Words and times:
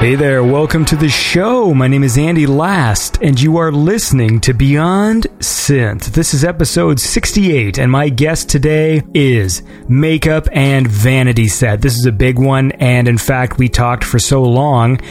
Hey 0.00 0.14
there, 0.14 0.42
welcome 0.42 0.86
to 0.86 0.96
the 0.96 1.10
show. 1.10 1.74
My 1.74 1.86
name 1.86 2.02
is 2.04 2.16
Andy 2.16 2.46
Last, 2.46 3.18
and 3.20 3.38
you 3.38 3.58
are 3.58 3.70
listening 3.70 4.40
to 4.40 4.54
Beyond 4.54 5.26
Synth. 5.40 6.06
This 6.06 6.32
is 6.32 6.42
episode 6.42 6.98
68, 6.98 7.76
and 7.76 7.92
my 7.92 8.08
guest 8.08 8.48
today 8.48 9.02
is 9.12 9.62
Makeup 9.90 10.48
and 10.52 10.88
Vanity 10.88 11.48
Set. 11.48 11.82
This 11.82 11.98
is 11.98 12.06
a 12.06 12.12
big 12.12 12.38
one, 12.38 12.72
and 12.72 13.08
in 13.08 13.18
fact, 13.18 13.58
we 13.58 13.68
talked 13.68 14.02
for 14.02 14.18
so 14.18 14.42
long 14.42 15.02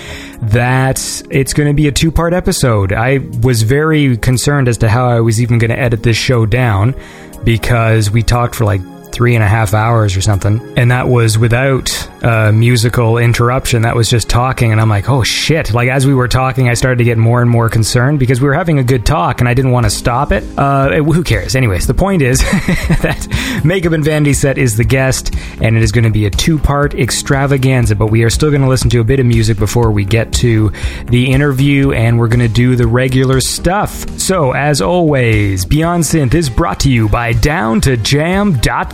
that 0.41 0.97
it's 1.29 1.53
going 1.53 1.69
to 1.69 1.75
be 1.75 1.87
a 1.87 1.91
two 1.91 2.11
part 2.11 2.33
episode. 2.33 2.91
I 2.91 3.19
was 3.43 3.61
very 3.61 4.17
concerned 4.17 4.67
as 4.67 4.79
to 4.79 4.89
how 4.89 5.07
I 5.07 5.19
was 5.19 5.39
even 5.39 5.59
going 5.59 5.69
to 5.69 5.79
edit 5.79 6.01
this 6.01 6.17
show 6.17 6.47
down 6.47 6.95
because 7.43 8.09
we 8.09 8.23
talked 8.23 8.55
for 8.55 8.65
like 8.65 8.81
three 9.11 9.35
and 9.35 9.43
a 9.43 9.47
half 9.47 9.73
hours 9.73 10.15
or 10.15 10.21
something. 10.21 10.61
And 10.77 10.91
that 10.91 11.07
was 11.07 11.37
without 11.37 12.09
uh, 12.23 12.51
musical 12.51 13.17
interruption. 13.17 13.81
That 13.83 13.95
was 13.95 14.09
just 14.09 14.29
talking. 14.29 14.71
And 14.71 14.79
I'm 14.79 14.89
like, 14.89 15.09
oh 15.09 15.23
shit. 15.23 15.73
Like, 15.73 15.89
as 15.89 16.05
we 16.05 16.13
were 16.13 16.27
talking, 16.27 16.69
I 16.69 16.73
started 16.73 16.97
to 16.97 17.03
get 17.03 17.17
more 17.17 17.41
and 17.41 17.49
more 17.49 17.69
concerned 17.69 18.19
because 18.19 18.41
we 18.41 18.47
were 18.47 18.53
having 18.53 18.79
a 18.79 18.83
good 18.83 19.05
talk 19.05 19.39
and 19.39 19.49
I 19.49 19.53
didn't 19.53 19.71
want 19.71 19.85
to 19.85 19.89
stop 19.89 20.31
it. 20.31 20.43
Uh, 20.57 21.03
who 21.03 21.23
cares? 21.23 21.55
Anyways, 21.55 21.87
the 21.87 21.93
point 21.93 22.21
is 22.21 22.39
that 23.01 23.61
Makeup 23.63 23.93
and 23.93 24.03
Vanity 24.03 24.33
Set 24.33 24.57
is 24.57 24.77
the 24.77 24.83
guest 24.83 25.33
and 25.61 25.75
it 25.75 25.83
is 25.83 25.91
going 25.91 26.03
to 26.03 26.09
be 26.09 26.25
a 26.25 26.29
two 26.29 26.59
part 26.59 26.93
extravaganza. 26.93 27.95
But 27.95 28.07
we 28.07 28.23
are 28.23 28.29
still 28.29 28.49
going 28.49 28.61
to 28.61 28.69
listen 28.69 28.89
to 28.91 28.99
a 28.99 29.03
bit 29.03 29.19
of 29.19 29.25
music 29.25 29.57
before 29.57 29.91
we 29.91 30.05
get 30.05 30.31
to 30.33 30.71
the 31.05 31.31
interview 31.31 31.91
and 31.91 32.19
we're 32.19 32.27
going 32.27 32.39
to 32.39 32.47
do 32.47 32.75
the 32.75 32.87
regular 32.87 33.41
stuff. 33.41 34.07
So, 34.19 34.51
as 34.53 34.81
always, 34.81 35.65
Beyond 35.65 36.03
Synth 36.03 36.33
is 36.33 36.49
brought 36.49 36.79
to 36.81 36.91
you 36.91 37.09
by 37.09 37.33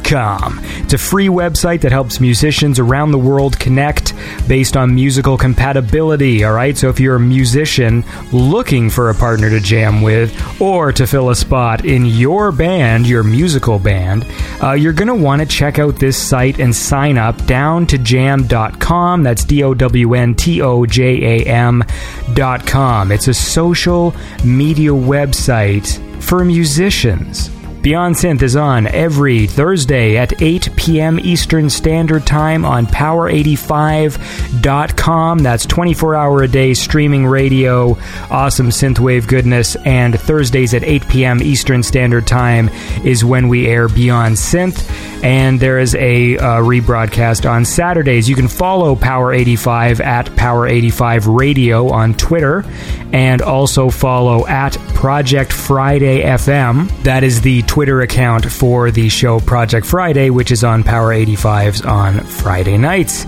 downtojam.com. 0.05 0.59
It's 0.83 0.93
a 0.93 0.97
free 0.97 1.27
website 1.27 1.81
that 1.81 1.91
helps 1.91 2.19
musicians 2.19 2.79
around 2.79 3.11
the 3.11 3.17
world 3.17 3.59
connect 3.59 4.13
based 4.47 4.77
on 4.77 4.93
musical 4.93 5.37
compatibility. 5.37 6.43
All 6.43 6.53
right, 6.53 6.77
so 6.77 6.89
if 6.89 6.99
you're 6.99 7.15
a 7.15 7.19
musician 7.19 8.03
looking 8.31 8.89
for 8.89 9.09
a 9.09 9.15
partner 9.15 9.49
to 9.49 9.59
jam 9.59 10.01
with 10.01 10.61
or 10.61 10.91
to 10.91 11.07
fill 11.07 11.29
a 11.29 11.35
spot 11.35 11.85
in 11.85 12.05
your 12.05 12.51
band, 12.51 13.07
your 13.07 13.23
musical 13.23 13.79
band, 13.79 14.25
uh, 14.63 14.73
you're 14.73 14.93
going 14.93 15.07
to 15.07 15.15
want 15.15 15.41
to 15.41 15.47
check 15.47 15.79
out 15.79 15.95
this 15.97 16.17
site 16.17 16.59
and 16.59 16.75
sign 16.75 17.17
up 17.17 17.43
down 17.45 17.87
to 17.87 17.97
jam.com. 17.97 19.23
That's 19.23 19.43
D 19.43 19.63
O 19.63 19.73
W 19.73 20.13
N 20.13 20.35
T 20.35 20.61
O 20.61 20.85
J 20.85 21.41
A 21.41 21.45
M.com. 21.45 23.11
It's 23.11 23.27
a 23.27 23.33
social 23.33 24.13
media 24.43 24.91
website 24.91 26.01
for 26.21 26.43
musicians. 26.43 27.54
Beyond 27.85 28.15
Synth 28.15 28.41
is 28.41 28.55
on 28.55 28.87
every 28.87 29.45
Thursday 29.45 30.17
at 30.17 30.41
8 30.41 30.75
p.m. 30.75 31.19
Eastern 31.19 31.69
Standard 31.69 32.25
Time 32.25 32.65
on 32.65 32.87
Power85.com. 32.87 35.37
That's 35.37 35.67
24 35.67 36.15
hour 36.15 36.41
a 36.41 36.47
day 36.47 36.73
streaming 36.73 37.27
radio, 37.27 37.95
awesome 38.31 38.69
synthwave 38.69 39.27
goodness. 39.27 39.75
And 39.85 40.19
Thursdays 40.19 40.73
at 40.73 40.83
8 40.83 41.07
p.m. 41.09 41.43
Eastern 41.43 41.83
Standard 41.83 42.25
Time 42.25 42.69
is 43.03 43.23
when 43.23 43.49
we 43.49 43.67
air 43.67 43.87
Beyond 43.87 44.37
Synth. 44.37 44.91
And 45.23 45.59
there 45.59 45.77
is 45.77 45.93
a 45.93 46.39
uh, 46.39 46.61
rebroadcast 46.61 47.47
on 47.47 47.65
Saturdays. 47.65 48.27
You 48.27 48.35
can 48.35 48.47
follow 48.47 48.95
Power 48.95 49.31
85 49.31 50.01
at 50.01 50.35
Power 50.35 50.65
85 50.65 51.27
Radio 51.27 51.89
on 51.89 52.15
Twitter 52.15 52.65
and 53.13 53.43
also 53.43 53.91
follow 53.91 54.47
at 54.47 54.75
Project 54.95 55.53
Friday 55.53 56.23
FM. 56.23 56.89
That 57.03 57.23
is 57.23 57.41
the 57.41 57.61
Twitter 57.75 57.99
account 57.99 58.49
for 58.49 58.89
the 58.89 59.09
show 59.09 59.41
Project 59.41 59.85
Friday, 59.85 60.29
which 60.29 60.49
is 60.49 60.63
on 60.63 60.81
Power 60.81 61.13
85s 61.13 61.85
on 61.85 62.21
Friday 62.21 62.77
nights. 62.77 63.25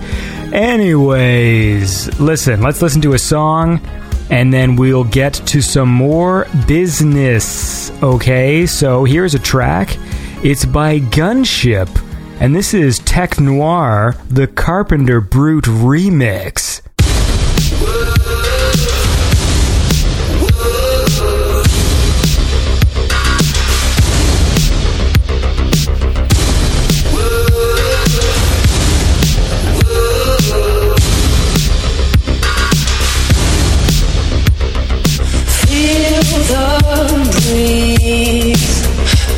Anyways, 0.54 2.18
listen, 2.18 2.62
let's 2.62 2.80
listen 2.80 3.02
to 3.02 3.12
a 3.12 3.18
song 3.18 3.78
and 4.30 4.50
then 4.50 4.74
we'll 4.76 5.04
get 5.04 5.34
to 5.34 5.60
some 5.60 5.90
more 5.90 6.46
business. 6.66 7.90
Okay, 8.02 8.64
so 8.64 9.04
here's 9.04 9.34
a 9.34 9.38
track. 9.38 9.98
It's 10.42 10.64
by 10.64 11.00
Gunship, 11.00 11.90
and 12.40 12.56
this 12.56 12.72
is 12.72 13.00
Tech 13.00 13.38
Noir, 13.38 14.16
the 14.30 14.46
Carpenter 14.46 15.20
Brut 15.20 15.64
remix. 15.64 16.80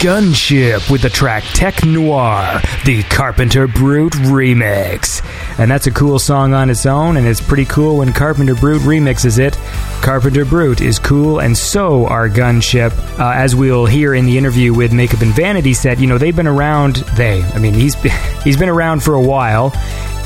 Gunship 0.00 0.90
with 0.90 1.00
the 1.00 1.08
track 1.08 1.42
Tech 1.54 1.84
Noir, 1.84 2.60
the 2.84 3.02
Carpenter 3.04 3.66
Brut 3.66 4.12
remix. 4.12 5.24
And 5.58 5.70
that's 5.70 5.86
a 5.86 5.90
cool 5.90 6.18
song 6.18 6.52
on 6.52 6.68
its 6.68 6.84
own, 6.84 7.16
and 7.16 7.26
it's 7.26 7.40
pretty 7.40 7.64
cool 7.64 7.98
when 7.98 8.12
Carpenter 8.12 8.54
Brut 8.54 8.82
remixes 8.82 9.38
it. 9.38 9.54
Carpenter 10.02 10.44
Brut 10.44 10.82
is 10.82 10.98
cool, 10.98 11.40
and 11.40 11.56
so 11.56 12.06
are 12.06 12.28
Gunship. 12.28 12.92
Uh, 13.18 13.32
as 13.32 13.56
we'll 13.56 13.86
hear 13.86 14.14
in 14.14 14.26
the 14.26 14.36
interview 14.36 14.74
with 14.74 14.92
Makeup 14.92 15.22
and 15.22 15.32
Vanity 15.32 15.72
Set, 15.72 15.98
you 15.98 16.06
know, 16.06 16.18
they've 16.18 16.36
been 16.36 16.46
around, 16.46 16.96
they, 17.16 17.42
I 17.42 17.58
mean, 17.58 17.72
he's, 17.72 17.94
he's 18.44 18.58
been 18.58 18.68
around 18.68 19.02
for 19.02 19.14
a 19.14 19.22
while, 19.22 19.72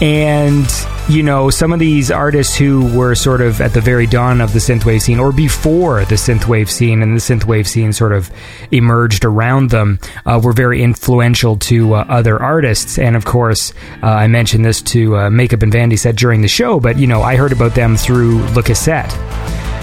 and 0.00 0.66
you 1.10 1.24
know 1.24 1.50
some 1.50 1.72
of 1.72 1.80
these 1.80 2.10
artists 2.10 2.56
who 2.56 2.96
were 2.96 3.16
sort 3.16 3.40
of 3.40 3.60
at 3.60 3.74
the 3.74 3.80
very 3.80 4.06
dawn 4.06 4.40
of 4.40 4.52
the 4.52 4.60
synthwave 4.60 5.02
scene 5.02 5.18
or 5.18 5.32
before 5.32 6.04
the 6.04 6.14
synthwave 6.14 6.70
scene 6.70 7.02
and 7.02 7.16
the 7.16 7.20
synthwave 7.20 7.66
scene 7.66 7.92
sort 7.92 8.12
of 8.12 8.30
emerged 8.70 9.24
around 9.24 9.70
them 9.70 9.98
uh, 10.24 10.40
were 10.42 10.52
very 10.52 10.82
influential 10.82 11.56
to 11.56 11.94
uh, 11.94 12.04
other 12.08 12.40
artists. 12.40 12.96
And 12.96 13.16
of 13.16 13.24
course 13.24 13.74
uh, 14.02 14.06
i 14.06 14.28
mentioned 14.28 14.64
this 14.64 14.80
to 14.82 15.16
uh, 15.16 15.30
Makeup 15.30 15.62
and 15.62 15.72
Vanity 15.72 15.96
Set 15.96 16.14
during 16.14 16.42
the 16.42 16.48
show 16.48 16.78
but 16.78 16.96
you 16.96 17.08
know 17.08 17.22
i 17.22 17.34
heard 17.34 17.52
about 17.52 17.74
them 17.74 17.96
through 17.96 18.38
le 18.54 18.62
cassette 18.62 19.12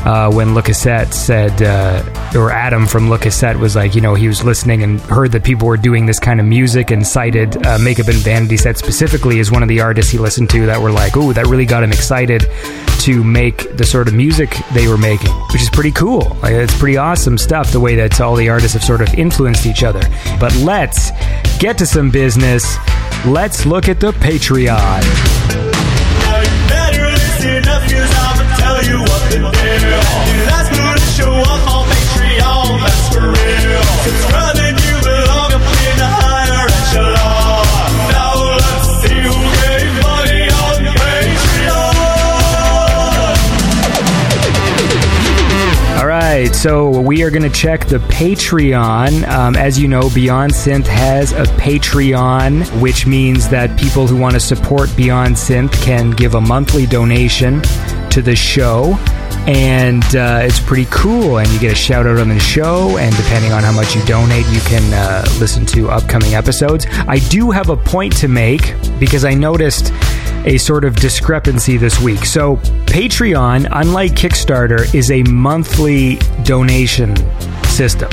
uh, 0.08 0.32
when 0.32 0.54
Le 0.54 0.62
Cassette 0.62 1.14
said, 1.14 1.62
uh, 1.62 2.02
or 2.36 2.52
Adam 2.52 2.86
from 2.86 3.10
Le 3.10 3.18
Cassette 3.18 3.58
was 3.58 3.76
like, 3.76 3.96
you 3.96 4.02
know, 4.02 4.14
he 4.16 4.28
was 4.28 4.44
listening 4.44 4.84
and 4.84 5.00
heard 5.02 5.32
that 5.32 5.44
people 5.44 5.68
were 5.68 5.78
doing 5.78 6.06
this 6.06 6.20
kind 6.20 6.40
of 6.40 6.46
music 6.46 6.92
and 6.92 7.06
cited 7.06 7.66
uh, 7.66 7.78
Makeup 7.80 8.08
and 8.08 8.18
Vanity 8.18 8.58
Set 8.58 8.78
specifically 8.78 9.40
as 9.40 9.52
one 9.52 9.64
of 9.64 9.70
the 9.70 9.82
artists 9.82 10.12
he 10.12 10.18
listened 10.18 10.50
to 10.52 10.66
that 10.66 10.82
were 10.82 10.92
like, 10.92 11.16
oh, 11.16 11.34
that 11.34 11.48
really 11.48 11.66
got 11.66 11.84
him 11.84 11.92
excited 11.92 12.46
to 13.00 13.24
make 13.24 13.78
the 13.78 13.86
sort 13.86 14.08
of 14.08 14.14
music 14.14 14.54
they 14.74 14.88
were 14.88 14.98
making, 14.98 15.32
which 15.54 15.62
is 15.62 15.70
pretty 15.70 15.92
cool. 15.92 16.38
Like, 16.42 16.54
it's 16.54 16.78
pretty 16.78 16.98
awesome 16.98 17.38
stuff 17.38 17.72
the 17.72 17.80
way 17.80 17.96
that 17.96 18.20
all 18.20 18.36
the 18.36 18.50
artists 18.50 18.74
have 18.74 18.84
sort 18.84 19.02
of 19.02 19.14
influenced 19.14 19.66
each 19.66 19.84
other. 19.84 20.02
But 20.40 20.56
let's 20.58 21.12
get 21.60 21.78
to 21.78 21.86
some 21.86 22.12
business. 22.12 22.78
Let's 23.26 23.66
look 23.66 23.88
at 23.88 24.00
the 24.00 24.12
Patreon. 24.12 25.27
So 46.58 46.90
we 46.90 47.22
are 47.22 47.30
going 47.30 47.44
to 47.44 47.56
check 47.56 47.86
the 47.86 48.00
Patreon. 48.00 49.28
Um, 49.28 49.56
as 49.56 49.80
you 49.80 49.88
know, 49.88 50.10
Beyond 50.10 50.52
Synth 50.52 50.88
has 50.88 51.32
a 51.32 51.44
Patreon, 51.44 52.82
which 52.82 53.06
means 53.06 53.48
that 53.50 53.80
people 53.80 54.08
who 54.08 54.18
want 54.18 54.34
to 54.34 54.40
support 54.40 54.90
Beyond 54.98 55.36
Synth 55.36 55.72
can 55.84 56.10
give 56.10 56.34
a 56.34 56.42
monthly 56.42 56.88
donation 56.88 57.62
to 58.10 58.24
the 58.24 58.36
show. 58.36 58.96
And 59.46 60.04
uh, 60.16 60.42
it's 60.44 60.60
pretty 60.60 60.88
cool, 60.90 61.38
and 61.38 61.48
you 61.50 61.60
get 61.60 61.74
a 61.74 61.76
shout 61.76 62.08
out 62.08 62.18
on 62.18 62.28
the 62.28 62.40
show. 62.40 62.98
And 62.98 63.16
depending 63.16 63.52
on 63.52 63.62
how 63.62 63.72
much 63.72 63.96
you 63.96 64.04
donate, 64.06 64.48
you 64.48 64.60
can 64.62 64.92
uh, 64.94 65.26
listen 65.40 65.64
to 65.68 65.92
upcoming 65.92 66.34
episodes. 66.34 66.88
I 67.08 67.20
do 67.30 67.52
have 67.52 67.70
a 67.70 67.78
point 67.78 68.18
to 68.18 68.28
make 68.28 68.74
because 69.00 69.24
I 69.26 69.36
noticed 69.36 69.94
a 70.48 70.58
sort 70.58 70.86
of 70.86 70.96
discrepancy 70.96 71.76
this 71.76 72.00
week. 72.00 72.24
So, 72.26 72.56
Patreon, 72.88 73.68
unlike 73.70 74.14
Kickstarter, 74.14 74.94
is 74.96 75.12
a 75.12 75.22
monthly 75.24 76.16
donation 76.44 77.16
system, 77.66 78.10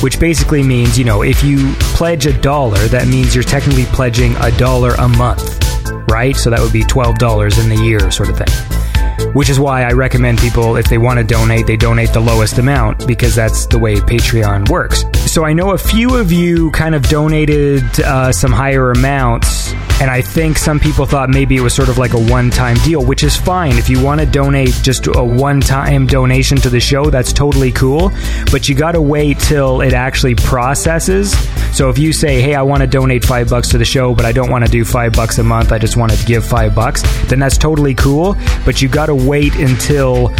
which 0.00 0.18
basically 0.18 0.64
means, 0.64 0.98
you 0.98 1.04
know, 1.04 1.22
if 1.22 1.44
you 1.44 1.72
pledge 1.78 2.26
a 2.26 2.38
dollar, 2.40 2.78
that 2.88 3.06
means 3.06 3.32
you're 3.32 3.44
technically 3.44 3.84
pledging 3.86 4.34
a 4.40 4.50
dollar 4.58 4.94
a 4.94 5.08
month, 5.08 5.62
right? 6.10 6.34
So 6.36 6.50
that 6.50 6.60
would 6.60 6.72
be 6.72 6.82
$12 6.82 7.62
in 7.62 7.68
the 7.68 7.82
year, 7.82 8.10
sort 8.10 8.28
of 8.28 8.36
thing. 8.36 9.32
Which 9.32 9.48
is 9.48 9.60
why 9.60 9.84
I 9.84 9.92
recommend 9.92 10.38
people, 10.38 10.76
if 10.76 10.86
they 10.86 10.98
want 10.98 11.18
to 11.18 11.24
donate, 11.24 11.66
they 11.66 11.76
donate 11.76 12.12
the 12.12 12.20
lowest 12.20 12.58
amount 12.58 13.06
because 13.06 13.36
that's 13.36 13.66
the 13.66 13.78
way 13.78 13.96
Patreon 13.96 14.68
works. 14.68 15.04
So 15.38 15.44
I 15.44 15.52
know 15.52 15.70
a 15.70 15.78
few 15.78 16.16
of 16.16 16.32
you 16.32 16.72
kind 16.72 16.96
of 16.96 17.04
donated 17.04 17.84
uh, 18.00 18.32
some 18.32 18.50
higher 18.50 18.90
amounts, 18.90 19.72
and 20.00 20.10
I 20.10 20.20
think 20.20 20.58
some 20.58 20.80
people 20.80 21.06
thought 21.06 21.30
maybe 21.30 21.54
it 21.54 21.60
was 21.60 21.72
sort 21.72 21.88
of 21.88 21.96
like 21.96 22.12
a 22.12 22.18
one 22.18 22.50
time 22.50 22.76
deal, 22.78 23.04
which 23.04 23.22
is 23.22 23.36
fine. 23.36 23.78
If 23.78 23.88
you 23.88 24.02
want 24.02 24.18
to 24.18 24.26
donate 24.26 24.70
just 24.82 25.06
a 25.06 25.22
one 25.22 25.60
time 25.60 26.08
donation 26.08 26.58
to 26.58 26.68
the 26.68 26.80
show, 26.80 27.08
that's 27.08 27.32
totally 27.32 27.70
cool, 27.70 28.10
but 28.50 28.68
you 28.68 28.74
got 28.74 28.92
to 28.92 29.00
wait 29.00 29.38
till 29.38 29.80
it 29.80 29.92
actually 29.92 30.34
processes. 30.34 31.38
So 31.70 31.88
if 31.88 31.98
you 31.98 32.12
say, 32.12 32.42
hey, 32.42 32.56
I 32.56 32.62
want 32.62 32.80
to 32.80 32.88
donate 32.88 33.24
five 33.24 33.48
bucks 33.48 33.68
to 33.68 33.78
the 33.78 33.84
show, 33.84 34.16
but 34.16 34.24
I 34.24 34.32
don't 34.32 34.50
want 34.50 34.66
to 34.66 34.70
do 34.72 34.84
five 34.84 35.12
bucks 35.12 35.38
a 35.38 35.44
month, 35.44 35.70
I 35.70 35.78
just 35.78 35.96
want 35.96 36.10
to 36.10 36.26
give 36.26 36.44
five 36.44 36.74
bucks, 36.74 37.04
then 37.26 37.38
that's 37.38 37.56
totally 37.56 37.94
cool, 37.94 38.34
but 38.64 38.82
you 38.82 38.88
got 38.88 39.06
to 39.06 39.14
wait 39.14 39.54
until 39.54 40.30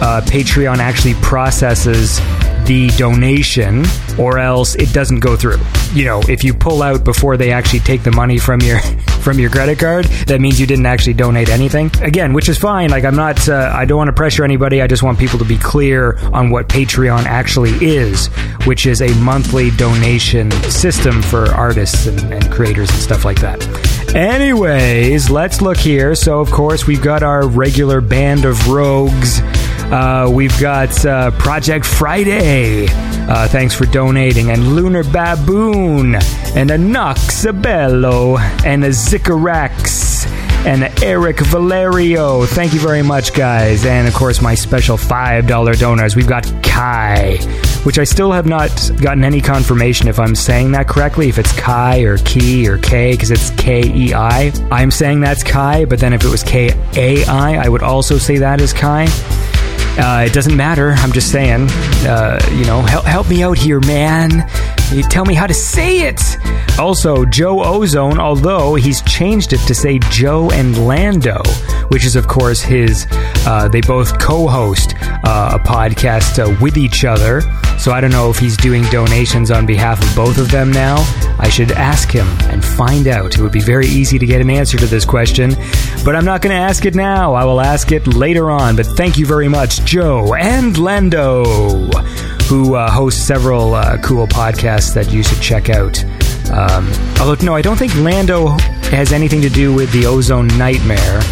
uh, 0.00 0.22
Patreon 0.24 0.78
actually 0.78 1.12
processes 1.16 2.20
the 2.66 2.88
donation 2.96 3.84
or 4.18 4.38
else 4.38 4.74
it 4.74 4.92
doesn't 4.92 5.20
go 5.20 5.36
through. 5.36 5.58
You 5.92 6.04
know, 6.04 6.20
if 6.28 6.42
you 6.44 6.52
pull 6.52 6.82
out 6.82 7.04
before 7.04 7.36
they 7.36 7.52
actually 7.52 7.80
take 7.80 8.02
the 8.02 8.10
money 8.12 8.38
from 8.38 8.60
your 8.60 8.80
from 9.26 9.38
your 9.38 9.50
credit 9.50 9.78
card, 9.78 10.04
that 10.26 10.40
means 10.40 10.60
you 10.60 10.66
didn't 10.66 10.86
actually 10.86 11.14
donate 11.14 11.48
anything. 11.48 11.90
Again, 12.00 12.32
which 12.32 12.48
is 12.48 12.58
fine. 12.58 12.90
Like 12.90 13.04
I'm 13.04 13.16
not 13.16 13.48
uh, 13.48 13.72
I 13.74 13.84
don't 13.84 13.98
want 13.98 14.08
to 14.08 14.12
pressure 14.12 14.44
anybody. 14.44 14.82
I 14.82 14.86
just 14.86 15.02
want 15.02 15.18
people 15.18 15.38
to 15.38 15.44
be 15.44 15.58
clear 15.58 16.18
on 16.32 16.50
what 16.50 16.68
Patreon 16.68 17.24
actually 17.24 17.72
is, 17.84 18.26
which 18.64 18.86
is 18.86 19.02
a 19.02 19.14
monthly 19.20 19.70
donation 19.70 20.50
system 20.70 21.22
for 21.22 21.46
artists 21.52 22.06
and, 22.06 22.20
and 22.32 22.50
creators 22.50 22.90
and 22.90 22.98
stuff 22.98 23.24
like 23.24 23.40
that. 23.40 23.60
Anyways, 24.16 25.28
let's 25.28 25.60
look 25.60 25.76
here. 25.76 26.14
So, 26.14 26.40
of 26.40 26.50
course, 26.50 26.86
we've 26.86 27.02
got 27.02 27.22
our 27.22 27.46
regular 27.46 28.00
band 28.00 28.46
of 28.46 28.66
rogues. 28.66 29.40
Uh, 29.42 30.30
we've 30.32 30.58
got 30.58 31.04
uh, 31.04 31.32
Project 31.32 31.84
Friday. 31.84 32.86
Uh, 32.88 33.46
thanks 33.46 33.74
for 33.74 33.84
donating. 33.84 34.50
And 34.50 34.74
Lunar 34.74 35.04
Baboon. 35.04 36.14
And 36.54 36.70
a 36.70 36.78
Noxabello. 36.78 38.38
And 38.64 38.86
a 38.86 38.88
Zikarax. 38.88 40.55
And 40.66 40.82
Eric 41.00 41.38
Valerio. 41.38 42.44
Thank 42.44 42.74
you 42.74 42.80
very 42.80 43.02
much, 43.02 43.32
guys. 43.32 43.86
And 43.86 44.08
of 44.08 44.14
course, 44.14 44.42
my 44.42 44.56
special 44.56 44.96
$5 44.96 45.78
donors. 45.78 46.16
We've 46.16 46.26
got 46.26 46.44
Kai, 46.64 47.36
which 47.84 48.00
I 48.00 48.04
still 48.04 48.32
have 48.32 48.46
not 48.46 48.90
gotten 49.00 49.22
any 49.22 49.40
confirmation 49.40 50.08
if 50.08 50.18
I'm 50.18 50.34
saying 50.34 50.72
that 50.72 50.88
correctly, 50.88 51.28
if 51.28 51.38
it's 51.38 51.52
Kai 51.52 52.00
or 52.00 52.18
Key 52.18 52.68
or 52.68 52.78
K, 52.78 53.12
because 53.12 53.30
it's 53.30 53.50
K 53.50 53.82
E 53.84 54.12
I. 54.12 54.52
I'm 54.72 54.90
saying 54.90 55.20
that's 55.20 55.44
Kai, 55.44 55.84
but 55.84 56.00
then 56.00 56.12
if 56.12 56.24
it 56.24 56.30
was 56.30 56.42
K 56.42 56.72
A 56.96 57.24
I, 57.26 57.64
I 57.64 57.68
would 57.68 57.82
also 57.82 58.18
say 58.18 58.38
that 58.38 58.60
is 58.60 58.72
Kai. 58.72 59.06
Uh, 59.98 60.24
it 60.26 60.32
doesn't 60.32 60.56
matter. 60.56 60.90
I'm 60.98 61.12
just 61.12 61.30
saying. 61.30 61.68
Uh, 62.06 62.40
you 62.52 62.64
know, 62.64 62.82
help, 62.82 63.04
help 63.04 63.28
me 63.28 63.42
out 63.42 63.56
here, 63.58 63.80
man. 63.80 64.48
You 64.92 65.02
tell 65.02 65.24
me 65.24 65.34
how 65.34 65.46
to 65.46 65.54
say 65.54 66.08
it. 66.08 66.20
Also, 66.78 67.24
Joe 67.24 67.62
Ozone, 67.64 68.18
although 68.20 68.74
he's 68.74 69.00
changed 69.02 69.52
it 69.54 69.60
to 69.66 69.74
say 69.74 69.98
Joe 70.10 70.50
and 70.50 70.86
Lando, 70.86 71.40
which 71.88 72.04
is, 72.04 72.16
of 72.16 72.28
course, 72.28 72.60
his. 72.60 73.06
Uh, 73.48 73.68
they 73.68 73.80
both 73.80 74.18
co-host 74.18 74.94
uh, 75.24 75.52
a 75.54 75.58
podcast 75.58 76.38
uh, 76.38 76.56
with 76.60 76.76
each 76.76 77.04
other. 77.04 77.40
So 77.78 77.92
I 77.92 78.00
don't 78.00 78.10
know 78.10 78.30
if 78.30 78.38
he's 78.38 78.56
doing 78.56 78.82
donations 78.84 79.50
on 79.50 79.66
behalf 79.66 80.02
of 80.02 80.16
both 80.16 80.38
of 80.38 80.50
them 80.50 80.72
now. 80.72 80.96
I 81.38 81.48
should 81.48 81.72
ask 81.72 82.10
him 82.10 82.26
and 82.50 82.64
find 82.64 83.06
out. 83.06 83.34
It 83.34 83.40
would 83.40 83.52
be 83.52 83.60
very 83.60 83.86
easy 83.86 84.18
to 84.18 84.26
get 84.26 84.40
an 84.40 84.50
answer 84.50 84.76
to 84.78 84.86
this 84.86 85.04
question, 85.04 85.54
but 86.04 86.16
I'm 86.16 86.24
not 86.24 86.42
going 86.42 86.54
to 86.56 86.60
ask 86.60 86.86
it 86.86 86.94
now. 86.94 87.34
I 87.34 87.44
will 87.44 87.60
ask 87.60 87.92
it 87.92 88.06
later 88.06 88.50
on. 88.50 88.76
But 88.76 88.86
thank 88.86 89.18
you 89.18 89.26
very 89.26 89.46
much, 89.48 89.84
Joe 89.86 90.34
and 90.34 90.76
Lando, 90.78 91.44
who 92.48 92.74
uh, 92.74 92.90
host 92.90 93.24
several 93.24 93.72
uh, 93.72 93.96
cool 93.98 94.26
podcasts 94.26 94.92
that 94.94 95.12
you 95.12 95.22
should 95.22 95.40
check 95.40 95.70
out. 95.70 96.04
Um, 96.50 96.90
although, 97.20 97.36
no, 97.44 97.54
I 97.54 97.62
don't 97.62 97.76
think 97.76 97.94
Lando 97.94 98.48
has 98.90 99.12
anything 99.12 99.40
to 99.42 99.48
do 99.48 99.72
with 99.72 99.92
the 99.92 100.06
Ozone 100.06 100.48
Nightmare, 100.58 101.22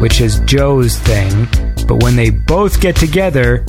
which 0.00 0.20
is 0.20 0.40
Joe's 0.40 0.98
thing. 0.98 1.48
But 1.86 2.02
when 2.02 2.14
they 2.14 2.28
both 2.28 2.78
get 2.78 2.94
together, 2.94 3.64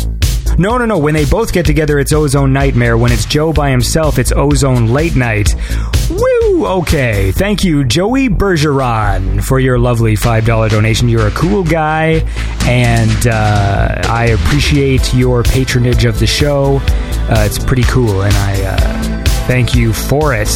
no, 0.57 0.77
no, 0.77 0.85
no. 0.85 0.97
When 0.97 1.13
they 1.13 1.25
both 1.25 1.51
get 1.51 1.65
together, 1.65 1.99
it's 1.99 2.13
Ozone 2.13 2.53
Nightmare. 2.53 2.97
When 2.97 3.11
it's 3.11 3.25
Joe 3.25 3.53
by 3.53 3.69
himself, 3.69 4.19
it's 4.19 4.31
Ozone 4.31 4.87
Late 4.87 5.15
Night. 5.15 5.53
Woo! 6.09 6.65
Okay. 6.65 7.31
Thank 7.31 7.63
you, 7.63 7.83
Joey 7.83 8.29
Bergeron, 8.29 9.43
for 9.43 9.59
your 9.59 9.77
lovely 9.77 10.15
$5 10.15 10.69
donation. 10.69 11.09
You're 11.09 11.27
a 11.27 11.31
cool 11.31 11.63
guy, 11.63 12.23
and 12.65 13.27
uh, 13.27 14.01
I 14.05 14.27
appreciate 14.27 15.13
your 15.13 15.43
patronage 15.43 16.05
of 16.05 16.19
the 16.19 16.27
show. 16.27 16.79
Uh, 17.29 17.43
it's 17.45 17.63
pretty 17.63 17.83
cool, 17.83 18.21
and 18.21 18.33
I 18.35 18.61
uh, 18.63 19.23
thank 19.47 19.75
you 19.75 19.93
for 19.93 20.33
it. 20.33 20.49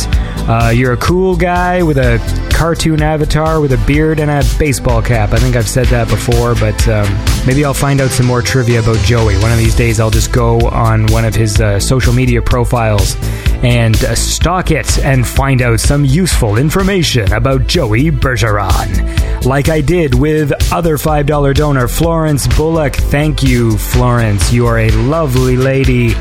Uh, 0.49 0.69
you're 0.69 0.93
a 0.93 0.97
cool 0.97 1.35
guy 1.35 1.83
with 1.83 1.99
a 1.99 2.17
cartoon 2.51 3.03
avatar 3.03 3.61
with 3.61 3.71
a 3.71 3.77
beard 3.85 4.19
and 4.19 4.31
a 4.31 4.43
baseball 4.57 4.99
cap. 4.99 5.31
I 5.31 5.37
think 5.37 5.55
I've 5.55 5.69
said 5.69 5.85
that 5.89 6.09
before, 6.09 6.55
but 6.55 6.87
um, 6.87 7.07
maybe 7.45 7.63
I'll 7.63 7.75
find 7.75 8.01
out 8.01 8.09
some 8.09 8.25
more 8.25 8.41
trivia 8.41 8.79
about 8.79 8.97
Joey. 9.05 9.37
One 9.37 9.51
of 9.51 9.59
these 9.59 9.75
days, 9.75 9.99
I'll 9.99 10.09
just 10.09 10.31
go 10.31 10.59
on 10.69 11.05
one 11.11 11.23
of 11.23 11.35
his 11.35 11.61
uh, 11.61 11.79
social 11.79 12.13
media 12.13 12.41
profiles 12.41 13.15
and 13.63 13.95
uh, 14.03 14.15
stalk 14.15 14.71
it 14.71 14.97
and 15.05 15.27
find 15.27 15.61
out 15.61 15.79
some 15.81 16.03
useful 16.03 16.57
information 16.57 17.31
about 17.31 17.67
Joey 17.67 18.09
Bergeron. 18.09 19.45
Like 19.45 19.69
I 19.69 19.81
did 19.81 20.15
with 20.15 20.51
other 20.73 20.97
$5 20.97 21.53
donor 21.53 21.87
Florence 21.87 22.47
Bullock. 22.57 22.95
Thank 22.95 23.43
you, 23.43 23.77
Florence. 23.77 24.51
You 24.51 24.65
are 24.65 24.79
a 24.79 24.89
lovely 24.89 25.57
lady 25.57 26.13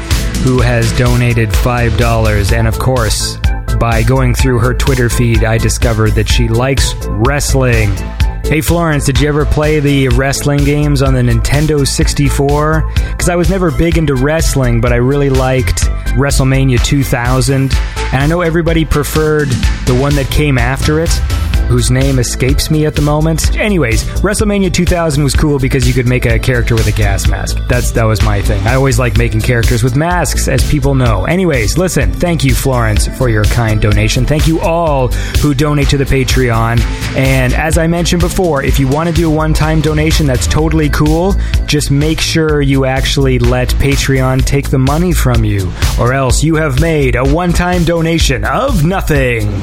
who 0.44 0.61
has 0.61 0.97
donated 0.99 1.49
$5. 1.49 2.52
And 2.52 2.68
of 2.68 2.78
course, 2.78 3.38
by 3.78 4.02
going 4.02 4.35
through 4.35 4.58
her 4.58 4.75
Twitter 4.75 5.08
feed, 5.08 5.44
I 5.44 5.58
discovered 5.58 6.12
that 6.12 6.28
she 6.28 6.49
likes 6.49 6.94
wrestling. 7.06 7.90
Hey 8.44 8.61
Florence, 8.61 9.04
did 9.04 9.20
you 9.20 9.28
ever 9.28 9.44
play 9.44 9.78
the 9.78 10.08
wrestling 10.08 10.64
games 10.64 11.02
on 11.02 11.14
the 11.14 11.20
Nintendo 11.20 11.87
64? 11.87 12.90
Because 13.11 13.28
I 13.28 13.37
was 13.37 13.50
never 13.50 13.70
big 13.70 13.99
into 13.99 14.14
wrestling, 14.14 14.80
but 14.80 14.92
I 14.92 14.97
really 14.97 15.30
liked 15.30 15.82
WrestleMania 16.16 16.82
2000. 16.85 17.54
And 17.54 17.70
I 18.14 18.26
know 18.26 18.40
everybody 18.40 18.85
preferred 18.85 19.49
the 19.87 19.97
one 20.00 20.14
that 20.16 20.30
came 20.30 20.58
after 20.58 21.00
it, 21.00 21.11
whose 21.68 21.90
name 21.90 22.18
escapes 22.18 22.70
me 22.70 22.87
at 22.87 22.94
the 22.94 23.02
moment. 23.02 23.56
Anyways, 23.56 24.04
WrestleMania 24.20 24.72
2000 24.72 25.22
was 25.22 25.34
cool 25.34 25.58
because 25.58 25.87
you 25.87 25.92
could 25.92 26.08
make 26.08 26.25
a 26.25 26.38
character 26.38 26.75
with 26.75 26.87
a 26.87 26.92
gas 26.92 27.28
mask. 27.28 27.58
That's 27.68 27.90
that 27.92 28.04
was 28.04 28.22
my 28.22 28.40
thing. 28.40 28.66
I 28.66 28.75
always 28.75 28.98
like 28.98 29.18
making 29.18 29.42
characters 29.42 29.82
with 29.82 29.94
masks, 29.94 30.48
as 30.48 30.68
people 30.70 30.94
know. 30.94 31.26
Anyways, 31.26 31.76
listen, 31.76 32.12
thank 32.12 32.42
you, 32.42 32.54
Florence, 32.54 33.06
for 33.06 33.28
your 33.28 33.44
kind 33.44 33.80
donation. 33.80 34.25
Thank 34.25 34.46
you 34.46 34.60
all 34.60 35.08
who 35.42 35.54
donate 35.54 35.90
to 35.90 35.98
the 35.98 36.04
Patreon. 36.04 36.80
And 37.16 37.52
as 37.52 37.76
I 37.76 37.87
mentioned 37.87 38.22
before, 38.22 38.62
if 38.62 38.78
you 38.78 38.88
want 38.88 39.08
to 39.08 39.14
do 39.14 39.30
a 39.30 39.34
one-time 39.34 39.80
donation, 39.80 40.26
that's 40.26 40.46
totally 40.46 40.88
cool. 40.88 41.34
Just 41.66 41.90
make 41.90 42.20
sure 42.20 42.62
you 42.62 42.87
actually 42.87 43.38
let 43.38 43.68
Patreon 43.68 44.44
take 44.46 44.70
the 44.70 44.78
money 44.78 45.12
from 45.12 45.44
you, 45.44 45.70
or 46.00 46.12
else 46.12 46.42
you 46.42 46.56
have 46.56 46.80
made 46.80 47.14
a 47.14 47.25
one-time 47.25 47.84
donation 47.84 48.44
of 48.44 48.84
nothing 48.84 49.60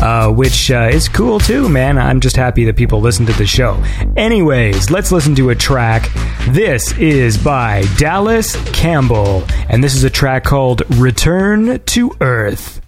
uh, 0.00 0.32
which 0.32 0.70
uh, 0.70 0.88
is 0.92 1.08
cool 1.08 1.38
too, 1.38 1.68
man. 1.68 1.98
I'm 1.98 2.20
just 2.20 2.36
happy 2.36 2.64
that 2.64 2.76
people 2.76 3.00
listen 3.00 3.26
to 3.26 3.32
the 3.34 3.46
show. 3.46 3.82
Anyways, 4.16 4.90
let's 4.90 5.12
listen 5.12 5.34
to 5.36 5.50
a 5.50 5.54
track. 5.54 6.10
This 6.48 6.96
is 6.98 7.38
by 7.38 7.84
Dallas 7.96 8.56
Campbell, 8.72 9.44
and 9.68 9.82
this 9.82 9.94
is 9.94 10.04
a 10.04 10.10
track 10.10 10.44
called 10.44 10.82
Return 10.98 11.80
to 11.80 12.12
Earth. 12.20 12.80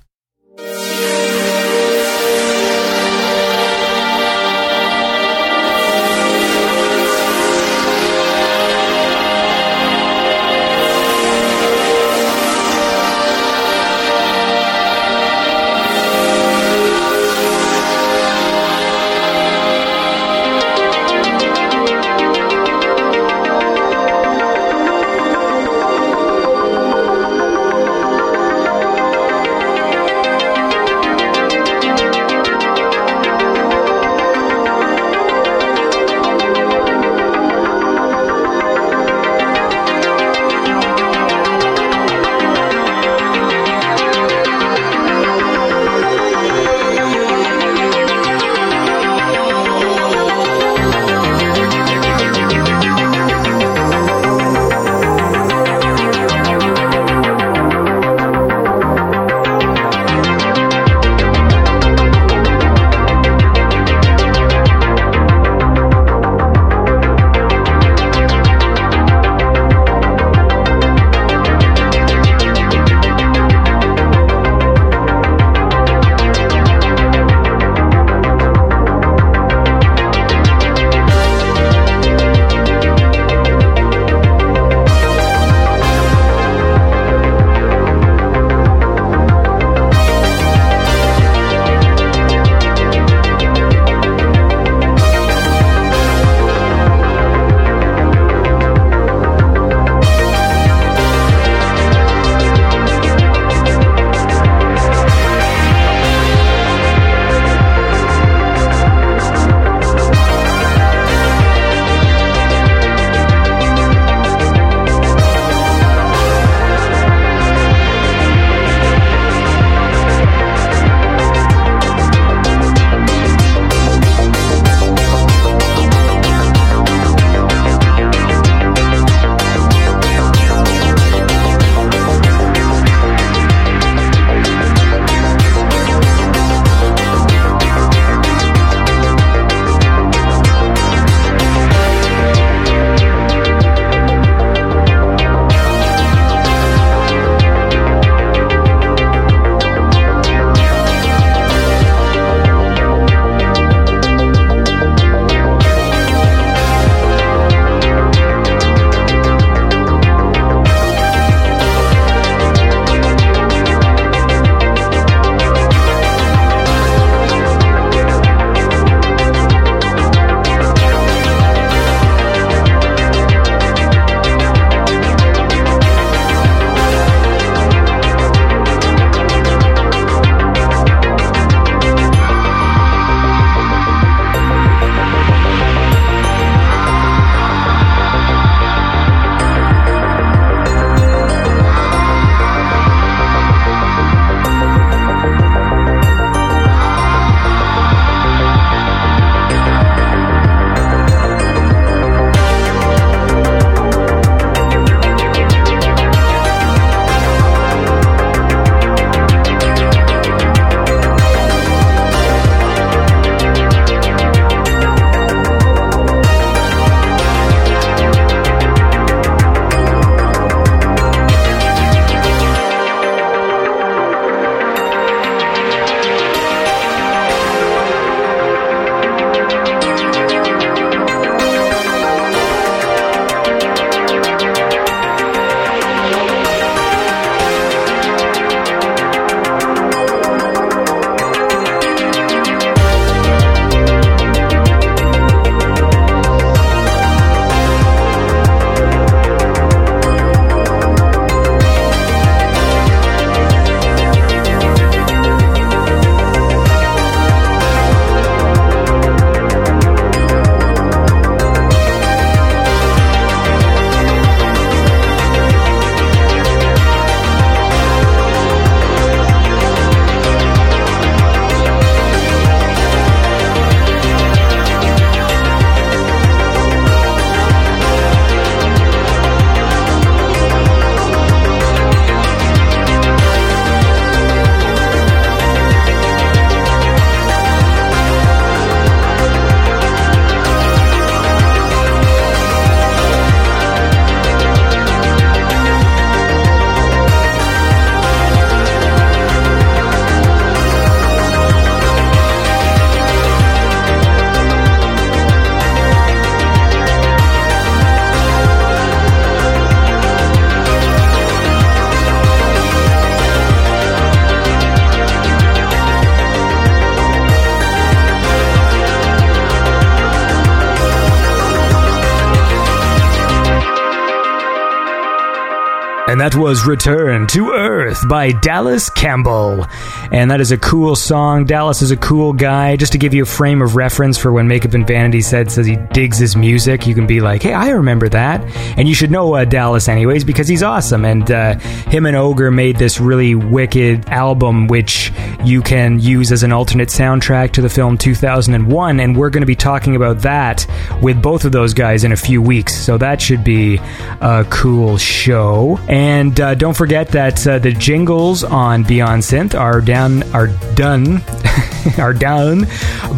That 326.27 326.35
was 326.35 326.67
Return 326.67 327.29
to 327.29 327.53
Earth 327.53 328.03
by 328.09 328.33
Dallas 328.33 328.91
Campbell. 328.91 329.65
And 330.11 330.29
that 330.33 330.41
is 330.41 330.51
a 330.51 330.59
cool 330.59 330.97
song. 330.97 331.45
Dallas 331.45 331.83
is 331.83 331.93
a 331.93 331.97
cool 331.97 332.33
guy. 332.33 332.75
Just 332.75 332.91
to 332.93 332.99
give 332.99 333.15
you 333.15 333.23
a 333.23 333.27
frame 333.27 333.63
of 333.63 333.77
reference 333.77 334.19
for 334.19 334.33
when 334.33 334.49
Makeup 334.49 334.75
and 334.75 334.85
Vanity 334.85 335.21
Set 335.21 335.53
says 335.53 335.67
he 335.67 335.77
digs 335.93 336.19
his 336.19 336.35
music, 336.35 336.85
you 336.85 336.97
can 336.97 337.07
be 337.07 337.21
like, 337.21 337.45
hey, 337.45 337.53
I 337.53 337.69
remember 337.69 338.09
that. 338.09 338.43
And 338.77 338.89
you 338.89 338.95
should 338.95 339.13
know 339.13 339.35
uh, 339.35 339.45
Dallas 339.45 339.89
anyways 339.89 340.25
because 340.25 340.49
he's 340.49 340.65
awesome. 340.65 341.05
And 341.05 341.31
uh, 341.31 341.61
him 341.91 342.07
and 342.07 342.17
Ogre 342.17 342.51
made 342.51 342.75
this 342.75 342.99
really 342.99 343.37
wicked 343.37 344.09
album, 344.09 344.67
which 344.67 345.13
you 345.45 345.63
can 345.63 346.01
use 346.01 346.33
as 346.33 346.43
an 346.43 346.51
alternate 346.51 346.89
soundtrack 346.89 347.53
to 347.53 347.63
the 347.63 347.69
film 347.69 347.99
2001. 347.99 348.99
And 348.99 349.17
we're 349.17 349.31
going 349.31 349.43
to 349.43 349.47
be 349.47 349.55
talking 349.55 349.95
about 349.95 350.23
that 350.23 350.67
with 351.03 351.21
both 351.23 351.45
of 351.45 351.53
those 351.53 351.75
guys 351.75 352.05
in 352.05 352.13
a 352.13 352.17
few 352.17 352.41
weeks. 352.41 352.75
So 352.77 352.99
that 352.99 353.21
should 353.21 353.45
be 353.45 353.77
a 354.21 354.47
cool 354.51 354.99
show. 354.99 355.79
And 355.89 356.39
uh, 356.41 356.55
don't 356.55 356.77
forget 356.77 357.09
that 357.09 357.47
uh, 357.47 357.59
the 357.59 357.73
jingles 357.73 358.45
on 358.45 358.83
Beyond 358.83 359.23
Synth 359.23 359.59
are 359.59 359.81
down, 359.81 360.23
are 360.35 360.49
done, 360.75 361.23
are 361.99 362.13
done 362.13 362.67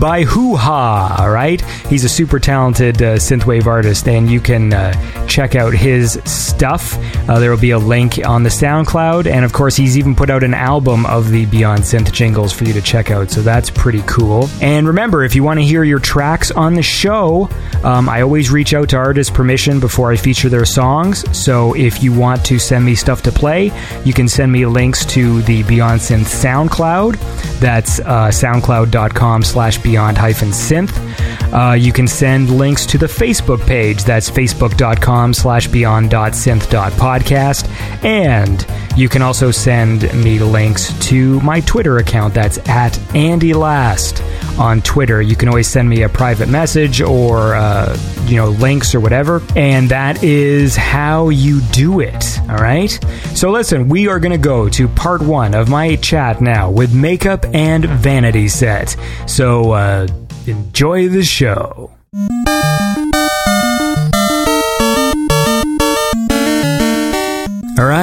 by 0.00 0.24
Hoo 0.24 0.56
Ha. 0.56 1.16
All 1.20 1.30
right, 1.30 1.60
he's 1.88 2.04
a 2.04 2.08
super 2.08 2.38
talented 2.38 3.02
uh, 3.02 3.16
synthwave 3.16 3.66
artist, 3.66 4.08
and 4.08 4.30
you 4.30 4.40
can 4.40 4.72
uh, 4.72 5.26
check 5.26 5.54
out 5.54 5.72
his 5.72 6.20
stuff. 6.24 6.96
Uh, 7.28 7.38
there 7.38 7.50
will 7.50 7.58
be 7.58 7.70
a 7.70 7.78
link 7.78 8.24
on 8.24 8.42
the 8.42 8.50
SoundCloud, 8.50 9.26
and 9.26 9.44
of 9.44 9.52
course, 9.52 9.76
he's 9.76 9.96
even 9.98 10.14
put 10.14 10.30
out 10.30 10.42
an 10.42 10.54
album 10.54 11.06
of 11.06 11.30
the 11.30 11.46
Beyond 11.46 11.82
Synth 11.82 12.12
jingles 12.12 12.52
for 12.52 12.64
you 12.64 12.72
to 12.72 12.82
check 12.82 13.10
out. 13.10 13.30
So 13.30 13.40
that's 13.42 13.70
pretty 13.70 14.02
cool. 14.06 14.48
And 14.60 14.86
remember, 14.86 15.24
if 15.24 15.34
you 15.34 15.42
want 15.42 15.60
to 15.60 15.64
hear 15.64 15.84
your 15.84 15.98
tracks 15.98 16.50
on 16.50 16.74
the 16.74 16.82
show, 16.82 17.48
um, 17.84 18.08
I 18.08 18.22
always 18.22 18.50
reach 18.50 18.74
out 18.74 18.88
to 18.90 18.96
artists' 18.96 19.34
permission 19.34 19.80
before 19.80 20.10
I 20.10 20.16
feature 20.16 20.48
their 20.48 20.64
songs. 20.64 21.24
So 21.36 21.74
if 21.76 22.02
you 22.02 22.12
want 22.12 22.44
to 22.46 22.58
send 22.58 22.84
me 22.84 22.94
stuff 22.94 23.22
to 23.22 23.32
play, 23.32 23.72
you 24.04 24.12
can 24.12 24.28
send 24.28 24.52
me 24.52 24.66
links 24.66 25.04
to 25.06 25.42
the 25.42 25.62
Beyond 25.64 26.00
Synth 26.00 26.26
SoundCloud. 26.26 27.60
That's 27.60 28.00
uh, 28.00 28.28
soundcloud.com 28.28 29.42
slash 29.42 29.78
beyond 29.78 30.18
hyphen 30.18 30.50
synth. 30.50 30.92
Uh, 31.52 31.74
you 31.74 31.92
can 31.92 32.06
send 32.06 32.50
links 32.50 32.86
to 32.86 32.98
the 32.98 33.06
Facebook 33.06 33.66
page. 33.66 34.04
That's 34.04 34.30
facebook.com 34.30 35.34
slash 35.34 35.66
beyond.synth.podcast. 35.68 38.04
And 38.04 38.66
you 38.98 39.08
can 39.08 39.22
also 39.22 39.52
send 39.52 40.02
me 40.24 40.40
links 40.40 40.92
to 41.06 41.40
my 41.40 41.61
Twitter 41.61 41.98
account. 41.98 42.34
That's 42.34 42.58
at 42.68 42.98
Andy 43.14 43.54
Last 43.54 44.20
on 44.58 44.82
Twitter. 44.82 45.22
You 45.22 45.37
can 45.37 45.48
always 45.48 45.68
send 45.68 45.88
me 45.88 46.02
a 46.02 46.08
private 46.08 46.48
message 46.48 47.00
or, 47.00 47.54
uh, 47.54 47.96
you 48.26 48.34
know, 48.34 48.48
links 48.48 48.96
or 48.96 49.00
whatever. 49.00 49.40
And 49.54 49.88
that 49.90 50.24
is 50.24 50.74
how 50.74 51.28
you 51.28 51.61
do 51.70 52.00
it. 52.00 52.40
All 52.50 52.56
right. 52.56 52.90
So 53.37 53.52
listen, 53.52 53.88
we 53.88 54.08
are 54.08 54.18
going 54.18 54.32
to 54.32 54.37
go 54.37 54.68
to 54.70 54.88
part 54.88 55.22
one 55.22 55.54
of 55.54 55.68
my 55.68 55.94
chat 55.94 56.40
now 56.40 56.68
with 56.68 56.92
Makeup 56.92 57.46
and 57.54 57.84
Vanity 57.84 58.48
Set. 58.48 58.96
So 59.28 59.70
uh, 59.70 60.08
enjoy 60.48 61.08
the 61.08 61.22
show. 61.22 61.92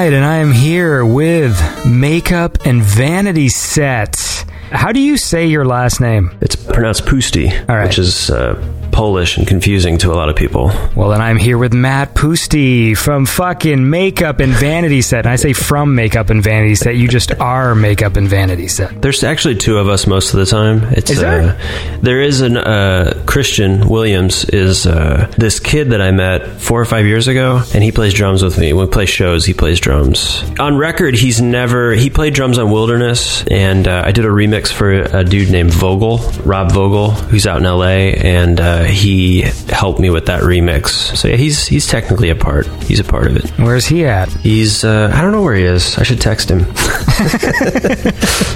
Right, 0.06 0.13
and 0.13 0.26
I 0.26 0.36
am 0.38 0.52
here 0.52 1.04
with 1.04 1.60
Makeup 1.84 2.60
and 2.65 2.84
Vanity 2.84 3.50
sets. 3.50 4.44
How 4.70 4.91
do 4.91 5.00
you 5.00 5.18
say 5.18 5.48
your 5.48 5.65
last 5.65 6.00
name? 6.00 6.38
It's 6.41 6.56
pronounced 6.56 7.06
Pusti, 7.06 7.50
All 7.68 7.76
right. 7.76 7.88
which 7.88 7.98
is 7.98 8.30
uh, 8.30 8.54
Polish 8.95 9.38
and 9.38 9.45
confusing 9.45 9.97
to 9.97 10.13
a 10.13 10.15
lot 10.15 10.29
of 10.29 10.38
people. 10.38 10.71
Well, 10.95 11.10
then 11.10 11.21
I'm 11.21 11.36
here 11.36 11.58
with 11.58 11.73
Matt 11.73 12.15
Pusti 12.15 12.95
from 12.95 13.25
fucking 13.25 13.89
Makeup 13.89 14.39
and 14.39 14.53
Vanity 14.53 15.01
Set. 15.01 15.25
And 15.25 15.34
I 15.34 15.36
say 15.36 15.51
from 15.51 15.95
Makeup 15.95 16.29
and 16.29 16.41
Vanity 16.41 16.75
Set. 16.75 16.95
You 16.95 17.10
just 17.10 17.34
are 17.41 17.75
Makeup 17.75 18.15
and 18.15 18.29
Vanity 18.29 18.69
Set. 18.69 19.01
There's 19.01 19.21
actually 19.25 19.58
two 19.58 19.79
of 19.79 19.89
us 19.89 20.08
most 20.08 20.34
of 20.34 20.39
the 20.39 20.45
time. 20.45 20.84
It's 20.93 21.12
Is 21.12 21.19
there? 21.19 21.41
Uh, 21.41 21.97
there 22.01 22.21
is 22.21 22.39
an 22.39 22.55
uh, 22.55 23.21
Christian 23.25 23.89
Williams 23.89 24.45
is 24.45 24.88
uh, 24.88 25.29
this 25.38 25.60
kid 25.60 25.89
that 25.89 26.01
I 26.01 26.12
met 26.12 26.62
four 26.62 26.79
or 26.79 26.86
five 26.86 27.05
years 27.05 27.27
ago, 27.27 27.62
and 27.73 27.84
he 27.84 27.91
plays 27.91 28.13
drums 28.13 28.43
with 28.43 28.58
me. 28.58 28.71
When 28.71 28.86
we 28.86 28.91
play 28.91 29.08
shows, 29.08 29.45
he 29.45 29.53
plays 29.53 29.81
drums. 29.81 30.41
On 30.58 30.77
record, 30.77 31.15
he's 31.15 31.41
never 31.41 31.91
he 31.91 32.10
played 32.10 32.34
drums 32.34 32.58
on 32.58 32.71
Wilderness, 32.71 33.45
and 33.47 33.89
uh, 33.89 34.03
I 34.05 34.13
did 34.13 34.23
a 34.23 34.29
remix 34.29 34.71
for 34.71 34.89
a 34.89 35.25
dude 35.25 35.51
named 35.51 35.73
Vogel, 35.73 36.19
Rob 36.45 36.71
Vogel, 36.71 37.12
who's 37.12 37.45
out 37.45 37.58
in 37.58 37.65
L.A. 37.65 38.13
and 38.13 38.62
uh, 38.62 38.85
he 38.86 39.41
helped 39.69 40.00
me 40.00 40.10
with 40.10 40.26
that 40.28 40.41
remix. 40.41 41.15
So 41.15 41.28
yeah, 41.28 41.36
he's 41.36 41.65
he's 41.67 41.88
technically 41.88 42.30
a 42.30 42.36
part. 42.36 42.67
He's 42.84 43.00
a 43.00 43.04
part 43.04 43.28
of 43.28 43.38
it. 43.38 43.50
Where's 43.60 43.86
he 43.86 44.06
at? 44.06 44.30
He's 44.30 44.84
uh, 44.84 45.12
I 45.13 45.21
don't 45.21 45.32
know 45.32 45.41
where 45.41 45.56
he 45.56 45.63
is. 45.63 45.98
I 45.98 46.04
should 46.04 46.21
text 46.21 46.50
him. 46.50 46.65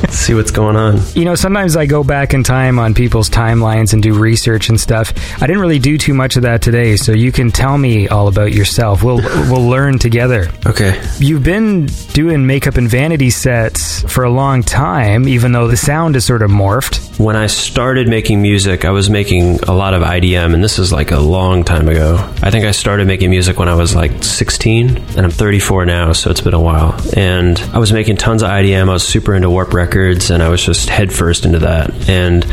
See 0.09 0.33
what's 0.33 0.51
going 0.51 0.75
on. 0.75 0.99
You 1.15 1.25
know, 1.25 1.35
sometimes 1.35 1.75
I 1.75 1.85
go 1.85 2.03
back 2.03 2.33
in 2.33 2.43
time 2.43 2.79
on 2.79 2.93
people's 2.93 3.29
timelines 3.29 3.93
and 3.93 4.03
do 4.03 4.13
research 4.13 4.69
and 4.69 4.79
stuff. 4.79 5.13
I 5.41 5.47
didn't 5.47 5.61
really 5.61 5.79
do 5.79 5.97
too 5.97 6.13
much 6.13 6.35
of 6.35 6.43
that 6.43 6.61
today, 6.61 6.95
so 6.97 7.11
you 7.11 7.31
can 7.31 7.51
tell 7.51 7.77
me 7.77 8.07
all 8.07 8.27
about 8.27 8.53
yourself. 8.53 9.03
We'll 9.03 9.17
we'll 9.51 9.67
learn 9.67 9.99
together. 9.99 10.49
Okay. 10.65 11.01
You've 11.19 11.43
been 11.43 11.85
doing 12.13 12.45
makeup 12.45 12.75
and 12.75 12.89
vanity 12.89 13.29
sets 13.29 14.01
for 14.11 14.23
a 14.23 14.29
long 14.29 14.63
time, 14.63 15.27
even 15.27 15.51
though 15.51 15.67
the 15.67 15.77
sound 15.77 16.15
is 16.15 16.25
sort 16.25 16.41
of 16.41 16.51
morphed. 16.51 17.19
When 17.19 17.35
I 17.35 17.47
started 17.47 18.07
making 18.07 18.41
music, 18.41 18.85
I 18.85 18.91
was 18.91 19.09
making 19.09 19.59
a 19.63 19.73
lot 19.73 19.93
of 19.93 20.03
IDM, 20.19 20.53
and 20.53 20.63
this 20.63 20.79
is 20.79 20.91
like 20.91 21.11
a 21.11 21.19
long 21.19 21.63
time 21.63 21.87
ago. 21.87 22.17
I 22.41 22.51
think 22.51 22.65
I 22.65 22.71
started 22.71 23.07
making 23.07 23.29
music 23.29 23.59
when 23.59 23.69
I 23.69 23.75
was 23.75 23.95
like 23.95 24.23
16, 24.23 24.97
and 24.97 25.19
I'm 25.19 25.31
34 25.31 25.85
now, 25.85 26.13
so 26.13 26.29
it's 26.29 26.41
been 26.41 26.53
a 26.53 26.61
while. 26.61 26.99
And 27.15 27.59
I 27.73 27.79
was 27.79 27.93
making 27.93 28.17
tons 28.17 28.43
of 28.43 28.49
IDM. 28.49 28.89
I 28.89 28.93
was 28.93 29.07
super 29.07 29.33
into 29.35 29.49
Warp 29.49 29.73
Records, 29.73 30.29
and 30.29 30.43
I 30.43 30.49
was 30.49 30.63
just 30.63 30.89
headfirst 30.89 31.45
into 31.45 31.59
that. 31.59 32.09
And 32.09 32.45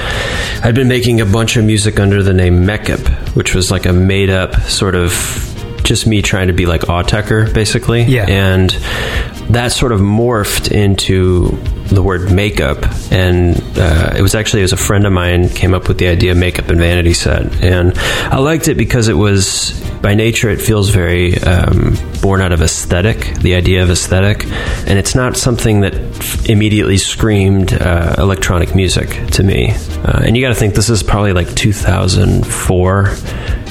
I'd 0.62 0.74
been 0.74 0.88
making 0.88 1.20
a 1.20 1.26
bunch 1.26 1.56
of 1.56 1.64
music 1.64 1.98
under 1.98 2.22
the 2.22 2.32
name 2.32 2.64
Mekip, 2.64 3.08
which 3.34 3.54
was 3.54 3.70
like 3.70 3.86
a 3.86 3.92
made 3.92 4.30
up 4.30 4.54
sort 4.62 4.94
of 4.94 5.12
just 5.82 6.06
me 6.06 6.20
trying 6.20 6.48
to 6.48 6.52
be 6.52 6.66
like 6.66 6.82
Autechre, 6.82 7.52
basically. 7.52 8.02
Yeah. 8.02 8.26
And 8.28 8.72
that 9.50 9.72
sort 9.72 9.92
of 9.92 10.00
morphed 10.00 10.70
into 10.70 11.48
the 11.88 12.02
word 12.02 12.32
makeup 12.32 12.78
and 13.12 13.56
uh, 13.78 14.12
it 14.16 14.22
was 14.22 14.34
actually 14.34 14.60
it 14.60 14.64
was 14.64 14.72
a 14.72 14.76
friend 14.76 15.06
of 15.06 15.12
mine 15.12 15.48
came 15.48 15.72
up 15.72 15.86
with 15.86 15.98
the 15.98 16.08
idea 16.08 16.32
of 16.32 16.36
makeup 16.36 16.68
and 16.68 16.78
vanity 16.80 17.12
set 17.12 17.62
and 17.62 17.96
i 18.32 18.38
liked 18.38 18.66
it 18.66 18.76
because 18.76 19.06
it 19.06 19.14
was 19.14 19.80
by 20.02 20.14
nature 20.14 20.50
it 20.50 20.60
feels 20.60 20.90
very 20.90 21.38
um, 21.42 21.96
born 22.20 22.40
out 22.40 22.50
of 22.50 22.60
aesthetic 22.60 23.18
the 23.36 23.54
idea 23.54 23.84
of 23.84 23.90
aesthetic 23.90 24.44
and 24.88 24.98
it's 24.98 25.14
not 25.14 25.36
something 25.36 25.80
that 25.80 25.94
f- 25.94 26.48
immediately 26.48 26.98
screamed 26.98 27.72
uh, 27.74 28.16
electronic 28.18 28.74
music 28.74 29.08
to 29.28 29.44
me 29.44 29.70
uh, 30.04 30.22
and 30.24 30.36
you 30.36 30.42
got 30.42 30.48
to 30.48 30.54
think 30.56 30.74
this 30.74 30.90
is 30.90 31.04
probably 31.04 31.32
like 31.32 31.54
2004 31.54 33.14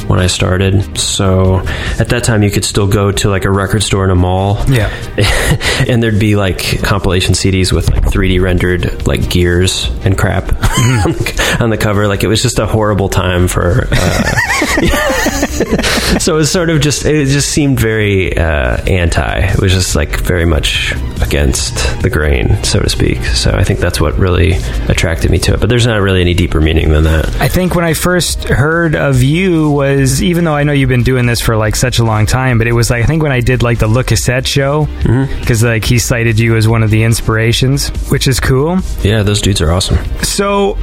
when 0.08 0.20
I 0.20 0.28
started. 0.28 0.98
So 1.00 1.58
at 2.00 2.10
that 2.10 2.24
time, 2.24 2.44
you 2.44 2.52
could 2.52 2.66
still 2.66 2.88
go 2.88 3.12
to 3.12 3.30
like 3.30 3.46
a 3.46 3.52
record 3.52 3.84
store 3.84 4.04
in 4.06 4.12
a 4.12 4.16
mall. 4.16 4.64
Yeah. 4.68 4.90
and 5.88 6.02
there'd 6.02 6.20
be 6.20 6.36
like 6.36 6.82
compilation 6.84 7.34
CDs 7.34 7.72
with 7.72 7.90
like 7.90 8.04
3D 8.04 8.42
rendered 8.42 9.06
like 9.08 9.30
gears 9.30 9.90
and 10.04 10.18
crap 10.18 10.44
on, 10.54 11.12
the, 11.12 11.58
on 11.62 11.70
the 11.70 11.78
cover. 11.78 12.08
Like 12.08 12.24
it 12.24 12.28
was 12.28 12.42
just 12.42 12.60
a 12.60 12.66
horrible 12.66 13.10
time 13.10 13.48
for. 13.48 13.88
Uh, 13.92 14.24
so 16.20 16.36
it 16.36 16.38
was 16.38 16.52
sort 16.52 16.70
of 16.70 16.82
just 16.82 17.06
it 17.06 17.28
just 17.28 17.50
seemed 17.50 17.80
very 17.80 18.38
uh, 18.38 18.78
anti. 18.84 19.40
It 19.40 19.60
was 19.60 19.74
just 19.74 19.96
like 19.96 20.20
very 20.22 20.46
much 20.46 20.94
against 21.22 22.02
the 22.02 22.10
grain, 22.10 22.64
so 22.64 22.80
to 22.80 22.90
speak. 22.90 23.24
So 23.26 23.52
I 23.52 23.64
think 23.64 23.80
that's 23.80 24.00
what 24.02 24.18
really 24.18 24.54
attracted 24.88 25.32
me 25.32 25.40
to 25.40 25.54
it. 25.54 25.60
But 25.60 25.70
there's 25.70 25.88
not 25.88 26.02
really 26.02 26.22
any 26.22 26.34
deeper 26.34 26.62
meaning 26.62 26.90
than 26.90 27.04
that. 27.04 27.30
I 27.42 27.48
think 27.48 27.76
when 27.76 27.86
I 27.86 27.94
first 27.94 28.46
heard 28.46 28.96
of 28.96 29.24
you 29.24 29.72
was 29.72 30.22
even 30.24 30.44
though 30.46 30.56
I 30.56 30.64
know 30.64 30.74
you've 30.74 30.90
been 30.90 31.04
doing 31.04 31.26
this 31.26 31.42
for 31.42 31.56
like 31.58 31.76
such 31.76 32.00
a 32.00 32.04
long 32.04 32.26
time, 32.26 32.58
but 32.58 32.68
it 32.68 32.74
was 32.74 32.90
like 32.90 33.04
I 33.04 33.06
think 33.06 33.24
when 33.24 33.32
I 33.32 33.42
did 33.42 33.64
like 33.64 33.80
the 33.80 33.88
Le 33.88 34.04
Cassette 34.04 34.48
show 34.48 34.88
because 35.40 35.55
like 35.64 35.84
he 35.86 36.00
cited 36.00 36.40
you 36.40 36.56
as 36.56 36.68
one 36.68 36.84
of 36.84 36.90
the 36.90 37.04
inspirations, 37.04 37.90
which 38.10 38.28
is 38.28 38.40
cool. 38.40 38.80
Yeah, 39.02 39.24
those 39.24 39.42
dudes 39.42 39.62
are 39.62 39.72
awesome. 39.72 39.98
So. 40.24 40.78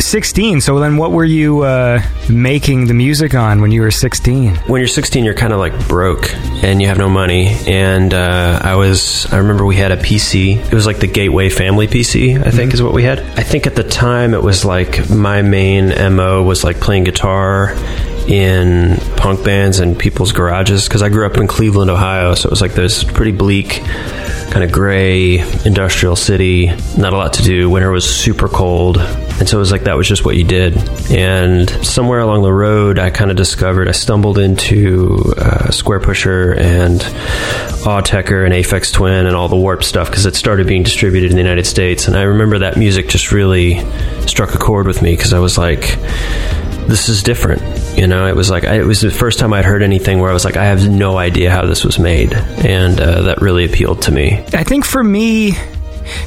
16 0.00 0.60
so 0.60 0.78
then 0.78 0.96
what 0.96 1.10
were 1.12 1.24
you 1.24 1.62
uh, 1.62 2.00
making 2.30 2.86
the 2.86 2.94
music 2.94 3.34
on 3.34 3.60
when 3.60 3.70
you 3.72 3.80
were 3.80 3.90
16 3.90 4.54
when 4.54 4.80
you're 4.80 4.88
16 4.88 5.24
you're 5.24 5.34
kind 5.34 5.52
of 5.52 5.58
like 5.58 5.88
broke 5.88 6.32
and 6.62 6.80
you 6.80 6.86
have 6.88 6.98
no 6.98 7.08
money 7.08 7.48
and 7.66 8.14
uh, 8.14 8.60
i 8.62 8.74
was 8.76 9.30
i 9.32 9.38
remember 9.38 9.64
we 9.66 9.76
had 9.76 9.90
a 9.92 9.96
pc 9.96 10.56
it 10.56 10.74
was 10.74 10.86
like 10.86 10.98
the 11.00 11.06
gateway 11.06 11.48
family 11.48 11.86
pc 11.88 12.40
i 12.46 12.50
think 12.50 12.72
is 12.74 12.82
what 12.82 12.92
we 12.92 13.02
had. 13.02 13.18
I 13.20 13.42
think 13.42 13.66
at 13.66 13.74
the 13.74 13.84
time 13.84 14.34
it 14.34 14.42
was 14.42 14.64
like 14.64 15.10
my 15.10 15.42
main 15.42 15.88
mo 16.14 16.42
was 16.42 16.64
like 16.64 16.80
playing 16.80 17.04
guitar 17.04 17.74
in 18.28 18.96
punk 19.16 19.44
bands 19.44 19.78
and 19.78 19.98
people's 19.98 20.32
garages 20.32 20.86
because 20.86 21.02
i 21.02 21.08
grew 21.08 21.26
up 21.26 21.38
in 21.38 21.46
cleveland 21.46 21.90
ohio 21.90 22.34
so 22.34 22.46
it 22.46 22.50
was 22.50 22.60
like 22.60 22.74
this 22.74 23.02
pretty 23.02 23.32
bleak 23.32 23.80
kind 24.50 24.64
of 24.64 24.72
gray 24.72 25.38
industrial 25.64 26.16
city 26.16 26.66
not 26.96 27.12
a 27.12 27.16
lot 27.16 27.34
to 27.34 27.42
do 27.42 27.68
winter 27.70 27.90
was 27.90 28.08
super 28.08 28.48
cold 28.48 28.98
And 29.38 29.48
so 29.48 29.56
it 29.56 29.60
was 29.60 29.70
like 29.70 29.84
that 29.84 29.96
was 29.96 30.08
just 30.08 30.24
what 30.24 30.36
you 30.36 30.42
did. 30.42 30.76
And 31.12 31.70
somewhere 31.86 32.18
along 32.18 32.42
the 32.42 32.52
road, 32.52 32.98
I 32.98 33.10
kind 33.10 33.30
of 33.30 33.36
discovered 33.36 33.86
I 33.86 33.92
stumbled 33.92 34.36
into 34.36 35.14
uh, 35.36 35.68
Squarepusher 35.68 36.58
and 36.58 37.00
Autechre 37.86 38.44
and 38.44 38.52
Aphex 38.52 38.92
Twin 38.92 39.26
and 39.26 39.36
all 39.36 39.48
the 39.48 39.56
Warp 39.56 39.84
stuff 39.84 40.08
because 40.10 40.26
it 40.26 40.34
started 40.34 40.66
being 40.66 40.82
distributed 40.82 41.30
in 41.30 41.36
the 41.36 41.42
United 41.42 41.66
States. 41.66 42.08
And 42.08 42.16
I 42.16 42.22
remember 42.22 42.58
that 42.60 42.76
music 42.76 43.08
just 43.08 43.30
really 43.30 43.78
struck 44.26 44.54
a 44.56 44.58
chord 44.58 44.88
with 44.88 45.02
me 45.02 45.12
because 45.12 45.32
I 45.32 45.38
was 45.38 45.56
like, 45.56 45.96
this 46.88 47.08
is 47.08 47.22
different. 47.22 47.62
You 47.96 48.06
know, 48.06 48.26
it 48.26 48.34
was 48.34 48.50
like 48.50 48.64
it 48.64 48.84
was 48.84 49.00
the 49.00 49.10
first 49.10 49.38
time 49.38 49.52
I'd 49.52 49.64
heard 49.64 49.82
anything 49.82 50.20
where 50.20 50.30
I 50.30 50.32
was 50.32 50.44
like, 50.44 50.56
I 50.56 50.64
have 50.64 50.88
no 50.88 51.18
idea 51.18 51.50
how 51.50 51.66
this 51.66 51.84
was 51.84 51.98
made, 51.98 52.32
and 52.32 52.98
uh, 53.00 53.22
that 53.22 53.40
really 53.40 53.64
appealed 53.64 54.02
to 54.02 54.10
me. 54.10 54.44
I 54.52 54.64
think 54.64 54.84
for 54.84 55.04
me, 55.04 55.52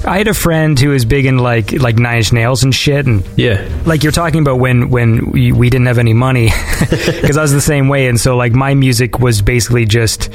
I 0.06 0.18
had 0.18 0.28
a 0.28 0.34
friend 0.34 0.80
who 0.80 0.90
was 0.90 1.06
big 1.06 1.26
in 1.26 1.38
like 1.38 1.72
like 1.74 1.98
Nine 1.98 2.18
Inch 2.18 2.34
Nails 2.34 2.64
and 2.64 2.74
shit, 2.74 3.06
and 3.06 3.24
Yeah, 3.38 3.68
like 3.86 4.04
you're 4.04 4.12
talking 4.12 4.42
about 4.42 4.60
when 4.60 4.90
when 4.90 5.32
we, 5.32 5.52
we 5.52 5.70
didn't 5.70 5.88
have 5.88 5.98
any 5.98 6.14
money 6.14 6.50
because 6.80 7.38
I 7.38 7.42
was 7.42 7.52
the 7.54 7.62
same 7.62 7.88
way, 7.88 8.08
and 8.08 8.20
so 8.20 8.36
like 8.38 8.54
my 8.54 8.74
music 8.74 9.20
was 9.20 9.42
basically 9.42 9.86
just. 9.86 10.30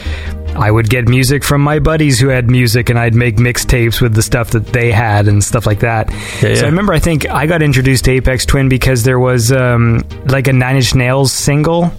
I 0.56 0.70
would 0.70 0.88
get 0.88 1.06
music 1.06 1.44
from 1.44 1.61
my 1.61 1.80
buddies 1.80 2.18
who 2.18 2.28
had 2.28 2.50
music, 2.50 2.88
and 2.88 2.98
I'd 2.98 3.14
make 3.14 3.37
mixtapes 3.37 4.00
with 4.00 4.14
the 4.14 4.22
stuff 4.22 4.52
that 4.52 4.64
they 4.68 4.90
had 4.90 5.28
and 5.28 5.44
stuff 5.44 5.66
like 5.66 5.80
that. 5.80 6.09
Yeah, 6.42 6.54
So. 6.54 6.62
I 6.62 6.68
remember, 6.70 6.94
I 6.94 6.98
think 6.98 7.28
I 7.28 7.44
got 7.44 7.61
introduced 7.61 8.06
to 8.06 8.18
Aphex 8.18 8.46
Twin 8.46 8.70
because 8.70 9.02
there 9.02 9.18
was 9.20 9.52
um, 9.52 10.02
like 10.28 10.48
a 10.48 10.54
Nine 10.54 10.76
Inch 10.76 10.94
Nails 10.94 11.30
single 11.30 11.92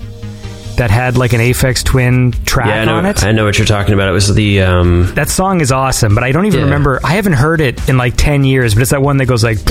that 0.77 0.89
had 0.91 1.17
like 1.17 1.33
an 1.33 1.41
Aphex 1.41 1.83
Twin 1.83 2.31
track 2.45 2.67
yeah, 2.67 2.81
I 2.81 2.85
know. 2.85 2.95
on 2.95 3.05
it. 3.05 3.23
I 3.23 3.31
know 3.31 3.45
what 3.45 3.57
you're 3.57 3.65
talking 3.67 3.93
about. 3.93 4.09
It 4.09 4.13
was 4.13 4.33
the 4.33 4.61
um, 4.61 5.11
That 5.15 5.29
song 5.29 5.61
is 5.61 5.71
awesome, 5.71 6.15
but 6.15 6.23
I 6.23 6.31
don't 6.31 6.45
even 6.45 6.59
Yeah. 6.59 6.65
remember. 6.65 6.99
I 7.03 7.13
haven't 7.13 7.33
heard 7.33 7.61
it 7.61 7.87
in 7.89 7.97
like 7.97 8.15
ten 8.15 8.43
years, 8.43 8.73
but 8.73 8.81
it's 8.81 8.91
that 8.91 9.01
one 9.01 9.17
that 9.17 9.25
goes 9.25 9.43
like, 9.43 9.57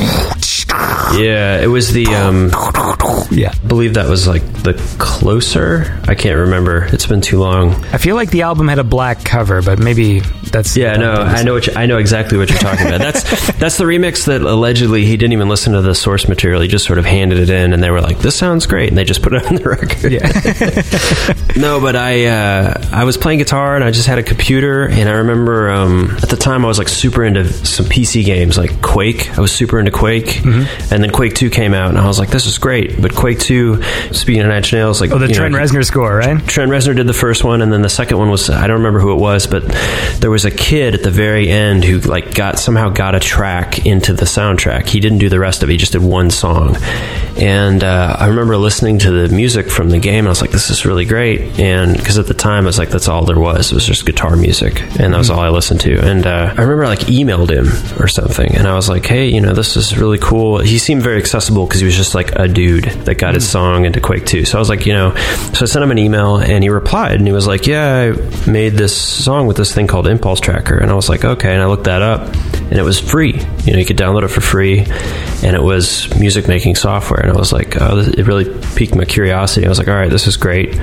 yeah, 0.68 1.60
it 1.60 1.68
was 1.68 1.92
the 1.92 2.06
um, 2.08 2.50
yeah. 3.30 3.52
I 3.52 3.66
believe 3.66 3.94
that 3.94 4.08
was 4.08 4.26
like 4.26 4.42
the 4.62 4.74
closer. 4.98 5.98
I 6.04 6.14
can't 6.14 6.38
remember. 6.38 6.84
It's 6.92 7.06
been 7.06 7.20
too 7.20 7.38
long. 7.38 7.72
I 7.86 7.98
feel 7.98 8.16
like 8.16 8.30
the 8.30 8.42
album 8.42 8.68
had 8.68 8.78
a 8.78 8.84
black 8.84 9.24
cover, 9.24 9.62
but 9.62 9.78
maybe 9.78 10.20
that's 10.50 10.76
Yeah, 10.76 10.96
no, 10.96 11.12
I 11.12 11.42
know. 11.42 11.54
What 11.54 11.66
you, 11.66 11.72
I 11.76 11.86
know 11.86 11.98
exactly 11.98 12.36
what 12.38 12.50
you're 12.50 12.58
talking 12.58 12.86
about. 12.86 12.98
That's 12.98 13.22
that's 13.58 13.76
the 13.78 13.84
remix 13.84 14.26
that 14.26 14.40
allegedly 14.42 15.04
he 15.04 15.16
didn't 15.16 15.32
even 15.34 15.48
listen 15.48 15.72
to 15.74 15.82
the 15.82 15.94
source 15.94 16.28
material. 16.28 16.60
He 16.60 16.68
just 16.68 16.84
sort 16.84 16.98
of 16.98 17.04
handed 17.04 17.38
it 17.38 17.50
in, 17.50 17.72
and 17.72 17.82
they 17.82 17.90
were 17.90 18.00
like, 18.00 18.18
"This 18.18 18.34
sounds 18.36 18.66
great," 18.66 18.88
and 18.88 18.98
they 18.98 19.04
just 19.04 19.22
put 19.22 19.32
it 19.34 19.46
on 19.46 19.54
the 19.56 19.64
record. 19.64 20.12
Yeah, 20.12 21.56
No, 21.56 21.80
but 21.80 21.96
I 21.96 22.26
uh, 22.26 22.88
I 22.92 23.04
was 23.04 23.16
playing 23.16 23.38
guitar 23.38 23.76
and 23.76 23.84
I 23.84 23.90
just 23.90 24.06
had 24.06 24.18
a 24.18 24.22
computer 24.22 24.86
and 24.86 25.08
I 25.08 25.12
remember 25.12 25.70
um, 25.70 26.10
at 26.22 26.28
the 26.28 26.36
time 26.36 26.64
I 26.64 26.68
was 26.68 26.78
like 26.78 26.88
super 26.88 27.24
into 27.24 27.44
some 27.50 27.86
PC 27.86 28.24
games 28.24 28.58
like 28.58 28.82
Quake. 28.82 29.36
I 29.38 29.40
was 29.40 29.52
super 29.52 29.78
into 29.78 29.90
Quake, 29.90 30.26
Mm-hmm. 30.26 30.55
Mm-hmm. 30.56 30.94
and 30.94 31.02
then 31.02 31.10
Quake 31.10 31.34
Two 31.34 31.50
came 31.50 31.74
out 31.74 31.90
and 31.90 31.98
I 31.98 32.06
was 32.06 32.18
like, 32.18 32.30
this 32.30 32.46
is 32.46 32.58
great. 32.58 33.00
But 33.00 33.14
Quake 33.14 33.38
Two, 33.38 33.82
speaking 34.12 34.42
of 34.42 34.48
Nine 34.48 34.62
Nails, 34.72 35.00
like 35.00 35.10
oh, 35.10 35.18
the 35.18 35.28
Trent 35.28 35.52
know, 35.52 35.60
Reznor 35.60 35.84
score, 35.84 36.16
right? 36.16 36.44
Trent 36.46 36.70
Reznor 36.70 36.96
did 36.96 37.06
the 37.06 37.12
first 37.12 37.44
one, 37.44 37.62
and 37.62 37.72
then 37.72 37.82
the 37.82 37.88
second 37.88 38.18
one 38.18 38.30
was 38.30 38.50
I 38.50 38.66
don't 38.66 38.78
remember 38.78 39.00
who 39.00 39.12
it 39.12 39.20
was, 39.20 39.46
but 39.46 39.64
there 40.20 40.30
was 40.30 40.44
a 40.44 40.50
kid 40.50 40.94
at 40.94 41.02
the 41.02 41.10
very 41.10 41.48
end 41.48 41.84
who 41.84 42.00
like 42.00 42.34
got 42.34 42.58
somehow 42.58 42.88
got 42.88 43.14
a 43.14 43.20
track 43.20 43.86
into 43.86 44.12
the 44.12 44.24
soundtrack. 44.24 44.86
He 44.86 45.00
didn't 45.00 45.18
do 45.18 45.28
the 45.28 45.40
rest 45.40 45.62
of 45.62 45.68
it; 45.68 45.72
he 45.72 45.78
just 45.78 45.92
did 45.92 46.02
one 46.02 46.30
song. 46.30 46.76
And 47.38 47.84
uh, 47.84 48.16
I 48.18 48.26
remember 48.26 48.56
listening 48.56 48.98
to 49.00 49.10
the 49.10 49.34
music 49.34 49.70
from 49.70 49.90
the 49.90 49.98
game, 49.98 50.20
and 50.20 50.28
I 50.28 50.30
was 50.30 50.40
like, 50.40 50.50
"This 50.50 50.70
is 50.70 50.86
really 50.86 51.04
great." 51.04 51.60
And 51.60 51.96
because 51.96 52.18
at 52.18 52.26
the 52.26 52.34
time, 52.34 52.64
I 52.64 52.66
was 52.66 52.78
like, 52.78 52.90
"That's 52.90 53.08
all 53.08 53.24
there 53.24 53.38
was. 53.38 53.72
It 53.72 53.74
was 53.74 53.86
just 53.86 54.06
guitar 54.06 54.36
music, 54.36 54.80
and 54.98 55.12
that 55.12 55.18
was 55.18 55.30
all 55.30 55.40
I 55.40 55.50
listened 55.50 55.80
to." 55.80 55.98
And 56.00 56.26
uh, 56.26 56.54
I 56.56 56.60
remember 56.62 56.84
I, 56.84 56.88
like 56.88 57.00
emailed 57.00 57.50
him 57.50 57.66
or 58.00 58.08
something, 58.08 58.54
and 58.54 58.66
I 58.66 58.74
was 58.74 58.88
like, 58.88 59.06
"Hey, 59.06 59.28
you 59.28 59.40
know, 59.40 59.54
this 59.54 59.76
is 59.76 59.96
really 59.96 60.18
cool." 60.18 60.60
He 60.60 60.78
seemed 60.78 61.02
very 61.02 61.18
accessible 61.18 61.66
because 61.66 61.80
he 61.80 61.86
was 61.86 61.96
just 61.96 62.14
like 62.14 62.32
a 62.36 62.48
dude 62.48 62.84
that 62.84 63.16
got 63.16 63.34
his 63.34 63.48
song 63.48 63.84
into 63.84 64.00
Quake 64.00 64.26
2. 64.26 64.44
So 64.44 64.58
I 64.58 64.60
was 64.60 64.68
like, 64.68 64.86
you 64.86 64.92
know, 64.92 65.14
so 65.54 65.62
I 65.62 65.66
sent 65.66 65.82
him 65.82 65.90
an 65.90 65.98
email 65.98 66.36
and 66.36 66.62
he 66.62 66.70
replied 66.70 67.16
and 67.16 67.26
he 67.26 67.32
was 67.32 67.46
like, 67.46 67.66
yeah, 67.66 68.12
I 68.14 68.50
made 68.50 68.74
this 68.74 68.96
song 68.96 69.46
with 69.46 69.56
this 69.56 69.74
thing 69.74 69.86
called 69.86 70.06
Impulse 70.06 70.40
Tracker. 70.40 70.76
And 70.78 70.90
I 70.90 70.94
was 70.94 71.08
like, 71.08 71.24
okay. 71.24 71.52
And 71.52 71.62
I 71.62 71.66
looked 71.66 71.84
that 71.84 72.02
up 72.02 72.34
and 72.54 72.74
it 72.74 72.82
was 72.82 72.98
free. 72.98 73.40
You 73.64 73.72
know, 73.72 73.78
you 73.78 73.84
could 73.84 73.96
download 73.96 74.24
it 74.24 74.28
for 74.28 74.40
free 74.40 74.80
and 74.80 75.54
it 75.54 75.62
was 75.62 76.12
music 76.18 76.48
making 76.48 76.74
software. 76.74 77.25
And 77.26 77.36
I 77.36 77.38
was 77.40 77.52
like, 77.52 77.80
oh, 77.80 77.96
this, 77.96 78.08
it 78.14 78.26
really 78.26 78.44
piqued 78.76 78.94
my 78.94 79.04
curiosity. 79.04 79.66
I 79.66 79.68
was 79.68 79.78
like, 79.78 79.88
all 79.88 79.94
right, 79.94 80.10
this 80.10 80.28
is 80.28 80.36
great. 80.36 80.76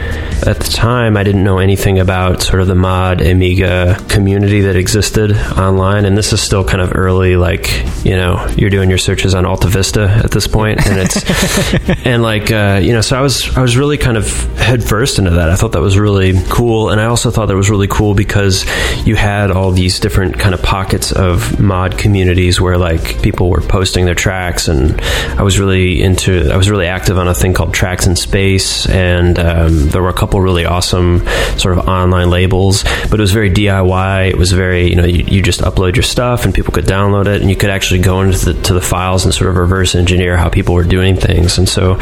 At 0.46 0.58
the 0.60 0.70
time, 0.70 1.16
I 1.16 1.24
didn't 1.24 1.46
know 1.46 1.60
anything 1.60 2.00
about 2.00 2.42
sort 2.42 2.62
of 2.62 2.68
the 2.68 2.76
mod 2.76 3.22
Amiga 3.22 3.98
community 4.10 4.60
that 4.62 4.76
existed 4.76 5.32
online. 5.58 6.04
And 6.04 6.18
this 6.18 6.34
is 6.34 6.42
still 6.42 6.66
kind 6.66 6.82
of 6.82 6.98
early, 6.98 7.38
like, 7.38 7.70
you 8.04 8.18
know, 8.18 8.46
you're 8.58 8.70
doing 8.70 8.90
your 8.90 8.98
searches 8.98 9.34
on 9.34 9.46
Alta 9.46 9.70
Vista 9.70 10.10
at 10.24 10.32
this 10.32 10.48
point, 10.48 10.86
and 10.86 11.00
it's 11.00 12.06
and 12.06 12.22
like 12.22 12.52
uh, 12.52 12.82
you 12.84 12.92
know, 12.92 13.02
so 13.02 13.18
I 13.18 13.22
was 13.22 13.56
I 13.56 13.62
was 13.62 13.78
really 13.78 13.98
kind 13.98 14.18
of 14.18 14.28
headfirst 14.58 15.20
into 15.20 15.32
that. 15.32 15.50
I 15.50 15.56
thought 15.56 15.72
that 15.72 15.82
was 15.82 15.98
really 15.98 16.34
cool, 16.50 16.90
and 16.90 17.00
I 17.00 17.06
also 17.06 17.32
thought 17.32 17.46
that 17.46 17.56
was 17.56 17.70
really 17.70 17.88
cool 17.88 18.14
because 18.14 18.66
you 19.06 19.16
had 19.16 19.52
all 19.52 19.72
these 19.72 20.00
different 20.00 20.40
kind 20.40 20.54
of 20.54 20.62
pockets 20.62 21.12
of 21.12 21.60
mod 21.60 21.98
communities 21.98 22.60
where 22.60 22.78
like 22.78 23.22
people 23.22 23.50
were 23.50 23.62
posting 23.62 24.06
their 24.06 24.16
tracks, 24.16 24.68
and 24.68 25.00
I 25.40 25.44
was 25.44 25.60
really 25.60 26.02
into. 26.02 26.33
I 26.34 26.58
was 26.58 26.70
really 26.70 26.88
active 26.88 27.18
on 27.18 27.28
a 27.28 27.34
thing 27.34 27.54
called 27.54 27.74
Trax 27.74 28.08
in 28.08 28.16
Space, 28.16 28.88
and 28.88 29.38
um, 29.40 29.90
there 29.90 30.02
were 30.02 30.10
a 30.10 30.14
couple 30.14 30.42
really 30.42 30.66
awesome 30.66 31.26
sort 31.58 31.78
of 31.78 31.88
online 31.88 32.30
labels, 32.30 32.84
but 33.10 33.14
it 33.14 33.22
was 33.22 33.32
very 33.32 33.52
DIY. 33.52 34.30
It 34.30 34.38
was 34.38 34.52
very 34.52 34.90
you 34.90 34.96
know 34.96 35.06
you, 35.06 35.24
you 35.26 35.42
just 35.42 35.62
upload 35.62 35.96
your 35.96 36.04
stuff 36.04 36.46
and 36.46 36.54
people 36.54 36.74
could 36.74 36.86
download 36.86 37.28
it, 37.28 37.42
and 37.42 37.50
you 37.50 37.56
could 37.56 37.70
actually 37.70 38.02
go 38.02 38.22
into 38.22 38.54
the, 38.54 38.62
to 38.64 38.74
the 38.74 38.82
files 38.82 39.26
and 39.26 39.34
sort 39.34 39.50
of 39.50 39.58
reverse 39.58 39.96
engineer 39.96 40.38
how 40.38 40.50
people 40.50 40.76
were 40.76 40.84
doing 40.84 41.16
things. 41.16 41.58
And 41.58 41.68
so, 41.68 42.00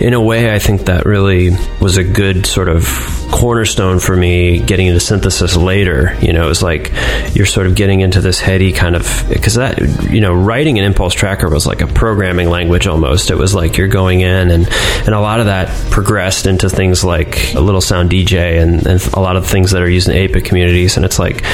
in 0.00 0.14
a 0.14 0.20
way, 0.20 0.54
I 0.54 0.58
think 0.58 0.82
that 0.82 1.04
really 1.06 1.50
was 1.80 1.96
a 1.96 2.04
good 2.04 2.46
sort 2.46 2.68
of 2.68 2.84
cornerstone 3.30 3.98
for 3.98 4.16
me 4.16 4.60
getting 4.60 4.86
into 4.86 5.00
synthesis 5.00 5.56
later. 5.56 6.16
You 6.20 6.32
know, 6.32 6.46
it 6.46 6.48
was 6.48 6.62
like 6.62 6.92
you're 7.34 7.46
sort 7.46 7.66
of 7.66 7.74
getting 7.74 8.00
into 8.00 8.20
this 8.20 8.40
heady 8.40 8.72
kind 8.72 8.96
of 8.96 9.26
because 9.28 9.54
that 9.54 9.80
you 10.10 10.20
know 10.20 10.34
writing 10.34 10.78
an 10.78 10.84
impulse 10.84 11.14
tracker 11.14 11.48
was 11.48 11.66
like 11.66 11.80
a 11.80 11.86
programming 11.86 12.48
language 12.48 12.86
almost. 12.86 13.30
It 13.30 13.36
was 13.36 13.54
like 13.54 13.67
you're 13.76 13.88
going 13.88 14.20
in 14.20 14.50
and 14.50 14.68
and 14.70 15.14
a 15.14 15.20
lot 15.20 15.40
of 15.40 15.46
that 15.46 15.68
progressed 15.90 16.46
into 16.46 16.70
things 16.70 17.04
like 17.04 17.54
a 17.54 17.60
little 17.60 17.80
sound 17.80 18.10
DJ 18.10 18.62
and, 18.62 18.86
and 18.86 19.04
a 19.14 19.20
lot 19.20 19.36
of 19.36 19.46
things 19.46 19.72
that 19.72 19.82
are 19.82 19.88
used 19.88 20.08
in 20.08 20.16
APIC 20.16 20.44
communities. 20.44 20.96
And 20.96 21.04
it's 21.04 21.18
like 21.18 21.44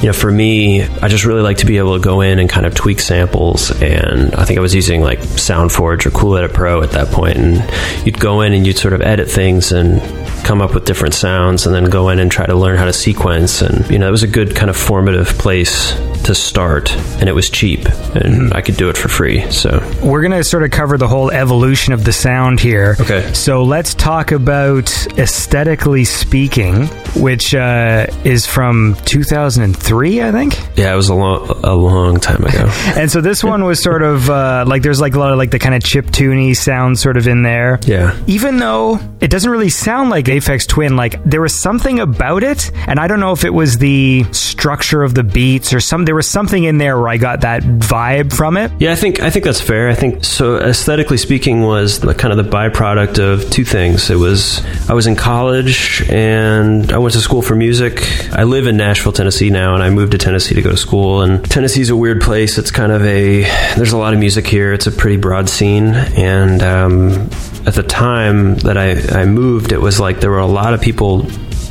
you 0.00 0.06
know, 0.06 0.14
for 0.14 0.30
me, 0.32 0.82
I 0.82 1.08
just 1.08 1.26
really 1.26 1.42
like 1.42 1.58
to 1.58 1.66
be 1.66 1.76
able 1.76 1.98
to 1.98 2.02
go 2.02 2.22
in 2.22 2.38
and 2.38 2.48
kind 2.48 2.64
of 2.64 2.74
tweak 2.74 3.00
samples. 3.00 3.70
And 3.82 4.34
I 4.34 4.46
think 4.46 4.58
I 4.58 4.62
was 4.62 4.74
using 4.74 5.02
like 5.02 5.18
SoundForge 5.18 6.06
or 6.06 6.10
Cool 6.10 6.38
Edit 6.38 6.54
Pro 6.54 6.82
at 6.82 6.92
that 6.92 7.08
point, 7.08 7.36
and 7.36 8.06
you'd 8.06 8.18
go 8.18 8.40
in 8.40 8.54
and 8.54 8.66
you'd 8.66 8.78
sort 8.78 8.94
of 8.94 9.02
edit 9.02 9.30
things 9.30 9.72
and 9.72 10.00
come 10.44 10.60
up 10.60 10.74
with 10.74 10.84
different 10.84 11.14
sounds, 11.14 11.66
and 11.66 11.74
then 11.74 11.84
go 11.84 12.08
in 12.08 12.18
and 12.18 12.30
try 12.30 12.46
to 12.46 12.54
learn 12.54 12.76
how 12.76 12.84
to 12.84 12.92
sequence. 12.92 13.62
And 13.62 13.88
you 13.90 13.98
know, 13.98 14.08
it 14.08 14.10
was 14.10 14.22
a 14.22 14.28
good 14.28 14.54
kind 14.56 14.70
of 14.70 14.76
formative 14.76 15.28
place 15.38 15.92
to 16.24 16.34
start, 16.34 16.94
and 17.20 17.28
it 17.28 17.32
was 17.32 17.48
cheap, 17.50 17.86
and 18.14 18.52
I 18.54 18.60
could 18.60 18.76
do 18.76 18.88
it 18.90 18.96
for 18.96 19.08
free. 19.08 19.50
So 19.50 19.80
We're 20.02 20.22
gonna 20.22 20.44
sort 20.44 20.62
of 20.64 20.70
cover 20.70 20.98
the 20.98 21.08
whole 21.08 21.30
evolution 21.30 21.92
of 21.92 22.04
the 22.04 22.12
sound 22.12 22.60
here. 22.60 22.96
Okay. 23.00 23.32
So 23.32 23.62
let's 23.64 23.94
talk 23.94 24.32
about 24.32 24.90
aesthetically 25.18 26.04
speaking, 26.04 26.86
which 27.16 27.54
uh, 27.54 28.06
is 28.24 28.46
from 28.46 28.96
2003, 29.04 30.22
I 30.22 30.32
think. 30.32 30.58
yeah, 30.76 30.92
it 30.92 30.96
was 30.96 31.08
a 31.08 31.14
long, 31.14 31.48
a 31.64 31.74
long 31.74 32.20
time 32.20 32.44
ago. 32.44 32.68
And 33.00 33.10
so 33.10 33.20
this 33.20 33.42
one 33.42 33.64
was 33.64 33.80
sort 33.82 34.02
of 34.02 34.28
uh, 34.28 34.64
like 34.66 34.82
there's 34.82 35.00
like 35.00 35.14
a 35.14 35.18
lot 35.18 35.32
of 35.32 35.38
like 35.38 35.50
the 35.50 35.58
kind 35.58 35.74
of 35.74 35.82
chip 35.82 36.06
tuney 36.06 36.54
sound 36.56 36.98
sort 36.98 37.16
of 37.16 37.26
in 37.28 37.42
there. 37.42 37.78
Yeah. 37.86 38.18
Even 38.26 38.58
though 38.58 38.98
it 39.20 39.30
doesn't 39.30 39.50
really 39.50 39.68
sound 39.70 40.10
like 40.10 40.28
Aphex 40.30 40.66
Twin, 40.66 40.96
like 40.96 41.22
there 41.24 41.40
was 41.40 41.54
something 41.54 42.00
about 42.00 42.42
it, 42.42 42.70
and 42.86 42.98
I 42.98 43.06
don't 43.06 43.20
know 43.20 43.32
if 43.32 43.44
it 43.44 43.52
was 43.54 43.78
the 43.78 44.24
structure 44.32 45.02
of 45.02 45.14
the 45.14 45.22
beats 45.22 45.72
or 45.72 45.80
some. 45.80 46.04
There 46.04 46.14
was 46.14 46.28
something 46.28 46.64
in 46.64 46.78
there 46.78 46.98
where 46.98 47.08
I 47.08 47.16
got 47.16 47.42
that 47.42 47.62
vibe 47.62 48.32
from 48.32 48.56
it. 48.56 48.72
Yeah, 48.78 48.92
I 48.92 48.96
think 48.96 49.20
I 49.20 49.30
think 49.30 49.44
that's 49.44 49.60
fair. 49.60 49.88
I 49.88 49.94
think 49.94 50.24
so. 50.24 50.56
Aesthetically 50.58 51.16
speaking, 51.16 51.62
was 51.62 52.00
the 52.00 52.14
kind 52.14 52.32
of 52.32 52.44
the 52.44 52.50
byproduct 52.50 53.18
of 53.18 53.50
two 53.50 53.64
things. 53.64 54.10
It 54.10 54.16
was 54.16 54.64
I 54.88 54.94
was 54.94 55.06
in 55.06 55.16
college 55.16 56.02
and 56.08 56.92
I 56.92 56.98
went 56.98 57.14
to 57.14 57.20
school 57.20 57.42
for 57.42 57.54
music. 57.54 58.02
I 58.32 58.44
live 58.44 58.66
in 58.66 58.76
Nashville, 58.76 59.12
Tennessee 59.12 59.50
now, 59.50 59.74
and 59.74 59.82
I 59.82 59.90
moved 59.90 60.12
to 60.12 60.18
Tennessee 60.18 60.54
to 60.54 60.62
go 60.62 60.70
to 60.70 60.76
school. 60.76 61.22
And 61.22 61.44
Tennessee's 61.50 61.90
a 61.90 61.96
weird 61.96 62.20
place. 62.20 62.58
It's 62.58 62.70
kind 62.70 62.92
of 62.92 63.02
a 63.04 63.42
there's 63.76 63.92
a 63.92 63.98
lot 63.98 64.12
of 64.12 64.20
music 64.20 64.46
here. 64.46 64.72
It's 64.72 64.86
a 64.86 64.92
pretty 64.92 65.16
broad 65.16 65.48
scene, 65.48 65.94
and 65.94 66.62
um, 66.62 67.30
at 67.66 67.74
the 67.74 67.82
time 67.82 68.56
that 68.56 68.76
I, 68.76 69.20
I 69.20 69.24
moved, 69.26 69.72
it 69.72 69.80
was 69.80 70.00
like 70.00 70.20
there 70.20 70.30
were 70.30 70.38
a 70.38 70.46
lot 70.46 70.74
of 70.74 70.80
people 70.80 71.22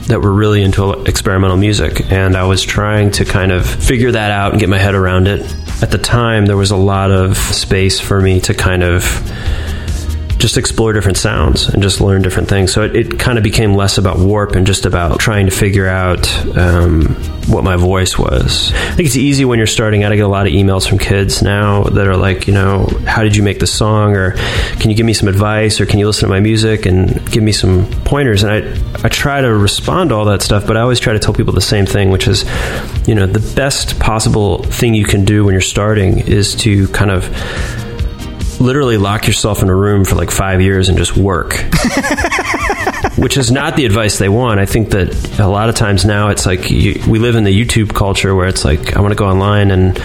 that 0.07 0.21
were 0.21 0.31
really 0.31 0.63
into 0.63 1.03
experimental 1.03 1.57
music 1.57 2.11
and 2.11 2.35
I 2.35 2.43
was 2.43 2.63
trying 2.63 3.11
to 3.11 3.25
kind 3.25 3.51
of 3.51 3.65
figure 3.65 4.11
that 4.11 4.31
out 4.31 4.51
and 4.51 4.59
get 4.59 4.69
my 4.69 4.77
head 4.77 4.95
around 4.95 5.27
it. 5.27 5.41
At 5.83 5.91
the 5.91 5.99
time 5.99 6.45
there 6.45 6.57
was 6.57 6.71
a 6.71 6.77
lot 6.77 7.11
of 7.11 7.37
space 7.37 7.99
for 7.99 8.19
me 8.19 8.39
to 8.41 8.53
kind 8.53 8.83
of 8.83 9.03
just 10.39 10.57
explore 10.57 10.93
different 10.93 11.17
sounds 11.17 11.67
and 11.67 11.83
just 11.83 11.99
learn 11.99 12.21
different 12.21 12.47
things. 12.47 12.71
So 12.71 12.83
it, 12.83 12.95
it 12.95 13.19
kind 13.19 13.37
of 13.37 13.43
became 13.43 13.73
less 13.73 13.97
about 13.97 14.17
warp 14.19 14.55
and 14.55 14.65
just 14.65 14.85
about 14.85 15.19
trying 15.19 15.45
to 15.47 15.51
figure 15.51 15.85
out 15.85 16.27
um, 16.57 17.07
what 17.47 17.65
my 17.65 17.75
voice 17.75 18.17
was. 18.17 18.71
I 18.73 18.91
think 18.93 19.07
it's 19.07 19.17
easy 19.17 19.43
when 19.43 19.57
you're 19.57 19.67
starting 19.67 20.03
out. 20.03 20.13
I 20.13 20.15
get 20.15 20.25
a 20.25 20.29
lot 20.29 20.47
of 20.47 20.53
emails 20.53 20.87
from 20.87 20.97
kids 20.97 21.41
now 21.41 21.83
that 21.83 22.07
are 22.07 22.15
like, 22.15 22.47
you 22.47 22.53
know, 22.53 22.85
how 23.05 23.21
did 23.21 23.35
you 23.35 23.43
make 23.43 23.59
this 23.59 23.73
song? 23.73 24.15
Or 24.15 24.31
can 24.79 24.89
you 24.89 24.95
give 24.95 25.05
me 25.05 25.13
some 25.13 25.27
advice? 25.27 25.81
Or 25.81 25.85
can 25.85 25.99
you 25.99 26.07
listen 26.07 26.29
to 26.29 26.33
my 26.33 26.39
music 26.39 26.85
and 26.85 27.29
give 27.31 27.43
me 27.43 27.51
some 27.51 27.85
pointers? 28.05 28.43
And 28.43 28.51
I, 28.51 29.05
I 29.05 29.09
try 29.09 29.41
to 29.41 29.53
respond 29.53 30.11
to 30.11 30.15
all 30.15 30.25
that 30.25 30.41
stuff, 30.41 30.65
but 30.65 30.77
I 30.77 30.81
always 30.81 31.01
try 31.01 31.11
to 31.11 31.19
tell 31.19 31.33
people 31.33 31.51
the 31.51 31.59
same 31.59 31.85
thing, 31.85 32.11
which 32.11 32.29
is, 32.29 32.45
you 33.05 33.13
know, 33.13 33.27
the 33.27 33.53
best 33.55 33.99
possible 33.99 34.63
thing 34.63 34.93
you 34.93 35.05
can 35.05 35.25
do 35.25 35.43
when 35.43 35.53
you're 35.53 35.61
starting 35.61 36.19
is 36.19 36.55
to 36.55 36.87
kind 36.89 37.11
of 37.11 37.29
literally 38.59 38.97
lock 38.97 39.27
yourself 39.27 39.61
in 39.61 39.69
a 39.69 39.75
room 39.75 40.05
for 40.05 40.15
like 40.15 40.31
five 40.31 40.61
years 40.61 40.89
and 40.89 40.97
just 40.97 41.15
work. 41.15 41.53
Which 43.17 43.37
is 43.37 43.51
not 43.51 43.75
the 43.75 43.85
advice 43.85 44.17
they 44.17 44.29
want. 44.29 44.59
I 44.59 44.65
think 44.65 44.91
that 44.91 45.39
a 45.39 45.47
lot 45.47 45.69
of 45.69 45.75
times 45.75 46.05
now 46.05 46.29
it's 46.29 46.45
like 46.45 46.69
you, 46.69 47.01
we 47.07 47.19
live 47.19 47.35
in 47.35 47.43
the 47.43 47.65
YouTube 47.65 47.93
culture 47.93 48.35
where 48.35 48.47
it's 48.47 48.63
like 48.63 48.95
I 48.95 49.01
want 49.01 49.11
to 49.11 49.17
go 49.17 49.27
online 49.27 49.71
and 49.71 49.95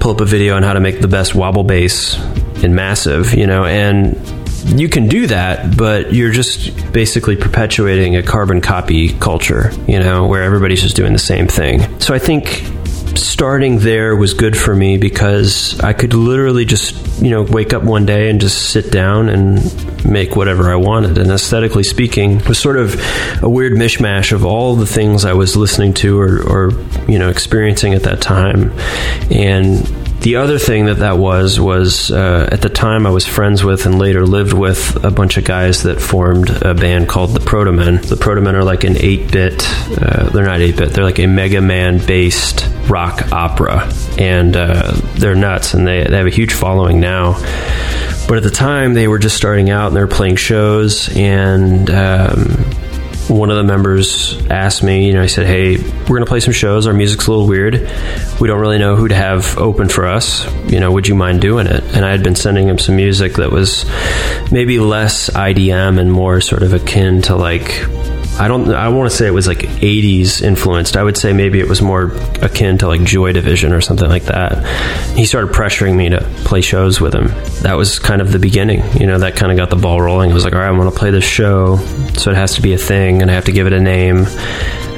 pull 0.00 0.12
up 0.12 0.20
a 0.20 0.24
video 0.24 0.56
on 0.56 0.62
how 0.62 0.72
to 0.72 0.80
make 0.80 1.00
the 1.00 1.08
best 1.08 1.34
wobble 1.34 1.64
bass 1.64 2.16
in 2.62 2.74
Massive, 2.74 3.34
you 3.34 3.46
know, 3.46 3.64
and 3.64 4.16
you 4.80 4.88
can 4.88 5.08
do 5.08 5.26
that, 5.28 5.76
but 5.76 6.12
you're 6.12 6.32
just 6.32 6.92
basically 6.92 7.36
perpetuating 7.36 8.16
a 8.16 8.22
carbon 8.22 8.60
copy 8.60 9.12
culture, 9.18 9.70
you 9.86 9.98
know, 9.98 10.26
where 10.26 10.42
everybody's 10.42 10.82
just 10.82 10.96
doing 10.96 11.12
the 11.12 11.18
same 11.18 11.46
thing. 11.46 12.00
So 12.00 12.14
I 12.14 12.18
think 12.18 12.64
starting 13.16 13.78
there 13.78 14.14
was 14.14 14.34
good 14.34 14.56
for 14.56 14.74
me 14.74 14.98
because 14.98 15.78
I 15.80 15.92
could 15.92 16.14
literally 16.14 16.64
just, 16.64 17.22
you 17.22 17.30
know, 17.30 17.42
wake 17.42 17.72
up 17.72 17.82
one 17.82 18.06
day 18.06 18.30
and 18.30 18.40
just 18.40 18.70
sit 18.70 18.90
down 18.90 19.28
and 19.28 20.04
make 20.04 20.36
whatever 20.36 20.70
I 20.70 20.76
wanted. 20.76 21.18
And 21.18 21.30
aesthetically 21.30 21.82
speaking, 21.82 22.38
was 22.44 22.58
sort 22.58 22.76
of 22.76 22.94
a 23.42 23.48
weird 23.48 23.72
mishmash 23.72 24.32
of 24.32 24.44
all 24.44 24.76
the 24.76 24.86
things 24.86 25.24
I 25.24 25.32
was 25.32 25.56
listening 25.56 25.94
to 25.94 26.18
or, 26.20 26.42
or 26.42 26.70
you 27.08 27.18
know, 27.18 27.28
experiencing 27.28 27.94
at 27.94 28.02
that 28.04 28.20
time. 28.20 28.72
And 29.30 30.05
the 30.20 30.36
other 30.36 30.58
thing 30.58 30.86
that 30.86 30.98
that 30.98 31.18
was 31.18 31.60
was 31.60 32.10
uh, 32.10 32.48
at 32.50 32.62
the 32.62 32.68
time 32.68 33.06
I 33.06 33.10
was 33.10 33.26
friends 33.26 33.62
with 33.62 33.86
and 33.86 33.98
later 33.98 34.26
lived 34.26 34.52
with 34.52 35.04
a 35.04 35.10
bunch 35.10 35.36
of 35.36 35.44
guys 35.44 35.84
that 35.84 36.00
formed 36.00 36.50
a 36.50 36.74
band 36.74 37.08
called 37.08 37.30
the 37.30 37.40
Protomen. 37.40 38.02
The 38.06 38.16
Protomen 38.16 38.54
are 38.54 38.64
like 38.64 38.84
an 38.84 38.96
eight-bit. 38.96 39.62
Uh, 40.00 40.30
they're 40.30 40.46
not 40.46 40.60
eight-bit. 40.60 40.90
They're 40.90 41.04
like 41.04 41.18
a 41.18 41.26
Mega 41.26 41.60
Man-based 41.60 42.66
rock 42.88 43.32
opera, 43.32 43.90
and 44.18 44.56
uh, 44.56 44.92
they're 45.14 45.34
nuts. 45.36 45.74
And 45.74 45.86
they, 45.86 46.04
they 46.04 46.16
have 46.16 46.26
a 46.26 46.30
huge 46.30 46.52
following 46.54 46.98
now. 46.98 47.34
But 48.26 48.38
at 48.38 48.42
the 48.42 48.50
time, 48.50 48.94
they 48.94 49.06
were 49.06 49.20
just 49.20 49.36
starting 49.36 49.70
out 49.70 49.88
and 49.88 49.96
they 49.96 50.00
were 50.00 50.06
playing 50.08 50.36
shows 50.36 51.14
and. 51.16 51.90
Um, 51.90 52.64
one 53.28 53.50
of 53.50 53.56
the 53.56 53.64
members 53.64 54.36
asked 54.46 54.82
me, 54.82 55.06
you 55.06 55.12
know, 55.12 55.22
he 55.22 55.28
said, 55.28 55.46
Hey, 55.46 55.76
we're 55.76 56.06
going 56.06 56.20
to 56.20 56.26
play 56.26 56.40
some 56.40 56.52
shows. 56.52 56.86
Our 56.86 56.94
music's 56.94 57.26
a 57.26 57.30
little 57.30 57.46
weird. 57.46 57.74
We 58.40 58.48
don't 58.48 58.60
really 58.60 58.78
know 58.78 58.96
who 58.96 59.08
to 59.08 59.14
have 59.14 59.58
open 59.58 59.88
for 59.88 60.06
us. 60.06 60.46
You 60.70 60.80
know, 60.80 60.92
would 60.92 61.08
you 61.08 61.14
mind 61.14 61.40
doing 61.40 61.66
it? 61.66 61.82
And 61.94 62.04
I 62.04 62.10
had 62.10 62.22
been 62.22 62.36
sending 62.36 62.68
him 62.68 62.78
some 62.78 62.96
music 62.96 63.34
that 63.34 63.50
was 63.50 63.84
maybe 64.52 64.78
less 64.78 65.30
IDM 65.30 65.98
and 65.98 66.12
more 66.12 66.40
sort 66.40 66.62
of 66.62 66.72
akin 66.72 67.22
to 67.22 67.36
like, 67.36 67.84
I 68.38 68.48
don't, 68.48 68.70
I 68.70 68.88
want 68.88 69.10
to 69.10 69.16
say 69.16 69.26
it 69.26 69.30
was 69.30 69.46
like 69.46 69.60
80s 69.60 70.42
influenced. 70.42 70.96
I 70.96 71.02
would 71.02 71.16
say 71.16 71.32
maybe 71.32 71.58
it 71.58 71.68
was 71.68 71.80
more 71.80 72.12
akin 72.42 72.76
to 72.78 72.86
like 72.86 73.02
Joy 73.02 73.32
Division 73.32 73.72
or 73.72 73.80
something 73.80 74.08
like 74.08 74.24
that. 74.24 74.64
He 75.16 75.24
started 75.24 75.54
pressuring 75.54 75.96
me 75.96 76.10
to 76.10 76.20
play 76.44 76.60
shows 76.60 77.00
with 77.00 77.14
him. 77.14 77.28
That 77.62 77.74
was 77.74 77.98
kind 77.98 78.20
of 78.20 78.32
the 78.32 78.38
beginning. 78.38 78.82
You 79.00 79.06
know, 79.06 79.18
that 79.20 79.36
kind 79.36 79.50
of 79.50 79.56
got 79.56 79.70
the 79.70 79.76
ball 79.76 80.02
rolling. 80.02 80.30
I 80.30 80.34
was 80.34 80.44
like, 80.44 80.52
all 80.52 80.58
right, 80.58 80.68
I'm 80.68 80.76
going 80.76 80.90
to 80.90 80.96
play 80.96 81.10
this 81.10 81.24
show. 81.24 81.78
So 82.18 82.30
it 82.30 82.36
has 82.36 82.54
to 82.56 82.62
be 82.62 82.74
a 82.74 82.78
thing 82.78 83.22
and 83.22 83.30
I 83.30 83.34
have 83.34 83.46
to 83.46 83.52
give 83.52 83.66
it 83.66 83.72
a 83.72 83.80
name 83.80 84.26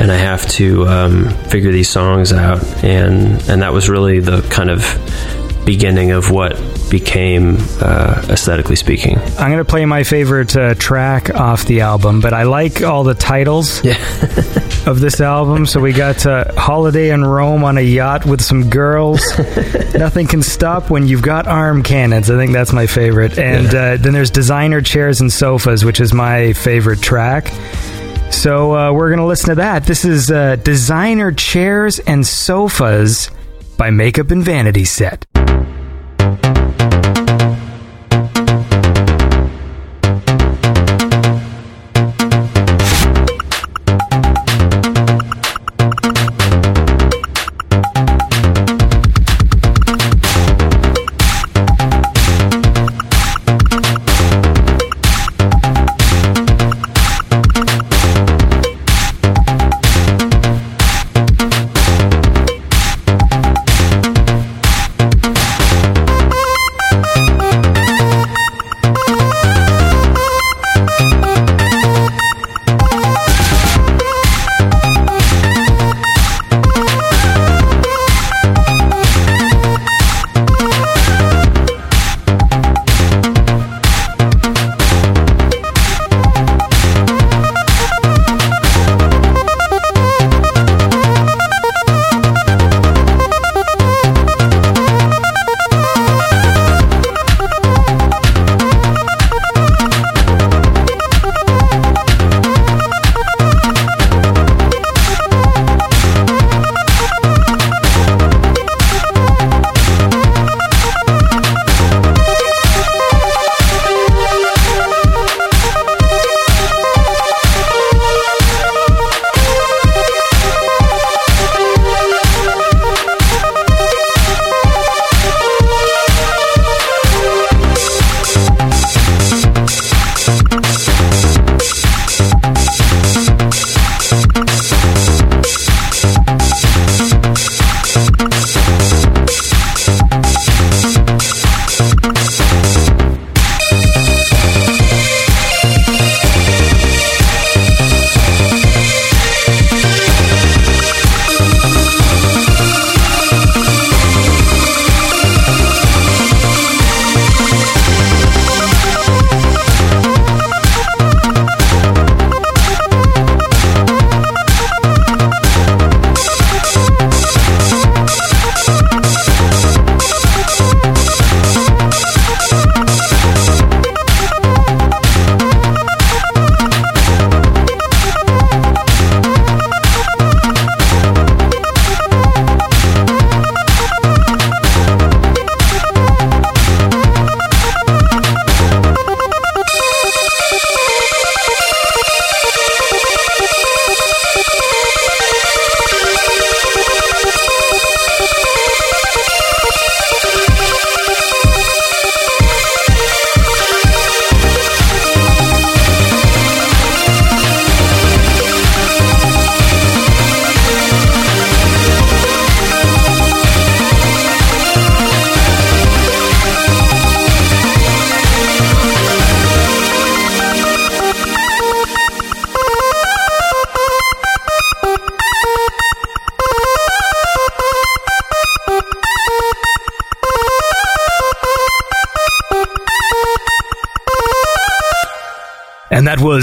and 0.01 0.11
I 0.11 0.17
have 0.17 0.49
to 0.51 0.87
um, 0.89 1.31
figure 1.45 1.71
these 1.71 1.89
songs 1.89 2.33
out. 2.33 2.65
And, 2.83 3.41
and 3.49 3.63
that 3.63 3.73
was 3.73 3.89
really 3.89 4.19
the 4.19 4.43
kind 4.51 4.69
of 4.69 4.83
beginning 5.69 6.13
of 6.13 6.31
what 6.31 6.55
became 6.91 7.59
uh, 7.83 8.25
aesthetically 8.31 8.75
speaking. 8.75 9.19
I'm 9.39 9.51
going 9.51 9.59
to 9.59 9.67
play 9.67 9.85
my 9.85 10.03
favorite 10.03 10.57
uh, 10.57 10.75
track 10.77 11.29
off 11.35 11.67
the 11.67 11.83
album, 11.83 12.23
but 12.23 12.33
I 12.33 12.45
like 12.45 12.81
all 12.83 13.05
the 13.05 13.13
titles 13.13 13.85
Yeah. 13.85 13.99
of 14.87 15.01
this 15.01 15.21
album. 15.21 15.67
So 15.67 15.79
we 15.79 15.93
got 15.93 16.25
uh, 16.25 16.55
Holiday 16.55 17.11
in 17.11 17.23
Rome 17.23 17.65
on 17.65 17.77
a 17.77 17.83
yacht 17.83 18.25
with 18.25 18.41
some 18.41 18.71
girls. 18.71 19.21
Nothing 19.95 20.27
can 20.27 20.43
stop 20.43 20.89
when 20.89 21.07
you've 21.07 21.21
got 21.21 21.47
arm 21.47 21.83
cannons. 21.83 22.31
I 22.31 22.37
think 22.39 22.53
that's 22.53 22.73
my 22.73 22.87
favorite. 22.87 23.39
And 23.39 23.67
uh, 23.69 23.99
then 23.99 24.15
there's 24.15 24.31
Designer 24.31 24.81
Chairs 24.81 25.21
and 25.21 25.31
Sofas, 25.31 25.85
which 25.85 26.01
is 26.01 26.15
my 26.15 26.55
favorite 26.55 27.03
track. 27.03 27.49
So 28.33 28.75
uh, 28.75 28.93
we're 28.95 29.09
going 29.11 29.19
to 29.21 29.27
listen 29.27 29.51
to 29.51 29.57
that. 29.57 29.85
This 29.85 30.07
is 30.07 30.31
uh, 30.31 30.57
Designer 30.57 31.31
Chairs 31.31 31.99
and 31.99 32.27
Sofas 32.27 33.31
by 33.77 33.91
Makeup 33.91 34.31
and 34.31 34.43
Vanity 34.43 34.87
Set. 34.87 35.27
Thank 36.41 37.05
you. 37.05 37.08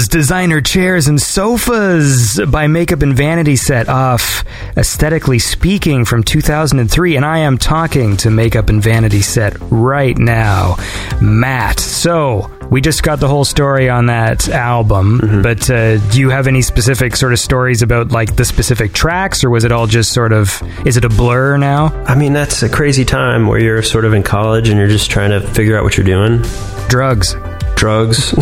Designer 0.08 0.60
Chairs 0.60 1.08
and 1.08 1.20
Sofas 1.20 2.40
by 2.48 2.66
Makeup 2.66 3.02
and 3.02 3.16
Vanity 3.16 3.56
Set 3.56 3.88
off 3.88 4.44
Aesthetically 4.76 5.38
Speaking 5.38 6.04
from 6.04 6.22
2003. 6.22 7.16
And 7.16 7.24
I 7.24 7.38
am 7.38 7.58
talking 7.58 8.16
to 8.18 8.30
Makeup 8.30 8.68
and 8.68 8.82
Vanity 8.82 9.22
Set 9.22 9.56
right 9.60 10.16
now, 10.16 10.76
Matt. 11.20 11.80
So, 11.80 12.50
we 12.70 12.80
just 12.80 13.02
got 13.02 13.20
the 13.20 13.28
whole 13.28 13.44
story 13.44 13.88
on 13.88 14.06
that 14.06 14.48
album, 14.48 15.42
but 15.42 15.70
uh, 15.70 15.98
do 16.10 16.18
you 16.18 16.30
have 16.30 16.48
any 16.48 16.62
specific 16.62 17.14
sort 17.14 17.32
of 17.32 17.38
stories 17.38 17.82
about 17.82 18.10
like 18.10 18.34
the 18.36 18.44
specific 18.44 18.92
tracks, 18.92 19.44
or 19.44 19.50
was 19.50 19.64
it 19.64 19.70
all 19.70 19.86
just 19.86 20.12
sort 20.12 20.32
of, 20.32 20.60
is 20.84 20.96
it 20.96 21.04
a 21.04 21.08
blur 21.08 21.56
now? 21.58 21.86
I 22.06 22.16
mean, 22.16 22.32
that's 22.32 22.62
a 22.62 22.68
crazy 22.68 23.04
time 23.04 23.46
where 23.46 23.60
you're 23.60 23.82
sort 23.82 24.04
of 24.04 24.14
in 24.14 24.22
college 24.24 24.68
and 24.68 24.78
you're 24.78 24.88
just 24.88 25.10
trying 25.10 25.30
to 25.30 25.40
figure 25.40 25.78
out 25.78 25.84
what 25.84 25.96
you're 25.96 26.06
doing. 26.06 26.42
Drugs. 26.88 27.36
Drugs. 27.76 28.34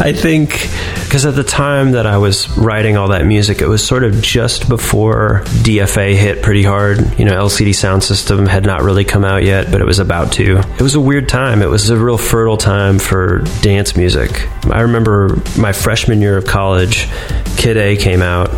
I 0.00 0.12
think 0.14 0.68
because 1.04 1.24
at 1.24 1.34
the 1.36 1.44
time 1.44 1.92
that 1.92 2.06
I 2.06 2.18
was 2.18 2.48
writing 2.58 2.96
all 2.96 3.08
that 3.08 3.24
music, 3.24 3.62
it 3.62 3.66
was 3.66 3.86
sort 3.86 4.04
of 4.04 4.20
just 4.20 4.68
before 4.68 5.42
DFA 5.62 6.14
hit 6.14 6.42
pretty 6.42 6.62
hard. 6.62 6.98
You 7.18 7.24
know, 7.24 7.32
LCD 7.32 7.70
Soundsystem 7.70 8.46
had 8.46 8.66
not 8.66 8.82
really 8.82 9.04
come 9.04 9.24
out 9.24 9.44
yet, 9.44 9.70
but 9.70 9.80
it 9.80 9.84
was 9.84 10.00
about 10.00 10.32
to. 10.34 10.58
It 10.58 10.82
was 10.82 10.96
a 10.96 11.00
weird 11.00 11.28
time. 11.28 11.62
It 11.62 11.70
was 11.70 11.88
a 11.88 11.96
real 11.96 12.18
fertile 12.18 12.58
time 12.58 12.98
for 12.98 13.38
dance 13.62 13.96
music. 13.96 14.48
I 14.66 14.82
remember 14.82 15.40
my 15.56 15.72
freshman 15.72 16.20
year 16.20 16.36
of 16.36 16.46
college, 16.46 17.08
Kid 17.56 17.76
A 17.76 17.96
came 17.96 18.20
out 18.20 18.50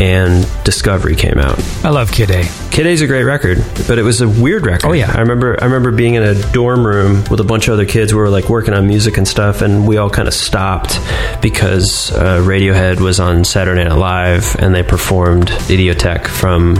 and 0.00 0.46
Discovery 0.64 1.16
came 1.16 1.38
out. 1.38 1.58
I 1.84 1.90
love 1.90 2.12
Kid 2.12 2.30
A. 2.30 2.44
Kid 2.70 2.86
A's 2.86 3.00
a 3.00 3.06
great 3.06 3.24
record, 3.24 3.58
but 3.86 3.98
it 3.98 4.02
was 4.02 4.20
a 4.20 4.28
weird 4.28 4.64
record. 4.64 4.86
Oh, 4.88 4.92
yeah. 4.92 5.10
I 5.12 5.20
remember 5.20 5.56
I 5.60 5.64
remember 5.64 5.90
being 5.90 6.14
in 6.14 6.22
a 6.22 6.34
dorm 6.52 6.86
room 6.86 7.24
with 7.30 7.40
a 7.40 7.44
bunch 7.44 7.68
of 7.68 7.74
other 7.74 7.86
kids. 7.86 8.12
We 8.14 8.20
were 8.20 8.30
like 8.30 8.48
working 8.48 8.74
on 8.74 8.86
music 8.86 9.16
and 9.16 9.26
stuff, 9.26 9.62
and 9.62 9.86
we 9.86 9.96
all 9.96 10.10
kind 10.10 10.28
of 10.28 10.34
stopped 10.34 11.00
because 11.42 12.12
uh, 12.12 12.40
Radiohead 12.42 13.00
was 13.00 13.20
on 13.20 13.44
Saturday 13.44 13.84
Night 13.84 13.96
Live 13.96 14.56
and 14.58 14.74
they 14.74 14.82
performed 14.82 15.48
Idioteque 15.68 16.26
from 16.28 16.76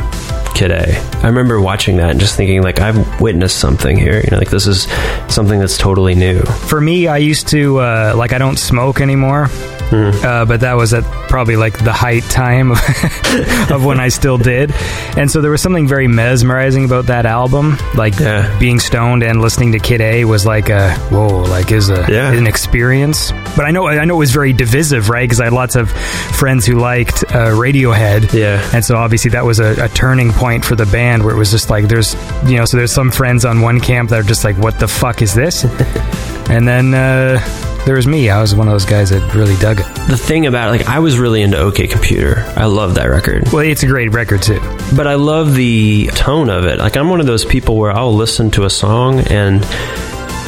Kid 0.59 0.73
A. 0.73 0.99
I 1.23 1.27
remember 1.29 1.61
watching 1.61 1.99
that 1.99 2.11
and 2.11 2.19
just 2.19 2.35
thinking 2.37 2.63
like 2.63 2.81
I've 2.81 3.21
witnessed 3.21 3.59
something 3.59 3.97
here. 3.97 4.21
You 4.25 4.29
know, 4.33 4.39
like 4.39 4.51
this 4.51 4.67
is 4.67 4.89
something 5.33 5.61
that's 5.61 5.79
totally 5.79 6.17
new. 6.17 6.41
For 6.43 6.81
me, 6.81 7.07
I 7.07 7.19
used 7.19 7.47
to 7.49 7.79
uh, 7.79 8.15
like 8.17 8.33
I 8.33 8.39
don't 8.39 8.59
smoke 8.59 9.01
anymore, 9.01 9.45
uh, 9.93 10.45
but 10.47 10.61
that 10.61 10.75
was 10.75 10.93
at 10.95 11.05
probably 11.29 11.55
like 11.57 11.79
the 11.85 11.93
height 11.93 12.25
time 12.25 12.73
of 13.71 13.85
when 13.85 14.01
I 14.01 14.09
still 14.09 14.37
did, 14.37 14.73
and 15.17 15.31
so 15.31 15.41
there 15.43 15.51
was 15.53 15.63
something 15.63 15.87
very 15.87 16.09
mesmerizing 16.09 16.85
about 16.85 17.07
that 17.07 17.25
album. 17.25 17.77
Like 17.95 18.19
Yeah. 18.19 18.59
being 18.59 18.81
stoned 18.81 19.23
and 19.23 19.41
listening 19.41 19.71
to 19.73 19.79
Kid 19.79 20.01
A 20.01 20.25
was 20.25 20.45
like 20.45 20.71
a 20.71 20.93
whoa, 21.11 21.43
like 21.43 21.71
is 21.71 21.89
a 21.89 22.05
Yeah. 22.09 22.33
an 22.33 22.49
experience. 22.49 23.31
But 23.57 23.65
I 23.65 23.71
know 23.71 23.87
I 23.87 24.05
know 24.07 24.17
it 24.17 24.19
was 24.19 24.33
very 24.33 24.53
divisive, 24.53 25.09
right? 25.09 25.23
Because 25.23 25.41
I 25.41 25.45
had 25.45 25.53
lots 25.53 25.77
of 25.77 25.91
friends 25.93 26.67
who 26.67 26.75
liked 26.81 27.23
uh, 27.29 27.53
Radiohead, 27.55 28.33
Yeah. 28.33 28.61
and 28.75 28.85
so 28.85 28.97
obviously 28.97 29.31
that 29.33 29.45
was 29.45 29.61
a, 29.61 29.85
a 29.85 29.89
turning 29.91 30.33
point 30.33 30.48
for 30.65 30.75
the 30.77 30.87
band 30.87 31.25
where 31.25 31.35
it 31.35 31.39
was 31.39 31.51
just 31.51 31.71
like 31.71 31.87
there's 31.89 32.15
you 32.49 32.57
know 32.57 32.65
so 32.65 32.77
there's 32.77 32.93
some 32.93 33.11
friends 33.11 33.45
on 33.45 33.61
one 33.61 33.81
camp 33.81 34.11
that 34.11 34.21
are 34.21 34.29
just 34.29 34.45
like 34.45 34.57
what 34.59 34.79
the 34.81 34.89
fuck 34.89 35.21
is 35.23 35.35
this 35.35 35.65
and 36.51 36.67
then 36.67 36.95
uh, 36.95 37.39
there 37.85 37.95
was 37.95 38.07
me 38.07 38.31
i 38.31 38.41
was 38.41 38.55
one 38.55 38.67
of 38.67 38.73
those 38.73 38.85
guys 38.87 39.11
that 39.11 39.35
really 39.35 39.57
dug 39.57 39.81
it 39.81 39.87
The 40.09 40.17
thing 40.17 40.47
about 40.47 40.69
it, 40.69 40.79
like 40.79 40.89
I 40.89 40.99
was 41.01 41.19
really 41.19 41.43
into 41.43 41.59
OK 41.59 41.87
Computer. 41.87 42.43
I 42.57 42.65
love 42.67 42.95
that 42.95 43.07
record. 43.07 43.45
well 43.53 43.63
it's 43.63 43.83
a 43.83 43.87
great 43.87 44.13
record 44.13 44.43
too 44.43 44.61
but 44.97 45.07
I 45.07 45.15
love 45.17 45.55
the 45.55 46.07
tone 46.15 46.49
of 46.49 46.65
it. 46.65 46.79
Like 46.79 46.97
I'm 46.97 47.11
one 47.11 47.21
of 47.21 47.27
those 47.27 47.45
people 47.45 47.77
where 47.77 47.91
I'll 47.93 48.15
listen 48.15 48.51
to 48.53 48.65
a 48.65 48.71
song 48.71 49.21
and 49.29 49.63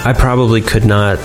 I 0.06 0.14
probably 0.16 0.62
could 0.62 0.86
not 0.86 1.18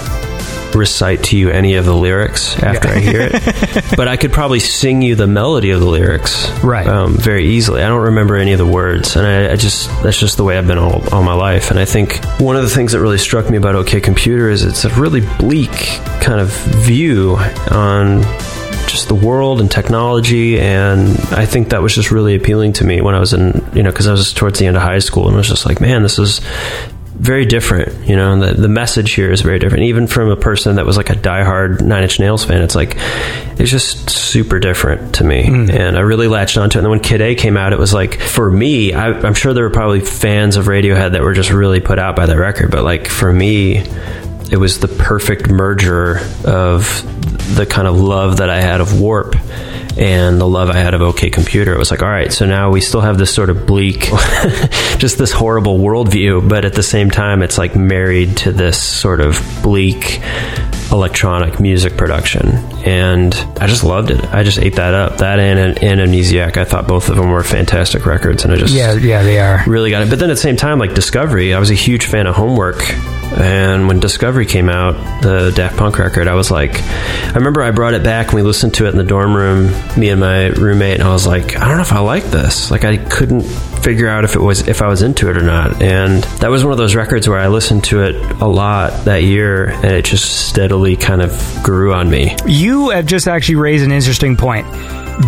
recite 0.76 1.24
to 1.26 1.38
you 1.38 1.50
any 1.50 1.76
of 1.76 1.86
the 1.86 1.94
lyrics 1.96 2.58
after 2.62 2.90
I 2.90 3.00
hear 3.00 3.30
it, 3.32 3.86
but 3.98 4.08
I 4.08 4.18
could 4.18 4.32
probably 4.34 4.60
sing 4.60 5.02
you 5.02 5.16
the 5.16 5.28
melody 5.28 5.72
of 5.72 5.80
the 5.80 5.86
lyrics 5.88 6.50
Right. 6.64 6.88
um, 6.88 7.16
very 7.16 7.46
easily. 7.46 7.82
I 7.82 7.88
don't 7.88 8.04
remember 8.04 8.36
any 8.36 8.52
of 8.54 8.58
the 8.60 8.66
words, 8.66 9.16
and 9.16 9.26
I, 9.26 9.54
I 9.54 9.56
just 9.56 9.88
that's 10.04 10.20
just 10.20 10.38
the 10.38 10.44
way 10.44 10.58
I've 10.58 10.68
been 10.68 10.78
all, 10.78 11.02
all 11.14 11.24
my 11.24 11.34
life. 11.34 11.72
And 11.72 11.80
I 11.80 11.86
think 11.86 12.24
one 12.40 12.56
of 12.56 12.64
the 12.64 12.70
things 12.70 12.92
that 12.92 13.00
really 13.00 13.18
struck 13.18 13.50
me 13.50 13.58
about 13.58 13.76
OK 13.76 14.02
Computer 14.02 14.50
is 14.50 14.64
it's 14.64 14.86
a 14.86 14.90
really 15.00 15.22
bleak 15.40 15.72
kind 16.22 16.40
of 16.40 16.50
view 16.50 17.38
on 17.72 18.22
just 18.88 19.08
the 19.08 19.16
world 19.16 19.60
and 19.62 19.70
technology 19.72 20.60
and 20.60 21.10
i 21.32 21.44
think 21.46 21.70
that 21.70 21.82
was 21.82 21.94
just 21.96 22.12
really 22.12 22.36
appealing 22.36 22.72
to 22.72 22.86
me 22.86 23.02
when 23.02 23.16
i 23.16 23.20
was 23.20 23.34
in 23.34 23.52
you 23.74 23.82
know 23.82 23.90
because 23.90 24.08
i 24.08 24.12
was 24.12 24.32
towards 24.32 24.60
the 24.60 24.66
end 24.68 24.78
of 24.78 24.82
high 24.84 25.00
school 25.00 25.26
and 25.28 25.34
I 25.36 25.38
was 25.40 25.48
just 25.50 25.66
like 25.66 25.82
man 25.82 26.04
this 26.04 26.20
is 26.20 26.40
very 27.16 27.46
different 27.46 28.08
you 28.08 28.16
know 28.16 28.34
and 28.34 28.42
the, 28.42 28.54
the 28.54 28.68
message 28.68 29.14
here 29.14 29.32
is 29.32 29.42
very 29.42 29.58
different. 29.58 29.84
Even 29.86 30.06
from 30.06 30.30
a 30.30 30.36
person 30.36 30.76
that 30.76 30.86
was 30.86 30.98
like 30.98 31.10
a 31.10 31.16
diehard 31.16 31.82
nine 31.82 32.04
inch 32.04 32.20
nails 32.20 32.44
fan 32.44 32.62
it's 32.62 32.76
like 32.76 32.96
it's 33.58 33.72
just 33.72 34.10
super 34.10 34.60
different 34.60 35.16
to 35.16 35.24
me. 35.24 35.48
Hmm. 35.48 35.70
And 35.72 35.98
i 35.98 36.02
really 36.02 36.28
latched 36.28 36.58
onto 36.58 36.78
it. 36.78 36.80
And 36.80 36.86
then 36.86 36.92
when 36.92 37.00
kid 37.00 37.22
a 37.22 37.36
came 37.36 37.58
out 37.58 37.74
it 37.74 37.80
was 37.80 37.94
like 37.94 38.20
for 38.20 38.52
me 38.52 38.94
I, 38.94 39.12
i'm 39.22 39.34
sure 39.34 39.54
there 39.54 39.64
were 39.64 39.70
probably 39.70 40.02
fans 40.02 40.58
of 40.58 40.66
radiohead 40.66 41.14
that 41.14 41.22
were 41.22 41.34
just 41.34 41.52
really 41.52 41.80
put 41.80 42.00
out 42.00 42.16
by 42.16 42.26
that 42.26 42.38
record. 42.38 42.72
But 42.72 42.84
like 42.84 43.08
for 43.08 43.32
me 43.32 43.78
it 44.52 44.58
was 44.58 44.80
the 44.80 44.88
perfect 44.88 45.50
merger 45.50 46.20
of 46.46 47.02
the 47.56 47.66
kind 47.66 47.88
of 47.88 48.00
love 48.00 48.38
that 48.38 48.50
I 48.50 48.62
had 48.62 48.82
of 48.82 49.00
Warp 49.00 49.36
and 49.98 50.40
the 50.40 50.48
love 50.48 50.70
I 50.70 50.78
had 50.78 50.94
of 50.94 51.02
OK 51.02 51.30
Computer. 51.30 51.74
It 51.74 51.78
was 51.78 51.92
like, 51.92 52.02
all 52.02 52.10
right, 52.10 52.32
so 52.32 52.46
now 52.46 52.72
we 52.72 52.82
still 52.82 53.02
have 53.02 53.18
this 53.18 53.34
sort 53.34 53.50
of 53.50 53.66
bleak, 53.66 54.00
just 54.98 55.18
this 55.18 55.32
horrible 55.32 55.80
worldview, 55.80 56.48
but 56.48 56.66
at 56.66 56.74
the 56.74 56.84
same 56.84 57.10
time, 57.10 57.42
it's 57.42 57.58
like 57.58 57.76
married 57.76 58.38
to 58.38 58.52
this 58.52 58.82
sort 58.82 59.22
of 59.22 59.42
bleak 59.64 60.22
electronic 60.92 61.60
music 61.60 61.98
production. 61.98 62.50
And 62.86 63.34
I 63.60 63.68
just 63.68 63.84
loved 63.84 64.12
it. 64.12 64.24
I 64.34 64.44
just 64.44 64.60
ate 64.60 64.76
that 64.76 64.94
up. 64.94 65.18
That 65.18 65.40
and, 65.40 65.82
and 65.84 66.00
Amnesiac. 66.00 66.58
I 66.58 66.66
thought 66.66 66.88
both 66.88 67.10
of 67.10 67.18
them 67.18 67.32
were 67.32 67.44
fantastic 67.44 68.06
records, 68.06 68.44
and 68.44 68.54
I 68.54 68.58
just 68.58 68.74
yeah 68.74 68.94
yeah 68.94 69.24
they 69.24 69.40
are 69.40 69.64
really 69.68 69.90
got 69.90 70.04
it. 70.04 70.10
But 70.10 70.20
then 70.20 70.30
at 70.30 70.34
the 70.34 70.42
same 70.42 70.56
time, 70.56 70.80
like 70.80 70.94
Discovery, 70.94 71.54
I 71.54 71.60
was 71.60 71.72
a 71.72 71.76
huge 71.76 72.06
fan 72.06 72.28
of 72.28 72.36
Homework. 72.36 72.82
And 73.38 73.88
when 73.88 74.00
Discovery 74.00 74.46
came 74.46 74.70
out, 74.70 74.94
the 75.22 75.52
Daft 75.54 75.78
Punk 75.78 75.98
record, 75.98 76.28
I 76.28 76.36
was 76.36 76.52
like, 76.52 76.82
I 76.82 77.34
remember 77.34 77.62
I 77.62 77.72
brought 77.72 77.94
it 77.94 78.04
back 78.04 78.28
and 78.28 78.36
we 78.36 78.44
listened 78.44 78.76
to 78.76 78.86
it 78.86 78.90
in 78.90 78.98
the 78.98 79.04
dorm 79.04 79.36
room, 79.36 79.66
me 79.98 80.10
and 80.10 80.20
my 80.20 80.48
roommate, 80.48 80.96
and 81.00 81.04
I 81.04 81.12
was 81.14 81.26
like, 81.26 81.56
I 81.58 81.68
don't 81.68 81.78
know 81.78 81.84
if 81.84 81.94
I 81.94 82.00
like 82.00 82.24
this. 82.26 82.70
Like, 82.72 82.84
I 82.84 82.98
couldn't 82.98 83.42
figure 83.44 84.08
out 84.08 84.24
if 84.24 84.36
it 84.36 84.42
was 84.42 84.68
if 84.68 84.82
I 84.82 84.88
was 84.88 85.02
into 85.02 85.30
it 85.30 85.38
or 85.38 85.44
not. 85.44 85.82
And 85.82 86.24
that 86.42 86.50
was 86.50 86.64
one 86.64 86.72
of 86.72 86.78
those 86.78 86.96
records 86.96 87.30
where 87.30 87.40
I 87.40 87.48
listened 87.48 87.84
to 87.86 88.02
it 88.04 88.16
a 88.42 88.48
lot 88.48 89.06
that 89.06 89.24
year, 89.24 89.70
and 89.70 89.86
it 89.86 90.06
just 90.06 90.48
steadily 90.50 90.96
kind 90.96 91.22
of 91.22 91.32
grew 91.64 91.94
on 91.94 92.10
me. 92.10 92.36
you 92.46 92.90
have 92.90 93.06
just 93.06 93.28
actually 93.28 93.56
raised 93.56 93.84
an 93.86 93.92
interesting 93.92 94.36
point 94.36 94.66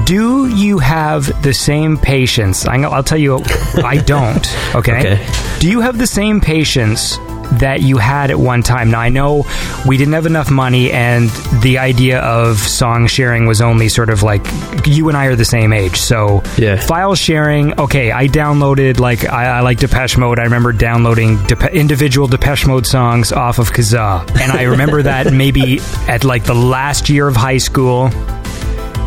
do 0.05 0.47
you 0.53 0.79
have 0.79 1.41
the 1.43 1.53
same 1.53 1.97
patience 1.97 2.65
i'll 2.67 3.03
tell 3.03 3.17
you 3.17 3.39
i 3.83 3.97
don't 4.05 4.53
okay? 4.75 4.99
Okay. 5.15 5.27
do 5.59 5.69
you 5.69 5.79
have 5.79 5.97
the 5.97 6.07
same 6.07 6.41
patience 6.41 7.17
that 7.59 7.81
you 7.81 7.97
had 7.97 8.31
at 8.31 8.37
one 8.39 8.63
time. 8.63 8.91
Now 8.91 8.99
i 9.01 9.09
know 9.09 9.45
we 9.85 9.97
didn't 9.97 10.13
have 10.13 10.25
enough 10.25 10.49
money 10.49 10.91
and 10.91 11.29
the 11.61 11.77
idea 11.77 12.19
of 12.19 12.57
song 12.57 13.07
sharing 13.07 13.45
was 13.45 13.61
only 13.61 13.89
sort 13.89 14.09
of 14.09 14.23
like 14.23 14.45
you 14.85 15.07
and 15.09 15.17
i 15.17 15.25
are 15.25 15.35
the 15.35 15.45
same 15.45 15.73
age. 15.73 15.97
So 15.97 16.43
Yeah. 16.57 16.77
file 16.77 17.15
sharing 17.15 17.79
okay 17.79 18.11
i 18.11 18.27
downloaded 18.27 18.99
like 18.99 19.25
i, 19.25 19.45
I 19.57 19.59
like 19.61 19.79
depeche 19.79 20.17
mode. 20.17 20.39
I 20.39 20.43
remember 20.43 20.71
downloading 20.73 21.39
individual 21.71 22.27
depeche 22.27 22.65
mode 22.67 22.85
songs 22.85 23.31
off 23.31 23.59
of 23.59 23.71
kazaa. 23.71 24.21
And 24.41 24.51
i 24.51 24.63
remember 24.63 25.01
that 25.03 25.31
maybe 25.33 25.79
at 26.07 26.23
like 26.23 26.43
the 26.43 26.55
last 26.55 27.09
year 27.09 27.27
of 27.27 27.35
high 27.35 27.57
school 27.59 28.09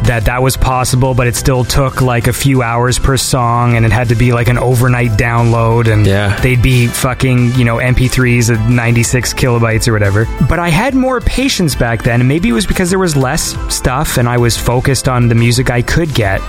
that 0.04 0.24
that 0.24 0.42
was 0.42 0.56
possible 0.56 1.14
but 1.14 1.26
it 1.26 1.36
still 1.36 1.62
took 1.64 2.00
like 2.00 2.26
a 2.26 2.32
few 2.32 2.62
hours 2.62 2.98
per 2.98 3.16
song 3.16 3.76
and 3.76 3.84
it 3.86 3.92
had 3.92 4.08
to 4.08 4.14
be 4.14 4.32
like 4.32 4.48
an 4.48 4.58
overnight 4.58 5.10
download 5.12 5.92
and 5.92 6.06
Yeah. 6.06 6.38
they'd 6.40 6.62
be 6.62 6.86
fucking 6.88 7.52
you 7.52 7.64
know 7.64 7.76
mp3s 7.76 8.52
at 8.54 8.70
96 8.70 9.34
kilobytes 9.34 9.86
or 9.88 9.92
whatever 9.92 10.26
but 10.48 10.58
i 10.58 10.68
had 10.68 10.94
more 10.94 11.20
patience 11.20 11.74
back 11.74 12.02
then 12.02 12.20
and 12.20 12.28
maybe 12.28 12.48
it 12.48 12.52
was 12.52 12.66
because 12.66 12.90
there 12.90 12.98
was 12.98 13.16
less 13.16 13.54
stuff 13.74 14.16
and 14.16 14.28
i 14.28 14.36
was 14.38 14.56
focused 14.56 15.08
on 15.08 15.28
the 15.28 15.34
music 15.34 15.70
i 15.70 15.82
could 15.82 16.12
get 16.14 16.40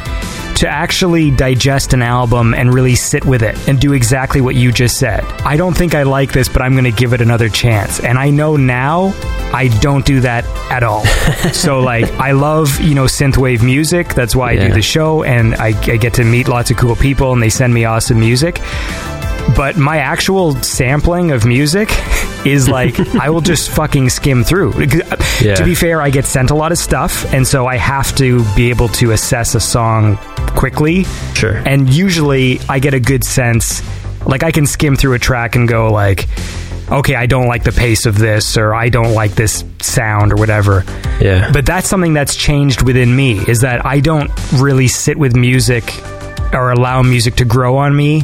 to 0.62 0.68
actually 0.68 1.32
digest 1.32 1.91
an 1.93 2.01
album 2.03 2.53
and 2.53 2.72
really 2.72 2.93
sit 2.95 3.26
with 3.26 3.41
it 3.41 3.57
and 3.68 3.80
do 3.82 3.93
exactly 3.93 4.41
what 4.41 4.53
you 4.53 4.72
just 4.72 4.97
said. 4.97 5.24
I 5.43 5.57
don't 5.57 5.76
think 5.76 5.95
I 5.95 6.03
like 6.03 6.34
this, 6.34 6.47
but 6.47 6.62
I'm 6.62 6.74
going 6.74 6.84
to 6.84 6.91
give 6.91 7.14
it 7.14 7.22
another 7.22 7.49
chance. 7.49 7.99
And 7.99 8.18
I 8.20 8.30
know 8.30 8.57
now 8.57 9.12
I 9.53 9.70
don't 9.82 10.05
do 10.05 10.20
that 10.20 10.45
at 10.72 10.84
all. 10.84 11.03
so, 11.51 11.80
like, 11.80 12.05
I 12.20 12.34
love, 12.34 12.80
you 12.80 12.93
know, 12.93 13.05
synthwave 13.05 13.64
music. 13.64 14.14
That's 14.14 14.36
why 14.36 14.49
I 14.49 14.53
Yeah. 14.53 14.68
do 14.68 14.74
the 14.76 14.82
show, 14.84 15.24
and 15.24 15.55
I, 15.55 15.70
I 15.70 15.97
get 15.97 16.14
to 16.16 16.24
meet 16.24 16.47
lots 16.47 16.70
of 16.70 16.78
cool 16.78 16.95
people, 16.95 17.34
and 17.34 17.41
they 17.41 17.49
send 17.49 17.74
me 17.74 17.86
awesome 17.86 18.20
music. 18.20 18.62
But 19.55 19.76
my 19.78 19.97
actual 19.97 20.53
sampling 20.62 21.32
of 21.32 21.43
music 21.45 21.89
is 22.45 22.70
like 22.70 22.99
I 23.16 23.32
will 23.32 23.41
just 23.41 23.70
fucking 23.76 24.09
skim 24.09 24.43
through. 24.43 24.80
Yeah. 25.41 25.55
To 25.55 25.66
be 25.66 25.74
fair, 25.74 26.01
I 26.01 26.12
get 26.12 26.26
sent 26.26 26.51
a 26.51 26.55
lot 26.55 26.72
of 26.72 26.78
stuff, 26.78 27.26
and 27.34 27.47
so 27.47 27.66
I 27.66 27.78
have 27.78 28.16
to 28.18 28.43
be 28.55 28.70
able 28.70 28.88
to 28.89 29.12
assess 29.12 29.55
a 29.55 29.59
song 29.59 30.20
quickly. 30.56 31.06
Sure. 31.34 31.56
And 31.66 31.89
usually, 31.89 32.60
I 32.70 32.80
get 32.80 32.93
a 32.93 32.99
good 32.99 33.24
sense. 33.24 33.82
Like 34.26 34.43
I 34.43 34.52
can 34.52 34.68
skim 34.68 34.95
through 34.95 35.14
a 35.14 35.20
track 35.20 35.56
and 35.56 35.68
go 35.68 35.91
like, 35.91 36.28
okay, 36.91 37.16
I 37.16 37.26
don't 37.26 37.47
like 37.47 37.64
the 37.64 37.72
pace 37.72 38.06
of 38.06 38.18
this, 38.18 38.58
or 38.58 38.74
I 38.74 38.89
don't 38.89 39.14
like 39.14 39.32
this 39.32 39.64
sound, 39.82 40.34
or 40.34 40.36
whatever. 40.36 40.84
Yeah. 41.22 41.52
But 41.52 41.66
that's 41.66 41.88
something 41.88 42.14
that's 42.14 42.36
changed 42.36 42.84
within 42.84 43.16
me 43.16 43.39
is 43.47 43.62
that 43.62 43.86
I 43.86 43.99
don't 43.99 44.32
really 44.54 44.88
sit 44.88 45.18
with 45.18 45.36
music 45.36 45.84
or 46.54 46.72
allow 46.72 47.02
music 47.02 47.36
to 47.36 47.45
grow 47.45 47.78
on 47.78 47.95
me. 47.95 48.24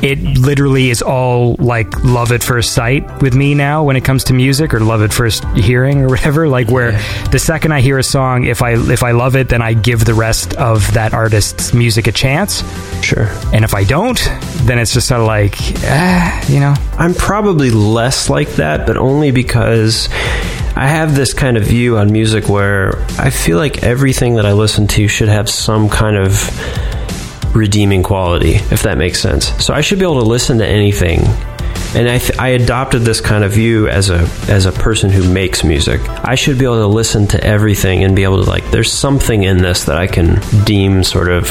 It 0.00 0.20
literally 0.38 0.90
is 0.90 1.02
all 1.02 1.56
like 1.58 2.04
love 2.04 2.30
at 2.30 2.40
first 2.44 2.72
sight 2.72 3.20
with 3.20 3.34
me 3.34 3.54
now 3.54 3.82
when 3.82 3.96
it 3.96 4.04
comes 4.04 4.22
to 4.24 4.32
music 4.32 4.72
or 4.72 4.78
love 4.78 5.02
at 5.02 5.12
first 5.12 5.44
hearing 5.56 6.02
or 6.02 6.08
whatever. 6.14 6.46
Like 6.48 6.68
where 6.68 6.92
the 7.32 7.40
second 7.40 7.72
I 7.72 7.80
hear 7.80 7.98
a 7.98 8.04
song, 8.04 8.44
if 8.44 8.62
I 8.62 8.74
if 8.74 9.02
I 9.02 9.10
love 9.10 9.34
it, 9.34 9.48
then 9.48 9.62
I 9.62 9.72
give 9.72 10.04
the 10.04 10.14
rest 10.14 10.54
of 10.54 10.94
that 10.94 11.14
artist's 11.14 11.74
music 11.74 12.06
a 12.06 12.12
chance. 12.12 12.62
sure. 13.02 13.26
And 13.52 13.64
if 13.64 13.74
I 13.74 13.82
don't, 13.82 14.18
then 14.66 14.78
it's 14.78 14.92
just 14.94 15.08
sort 15.08 15.20
of 15.20 15.26
like, 15.26 15.56
ah, 15.84 16.44
you 16.48 16.60
know. 16.60 16.74
I'm 16.96 17.14
probably 17.14 17.70
less 17.70 18.30
like 18.30 18.50
that, 18.56 18.86
but 18.86 18.96
only 18.96 19.32
because 19.32 20.08
I 20.76 20.86
have 20.86 21.16
this 21.16 21.34
kind 21.34 21.56
of 21.56 21.64
view 21.64 21.98
on 21.98 22.12
music 22.12 22.48
where 22.48 22.98
I 23.18 23.30
feel 23.30 23.56
like 23.58 23.82
everything 23.82 24.36
that 24.36 24.46
I 24.46 24.52
listen 24.52 24.86
to 24.88 25.08
should 25.08 25.28
have 25.28 25.50
some 25.50 25.88
kind 25.88 26.16
of 26.16 26.32
redeeming 27.54 28.02
quality, 28.02 28.54
if 28.54 28.82
that 28.82 28.98
makes 28.98 29.20
sense. 29.20 29.48
So 29.64 29.74
I 29.74 29.80
should 29.80 29.98
be 29.98 30.04
able 30.04 30.20
to 30.20 30.28
listen 30.28 30.58
to 30.58 30.66
anything. 30.66 31.20
And 31.94 32.10
I, 32.10 32.18
th- 32.18 32.38
I 32.38 32.48
adopted 32.48 33.02
this 33.02 33.20
kind 33.20 33.42
of 33.44 33.52
view 33.52 33.88
as 33.88 34.10
a 34.10 34.28
as 34.48 34.66
a 34.66 34.72
person 34.72 35.08
who 35.08 35.32
makes 35.32 35.64
music. 35.64 36.00
I 36.24 36.34
should 36.34 36.58
be 36.58 36.64
able 36.64 36.80
to 36.80 36.86
listen 36.88 37.26
to 37.28 37.42
everything 37.42 38.04
and 38.04 38.14
be 38.14 38.24
able 38.24 38.44
to 38.44 38.50
like. 38.50 38.70
There's 38.70 38.92
something 38.92 39.44
in 39.44 39.58
this 39.58 39.84
that 39.84 39.96
I 39.96 40.06
can 40.06 40.40
deem 40.64 41.04
sort 41.04 41.30
of 41.30 41.48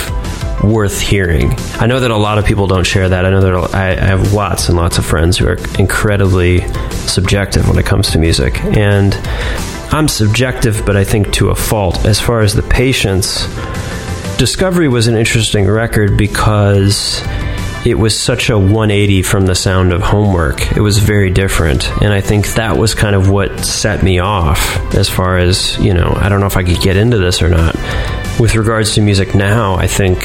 worth 0.64 1.00
hearing. 1.00 1.54
I 1.80 1.88
know 1.88 2.00
that 2.00 2.12
a 2.12 2.18
lot 2.18 2.38
of 2.38 2.46
people 2.46 2.68
don't 2.68 2.86
share 2.86 3.10
that. 3.10 3.26
I 3.26 3.30
know 3.30 3.42
that 3.42 3.76
I, 3.76 3.92
I 3.92 3.96
have 3.96 4.34
lots 4.34 4.68
and 4.68 4.78
lots 4.78 4.98
of 4.98 5.06
friends 5.06 5.38
who 5.38 5.48
are 5.48 5.58
incredibly 5.80 6.68
subjective 6.92 7.68
when 7.68 7.80
it 7.80 7.86
comes 7.86 8.12
to 8.12 8.20
music, 8.20 8.64
and 8.64 9.16
I'm 9.92 10.08
subjective, 10.08 10.86
but 10.86 10.96
I 10.96 11.04
think 11.04 11.32
to 11.34 11.50
a 11.50 11.56
fault. 11.56 12.06
As 12.06 12.20
far 12.20 12.42
as 12.42 12.54
the 12.54 12.64
patience, 12.64 13.46
Discovery 14.38 14.90
was 14.90 15.08
an 15.08 15.16
interesting 15.16 15.66
record 15.66 16.18
because 16.18 17.24
it 17.86 17.98
was 17.98 18.20
such 18.20 18.50
a 18.50 18.58
180 18.58 19.22
from 19.22 19.46
the 19.46 19.56
sound 19.56 19.94
of 19.94 20.02
homework. 20.02 20.76
It 20.76 20.82
was 20.82 20.98
very 20.98 21.30
different. 21.30 21.90
And 22.02 22.12
I 22.12 22.20
think 22.20 22.48
that 22.56 22.78
was 22.78 22.94
kind 22.94 23.16
of 23.16 23.30
what 23.30 23.60
set 23.62 24.04
me 24.04 24.20
off 24.20 24.78
as 24.94 25.10
far 25.10 25.38
as, 25.38 25.78
you 25.78 25.94
know, 25.94 26.12
I 26.18 26.28
don't 26.28 26.42
know 26.42 26.48
if 26.48 26.58
I 26.58 26.64
could 26.64 26.82
get 26.82 26.98
into 26.98 27.18
this 27.18 27.42
or 27.42 27.50
not. 27.50 27.76
With 28.40 28.56
regards 28.56 28.96
to 28.96 29.02
music 29.02 29.34
now, 29.34 29.76
I 29.76 29.88
think 29.88 30.18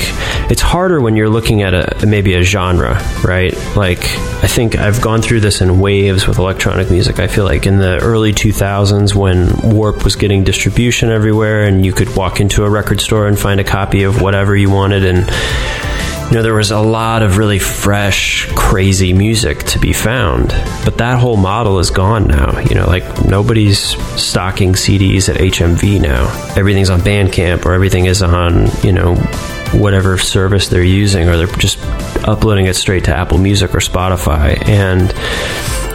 it's 0.51 0.61
harder 0.61 1.01
when 1.01 1.15
you're 1.15 1.29
looking 1.29 1.63
at 1.63 1.75
a 1.75 2.07
maybe 2.07 2.35
a 2.35 2.43
genre, 2.43 3.01
right? 3.23 3.55
Like 3.77 4.01
I 4.43 4.49
think 4.49 4.77
I've 4.77 5.01
gone 5.01 5.23
through 5.23 5.41
this 5.41 5.61
in 5.61 5.79
waves 5.79 6.27
with 6.27 6.39
electronic 6.39 6.91
music. 6.91 7.21
I 7.21 7.29
feel 7.29 7.45
like 7.45 7.67
in 7.67 7.79
the 7.79 7.99
early 8.03 8.33
2000s 8.33 9.15
when 9.15 9.75
Warp 9.75 10.03
was 10.03 10.17
getting 10.17 10.43
distribution 10.43 11.11
everywhere 11.11 11.63
and 11.63 11.87
you 11.87 11.93
could 11.93 12.15
walk 12.17 12.41
into 12.41 12.65
a 12.65 12.71
record 12.71 13.01
store 13.01 13.29
and 13.29 13.39
find 13.39 13.61
a 13.61 13.65
copy 13.65 14.03
of 14.03 14.21
whatever 14.21 14.57
you 14.57 14.71
wanted 14.71 15.05
and 15.05 15.29
you 16.31 16.37
know, 16.37 16.43
there 16.45 16.55
was 16.55 16.71
a 16.71 16.79
lot 16.79 17.23
of 17.23 17.39
really 17.39 17.59
fresh, 17.59 18.47
crazy 18.55 19.13
music 19.13 19.65
to 19.65 19.81
be 19.81 19.93
found. 19.93 20.51
But 20.85 20.99
that 20.99 21.19
whole 21.19 21.37
model 21.37 21.81
is 21.81 21.91
gone 21.91 22.29
now. 22.29 22.57
You 22.61 22.77
know, 22.77 22.87
like 22.87 23.25
nobody's 23.25 23.81
stocking 24.21 24.75
CDs 24.75 25.29
at 25.29 25.41
HMV 25.41 26.01
now. 26.01 26.29
Everything's 26.57 26.89
on 26.89 27.01
Bandcamp 27.01 27.67
or 27.67 27.73
everything 27.73 28.07
is 28.07 28.23
on, 28.23 28.69
you 28.85 28.93
know, 28.93 29.17
whatever 29.73 30.19
service 30.19 30.69
they're 30.69 30.85
using 30.85 31.29
or 31.29 31.37
they're 31.37 31.57
just 31.57 31.81
uploading 32.29 32.67
it 32.67 32.75
straight 32.75 33.05
to 33.07 33.17
Apple 33.17 33.39
Music 33.39 33.75
or 33.75 33.79
Spotify. 33.79 34.57
And 34.69 35.13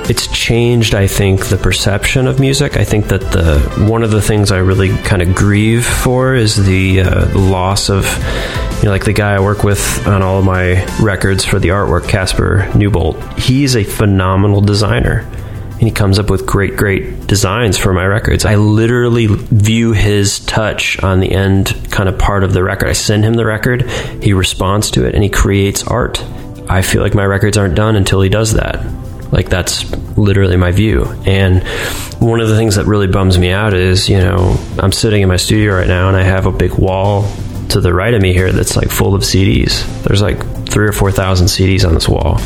it's 0.07 0.27
changed 0.27 0.93
i 0.93 1.07
think 1.07 1.47
the 1.47 1.57
perception 1.57 2.27
of 2.27 2.39
music 2.39 2.77
i 2.77 2.83
think 2.83 3.07
that 3.07 3.21
the 3.31 3.57
one 3.89 4.03
of 4.03 4.11
the 4.11 4.21
things 4.21 4.51
i 4.51 4.57
really 4.57 4.89
kind 4.99 5.19
of 5.23 5.33
grieve 5.33 5.83
for 5.83 6.35
is 6.35 6.63
the 6.67 7.01
uh, 7.01 7.39
loss 7.39 7.89
of 7.89 8.05
you 8.77 8.83
know 8.83 8.91
like 8.91 9.05
the 9.05 9.13
guy 9.13 9.33
i 9.35 9.39
work 9.39 9.63
with 9.63 10.05
on 10.07 10.21
all 10.21 10.39
of 10.39 10.45
my 10.45 10.83
records 11.01 11.43
for 11.43 11.59
the 11.59 11.69
artwork 11.69 12.07
casper 12.07 12.69
newbolt 12.75 13.15
he's 13.45 13.75
a 13.75 13.83
phenomenal 13.83 14.61
designer. 14.61 15.19
And 15.75 15.83
he 15.83 15.91
comes 15.91 16.19
up 16.19 16.29
with 16.29 16.45
great 16.45 16.77
great 16.77 17.27
designs 17.27 17.77
for 17.77 17.93
my 17.93 18.05
records. 18.05 18.45
I 18.45 18.55
literally 18.55 19.27
view 19.27 19.91
his 19.91 20.39
touch 20.39 21.01
on 21.03 21.19
the 21.19 21.31
end 21.31 21.75
kind 21.91 22.07
of 22.07 22.17
part 22.17 22.45
of 22.45 22.53
the 22.53 22.63
record. 22.63 22.87
I 22.87 22.93
send 22.93 23.25
him 23.25 23.33
the 23.33 23.45
record. 23.45 23.89
He 24.23 24.31
responds 24.31 24.91
to 24.91 25.05
it 25.05 25.15
and 25.15 25.23
he 25.23 25.29
creates 25.29 25.83
art. 25.83 26.23
I 26.69 26.81
feel 26.81 27.01
like 27.01 27.13
my 27.13 27.25
records 27.25 27.57
aren't 27.57 27.75
done 27.75 27.97
until 27.97 28.21
he 28.21 28.29
does 28.29 28.53
that. 28.53 28.85
Like 29.33 29.49
that's 29.49 29.91
literally 30.17 30.55
my 30.55 30.71
view. 30.71 31.03
And 31.25 31.61
one 32.21 32.39
of 32.39 32.47
the 32.47 32.55
things 32.55 32.75
that 32.75 32.85
really 32.85 33.07
bums 33.07 33.37
me 33.37 33.51
out 33.51 33.73
is, 33.73 34.07
you 34.07 34.17
know, 34.17 34.57
I'm 34.79 34.93
sitting 34.93 35.23
in 35.23 35.27
my 35.27 35.35
studio 35.35 35.75
right 35.75 35.87
now 35.87 36.07
and 36.07 36.15
I 36.15 36.23
have 36.23 36.45
a 36.45 36.53
big 36.53 36.73
wall 36.75 37.23
to 37.69 37.81
the 37.81 37.93
right 37.93 38.13
of 38.13 38.21
me 38.21 38.33
here 38.33 38.51
that's 38.51 38.75
like 38.75 38.89
full 38.89 39.15
of 39.15 39.21
CDs. 39.21 39.85
There's 40.03 40.21
like 40.21 40.67
three 40.67 40.87
or 40.87 40.91
four 40.91 41.11
thousand 41.11 41.47
CDs 41.47 41.87
on 41.87 41.93
this 41.93 42.07
wall. 42.07 42.39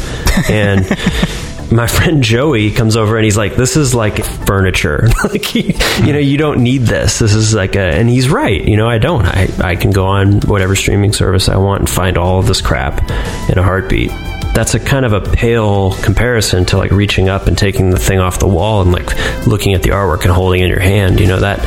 And 0.50 0.88
my 1.72 1.88
friend 1.88 2.24
Joey 2.24 2.72
comes 2.72 2.96
over 2.96 3.18
and 3.18 3.26
he's 3.26 3.38
like, 3.38 3.56
"This 3.56 3.78
is 3.78 3.94
like 3.94 4.24
furniture. 4.24 5.10
like, 5.24 5.46
he, 5.46 5.74
you 6.06 6.14
know, 6.14 6.20
you 6.20 6.38
don't 6.38 6.64
need 6.64 6.84
this. 6.84 7.20
This 7.20 7.34
is 7.34 7.54
like 7.54 7.76
a." 7.76 7.82
And 7.82 8.10
he's 8.10 8.30
right. 8.30 8.64
You 8.64 8.78
know, 8.78 8.88
I 8.88 8.98
don't. 8.98 9.26
I 9.26 9.50
I 9.60 9.76
can 9.76 9.92
go 9.92 10.06
on 10.06 10.42
whatever 10.42 10.76
streaming 10.76 11.14
service 11.14 11.50
I 11.50 11.58
want 11.58 11.82
and 11.82 11.90
find 11.90 12.18
all 12.18 12.40
of 12.40 12.48
this 12.48 12.62
crap 12.62 13.02
in 13.50 13.58
a 13.58 13.64
heartbeat. 13.64 14.12
That's 14.60 14.74
a 14.74 14.80
kind 14.82 15.06
of 15.06 15.14
a 15.14 15.22
pale 15.22 15.94
comparison 16.02 16.66
to 16.66 16.78
like 16.78 16.92
reaching 16.92 17.30
up 17.30 17.48
and 17.48 17.58
taking 17.58 17.92
the 17.92 17.98
thing 17.98 18.20
off 18.20 18.40
the 18.40 18.48
wall 18.48 18.82
and 18.82 18.92
like 18.92 19.48
looking 19.48 19.74
at 19.74 19.84
the 19.84 19.92
artwork 19.92 20.24
and 20.24 20.32
holding 20.32 20.60
in 20.60 20.68
your 20.68 20.82
hand. 20.82 21.22
You 21.22 21.28
know 21.28 21.40
that 21.40 21.60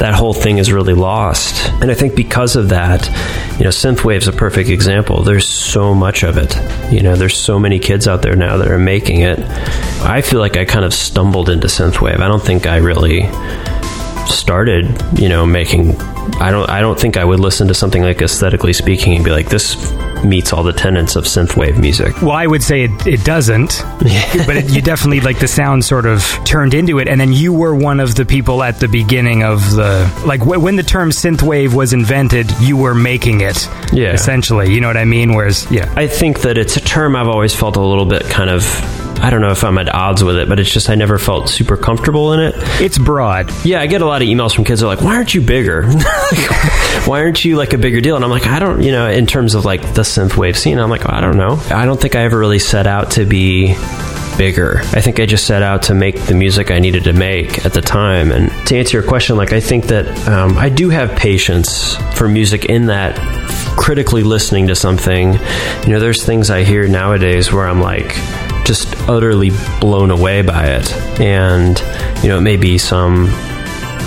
that 0.00 0.14
whole 0.14 0.32
thing 0.32 0.58
is 0.58 0.72
really 0.72 0.94
lost. 0.94 1.70
And 1.80 1.92
I 1.92 1.94
think 1.94 2.16
because 2.16 2.56
of 2.56 2.70
that, 2.70 3.06
you 3.56 3.62
know, 3.62 3.70
synthwave's 3.70 4.26
a 4.26 4.32
perfect 4.32 4.68
example. 4.68 5.22
There's 5.22 5.46
so 5.46 5.94
much 5.94 6.24
of 6.24 6.38
it. 6.38 6.56
You 6.92 7.04
know, 7.04 7.14
there's 7.14 7.36
so 7.36 7.60
many 7.60 7.78
kids 7.78 8.08
out 8.08 8.20
there 8.20 8.34
now 8.34 8.56
that 8.56 8.66
are 8.66 8.80
making 8.80 9.20
it. 9.20 9.38
I 10.02 10.20
feel 10.20 10.40
like 10.40 10.56
I 10.56 10.64
kind 10.64 10.84
of 10.84 10.92
stumbled 10.92 11.50
into 11.50 11.68
synthwave. 11.68 12.18
I 12.18 12.26
don't 12.26 12.42
think 12.42 12.66
I 12.66 12.78
really 12.78 13.30
started, 14.26 15.00
you 15.16 15.28
know, 15.28 15.46
making 15.46 15.94
I 16.40 16.50
don't 16.50 16.68
I 16.68 16.80
don't 16.80 16.98
think 16.98 17.16
I 17.16 17.24
would 17.24 17.38
listen 17.38 17.68
to 17.68 17.74
something 17.74 18.02
like 18.02 18.20
aesthetically 18.20 18.72
speaking 18.72 19.14
and 19.14 19.24
be 19.24 19.30
like 19.30 19.48
this 19.48 19.76
meets 20.24 20.52
all 20.52 20.62
the 20.62 20.72
tenets 20.72 21.16
of 21.16 21.24
synthwave 21.24 21.78
music. 21.78 22.20
Well, 22.22 22.32
I 22.32 22.46
would 22.46 22.62
say 22.62 22.84
it, 22.84 23.06
it 23.06 23.24
doesn't, 23.24 23.82
but 24.46 24.56
it, 24.56 24.70
you 24.70 24.82
definitely 24.82 25.20
like 25.20 25.38
the 25.38 25.48
sound 25.48 25.84
sort 25.84 26.06
of 26.06 26.22
turned 26.44 26.74
into 26.74 26.98
it, 26.98 27.08
and 27.08 27.20
then 27.20 27.32
you 27.32 27.52
were 27.52 27.74
one 27.74 28.00
of 28.00 28.14
the 28.14 28.24
people 28.24 28.62
at 28.62 28.80
the 28.80 28.88
beginning 28.88 29.42
of 29.42 29.58
the 29.72 30.10
like 30.26 30.40
wh- 30.42 30.62
when 30.62 30.76
the 30.76 30.82
term 30.82 31.10
synthwave 31.10 31.74
was 31.74 31.92
invented, 31.92 32.50
you 32.60 32.76
were 32.76 32.94
making 32.94 33.40
it, 33.40 33.68
Yeah. 33.92 34.12
essentially. 34.12 34.72
You 34.72 34.80
know 34.80 34.86
what 34.88 34.96
I 34.96 35.04
mean? 35.04 35.34
Whereas, 35.34 35.70
yeah, 35.70 35.92
I 35.96 36.06
think 36.06 36.40
that 36.42 36.58
it's 36.58 36.76
a 36.76 36.80
term 36.80 37.16
I've 37.16 37.28
always 37.28 37.54
felt 37.54 37.76
a 37.76 37.80
little 37.82 38.06
bit 38.06 38.24
kind 38.24 38.50
of 38.50 38.64
I 39.22 39.28
don't 39.28 39.42
know 39.42 39.50
if 39.50 39.64
I'm 39.64 39.76
at 39.76 39.94
odds 39.94 40.24
with 40.24 40.36
it, 40.36 40.48
but 40.48 40.58
it's 40.58 40.70
just 40.72 40.88
I 40.88 40.94
never 40.94 41.18
felt 41.18 41.50
super 41.50 41.76
comfortable 41.76 42.32
in 42.32 42.40
it. 42.40 42.54
it's 42.80 42.96
broad. 42.98 43.50
Yeah, 43.66 43.82
I 43.82 43.86
get 43.86 44.00
a 44.00 44.06
lot 44.06 44.22
of 44.22 44.28
emails 44.28 44.54
from 44.54 44.64
kids 44.64 44.80
that 44.80 44.86
are 44.86 44.94
like, 44.94 45.02
"Why 45.04 45.14
aren't 45.16 45.34
you 45.34 45.42
bigger? 45.42 45.82
Why 47.06 47.20
aren't 47.22 47.44
you 47.44 47.56
like 47.56 47.72
a 47.72 47.78
bigger 47.78 48.00
deal?" 48.00 48.16
And 48.16 48.24
I'm 48.24 48.30
like, 48.30 48.46
"I 48.46 48.58
don't, 48.58 48.82
you 48.82 48.92
know, 48.92 49.08
in 49.08 49.26
terms 49.26 49.54
of 49.54 49.64
like 49.64 49.82
the 49.94 50.02
synthwave 50.02 50.56
scene, 50.56 50.78
I'm 50.78 50.90
like, 50.90 51.08
I 51.08 51.20
don't 51.20 51.36
know. 51.36 51.60
I 51.70 51.86
don't 51.86 52.00
think 52.00 52.14
I 52.14 52.20
ever 52.22 52.38
really 52.38 52.58
set 52.58 52.86
out 52.86 53.12
to 53.12 53.24
be 53.24 53.74
bigger. 54.40 54.80
I 54.92 55.02
think 55.02 55.20
I 55.20 55.26
just 55.26 55.46
set 55.46 55.62
out 55.62 55.82
to 55.84 55.94
make 55.94 56.18
the 56.22 56.34
music 56.34 56.70
I 56.70 56.78
needed 56.78 57.04
to 57.04 57.12
make 57.12 57.66
at 57.66 57.74
the 57.74 57.82
time. 57.82 58.32
And 58.32 58.50
to 58.68 58.78
answer 58.78 58.96
your 58.96 59.06
question, 59.06 59.36
like 59.36 59.52
I 59.52 59.60
think 59.60 59.84
that 59.88 60.06
um, 60.28 60.56
I 60.56 60.70
do 60.70 60.88
have 60.88 61.14
patience 61.18 61.94
for 62.16 62.26
music 62.26 62.64
in 62.64 62.86
that 62.86 63.18
critically 63.76 64.22
listening 64.22 64.68
to 64.68 64.74
something. 64.74 65.34
You 65.34 65.88
know, 65.88 66.00
there's 66.00 66.24
things 66.24 66.48
I 66.48 66.64
hear 66.64 66.88
nowadays 66.88 67.52
where 67.52 67.68
I'm 67.68 67.80
like 67.82 68.14
just 68.64 68.94
utterly 69.10 69.50
blown 69.78 70.10
away 70.10 70.40
by 70.40 70.68
it. 70.68 70.90
And, 71.20 71.78
you 72.22 72.30
know, 72.30 72.38
it 72.38 72.42
may 72.42 72.56
be 72.56 72.78
some 72.78 73.26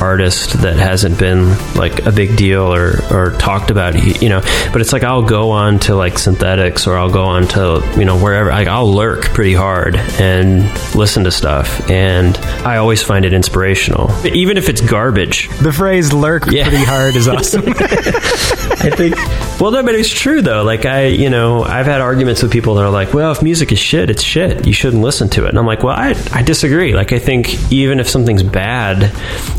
artist 0.02 0.62
that 0.62 0.76
hasn't 0.78 1.18
been 1.20 1.50
like 1.76 2.06
a 2.06 2.12
big 2.12 2.36
deal 2.36 2.74
or, 2.74 3.02
or 3.12 3.32
talked 3.38 3.72
about, 3.72 3.96
you 4.22 4.30
know, 4.30 4.42
but 4.72 4.82
it's 4.82 4.94
like 4.94 5.04
I'll 5.04 5.22
go 5.26 5.52
on 5.52 5.80
to 5.82 5.96
like 5.96 6.18
synthetics 6.18 6.88
or 6.88 6.98
I'll 6.98 7.12
go 7.12 7.24
on 7.24 7.48
to, 7.50 7.94
you 7.98 8.06
know, 8.06 8.18
wherever, 8.18 8.50
like 8.50 8.68
I'll 8.68 8.92
lurk 8.94 9.26
pretty 9.34 9.54
hard 9.54 9.96
and 9.96 10.64
listen 10.96 11.24
to 11.26 11.32
stuff. 11.32 11.90
And 11.90 12.38
I 12.66 12.78
always 12.78 13.02
find 13.04 13.26
it 13.26 13.34
inspirational, 13.34 14.12
even 14.26 14.58
if 14.58 14.70
it's 14.70 14.82
garbage. 14.82 15.50
The 15.60 15.72
phrase 15.74 16.12
"lurk 16.14 16.52
Yeah. 16.52 16.68
pretty 16.70 16.84
hard" 16.84 17.16
is 17.16 17.28
awesome. 17.28 17.64
I 17.68 18.90
think. 18.90 19.16
Well, 19.60 19.72
no, 19.72 19.84
but 19.84 19.96
it's 19.96 20.10
true 20.10 20.42
though. 20.42 20.64
Like 20.64 20.86
I, 20.86 21.06
you 21.08 21.30
know, 21.30 21.64
I've 21.64 21.86
had 21.86 22.02
arguments 22.02 22.42
with 22.44 22.52
people 22.52 22.76
that 22.76 22.84
are 22.84 22.90
like, 22.90 23.14
"Well, 23.14 23.32
if 23.32 23.42
music 23.42 23.72
is 23.72 23.80
shit, 23.80 24.10
it's 24.10 24.24
shit. 24.24 24.66
You 24.68 24.74
shouldn't 24.74 25.02
listen 25.02 25.30
to 25.30 25.46
it." 25.46 25.50
And 25.50 25.58
I'm 25.60 25.66
like, 25.66 25.84
"Well, 25.84 25.96
I, 25.96 26.16
I 26.34 26.42
disagree. 26.42 26.94
Like, 26.94 27.14
I 27.14 27.20
think 27.20 27.72
even 27.72 28.00
if 28.00 28.10
something's 28.10 28.44
bad, 28.44 29.12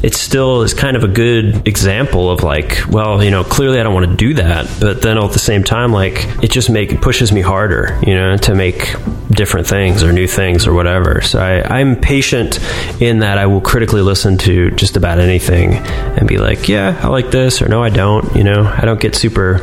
it's 0.02 0.23
still 0.24 0.62
is 0.62 0.74
kind 0.74 0.96
of 0.96 1.04
a 1.04 1.08
good 1.08 1.68
example 1.68 2.30
of 2.30 2.42
like, 2.42 2.80
well, 2.88 3.22
you 3.22 3.30
know, 3.30 3.44
clearly 3.44 3.78
I 3.78 3.82
don't 3.82 3.94
want 3.94 4.08
to 4.10 4.16
do 4.16 4.34
that, 4.34 4.68
but 4.80 5.02
then 5.02 5.18
at 5.18 5.32
the 5.32 5.38
same 5.38 5.62
time, 5.62 5.92
like 5.92 6.24
it 6.42 6.50
just 6.50 6.70
make 6.70 6.92
it 6.92 7.00
pushes 7.00 7.30
me 7.30 7.40
harder, 7.40 7.98
you 8.06 8.14
know, 8.14 8.36
to 8.38 8.54
make 8.54 8.94
different 9.30 9.66
things 9.66 10.02
or 10.02 10.12
new 10.12 10.26
things 10.26 10.66
or 10.66 10.74
whatever. 10.74 11.20
So 11.20 11.40
I, 11.40 11.78
I'm 11.78 11.96
patient 11.96 12.60
in 13.00 13.20
that 13.20 13.38
I 13.38 13.46
will 13.46 13.60
critically 13.60 14.00
listen 14.00 14.38
to 14.38 14.70
just 14.72 14.96
about 14.96 15.18
anything 15.18 15.74
and 15.74 16.26
be 16.26 16.38
like, 16.38 16.68
yeah, 16.68 16.98
I 17.02 17.08
like 17.08 17.30
this 17.30 17.60
or 17.60 17.68
no, 17.68 17.82
I 17.82 17.90
don't. 17.90 18.34
You 18.34 18.44
know, 18.44 18.64
I 18.64 18.82
don't 18.84 19.00
get 19.00 19.14
super 19.14 19.58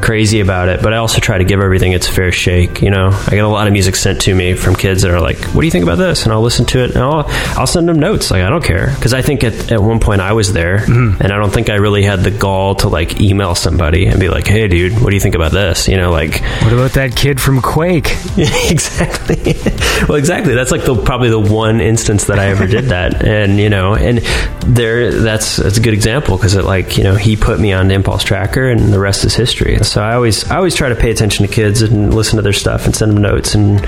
crazy 0.00 0.40
about 0.40 0.68
it, 0.68 0.82
but 0.82 0.92
I 0.92 0.98
also 0.98 1.20
try 1.20 1.38
to 1.38 1.44
give 1.44 1.60
everything 1.60 1.92
its 1.92 2.06
fair 2.06 2.30
shake. 2.30 2.82
You 2.82 2.90
know, 2.90 3.08
I 3.08 3.30
get 3.30 3.44
a 3.44 3.48
lot 3.48 3.66
of 3.66 3.72
music 3.72 3.96
sent 3.96 4.20
to 4.22 4.34
me 4.34 4.54
from 4.54 4.74
kids 4.76 5.02
that 5.02 5.10
are 5.10 5.20
like, 5.20 5.38
what 5.54 5.62
do 5.62 5.66
you 5.66 5.70
think 5.70 5.84
about 5.84 5.98
this? 5.98 6.24
And 6.24 6.32
I'll 6.32 6.42
listen 6.42 6.66
to 6.66 6.84
it 6.84 6.90
and 6.90 6.98
I'll, 6.98 7.24
I'll 7.58 7.66
send 7.66 7.88
them 7.88 7.98
notes. 7.98 8.30
Like, 8.30 8.42
I 8.42 8.50
don't 8.50 8.64
care. 8.64 8.92
Because 8.94 9.14
I 9.14 9.22
think 9.22 9.42
at, 9.42 9.72
at 9.72 9.82
one 9.82 10.00
point 10.04 10.20
I 10.20 10.32
was 10.32 10.52
there 10.52 10.78
mm-hmm. 10.78 11.22
and 11.22 11.32
I 11.32 11.38
don't 11.38 11.52
think 11.52 11.70
I 11.70 11.76
really 11.76 12.02
had 12.02 12.20
the 12.20 12.30
gall 12.30 12.76
to 12.76 12.88
like 12.88 13.20
email 13.20 13.54
somebody 13.54 14.06
and 14.06 14.20
be 14.20 14.28
like, 14.28 14.46
hey, 14.46 14.68
dude, 14.68 15.00
what 15.00 15.10
do 15.10 15.16
you 15.16 15.20
think 15.20 15.34
about 15.34 15.52
this? 15.52 15.88
You 15.88 15.96
know, 15.96 16.10
like, 16.10 16.40
What 16.62 16.72
about 16.72 16.92
that 16.92 17.16
kid 17.16 17.40
from 17.40 17.60
Quake? 17.60 18.10
exactly. 18.36 19.54
well, 20.08 20.16
exactly. 20.16 20.54
That's 20.54 20.70
like 20.70 20.84
the 20.84 20.94
probably 20.94 21.30
the 21.30 21.40
one 21.40 21.80
instance 21.80 22.24
that 22.24 22.38
I 22.38 22.46
ever 22.46 22.66
did 22.66 22.86
that, 22.86 23.24
and 23.26 23.58
you 23.58 23.68
know, 23.68 23.94
and 23.94 24.18
there, 24.66 25.10
that's 25.12 25.56
that's 25.56 25.78
a 25.78 25.80
good 25.80 25.94
example 25.94 26.36
because 26.36 26.54
it 26.54 26.64
like 26.64 26.96
you 26.96 27.04
know 27.04 27.14
he 27.14 27.36
put 27.36 27.58
me 27.58 27.72
on 27.72 27.90
Impulse 27.90 28.24
Tracker, 28.24 28.68
and 28.68 28.92
the 28.92 28.98
rest 28.98 29.24
is 29.24 29.34
history. 29.34 29.78
So 29.78 30.02
I 30.02 30.14
always 30.14 30.50
I 30.50 30.56
always 30.56 30.74
try 30.74 30.88
to 30.88 30.96
pay 30.96 31.10
attention 31.10 31.46
to 31.46 31.52
kids 31.52 31.82
and 31.82 32.14
listen 32.14 32.36
to 32.36 32.42
their 32.42 32.52
stuff 32.52 32.86
and 32.86 32.94
send 32.94 33.12
them 33.12 33.22
notes 33.22 33.54
and 33.54 33.80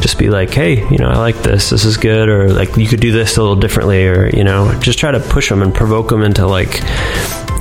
just 0.00 0.18
be 0.18 0.30
like, 0.30 0.50
hey, 0.50 0.88
you 0.90 0.98
know, 0.98 1.08
I 1.08 1.18
like 1.18 1.42
this. 1.42 1.70
This 1.70 1.84
is 1.84 1.96
good, 1.96 2.28
or 2.28 2.50
like 2.52 2.76
you 2.76 2.86
could 2.86 3.00
do 3.00 3.12
this 3.12 3.36
a 3.36 3.40
little 3.40 3.56
differently, 3.56 4.06
or 4.06 4.28
you 4.28 4.44
know, 4.44 4.78
just 4.80 4.98
try 4.98 5.10
to 5.10 5.20
push 5.20 5.48
them 5.48 5.62
and 5.64 5.74
provoke 5.74 6.10
them 6.10 6.22
into 6.22 6.46
like 6.46 6.80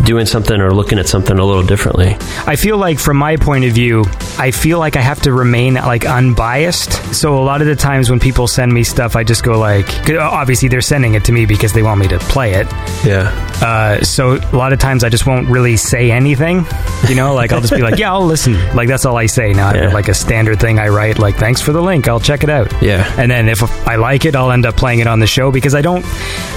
doing 0.03 0.25
something 0.25 0.59
or 0.59 0.73
looking 0.73 0.99
at 0.99 1.07
something 1.07 1.37
a 1.37 1.45
little 1.45 1.63
differently. 1.63 2.17
I 2.45 2.55
feel 2.55 2.77
like, 2.77 2.99
from 2.99 3.17
my 3.17 3.37
point 3.37 3.65
of 3.65 3.73
view, 3.73 4.05
I 4.37 4.51
feel 4.51 4.79
like 4.79 4.95
I 4.95 5.01
have 5.01 5.21
to 5.21 5.33
remain 5.33 5.75
like 5.75 6.05
unbiased. 6.05 6.91
So 7.13 7.37
a 7.37 7.43
lot 7.43 7.61
of 7.61 7.67
the 7.67 7.75
times 7.75 8.09
when 8.09 8.19
people 8.19 8.47
send 8.47 8.73
me 8.73 8.83
stuff, 8.83 9.15
I 9.15 9.23
just 9.23 9.43
go 9.43 9.57
like, 9.59 9.87
obviously 10.09 10.67
they're 10.69 10.81
sending 10.81 11.13
it 11.13 11.25
to 11.25 11.31
me 11.31 11.45
because 11.45 11.73
they 11.73 11.83
want 11.83 11.99
me 11.99 12.07
to 12.09 12.19
play 12.19 12.53
it. 12.53 12.67
Yeah. 13.05 13.29
Uh, 13.61 14.03
so 14.03 14.33
a 14.37 14.55
lot 14.55 14.73
of 14.73 14.79
times 14.79 15.03
I 15.03 15.09
just 15.09 15.25
won't 15.25 15.47
really 15.47 15.77
say 15.77 16.11
anything. 16.11 16.65
You 17.07 17.15
know, 17.15 17.33
like 17.33 17.51
I'll 17.51 17.61
just 17.61 17.73
be 17.73 17.81
like, 17.81 17.99
yeah, 17.99 18.11
I'll 18.13 18.25
listen. 18.25 18.53
Like 18.75 18.87
that's 18.87 19.05
all 19.05 19.17
I 19.17 19.27
say 19.27 19.53
now. 19.53 19.73
Yeah. 19.73 19.93
like 19.93 20.07
a 20.07 20.13
standard 20.13 20.59
thing 20.59 20.79
I 20.79 20.89
write, 20.89 21.19
like 21.19 21.35
thanks 21.35 21.61
for 21.61 21.71
the 21.71 21.81
link. 21.81 22.07
I'll 22.07 22.19
check 22.19 22.43
it 22.43 22.49
out. 22.49 22.71
Yeah. 22.81 23.11
And 23.17 23.31
then 23.31 23.47
if 23.47 23.63
I 23.87 23.95
like 23.95 24.25
it, 24.25 24.35
I'll 24.35 24.51
end 24.51 24.65
up 24.65 24.75
playing 24.75 24.99
it 24.99 25.07
on 25.07 25.19
the 25.19 25.27
show 25.27 25.51
because 25.51 25.75
I 25.75 25.81
don't. 25.81 26.03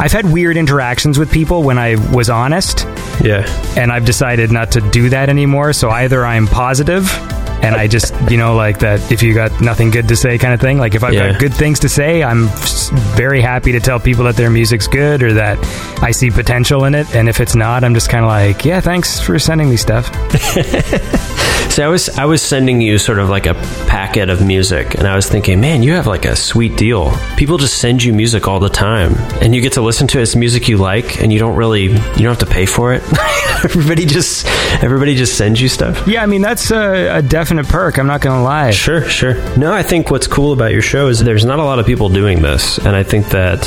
I've 0.00 0.12
had 0.12 0.30
weird 0.30 0.56
interactions 0.56 1.18
with 1.18 1.30
people 1.30 1.62
when 1.62 1.78
I 1.78 1.96
was 2.12 2.30
honest 2.30 2.86
Yeah. 3.22 3.35
And 3.76 3.92
I've 3.92 4.04
decided 4.04 4.50
not 4.50 4.72
to 4.72 4.80
do 4.80 5.08
that 5.10 5.28
anymore. 5.28 5.72
So 5.72 5.90
either 5.90 6.24
I'm 6.24 6.46
positive 6.46 7.04
and 7.62 7.74
I 7.74 7.86
just, 7.88 8.14
you 8.30 8.36
know, 8.36 8.54
like 8.54 8.78
that 8.80 9.10
if 9.12 9.22
you 9.22 9.34
got 9.34 9.60
nothing 9.60 9.90
good 9.90 10.08
to 10.08 10.16
say 10.16 10.38
kind 10.38 10.54
of 10.54 10.60
thing. 10.60 10.78
Like 10.78 10.94
if 10.94 11.02
I've 11.04 11.14
Yeah. 11.14 11.32
got 11.32 11.40
good 11.40 11.54
things 11.54 11.80
to 11.80 11.88
say, 11.88 12.22
I'm 12.22 12.48
very 13.16 13.40
happy 13.40 13.72
to 13.72 13.80
tell 13.80 13.98
people 14.00 14.24
that 14.24 14.36
their 14.36 14.50
music's 14.50 14.86
good 14.86 15.22
or 15.22 15.32
that 15.34 15.58
I 16.02 16.10
see 16.12 16.30
potential 16.30 16.84
in 16.84 16.94
it. 16.94 17.14
And 17.14 17.28
if 17.28 17.40
it's 17.40 17.54
not, 17.54 17.82
I'm 17.84 17.94
just 17.94 18.08
kind 18.10 18.24
of 18.24 18.28
like, 18.28 18.64
yeah, 18.64 18.80
thanks 18.80 19.20
for 19.20 19.38
sending 19.38 19.68
me 19.70 19.76
stuff. 19.76 20.06
See, 21.70 21.82
I 21.82 21.88
was 21.88 22.08
I 22.18 22.24
was 22.24 22.40
sending 22.40 22.80
you 22.80 22.96
sort 22.96 23.18
of 23.18 23.28
like 23.28 23.44
a 23.46 23.52
packet 23.86 24.30
of 24.30 24.46
music, 24.46 24.94
and 24.94 25.06
I 25.06 25.14
was 25.14 25.28
thinking, 25.28 25.60
man, 25.60 25.82
you 25.82 25.92
have 25.92 26.06
like 26.06 26.24
a 26.24 26.34
sweet 26.34 26.76
deal. 26.76 27.12
People 27.36 27.58
just 27.58 27.78
send 27.78 28.02
you 28.02 28.14
music 28.14 28.48
all 28.48 28.60
the 28.60 28.70
time, 28.70 29.12
and 29.42 29.54
you 29.54 29.60
get 29.60 29.72
to 29.74 29.82
listen 29.82 30.06
to 30.08 30.18
it. 30.18 30.22
It's 30.22 30.36
music 30.36 30.68
you 30.68 30.78
like, 30.78 31.20
and 31.20 31.30
you 31.32 31.38
don't 31.38 31.56
really 31.56 31.82
you 31.82 31.90
don't 31.92 32.28
have 32.28 32.38
to 32.38 32.46
pay 32.46 32.64
for 32.64 32.94
it. 32.94 33.02
everybody 33.64 34.06
just 34.06 34.46
everybody 34.82 35.14
just 35.16 35.36
sends 35.36 35.60
you 35.60 35.68
stuff. 35.68 36.06
Yeah, 36.08 36.22
I 36.22 36.26
mean, 36.26 36.40
that's 36.40 36.70
a, 36.70 37.18
a 37.18 37.22
definite 37.22 37.45
perk. 37.64 37.98
I'm 37.98 38.06
not 38.06 38.20
going 38.20 38.36
to 38.36 38.42
lie. 38.42 38.70
Sure, 38.70 39.02
sure. 39.08 39.34
No, 39.56 39.72
I 39.72 39.82
think 39.82 40.10
what's 40.10 40.26
cool 40.26 40.52
about 40.52 40.72
your 40.72 40.82
show 40.82 41.08
is 41.08 41.20
there's 41.20 41.44
not 41.44 41.58
a 41.58 41.64
lot 41.64 41.78
of 41.78 41.86
people 41.86 42.08
doing 42.08 42.42
this, 42.42 42.78
and 42.78 42.94
I 42.96 43.02
think 43.02 43.28
that 43.30 43.64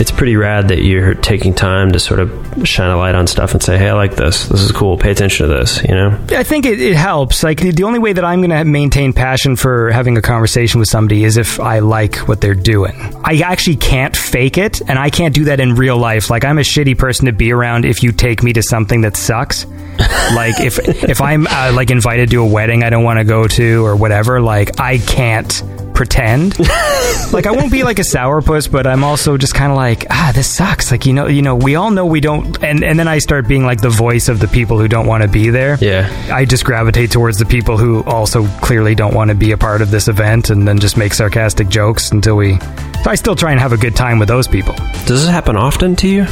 it's 0.00 0.10
pretty 0.10 0.34
rad 0.36 0.68
that 0.68 0.82
you're 0.82 1.14
taking 1.14 1.52
time 1.52 1.92
to 1.92 2.00
sort 2.00 2.20
of 2.20 2.66
shine 2.66 2.90
a 2.90 2.96
light 2.96 3.14
on 3.14 3.26
stuff 3.26 3.52
and 3.52 3.62
say, 3.62 3.76
"Hey, 3.76 3.90
I 3.90 3.92
like 3.92 4.16
this. 4.16 4.46
This 4.46 4.62
is 4.62 4.72
cool. 4.72 4.96
Pay 4.96 5.10
attention 5.10 5.46
to 5.46 5.54
this." 5.54 5.82
You 5.82 5.94
know? 5.94 6.18
I 6.30 6.42
think 6.42 6.64
it, 6.64 6.80
it 6.80 6.96
helps. 6.96 7.42
Like 7.42 7.60
the, 7.60 7.84
only 7.84 7.98
way 7.98 8.12
that 8.12 8.24
I'm 8.24 8.40
going 8.40 8.50
to 8.50 8.64
maintain 8.64 9.12
passion 9.12 9.56
for 9.56 9.90
having 9.90 10.16
a 10.16 10.22
conversation 10.22 10.80
with 10.80 10.88
somebody 10.88 11.24
is 11.24 11.36
if 11.36 11.60
I 11.60 11.80
like 11.80 12.16
what 12.28 12.40
they're 12.40 12.54
doing. 12.54 12.94
I 13.24 13.40
actually 13.44 13.76
can't 13.76 14.16
fake 14.16 14.56
it, 14.56 14.80
and 14.80 14.98
I 14.98 15.10
can't 15.10 15.34
do 15.34 15.44
that 15.44 15.60
in 15.60 15.74
real 15.74 15.98
life. 15.98 16.30
Like 16.30 16.44
I'm 16.44 16.58
a 16.58 16.62
shitty 16.62 16.96
person 16.96 17.26
to 17.26 17.32
be 17.32 17.52
around 17.52 17.84
if 17.84 18.02
you 18.02 18.12
take 18.12 18.42
me 18.42 18.54
to 18.54 18.62
something 18.62 19.02
that 19.02 19.16
sucks. 19.16 19.66
like 20.34 20.58
if 20.60 20.78
if 20.78 21.20
I'm 21.20 21.46
uh, 21.46 21.72
like 21.74 21.90
invited 21.90 22.30
to 22.30 22.42
a 22.42 22.46
wedding 22.46 22.84
I 22.84 22.90
don't 22.90 23.04
want 23.04 23.18
to 23.18 23.24
go 23.24 23.46
to 23.46 23.84
or 23.84 23.96
whatever, 23.96 24.40
like 24.40 24.80
I 24.80 24.96
can't 24.96 25.62
pretend. 26.00 26.58
like 27.34 27.46
I 27.46 27.50
won't 27.50 27.70
be 27.70 27.82
like 27.82 27.98
a 27.98 28.02
sourpuss, 28.02 28.72
but 28.72 28.86
I'm 28.86 29.04
also 29.04 29.36
just 29.36 29.54
kind 29.54 29.70
of 29.70 29.76
like, 29.76 30.06
ah, 30.08 30.32
this 30.34 30.46
sucks. 30.46 30.90
Like 30.90 31.04
you 31.04 31.12
know, 31.12 31.26
you 31.26 31.42
know, 31.42 31.54
we 31.54 31.74
all 31.74 31.90
know 31.90 32.06
we 32.06 32.22
don't. 32.22 32.62
And 32.64 32.82
and 32.82 32.98
then 32.98 33.06
I 33.06 33.18
start 33.18 33.46
being 33.46 33.66
like 33.66 33.82
the 33.82 33.90
voice 33.90 34.30
of 34.30 34.40
the 34.40 34.48
people 34.48 34.78
who 34.78 34.88
don't 34.88 35.06
want 35.06 35.24
to 35.24 35.28
be 35.28 35.50
there. 35.50 35.76
Yeah. 35.78 36.08
I 36.32 36.46
just 36.46 36.64
gravitate 36.64 37.10
towards 37.10 37.36
the 37.36 37.44
people 37.44 37.76
who 37.76 38.02
also 38.04 38.46
clearly 38.62 38.94
don't 38.94 39.12
want 39.12 39.28
to 39.28 39.34
be 39.34 39.52
a 39.52 39.58
part 39.58 39.82
of 39.82 39.90
this 39.90 40.08
event, 40.08 40.48
and 40.48 40.66
then 40.66 40.78
just 40.78 40.96
make 40.96 41.12
sarcastic 41.12 41.68
jokes 41.68 42.12
until 42.12 42.36
we. 42.36 42.58
So 43.04 43.10
I 43.10 43.14
still 43.14 43.36
try 43.36 43.50
and 43.50 43.60
have 43.60 43.74
a 43.74 43.78
good 43.78 43.94
time 43.94 44.18
with 44.18 44.28
those 44.28 44.48
people. 44.48 44.74
Does 45.04 45.20
this 45.20 45.28
happen 45.28 45.54
often 45.54 45.96
to 45.96 46.08
you? 46.08 46.26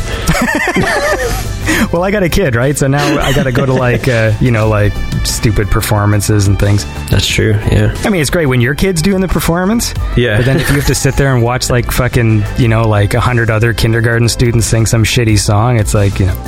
Well, 1.93 2.03
I 2.03 2.11
got 2.11 2.23
a 2.23 2.29
kid, 2.29 2.55
right? 2.55 2.77
So 2.77 2.87
now 2.87 3.19
I 3.19 3.33
got 3.33 3.45
to 3.45 3.53
go 3.53 3.65
to 3.65 3.73
like, 3.73 4.09
uh, 4.09 4.35
you 4.43 4.51
know, 4.51 4.69
like 4.69 4.93
stupid 5.25 5.69
performances 5.69 6.47
and 6.47 6.59
things. 6.59 6.85
That's 7.09 7.27
true. 7.27 7.53
Yeah. 7.53 7.95
I 8.05 8.11
mean, 8.11 8.21
it's 8.21 8.29
great 8.29 8.45
when 8.45 8.61
your 8.61 8.75
kid's 8.75 9.01
doing 9.01 9.23
the 9.23 9.29
performance. 9.29 9.95
Yeah. 10.15 10.37
But 10.37 10.45
then 10.45 10.57
if 10.59 10.69
you 10.69 10.75
have 10.77 10.87
to 10.87 10.95
sit 10.95 11.17
there 11.17 11.35
and 11.35 11.43
watch 11.43 11.71
like 11.71 11.91
fucking, 11.91 12.45
you 12.59 12.69
know, 12.69 12.87
like 12.87 13.15
a 13.15 13.21
hundred 13.21 13.49
other 13.49 13.73
kindergarten 13.73 14.29
students 14.29 14.67
sing 14.67 14.85
some 14.85 15.03
shitty 15.03 15.39
song, 15.39 15.79
it's 15.79 15.95
like, 15.95 16.19
you 16.21 16.27
know, 16.27 16.35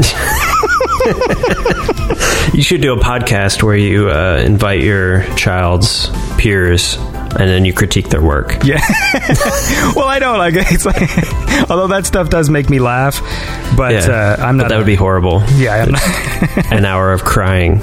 You 2.53 2.63
should 2.63 2.83
do 2.83 2.93
a 2.93 2.99
podcast 2.99 3.63
where 3.63 3.77
you 3.77 4.11
uh, 4.11 4.43
invite 4.45 4.83
your 4.83 5.23
child's 5.37 6.11
peers 6.37 6.99
and 7.39 7.49
then 7.49 7.65
you 7.65 7.73
critique 7.73 8.09
their 8.09 8.23
work. 8.23 8.65
yeah. 8.65 8.81
well, 9.95 10.07
I 10.09 10.19
don't 10.19 10.39
like 10.39 10.55
it's 10.57 10.85
like, 10.85 11.01
although 11.71 11.89
that 11.89 12.05
stuff 12.07 12.29
does 12.31 12.51
make 12.51 12.69
me 12.71 12.79
laugh, 12.81 13.21
but 13.77 13.95
uh, 14.09 14.37
I'm 14.39 14.57
But 14.57 14.65
not. 14.65 14.69
that 14.71 14.77
would 14.79 14.87
be 14.87 14.95
horrible. 14.97 15.43
Yeah, 15.57 15.75
I'm 15.75 15.93
not. 15.93 16.03
An 16.73 16.85
hour 16.85 17.13
of 17.13 17.25
crying. 17.25 17.81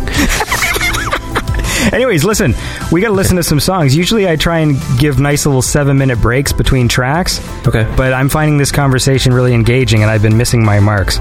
Anyways, 1.93 2.25
listen, 2.25 2.53
we 2.91 2.99
got 2.99 3.07
to 3.09 3.13
listen 3.13 3.37
to 3.37 3.43
some 3.43 3.61
songs. 3.61 3.95
Usually 3.95 4.27
I 4.27 4.35
try 4.35 4.59
and 4.59 4.75
give 4.99 5.19
nice 5.19 5.45
little 5.45 5.61
seven 5.61 5.97
minute 5.97 6.19
breaks 6.19 6.51
between 6.51 6.89
tracks. 6.89 7.39
Okay. 7.65 7.91
But 7.95 8.11
I'm 8.13 8.27
finding 8.27 8.57
this 8.57 8.71
conversation 8.73 9.33
really 9.33 9.53
engaging 9.53 10.01
and 10.01 10.11
I've 10.11 10.21
been 10.21 10.35
missing 10.35 10.65
my 10.65 10.81
marks. 10.81 11.19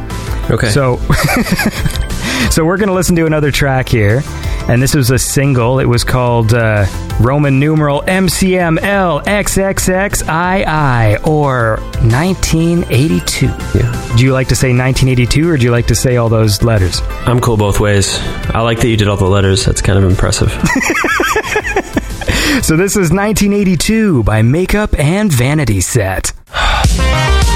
Okay. 0.50 0.70
So, 0.70 0.96
so 2.50 2.64
we're 2.64 2.76
going 2.76 2.88
to 2.88 2.94
listen 2.94 3.16
to 3.16 3.26
another 3.26 3.50
track 3.50 3.88
here. 3.88 4.22
And 4.68 4.82
this 4.82 4.94
was 4.94 5.10
a 5.10 5.18
single. 5.18 5.78
It 5.78 5.84
was 5.84 6.04
called 6.04 6.54
uh, 6.54 6.86
Roman 7.20 7.60
numeral 7.60 8.02
MCML 8.02 9.24
XXXII 9.24 11.26
or 11.26 11.76
1982. 12.02 13.46
Yeah. 13.46 14.16
Do 14.16 14.24
you 14.24 14.32
like 14.32 14.48
to 14.48 14.56
say 14.56 14.68
1982 14.68 15.48
or 15.48 15.56
do 15.56 15.64
you 15.64 15.70
like 15.70 15.86
to 15.86 15.94
say 15.94 16.16
all 16.16 16.28
those 16.28 16.62
letters? 16.62 17.00
I'm 17.26 17.40
cool 17.40 17.56
both 17.56 17.78
ways. 17.78 18.18
I 18.50 18.62
like 18.62 18.80
that 18.80 18.88
you 18.88 18.96
did 18.96 19.08
all 19.08 19.16
the 19.16 19.24
letters. 19.24 19.64
That's 19.64 19.82
kind 19.82 19.98
of 19.98 20.10
impressive. 20.10 20.50
So 22.62 22.76
this 22.76 22.92
is 22.92 23.12
1982 23.12 24.22
by 24.22 24.42
Makeup 24.42 24.98
and 24.98 25.30
Vanity 25.30 25.80
Set. 25.80 26.32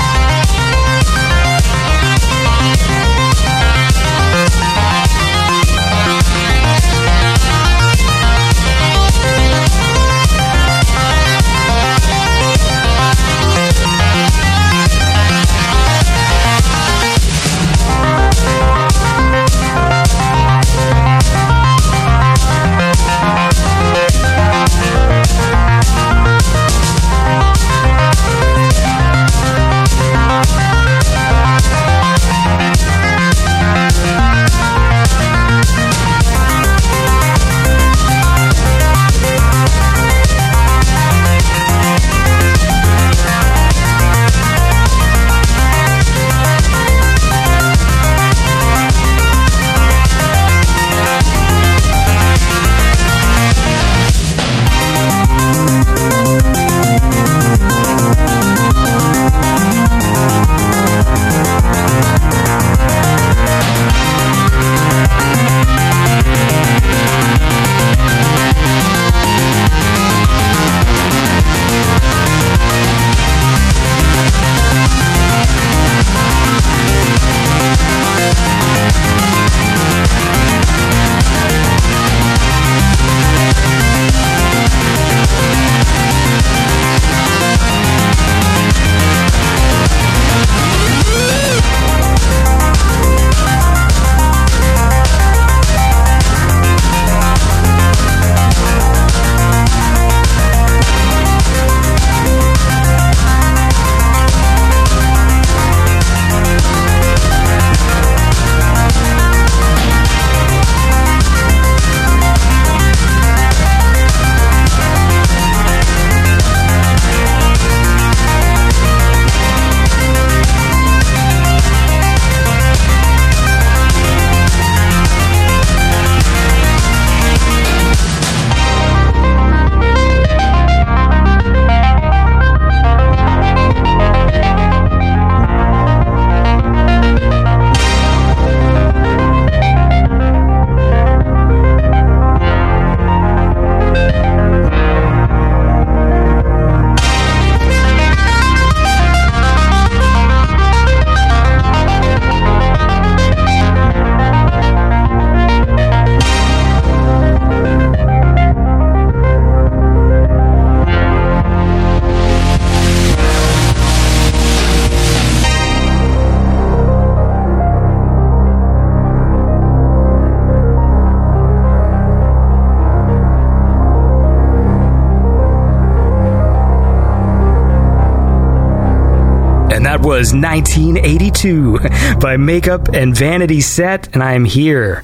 was 180.20 180.34
1982 180.34 181.78
by 182.20 182.36
Makeup 182.36 182.88
and 182.92 183.16
Vanity 183.16 183.62
Set, 183.62 184.12
and 184.12 184.22
I 184.22 184.34
am 184.34 184.44
here 184.44 185.02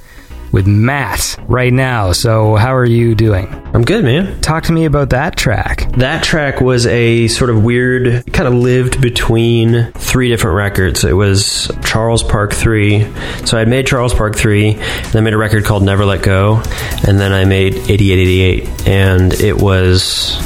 with 0.53 0.67
Matt 0.67 1.39
right 1.49 1.73
now. 1.73 2.13
So, 2.13 2.55
how 2.57 2.77
are 2.77 2.85
you 2.85 3.15
doing? 3.15 3.47
I'm 3.73 3.83
good, 3.83 4.05
man. 4.05 4.39
Talk 4.43 4.65
to 4.65 4.73
me 4.73 4.85
about 4.85 5.09
that 5.11 5.35
track. 5.39 5.91
That 5.93 6.23
track 6.23 6.61
was 6.61 6.87
a 6.87 7.29
sort 7.29 7.49
of 7.49 7.65
weird, 7.65 8.31
kind 8.35 8.47
of 8.47 8.53
lived 8.53 9.01
between 9.01 9.91
three 9.93 10.29
different 10.29 10.55
records. 10.59 11.03
It 11.03 11.15
was 11.15 11.71
Charles 11.83 12.23
Park 12.23 12.53
3. 12.53 13.11
So 13.47 13.57
I 13.57 13.65
made 13.65 13.87
Charles 13.87 14.13
Park 14.13 14.37
3, 14.37 14.75
and 14.75 15.17
I 15.17 15.21
made 15.21 15.33
a 15.33 15.39
record 15.39 15.65
called 15.65 15.83
Never 15.83 16.05
Let 16.05 16.23
Go, 16.23 16.63
and 17.09 17.19
then 17.19 17.33
I 17.33 17.47
made 17.47 17.75
8888. 17.75 18.87
And 18.87 19.33
it 19.33 19.57
was 19.57 20.37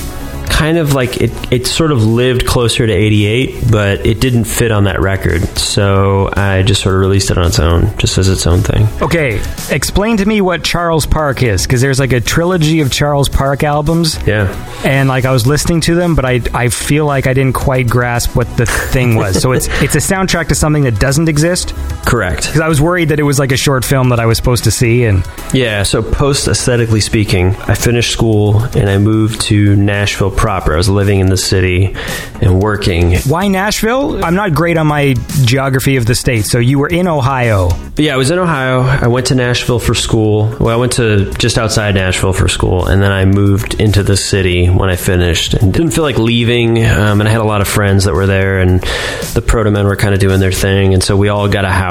kind 0.60 0.76
of 0.76 0.92
like 0.92 1.16
it, 1.22 1.30
it 1.50 1.66
sort 1.66 1.90
of 1.90 2.04
lived 2.04 2.46
closer 2.46 2.86
to 2.86 2.92
88, 2.92 3.70
but 3.72 4.04
it 4.04 4.20
didn't 4.20 4.44
fit 4.44 4.70
on 4.70 4.84
that 4.84 5.00
record. 5.00 5.42
So 5.58 6.28
I 6.36 6.62
just 6.62 6.82
sort 6.82 6.94
of 6.96 7.00
released 7.00 7.30
it 7.30 7.38
on 7.38 7.46
its 7.46 7.58
own, 7.58 7.96
just 7.96 8.18
as 8.18 8.28
its 8.28 8.46
own 8.46 8.60
thing. 8.60 8.86
Okay, 9.00 9.40
explain 9.70 10.18
to 10.18 10.26
me 10.26 10.42
what 10.42 10.62
Charles 10.62 11.06
Park 11.06 11.42
is, 11.42 11.62
because 11.66 11.80
there's 11.80 11.98
like 11.98 12.12
a 12.12 12.20
trilogy 12.20 12.80
of 12.82 12.92
Charles 12.92 13.30
Park 13.30 13.64
albums, 13.64 14.18
Yeah. 14.26 14.48
and 14.84 15.08
like 15.08 15.24
I 15.24 15.32
was 15.32 15.46
listening 15.46 15.80
to 15.82 15.94
them, 15.94 16.14
but 16.14 16.26
I 16.26 16.42
I 16.52 16.68
feel 16.68 17.06
like 17.06 17.26
I 17.26 17.32
didn't 17.32 17.54
quite 17.54 17.88
grasp 17.88 18.36
what 18.36 18.54
the 18.58 18.66
thing 18.66 19.14
was. 19.16 19.40
so 19.40 19.52
it's 19.52 19.66
it's 19.82 19.94
a 19.94 19.98
soundtrack 20.14 20.48
to 20.48 20.54
something 20.54 20.82
that 20.82 20.98
doesn't 21.00 21.28
exist. 21.30 21.74
Correct. 22.04 22.46
Because 22.46 22.60
I 22.60 22.68
was 22.68 22.80
worried 22.80 23.10
that 23.10 23.20
it 23.20 23.24
was 23.24 23.38
like 23.38 23.52
a 23.52 23.56
short 23.56 23.84
film 23.84 24.08
that 24.08 24.18
I 24.20 24.26
was 24.26 24.36
supposed 24.36 24.64
to 24.64 24.70
see, 24.70 25.04
and 25.04 25.24
Yeah, 25.52 25.82
so 25.84 26.02
post 26.02 26.48
aesthetically 26.48 27.00
speaking, 27.00 27.54
I 27.68 27.74
finished 27.74 28.10
school 28.12 28.58
and 28.74 28.88
I 28.88 28.98
moved 28.98 29.42
to 29.42 29.76
Nashville 29.76 30.30
proper. 30.30 30.74
I 30.74 30.76
was 30.76 30.88
living 30.88 31.20
in 31.20 31.28
the 31.28 31.36
city 31.36 31.94
and 32.40 32.60
working. 32.60 33.16
why 33.28 33.46
Nashville? 33.48 34.24
I'm 34.24 34.34
not 34.34 34.54
great 34.54 34.76
on 34.76 34.86
my 34.86 35.14
geography 35.44 35.96
of 35.96 36.06
the 36.06 36.14
state. 36.14 36.46
So 36.46 36.58
you 36.58 36.78
were 36.78 36.88
in 36.88 37.06
Ohio. 37.06 37.70
Yeah, 37.96 38.14
I 38.14 38.16
was 38.16 38.30
in 38.30 38.38
Ohio. 38.38 38.80
I 38.80 39.06
went 39.08 39.26
to 39.26 39.34
Nashville 39.34 39.78
for 39.78 39.94
school. 39.94 40.54
Well, 40.58 40.70
I 40.70 40.76
went 40.76 40.92
to 40.94 41.30
just 41.34 41.58
outside 41.58 41.94
Nashville 41.94 42.32
for 42.32 42.48
school, 42.48 42.86
and 42.86 43.02
then 43.02 43.12
I 43.12 43.24
moved 43.26 43.74
into 43.80 44.02
the 44.02 44.16
city 44.16 44.68
when 44.68 44.88
I 44.88 44.96
finished, 44.96 45.54
and 45.54 45.72
didn't 45.72 45.90
feel 45.90 46.04
like 46.04 46.16
leaving. 46.18 46.78
Um, 46.84 47.20
and 47.20 47.28
I 47.28 47.30
had 47.32 47.40
a 47.42 47.44
lot 47.44 47.60
of 47.60 47.68
friends 47.68 48.04
that 48.04 48.14
were 48.14 48.26
there, 48.26 48.60
and 48.60 48.80
the 48.80 49.42
Protomen 49.46 49.84
were 49.84 49.96
kind 49.96 50.14
of 50.14 50.20
doing 50.20 50.40
their 50.40 50.52
thing, 50.52 50.94
and 50.94 51.02
so 51.02 51.14
we 51.16 51.28
all 51.28 51.46
got 51.48 51.64
a 51.64 51.70
house 51.70 51.89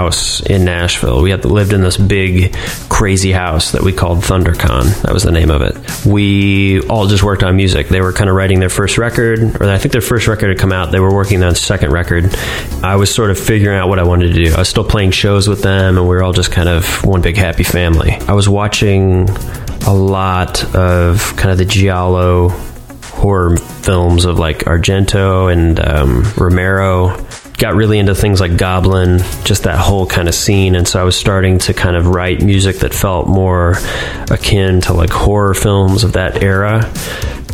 in 0.50 0.66
Nashville. 0.66 1.22
We 1.22 1.32
had 1.32 1.46
lived 1.46 1.74
in 1.74 1.82
this 1.82 1.98
big, 1.98 2.56
crazy 2.90 3.32
house 3.32 3.72
that 3.72 3.82
we 3.82 3.92
called 3.92 4.20
ThunderCon. 4.20 5.02
That 5.02 5.14
was 5.14 5.24
the 5.24 5.32
name 5.32 5.52
of 5.52 5.62
it. 5.62 6.06
We 6.06 6.82
all 6.88 7.08
just 7.08 7.24
worked 7.24 7.44
on 7.44 7.56
music. 7.56 7.90
They 7.90 8.02
were 8.02 8.14
kind 8.14 8.30
of 8.30 8.36
writing 8.36 8.60
their 8.60 8.70
first 8.70 8.98
record, 8.98 9.40
or 9.62 9.70
I 9.70 9.78
think 9.78 9.92
their 9.92 10.02
first 10.02 10.28
record 10.28 10.50
had 10.50 10.60
come 10.60 10.72
out. 10.72 10.92
They 10.92 11.00
were 11.00 11.14
working 11.14 11.44
on 11.44 11.56
second 11.56 11.92
record. 11.92 12.34
I 12.84 12.96
was 12.96 13.14
sort 13.14 13.32
of 13.32 13.40
figuring 13.40 13.78
out 13.78 13.90
what 13.90 14.00
I 14.00 14.04
wanted 14.04 14.34
to 14.34 14.46
do. 14.46 14.54
I 14.54 14.60
was 14.60 14.70
still 14.70 14.84
playing 14.84 15.12
shows 15.12 15.48
with 15.48 15.62
them, 15.62 15.98
and 15.98 16.08
we 16.08 16.16
were 16.16 16.24
all 16.24 16.34
just 16.34 16.52
kind 16.52 16.70
of 16.70 17.06
one 17.06 17.22
big 17.22 17.38
happy 17.38 17.64
family. 17.64 18.12
I 18.12 18.34
was 18.34 18.48
watching 18.48 19.30
a 19.86 19.94
lot 19.94 20.64
of 20.76 21.36
kind 21.36 21.52
of 21.52 21.58
the 21.58 21.66
Giallo 21.66 22.50
horror 23.20 23.58
films 23.58 24.26
of 24.26 24.40
like 24.40 24.60
Argento 24.60 25.52
and 25.52 25.80
um, 25.80 26.24
Romero. 26.38 27.18
Got 27.60 27.76
really 27.76 28.00
into 28.00 28.16
things 28.16 28.40
like 28.40 28.56
Goblin, 28.56 29.20
just 29.44 29.64
that 29.64 29.78
whole 29.78 30.08
kind 30.08 30.30
of 30.30 30.34
scene. 30.34 30.76
And 30.76 30.88
so 30.88 31.00
I 31.00 31.04
was 31.04 31.18
starting 31.18 31.60
to 31.60 31.74
kind 31.74 31.98
of 31.98 32.08
write 32.08 32.42
music 32.42 32.78
that 32.78 32.94
felt 32.94 33.28
more 33.28 33.76
akin 34.32 34.80
to 34.82 34.94
like 34.94 35.10
horror 35.10 35.54
films 35.54 36.06
of 36.06 36.14
that 36.14 36.42
era. 36.42 36.90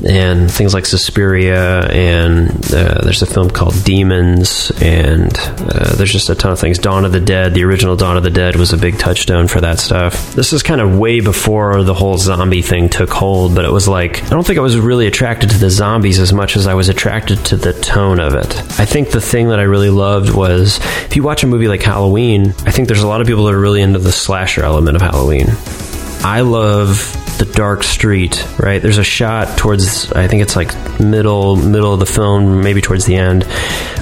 And 0.03 0.51
things 0.51 0.73
like 0.73 0.85
Suspiria, 0.85 1.81
and 1.89 2.49
uh, 2.73 2.99
there's 3.03 3.21
a 3.21 3.25
film 3.25 3.49
called 3.49 3.81
Demons, 3.85 4.71
and 4.81 5.31
uh, 5.37 5.95
there's 5.95 6.11
just 6.11 6.29
a 6.29 6.35
ton 6.35 6.51
of 6.51 6.59
things. 6.59 6.77
Dawn 6.77 7.05
of 7.05 7.11
the 7.11 7.21
Dead, 7.21 7.53
the 7.53 7.63
original 7.63 7.95
Dawn 7.95 8.17
of 8.17 8.23
the 8.23 8.29
Dead, 8.29 8.55
was 8.57 8.73
a 8.73 8.77
big 8.77 8.99
touchstone 8.99 9.47
for 9.47 9.61
that 9.61 9.79
stuff. 9.79 10.33
This 10.33 10.53
is 10.53 10.63
kind 10.63 10.81
of 10.81 10.97
way 10.99 11.21
before 11.21 11.83
the 11.83 11.93
whole 11.93 12.17
zombie 12.17 12.61
thing 12.61 12.89
took 12.89 13.09
hold, 13.09 13.55
but 13.55 13.63
it 13.65 13.71
was 13.71 13.87
like, 13.87 14.23
I 14.25 14.29
don't 14.29 14.45
think 14.45 14.59
I 14.59 14.61
was 14.61 14.77
really 14.77 15.07
attracted 15.07 15.49
to 15.51 15.57
the 15.57 15.69
zombies 15.69 16.19
as 16.19 16.33
much 16.33 16.57
as 16.57 16.67
I 16.67 16.73
was 16.73 16.89
attracted 16.89 17.43
to 17.45 17.57
the 17.57 17.73
tone 17.73 18.19
of 18.19 18.35
it. 18.35 18.55
I 18.79 18.85
think 18.85 19.11
the 19.11 19.21
thing 19.21 19.47
that 19.49 19.59
I 19.59 19.63
really 19.63 19.89
loved 19.89 20.35
was 20.35 20.77
if 21.05 21.15
you 21.15 21.23
watch 21.23 21.43
a 21.43 21.47
movie 21.47 21.67
like 21.67 21.81
Halloween, 21.81 22.49
I 22.65 22.71
think 22.71 22.89
there's 22.89 23.01
a 23.01 23.07
lot 23.07 23.21
of 23.21 23.27
people 23.27 23.45
that 23.45 23.53
are 23.53 23.59
really 23.59 23.81
into 23.81 23.99
the 23.99 24.11
slasher 24.11 24.63
element 24.63 24.97
of 24.97 25.01
Halloween. 25.01 25.47
I 26.21 26.41
love 26.41 27.15
the 27.37 27.45
dark 27.45 27.83
street, 27.83 28.45
right? 28.59 28.81
There's 28.81 28.97
a 28.97 29.03
shot 29.03 29.57
towards 29.57 30.11
I 30.11 30.27
think 30.27 30.41
it's 30.41 30.55
like 30.55 30.73
middle 30.99 31.55
middle 31.55 31.93
of 31.93 31.99
the 31.99 32.05
film, 32.05 32.61
maybe 32.61 32.81
towards 32.81 33.05
the 33.05 33.15
end, 33.15 33.43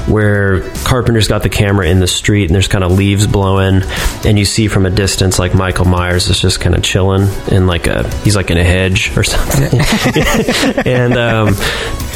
where 0.07 0.61
Carpenter's 0.83 1.27
got 1.27 1.43
the 1.43 1.49
camera 1.49 1.87
in 1.87 1.99
the 1.99 2.07
street 2.07 2.45
and 2.45 2.55
there's 2.55 2.67
kind 2.67 2.83
of 2.83 2.91
leaves 2.91 3.25
blowing 3.27 3.81
and 4.25 4.37
you 4.37 4.45
see 4.45 4.67
from 4.67 4.85
a 4.85 4.89
distance 4.89 5.39
like 5.39 5.53
Michael 5.55 5.85
Myers 5.85 6.29
is 6.29 6.39
just 6.39 6.59
kind 6.59 6.75
of 6.75 6.83
chilling 6.83 7.27
in 7.51 7.67
like 7.67 7.87
a 7.87 8.07
he's 8.19 8.35
like 8.35 8.51
in 8.51 8.57
a 8.57 8.63
hedge 8.63 9.15
or 9.17 9.23
something. 9.23 9.79
and 10.85 11.17
um 11.17 11.55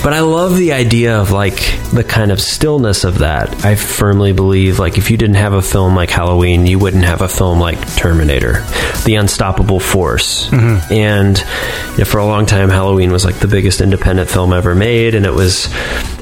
but 0.03 0.13
I 0.13 0.21
love 0.21 0.55
the 0.57 0.73
idea 0.73 1.19
of 1.19 1.31
like 1.31 1.55
the 1.91 2.03
kind 2.03 2.31
of 2.31 2.39
stillness 2.41 3.03
of 3.03 3.19
that. 3.19 3.65
I 3.65 3.75
firmly 3.75 4.31
believe 4.33 4.79
like 4.79 4.97
if 4.97 5.09
you 5.11 5.17
didn't 5.17 5.35
have 5.35 5.53
a 5.53 5.61
film 5.61 5.95
like 5.95 6.09
Halloween, 6.09 6.65
you 6.65 6.79
wouldn't 6.79 7.05
have 7.05 7.21
a 7.21 7.27
film 7.29 7.59
like 7.59 7.79
Terminator, 7.95 8.63
the 9.05 9.15
unstoppable 9.15 9.79
force. 9.79 10.51
And 10.91 11.37
you 11.91 11.97
know, 11.99 12.05
for 12.05 12.19
a 12.19 12.25
long 12.25 12.45
time, 12.45 12.69
Halloween 12.69 13.11
was 13.11 13.25
like 13.25 13.35
the 13.39 13.47
biggest 13.47 13.81
independent 13.81 14.29
film 14.29 14.53
ever 14.53 14.75
made, 14.75 15.15
and 15.15 15.25
it 15.25 15.33
was 15.33 15.67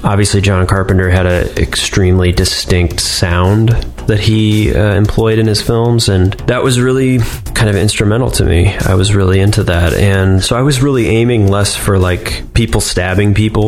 obviously 0.03 0.41
John 0.41 0.65
Carpenter 0.67 1.09
had 1.09 1.26
an 1.26 1.57
extremely 1.57 2.32
distinct 2.32 2.99
sound 2.99 3.69
that 4.07 4.19
he 4.19 4.71
uh, 4.73 4.93
employed 4.93 5.39
in 5.39 5.47
his 5.47 5.61
films, 5.63 6.09
and 6.09 6.34
that 6.47 6.63
was 6.63 6.80
really 6.80 7.17
kind 7.55 7.69
of 7.69 7.76
instrumental 7.76 8.30
to 8.32 8.45
me. 8.45 8.76
I 8.78 8.93
was 8.93 9.15
really 9.15 9.39
into 9.39 9.63
that, 9.63 9.93
and 9.93 10.43
so 10.43 10.55
I 10.55 10.61
was 10.61 10.82
really 10.82 11.07
aiming 11.07 11.47
less 11.47 11.76
for 11.76 11.97
like 11.97 12.53
people 12.53 12.82
stabbing 12.82 13.34
people 13.34 13.64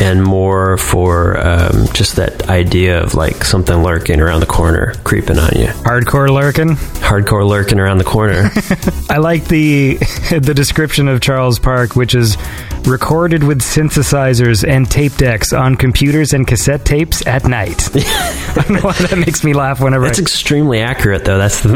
and 0.00 0.22
more 0.22 0.76
for 0.76 1.38
um, 1.44 1.86
just 1.92 2.16
that 2.16 2.48
idea 2.48 3.02
of 3.02 3.14
like 3.14 3.44
something 3.44 3.82
lurking 3.82 4.20
around 4.20 4.40
the 4.40 4.46
corner, 4.46 4.94
creeping 5.04 5.38
on 5.38 5.50
you, 5.56 5.66
Hardcore 5.66 6.30
lurking. 6.30 6.76
hardcore 7.00 7.48
lurking 7.48 7.80
around 7.80 7.98
the 7.98 8.04
corner. 8.04 8.50
I 9.10 9.18
like 9.18 9.44
the 9.46 9.94
the 10.40 10.52
description 10.54 11.08
of 11.08 11.20
Charles 11.20 11.58
Park, 11.58 11.96
which 11.96 12.14
is 12.14 12.36
recorded 12.86 13.42
with 13.42 13.60
synthesizers 13.60 14.66
and 14.66 14.90
tape 14.90 15.14
decks 15.16 15.52
on 15.52 15.74
computers 15.76 16.32
and 16.32 16.46
cassette 16.46 16.84
tapes 16.84 17.26
at 17.26 17.44
night. 17.44 17.88
I 17.94 18.52
don't 18.54 18.70
know 18.70 18.80
why 18.80 18.92
that 18.94 19.18
makes 19.18 19.44
me 19.44 19.52
laugh 19.52 19.80
whenever. 19.80 20.04
That's 20.04 20.18
I, 20.18 20.22
extremely 20.22 20.80
accurate, 20.80 21.24
though. 21.24 21.38
That's 21.38 21.60
the 21.62 21.68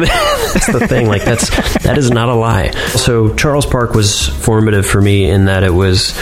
that's 0.55 0.73
the 0.73 0.87
thing. 0.87 1.09
Like 1.09 1.25
that's 1.25 1.51
that 1.83 1.99
is 1.99 2.11
not 2.11 2.29
a 2.29 2.35
lie. 2.35 2.71
So 2.71 3.35
Charles 3.35 3.67
Park 3.67 3.95
was 3.95 4.29
formative 4.29 4.87
for 4.87 5.01
me 5.01 5.29
in 5.29 5.47
that 5.47 5.65
it 5.65 5.73
was 5.73 6.15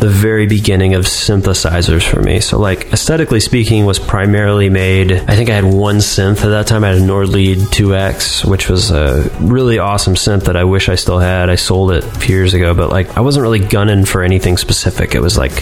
the 0.00 0.08
very 0.08 0.46
beginning 0.46 0.94
of 0.96 1.04
synthesizers 1.04 2.02
for 2.02 2.20
me. 2.20 2.40
So 2.40 2.58
like 2.58 2.92
aesthetically 2.92 3.40
speaking, 3.40 3.84
was 3.84 3.98
primarily 3.98 4.68
made. 4.68 5.12
I 5.12 5.36
think 5.36 5.50
I 5.50 5.54
had 5.54 5.64
one 5.64 5.98
synth 5.98 6.44
at 6.44 6.48
that 6.48 6.66
time. 6.66 6.84
I 6.84 6.88
had 6.88 6.98
a 6.98 7.04
Nord 7.04 7.28
Lead 7.28 7.58
2X, 7.58 8.44
which 8.44 8.68
was 8.68 8.90
a 8.90 9.30
really 9.40 9.78
awesome 9.78 10.14
synth 10.14 10.44
that 10.44 10.56
I 10.56 10.64
wish 10.64 10.88
I 10.88 10.94
still 10.96 11.18
had. 11.18 11.48
I 11.50 11.54
sold 11.54 11.92
it 11.92 12.04
a 12.04 12.10
few 12.18 12.36
years 12.36 12.54
ago, 12.54 12.74
but 12.74 12.90
like 12.90 13.16
I 13.16 13.20
wasn't 13.20 13.42
really 13.42 13.60
gunning 13.60 14.04
for 14.04 14.22
anything 14.22 14.56
specific. 14.56 15.14
It 15.14 15.20
was 15.20 15.38
like, 15.38 15.52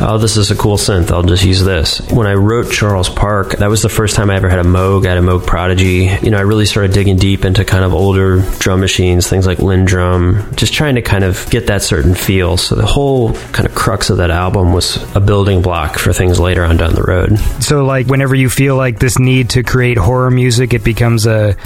oh, 0.00 0.18
this 0.18 0.36
is 0.36 0.50
a 0.50 0.56
cool 0.56 0.76
synth. 0.76 1.10
I'll 1.10 1.22
just 1.22 1.44
use 1.44 1.62
this. 1.62 2.00
When 2.10 2.26
I 2.26 2.34
wrote 2.34 2.72
Charles 2.72 3.08
Park, 3.08 3.56
that 3.58 3.68
was 3.68 3.82
the 3.82 3.88
first 3.88 4.16
time 4.16 4.30
I 4.30 4.36
ever 4.36 4.48
had 4.48 4.58
a 4.58 4.64
Moog. 4.64 5.06
I 5.06 5.10
had 5.10 5.18
a 5.18 5.20
Moog 5.20 5.46
Prodigy. 5.46 6.10
You 6.22 6.30
know, 6.30 6.38
I 6.38 6.42
really 6.42 6.66
started 6.66 6.92
digging 6.92 7.16
deep 7.16 7.44
into 7.44 7.64
kind 7.64 7.84
of 7.84 7.94
older 7.94 8.40
drum 8.58 8.80
machines, 8.80 9.28
things 9.28 9.46
like 9.46 9.58
LinnDrum, 9.58 10.56
just 10.56 10.72
trying 10.72 10.94
to 10.94 11.02
kind 11.02 11.24
of 11.24 11.48
get 11.50 11.66
that 11.66 11.82
certain 11.82 12.14
feel. 12.14 12.56
So 12.56 12.74
the 12.74 12.86
whole 12.86 13.34
kind 13.52 13.66
of 13.66 13.74
crux 13.74 14.10
of 14.10 14.18
that 14.18 14.30
album 14.30 14.72
was 14.78 15.16
a 15.16 15.20
building 15.20 15.60
block 15.60 15.98
for 15.98 16.12
things 16.12 16.38
later 16.38 16.64
on 16.64 16.76
down 16.76 16.94
the 16.94 17.02
road. 17.02 17.36
so, 17.60 17.84
like, 17.84 18.06
whenever 18.06 18.36
you 18.36 18.48
feel 18.48 18.76
like 18.76 19.00
this 19.00 19.18
need 19.18 19.50
to 19.50 19.64
create 19.64 19.98
horror 19.98 20.30
music, 20.30 20.72
it 20.72 20.84
becomes 20.84 21.26
a 21.26 21.56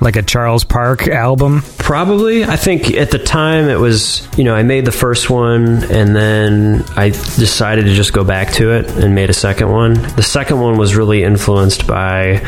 like 0.00 0.16
a 0.16 0.22
Charles 0.22 0.64
Park 0.64 1.08
album. 1.08 1.62
Probably. 1.78 2.44
I 2.44 2.56
think 2.56 2.92
at 2.94 3.10
the 3.10 3.18
time 3.18 3.68
it 3.68 3.78
was, 3.78 4.26
you 4.38 4.44
know, 4.44 4.54
I 4.54 4.62
made 4.62 4.84
the 4.84 4.92
first 4.92 5.28
one 5.28 5.84
and 5.84 6.16
then 6.16 6.84
I 6.96 7.10
decided 7.10 7.84
to 7.84 7.94
just 7.94 8.12
go 8.12 8.24
back 8.24 8.52
to 8.54 8.72
it 8.72 8.90
and 8.90 9.14
made 9.14 9.30
a 9.30 9.34
second 9.34 9.70
one. 9.70 9.94
The 9.94 10.22
second 10.22 10.60
one 10.60 10.78
was 10.78 10.94
really 10.94 11.22
influenced 11.22 11.86
by, 11.86 12.42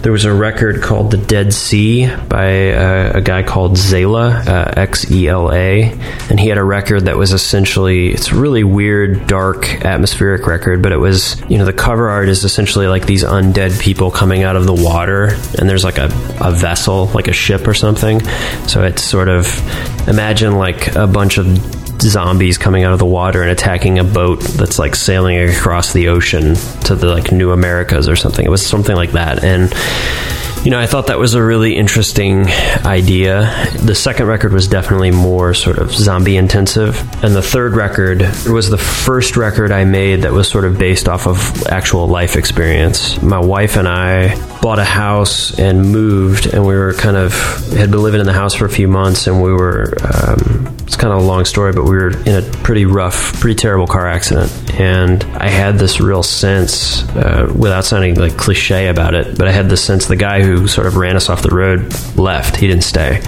there 0.00 0.12
was 0.12 0.24
a 0.24 0.32
record 0.32 0.82
called 0.82 1.10
The 1.10 1.16
Dead 1.16 1.52
Sea 1.52 2.14
by 2.28 2.72
uh, 2.72 3.12
a 3.14 3.20
guy 3.22 3.42
called 3.42 3.76
Xela, 3.76 4.46
uh, 4.46 4.72
X 4.76 5.10
E 5.10 5.28
L 5.28 5.50
A. 5.52 5.84
And 6.28 6.38
he 6.38 6.48
had 6.48 6.58
a 6.58 6.64
record 6.64 7.06
that 7.06 7.16
was 7.16 7.32
essentially, 7.32 8.10
it's 8.10 8.30
a 8.30 8.36
really 8.36 8.64
weird, 8.64 9.26
dark, 9.26 9.84
atmospheric 9.84 10.46
record, 10.46 10.82
but 10.82 10.92
it 10.92 10.98
was, 10.98 11.40
you 11.48 11.56
know, 11.56 11.64
the 11.64 11.72
cover 11.72 12.10
art 12.10 12.28
is 12.28 12.44
essentially 12.44 12.86
like 12.86 13.06
these 13.06 13.24
undead 13.24 13.80
people 13.80 14.10
coming 14.10 14.42
out 14.42 14.56
of 14.56 14.66
the 14.66 14.74
water 14.74 15.30
and 15.58 15.68
there's 15.68 15.84
like 15.84 15.98
a, 15.98 16.10
a 16.40 16.52
vessel, 16.52 16.83
like 16.88 17.28
a 17.28 17.32
ship 17.32 17.66
or 17.66 17.74
something. 17.74 18.20
So 18.66 18.84
it's 18.84 19.02
sort 19.02 19.28
of 19.28 19.46
imagine 20.08 20.56
like 20.56 20.94
a 20.94 21.06
bunch 21.06 21.38
of 21.38 21.46
zombies 22.00 22.58
coming 22.58 22.84
out 22.84 22.92
of 22.92 22.98
the 22.98 23.06
water 23.06 23.42
and 23.42 23.50
attacking 23.50 23.98
a 23.98 24.04
boat 24.04 24.40
that's 24.40 24.78
like 24.78 24.94
sailing 24.94 25.38
across 25.38 25.92
the 25.92 26.08
ocean 26.08 26.54
to 26.84 26.94
the 26.94 27.06
like 27.06 27.32
New 27.32 27.50
Americas 27.50 28.08
or 28.08 28.16
something. 28.16 28.44
It 28.44 28.50
was 28.50 28.64
something 28.64 28.94
like 28.94 29.12
that, 29.12 29.42
and 29.42 29.72
you 30.64 30.70
know, 30.70 30.80
I 30.80 30.86
thought 30.86 31.08
that 31.08 31.18
was 31.18 31.34
a 31.34 31.42
really 31.42 31.76
interesting 31.76 32.46
idea. 32.86 33.52
The 33.82 33.94
second 33.94 34.28
record 34.28 34.54
was 34.54 34.66
definitely 34.66 35.10
more 35.10 35.52
sort 35.52 35.76
of 35.76 35.92
zombie 35.92 36.38
intensive. 36.38 36.98
And 37.22 37.36
the 37.36 37.42
third 37.42 37.74
record 37.74 38.22
was 38.48 38.70
the 38.70 38.78
first 38.78 39.36
record 39.36 39.72
I 39.72 39.84
made 39.84 40.22
that 40.22 40.32
was 40.32 40.48
sort 40.48 40.64
of 40.64 40.78
based 40.78 41.06
off 41.06 41.26
of 41.26 41.66
actual 41.66 42.08
life 42.08 42.36
experience. 42.36 43.20
My 43.20 43.40
wife 43.40 43.76
and 43.76 43.86
I 43.86 44.36
bought 44.64 44.78
a 44.78 44.84
house 44.84 45.58
and 45.58 45.92
moved, 45.92 46.46
and 46.46 46.64
we 46.64 46.74
were 46.74 46.94
kind 46.94 47.18
of 47.18 47.34
had 47.74 47.90
been 47.90 48.02
living 48.02 48.18
in 48.18 48.24
the 48.24 48.32
house 48.32 48.54
for 48.54 48.64
a 48.64 48.70
few 48.70 48.88
months, 48.88 49.26
and 49.26 49.42
we 49.42 49.52
were. 49.52 49.92
Um, 50.02 50.74
it's 50.84 50.96
kind 50.96 51.12
of 51.12 51.22
a 51.22 51.26
long 51.26 51.44
story, 51.44 51.72
but 51.72 51.84
we 51.84 51.90
were 51.90 52.08
in 52.08 52.36
a 52.36 52.42
pretty 52.62 52.86
rough, 52.86 53.38
pretty 53.40 53.56
terrible 53.56 53.86
car 53.86 54.06
accident, 54.06 54.50
and 54.80 55.22
I 55.34 55.48
had 55.48 55.78
this 55.78 56.00
real 56.00 56.22
sense, 56.22 57.06
uh, 57.10 57.52
without 57.54 57.84
sounding 57.84 58.14
like 58.14 58.38
cliche 58.38 58.88
about 58.88 59.14
it, 59.14 59.36
but 59.36 59.48
I 59.48 59.52
had 59.52 59.68
this 59.68 59.84
sense 59.84 60.06
the 60.06 60.16
guy 60.16 60.42
who 60.42 60.66
sort 60.66 60.86
of 60.86 60.96
ran 60.96 61.16
us 61.16 61.28
off 61.28 61.42
the 61.42 61.54
road 61.54 61.94
left. 62.16 62.56
He 62.56 62.66
didn't 62.66 62.84
stay. 62.84 63.20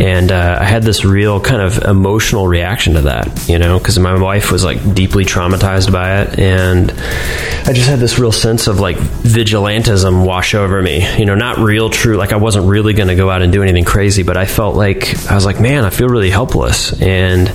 And 0.00 0.32
uh, 0.32 0.58
I 0.60 0.64
had 0.64 0.82
this 0.82 1.04
real 1.04 1.40
kind 1.40 1.62
of 1.62 1.78
emotional 1.84 2.48
reaction 2.48 2.94
to 2.94 3.02
that, 3.02 3.48
you 3.48 3.58
know, 3.58 3.78
because 3.78 3.98
my 3.98 4.20
wife 4.20 4.50
was 4.50 4.64
like 4.64 4.94
deeply 4.94 5.24
traumatized 5.24 5.92
by 5.92 6.22
it. 6.22 6.38
And 6.38 6.90
I 6.90 7.72
just 7.72 7.88
had 7.88 8.00
this 8.00 8.18
real 8.18 8.32
sense 8.32 8.66
of 8.66 8.80
like 8.80 8.96
vigilantism 8.96 10.26
wash 10.26 10.54
over 10.54 10.82
me, 10.82 11.06
you 11.16 11.26
know, 11.26 11.34
not 11.36 11.58
real 11.58 11.90
true. 11.90 12.16
Like 12.16 12.32
I 12.32 12.36
wasn't 12.36 12.66
really 12.66 12.92
going 12.92 13.08
to 13.08 13.14
go 13.14 13.30
out 13.30 13.42
and 13.42 13.52
do 13.52 13.62
anything 13.62 13.84
crazy, 13.84 14.24
but 14.24 14.36
I 14.36 14.46
felt 14.46 14.74
like 14.74 15.30
I 15.30 15.34
was 15.34 15.46
like, 15.46 15.60
man, 15.60 15.84
I 15.84 15.90
feel 15.90 16.08
really 16.08 16.30
helpless. 16.30 17.00
And 17.00 17.50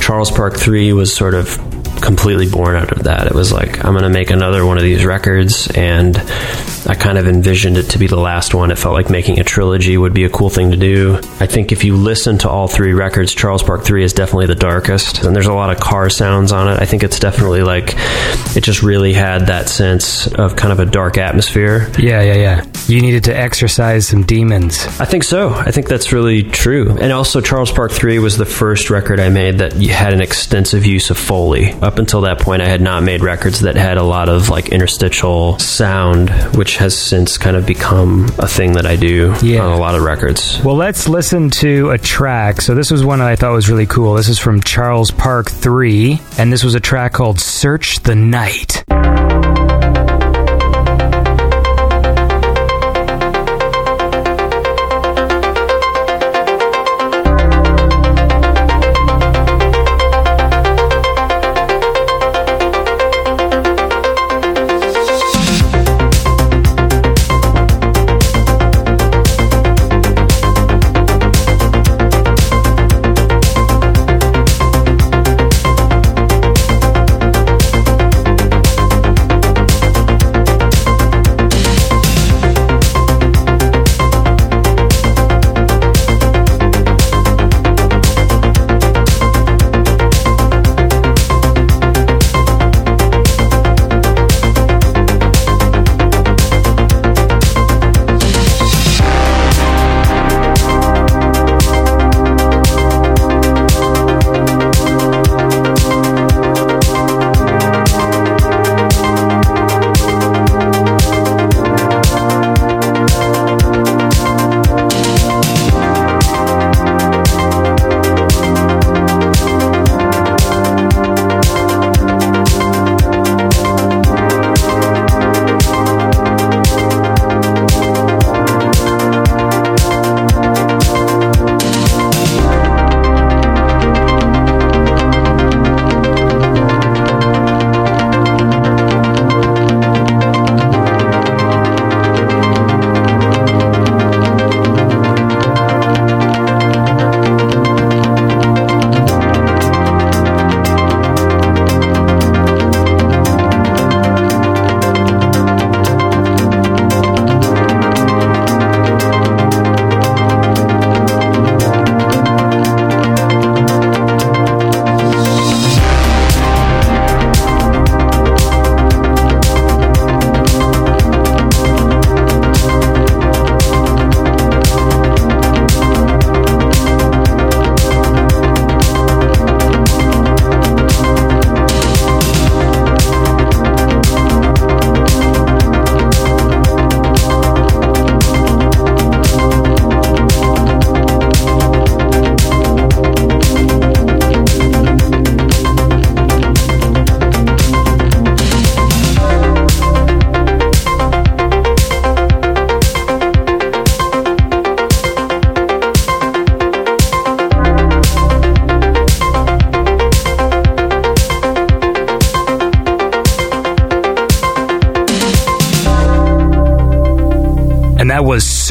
Charles 0.00 0.30
Park 0.30 0.56
3 0.56 0.92
was 0.92 1.14
sort 1.14 1.34
of 1.34 1.81
completely 2.02 2.48
born 2.48 2.76
out 2.76 2.92
of 2.92 3.04
that. 3.04 3.26
It 3.26 3.34
was 3.34 3.52
like, 3.52 3.84
I'm 3.84 3.92
going 3.92 4.02
to 4.04 4.10
make 4.10 4.30
another 4.30 4.66
one 4.66 4.76
of 4.76 4.82
these 4.82 5.04
records. 5.04 5.70
And 5.74 6.16
I 6.86 6.94
kind 6.94 7.16
of 7.16 7.28
envisioned 7.28 7.76
it 7.76 7.84
to 7.90 7.98
be 7.98 8.06
the 8.06 8.16
last 8.16 8.54
one. 8.54 8.70
It 8.70 8.78
felt 8.78 8.94
like 8.94 9.08
making 9.08 9.38
a 9.38 9.44
trilogy 9.44 9.96
would 9.96 10.12
be 10.12 10.24
a 10.24 10.30
cool 10.30 10.50
thing 10.50 10.72
to 10.72 10.76
do. 10.76 11.16
I 11.40 11.46
think 11.46 11.72
if 11.72 11.84
you 11.84 11.96
listen 11.96 12.38
to 12.38 12.50
all 12.50 12.68
three 12.68 12.92
records, 12.92 13.34
Charles 13.34 13.62
Park 13.62 13.84
3 13.84 14.04
is 14.04 14.12
definitely 14.12 14.46
the 14.46 14.54
darkest. 14.54 15.22
And 15.22 15.34
there's 15.34 15.46
a 15.46 15.54
lot 15.54 15.70
of 15.70 15.80
car 15.80 16.10
sounds 16.10 16.52
on 16.52 16.68
it. 16.68 16.80
I 16.80 16.84
think 16.84 17.02
it's 17.02 17.18
definitely 17.18 17.62
like, 17.62 17.94
it 18.56 18.62
just 18.62 18.82
really 18.82 19.12
had 19.12 19.46
that 19.46 19.68
sense 19.68 20.26
of 20.26 20.56
kind 20.56 20.72
of 20.72 20.80
a 20.80 20.86
dark 20.86 21.18
atmosphere. 21.18 21.90
Yeah, 21.98 22.20
yeah, 22.22 22.34
yeah. 22.34 22.64
You 22.88 23.00
needed 23.00 23.24
to 23.24 23.36
exercise 23.36 24.08
some 24.08 24.24
demons. 24.24 24.84
I 25.00 25.04
think 25.04 25.24
so. 25.24 25.50
I 25.50 25.70
think 25.70 25.88
that's 25.88 26.12
really 26.12 26.42
true. 26.42 26.96
And 26.98 27.12
also, 27.12 27.40
Charles 27.40 27.70
Park 27.70 27.92
3 27.92 28.18
was 28.18 28.36
the 28.36 28.44
first 28.44 28.90
record 28.90 29.20
I 29.20 29.28
made 29.28 29.58
that 29.58 29.72
had 29.74 30.12
an 30.12 30.20
extensive 30.20 30.84
use 30.84 31.10
of 31.10 31.18
Foley. 31.18 31.72
Up 31.92 31.98
until 31.98 32.22
that 32.22 32.38
point, 32.40 32.62
I 32.62 32.68
had 32.68 32.80
not 32.80 33.02
made 33.02 33.20
records 33.22 33.60
that 33.60 33.76
had 33.76 33.98
a 33.98 34.02
lot 34.02 34.30
of 34.30 34.48
like 34.48 34.70
interstitial 34.70 35.58
sound, 35.58 36.30
which 36.56 36.78
has 36.78 36.96
since 36.96 37.36
kind 37.36 37.54
of 37.54 37.66
become 37.66 38.30
a 38.38 38.48
thing 38.48 38.72
that 38.72 38.86
I 38.86 38.96
do 38.96 39.34
Yeah. 39.42 39.60
on 39.60 39.72
a 39.72 39.76
lot 39.78 39.94
of 39.94 40.00
records. 40.02 40.58
Well, 40.64 40.76
let's 40.76 41.06
listen 41.06 41.50
to 41.50 41.90
a 41.90 41.98
track. 41.98 42.62
So, 42.62 42.74
this 42.74 42.90
was 42.90 43.04
one 43.04 43.18
that 43.18 43.28
I 43.28 43.36
thought 43.36 43.52
was 43.52 43.68
really 43.68 43.84
cool. 43.84 44.14
This 44.14 44.30
is 44.30 44.38
from 44.38 44.62
Charles 44.62 45.10
Park 45.10 45.50
3, 45.50 46.18
and 46.38 46.50
this 46.50 46.64
was 46.64 46.74
a 46.74 46.80
track 46.80 47.12
called 47.12 47.38
Search 47.40 48.00
the 48.04 48.14
Night. 48.14 48.84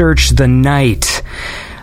Search 0.02 0.30
the 0.30 0.48
Night. 0.48 1.22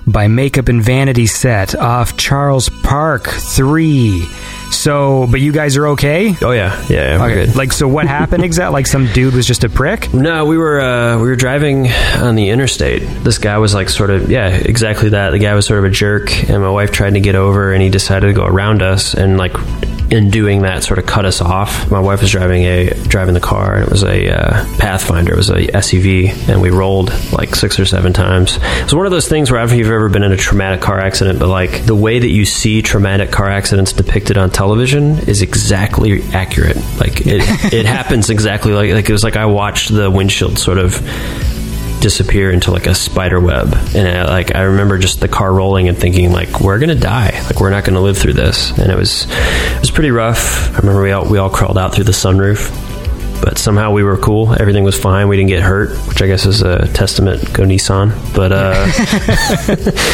by 0.05 0.27
Makeup 0.27 0.67
and 0.69 0.83
Vanity 0.83 1.27
Set 1.27 1.77
off 1.77 2.17
Charles 2.17 2.69
Park 2.83 3.29
3. 3.29 4.25
So, 4.73 5.27
but 5.31 5.41
you 5.41 5.53
guys 5.53 5.77
are 5.77 5.89
okay? 5.89 6.35
Oh 6.43 6.51
yeah, 6.51 6.75
yeah, 6.89 6.97
yeah 7.13 7.19
we're 7.21 7.27
Okay. 7.31 7.47
good. 7.47 7.57
Like, 7.57 7.73
so 7.73 7.87
what 7.87 8.07
happened 8.09 8.43
exactly? 8.51 8.73
Like, 8.73 8.87
some 8.89 9.07
dude 9.13 9.35
was 9.35 9.47
just 9.47 9.63
a 9.65 9.69
prick? 9.69 10.13
No, 10.13 10.47
we 10.47 10.57
were 10.59 10.81
uh, 10.81 11.17
we 11.19 11.29
were 11.29 11.37
driving 11.37 11.89
on 12.17 12.35
the 12.35 12.49
interstate. 12.49 13.03
This 13.23 13.39
guy 13.39 13.59
was 13.59 13.73
like 13.75 13.89
sort 13.89 14.11
of 14.11 14.31
yeah, 14.31 14.49
exactly 14.49 15.11
that. 15.11 15.31
The 15.31 15.39
guy 15.39 15.55
was 15.55 15.65
sort 15.67 15.79
of 15.79 15.85
a 15.85 15.91
jerk, 15.91 16.33
and 16.51 16.61
my 16.63 16.71
wife 16.71 16.91
tried 16.91 17.15
to 17.15 17.21
get 17.21 17.35
over, 17.35 17.73
and 17.73 17.81
he 17.83 17.89
decided 17.91 18.27
to 18.29 18.33
go 18.33 18.45
around 18.45 18.83
us, 18.83 19.15
and 19.15 19.37
like 19.39 19.53
in 20.11 20.31
doing 20.31 20.63
that, 20.63 20.85
sort 20.85 20.99
of 20.99 21.07
cut 21.07 21.25
us 21.25 21.41
off. 21.41 21.91
My 21.91 22.01
wife 22.01 22.23
was 22.23 22.31
driving 22.31 22.65
a 22.65 22.91
driving 23.09 23.35
the 23.35 23.41
car, 23.41 23.75
and 23.75 23.85
it 23.85 23.91
was 23.91 24.03
a 24.03 24.29
uh, 24.31 24.65
Pathfinder. 24.79 25.35
It 25.35 25.37
was 25.37 25.51
a 25.51 25.67
SUV, 25.67 26.49
and 26.49 26.63
we 26.63 26.71
rolled 26.71 27.13
like 27.33 27.55
six 27.55 27.79
or 27.79 27.85
seven 27.85 28.13
times. 28.13 28.59
It's 28.83 28.95
one 28.95 29.07
of 29.07 29.13
those 29.13 29.29
things 29.29 29.51
where 29.51 29.63
if 29.63 29.73
you've 29.73 29.91
ever 29.91 30.09
been 30.09 30.23
in 30.23 30.33
a 30.33 30.37
traumatic 30.37 30.81
car 30.81 30.99
accident, 30.99 31.39
but 31.39 31.49
like 31.49 31.85
the 31.85 31.95
way 31.95 32.19
that 32.19 32.29
you 32.29 32.45
see 32.45 32.83
traumatic 32.83 33.31
car 33.31 33.49
accidents 33.49 33.93
depicted 33.93 34.39
on 34.39 34.51
television 34.51 35.19
is 35.29 35.43
exactly 35.43 36.23
accurate. 36.33 36.77
Like 36.99 37.27
it, 37.27 37.43
it 37.73 37.87
happens 37.87 38.31
exactly 38.31 38.73
like 38.73 38.93
like 38.93 39.09
it 39.09 39.13
was 39.13 39.25
like 39.25 39.37
I 39.37 39.47
watched 39.47 39.93
the 39.93 40.11
windshield 40.11 40.59
sort 40.59 40.79
of 40.79 40.95
disappear 42.01 42.51
into 42.51 42.71
like 42.71 42.87
a 42.87 42.95
spider 42.95 43.41
web. 43.41 43.75
And 43.95 44.09
I, 44.09 44.25
like 44.25 44.55
i 44.55 44.63
remember 44.63 44.99
just 44.99 45.21
the 45.21 45.29
car 45.29 45.53
rolling 45.53 45.89
and 45.89 45.99
thinking 45.99 46.33
like 46.33 46.61
we're 46.61 46.79
gonna 46.79 46.95
die. 46.95 47.41
Like 47.45 47.61
we're 47.61 47.71
not 47.71 47.85
gonna 47.85 48.01
live 48.01 48.19
through 48.19 48.35
this. 48.35 48.77
And 48.79 48.91
it 48.91 48.97
was 48.97 49.27
it 49.29 49.81
was 49.81 49.91
pretty 49.91 50.11
rough. 50.11 50.75
I 50.75 50.79
remember 50.79 51.03
we 51.03 51.13
all 51.13 51.29
we 51.29 51.39
all 51.39 51.51
crawled 51.51 51.79
out 51.79 51.95
through 51.95 52.05
the 52.05 52.13
sunroof 52.13 52.88
but 53.43 53.59
somehow 53.59 53.91
we 53.91 54.03
were 54.03 54.17
cool 54.17 54.55
everything 54.61 54.85
was 54.85 54.99
fine 54.99 55.29
we 55.29 55.37
didn't 55.37 55.49
get 55.49 55.63
hurt 55.63 55.91
which 56.09 56.23
i 56.23 56.27
guess 56.27 56.47
is 56.47 56.63
a 56.63 56.87
testament 56.89 57.41
go 57.53 57.65
nissan 57.65 58.11
but 58.35 58.53
uh 58.53 58.87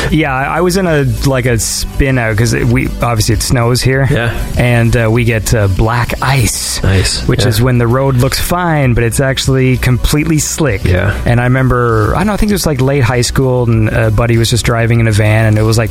Yeah, 0.11 0.35
I 0.35 0.61
was 0.61 0.77
in 0.77 0.87
a 0.87 1.05
like 1.27 1.47
a 1.47 1.59
spin 1.59 2.19
out 2.19 2.33
because 2.33 2.55
we 2.55 2.87
obviously 3.01 3.35
it 3.35 3.43
snows 3.43 3.83
here. 3.83 4.07
Yeah. 4.11 4.35
and 4.59 4.97
uh, 4.97 5.09
we 5.11 5.25
get 5.25 5.53
uh, 5.55 5.69
black 5.69 6.23
ice. 6.23 6.83
Nice, 6.83 7.27
which 7.27 7.43
yeah. 7.43 7.49
is 7.49 7.61
when 7.63 7.79
the 7.79 7.87
road 7.87 8.17
looks 8.17 8.39
fine, 8.41 8.95
but 8.95 9.03
it's 9.03 9.21
actually 9.21 9.77
completely 9.79 10.39
slick. 10.39 10.85
Yeah. 10.85 11.21
and 11.27 11.41
I 11.41 11.45
remember 11.45 12.15
I 12.15 12.19
don't 12.19 12.29
know, 12.29 12.33
I 12.35 12.37
think 12.37 12.51
it 12.51 12.55
was 12.55 12.67
like 12.67 12.81
late 12.81 13.03
high 13.03 13.23
school, 13.23 13.69
and 13.69 13.89
a 13.89 14.11
buddy 14.11 14.37
was 14.37 14.51
just 14.51 14.65
driving 14.65 15.01
in 15.01 15.09
a 15.09 15.13
van, 15.13 15.47
and 15.47 15.59
it 15.59 15.63
was 15.63 15.79
like 15.79 15.91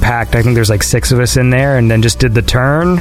packed. 0.00 0.34
I 0.34 0.42
think 0.42 0.54
there's 0.54 0.70
like 0.70 0.82
six 0.82 1.12
of 1.12 1.20
us 1.20 1.36
in 1.36 1.50
there, 1.50 1.78
and 1.78 1.90
then 1.90 2.02
just 2.02 2.18
did 2.18 2.34
the 2.34 2.42
turn. 2.42 2.98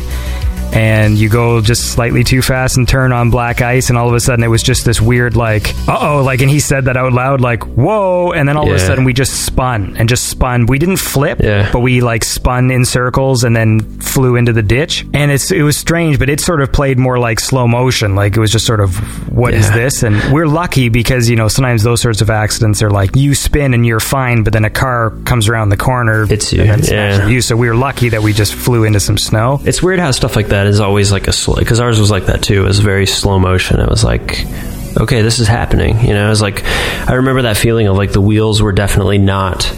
And 0.74 1.17
you 1.17 1.30
go 1.30 1.61
just 1.61 1.91
slightly 1.91 2.24
too 2.24 2.41
fast 2.41 2.78
and 2.78 2.88
turn 2.88 3.11
on 3.11 3.30
black 3.30 3.61
ice, 3.61 3.89
and 3.89 3.97
all 3.97 4.07
of 4.07 4.13
a 4.13 4.19
sudden 4.19 4.43
it 4.43 4.47
was 4.47 4.63
just 4.63 4.86
this 4.86 5.01
weird, 5.01 5.36
like, 5.36 5.69
uh 5.88 5.97
oh, 5.99 6.24
like, 6.24 6.41
and 6.41 6.49
he 6.49 6.59
said 6.59 6.86
that 6.86 6.95
out 6.97 7.13
loud, 7.13 7.41
like, 7.41 7.63
whoa, 7.63 8.32
and 8.32 8.47
then 8.47 8.55
all 8.57 8.69
of 8.69 8.76
a 8.76 8.80
sudden 8.80 9.03
we 9.03 9.13
just 9.13 9.45
spun 9.45 9.95
and 9.97 10.07
just 10.07 10.28
spun. 10.30 10.65
We 10.65 10.80
didn't 10.80 10.97
flip, 10.97 11.39
Yeah. 11.41 11.69
but 11.72 11.80
we 11.82 12.01
like 12.01 12.24
spun 12.24 12.72
in 12.72 12.86
circles 12.86 13.43
and 13.43 13.55
then 13.55 13.80
flew 13.99 14.36
into 14.36 14.53
the 14.53 14.61
ditch. 14.63 15.05
And 15.13 15.32
it's 15.32 15.51
it 15.51 15.61
was 15.63 15.76
strange, 15.78 16.19
but 16.19 16.30
it 16.30 16.39
sort 16.39 16.61
of 16.61 16.72
played 16.72 16.97
more 16.97 17.19
like 17.19 17.39
slow 17.39 17.67
motion. 17.67 18.15
Like 18.15 18.36
it 18.38 18.39
was 18.39 18.51
just 18.51 18.65
sort 18.65 18.80
of 18.80 18.95
what 19.36 19.53
is 19.53 19.67
Yeah. 19.69 19.76
this? 19.76 20.03
And 20.03 20.22
we're 20.34 20.47
lucky 20.47 20.89
because 20.89 21.30
you 21.30 21.36
know 21.36 21.47
sometimes 21.47 21.84
those 21.84 22.01
sorts 22.01 22.22
of 22.22 22.30
accidents 22.30 22.82
are 22.82 22.89
like 22.89 23.15
you 23.15 23.34
spin 23.36 23.74
and 23.74 23.86
you're 23.86 23.99
fine, 23.99 24.43
but 24.43 24.53
then 24.53 24.65
a 24.65 24.69
car 24.69 25.11
comes 25.26 25.47
around 25.49 25.69
the 25.69 25.78
corner, 25.78 26.26
Hits 26.26 26.53
you, 26.53 26.63
and 26.63 26.82
then 26.84 27.19
yeah. 27.22 27.28
you. 27.28 27.41
So 27.41 27.55
we 27.55 27.67
were 27.67 27.76
lucky 27.76 28.09
that 28.09 28.22
we 28.22 28.34
just 28.34 28.53
flew 28.53 28.84
into 28.86 28.99
some 28.99 29.17
snow. 29.17 29.59
It's 29.65 29.84
weird 29.84 29.99
how 29.99 30.11
stuff 30.11 30.36
like 30.36 30.47
that 30.47 30.61
is 30.68 30.80
always 30.80 31.12
like 31.12 31.28
a 31.28 31.34
slow 31.34 31.55
because 31.55 31.80
ours 31.80 31.99
was 31.99 32.12
like 32.12 32.26
that 32.28 32.41
too. 32.43 32.64
It 32.64 32.68
was 32.68 32.80
very 32.80 33.05
slow 33.05 33.39
motion. 33.39 33.80
It 33.80 33.89
was 33.89 34.03
like, 34.03 34.45
okay, 34.99 35.22
this 35.22 35.39
is 35.39 35.47
happening. 35.47 35.99
You 36.01 36.14
know, 36.14 36.26
it 36.28 36.30
was 36.30 36.41
like 36.41 36.64
I 37.07 37.14
remember 37.16 37.43
that 37.43 37.57
feeling 37.57 37.88
of 37.88 37.97
like 37.97 38.12
the 38.12 38.22
wheels 38.22 38.62
were 38.62 38.72
definitely 38.72 39.18
not 39.18 39.72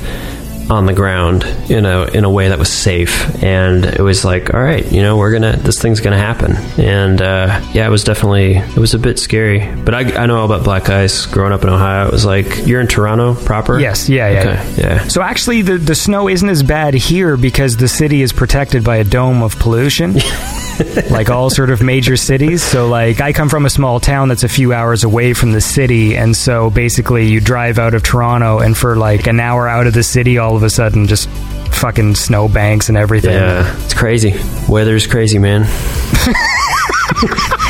on 0.69 0.85
the 0.85 0.93
ground 0.93 1.43
in 1.69 1.85
a 1.85 2.05
in 2.05 2.23
a 2.23 2.29
way 2.29 2.49
that 2.49 2.59
was 2.59 2.71
safe, 2.71 3.43
and 3.43 3.85
it 3.85 3.99
was 3.99 4.23
like, 4.23 4.53
all 4.53 4.61
right, 4.61 4.89
you 4.91 5.01
know, 5.01 5.17
we're 5.17 5.31
gonna 5.31 5.57
this 5.57 5.81
thing's 5.81 5.99
gonna 5.99 6.17
happen, 6.17 6.55
and 6.79 7.21
uh, 7.21 7.61
yeah, 7.73 7.85
it 7.85 7.89
was 7.89 8.03
definitely 8.03 8.55
it 8.55 8.77
was 8.77 8.93
a 8.93 8.99
bit 8.99 9.19
scary. 9.19 9.69
But 9.83 9.93
I, 9.93 10.23
I 10.23 10.25
know 10.25 10.37
all 10.39 10.45
about 10.45 10.63
black 10.63 10.89
ice. 10.89 11.25
Growing 11.25 11.53
up 11.53 11.63
in 11.63 11.69
Ohio, 11.69 12.07
it 12.07 12.11
was 12.11 12.25
like 12.25 12.65
you're 12.65 12.81
in 12.81 12.87
Toronto 12.87 13.35
proper. 13.35 13.79
Yes, 13.79 14.09
yeah, 14.09 14.29
yeah. 14.29 14.39
Okay, 14.39 14.81
yeah. 14.81 15.07
So 15.07 15.21
actually, 15.21 15.61
the 15.63 15.77
the 15.77 15.95
snow 15.95 16.27
isn't 16.29 16.49
as 16.49 16.63
bad 16.63 16.93
here 16.93 17.37
because 17.37 17.77
the 17.77 17.87
city 17.87 18.21
is 18.21 18.33
protected 18.33 18.83
by 18.83 18.97
a 18.97 19.03
dome 19.03 19.43
of 19.43 19.59
pollution. 19.59 20.15
like 21.09 21.29
all 21.29 21.49
sort 21.49 21.69
of 21.69 21.81
major 21.81 22.17
cities. 22.17 22.63
So, 22.63 22.87
like, 22.87 23.21
I 23.21 23.33
come 23.33 23.49
from 23.49 23.65
a 23.65 23.69
small 23.69 23.99
town 23.99 24.29
that's 24.29 24.43
a 24.43 24.49
few 24.49 24.73
hours 24.73 25.03
away 25.03 25.33
from 25.33 25.51
the 25.51 25.61
city, 25.61 26.15
and 26.15 26.35
so 26.35 26.69
basically, 26.69 27.27
you 27.27 27.39
drive 27.39 27.79
out 27.79 27.93
of 27.93 28.03
Toronto, 28.03 28.59
and 28.59 28.77
for 28.77 28.95
like 28.95 29.27
an 29.27 29.39
hour 29.39 29.67
out 29.67 29.87
of 29.87 29.93
the 29.93 30.03
city, 30.03 30.37
all 30.37 30.55
of 30.55 30.63
a 30.63 30.69
sudden, 30.69 31.07
just 31.07 31.29
fucking 31.73 32.15
snow 32.15 32.47
banks 32.47 32.89
and 32.89 32.97
everything. 32.97 33.33
Yeah, 33.33 33.83
it's 33.83 33.93
crazy. 33.93 34.33
Weather's 34.67 35.07
crazy, 35.07 35.39
man. 35.39 35.63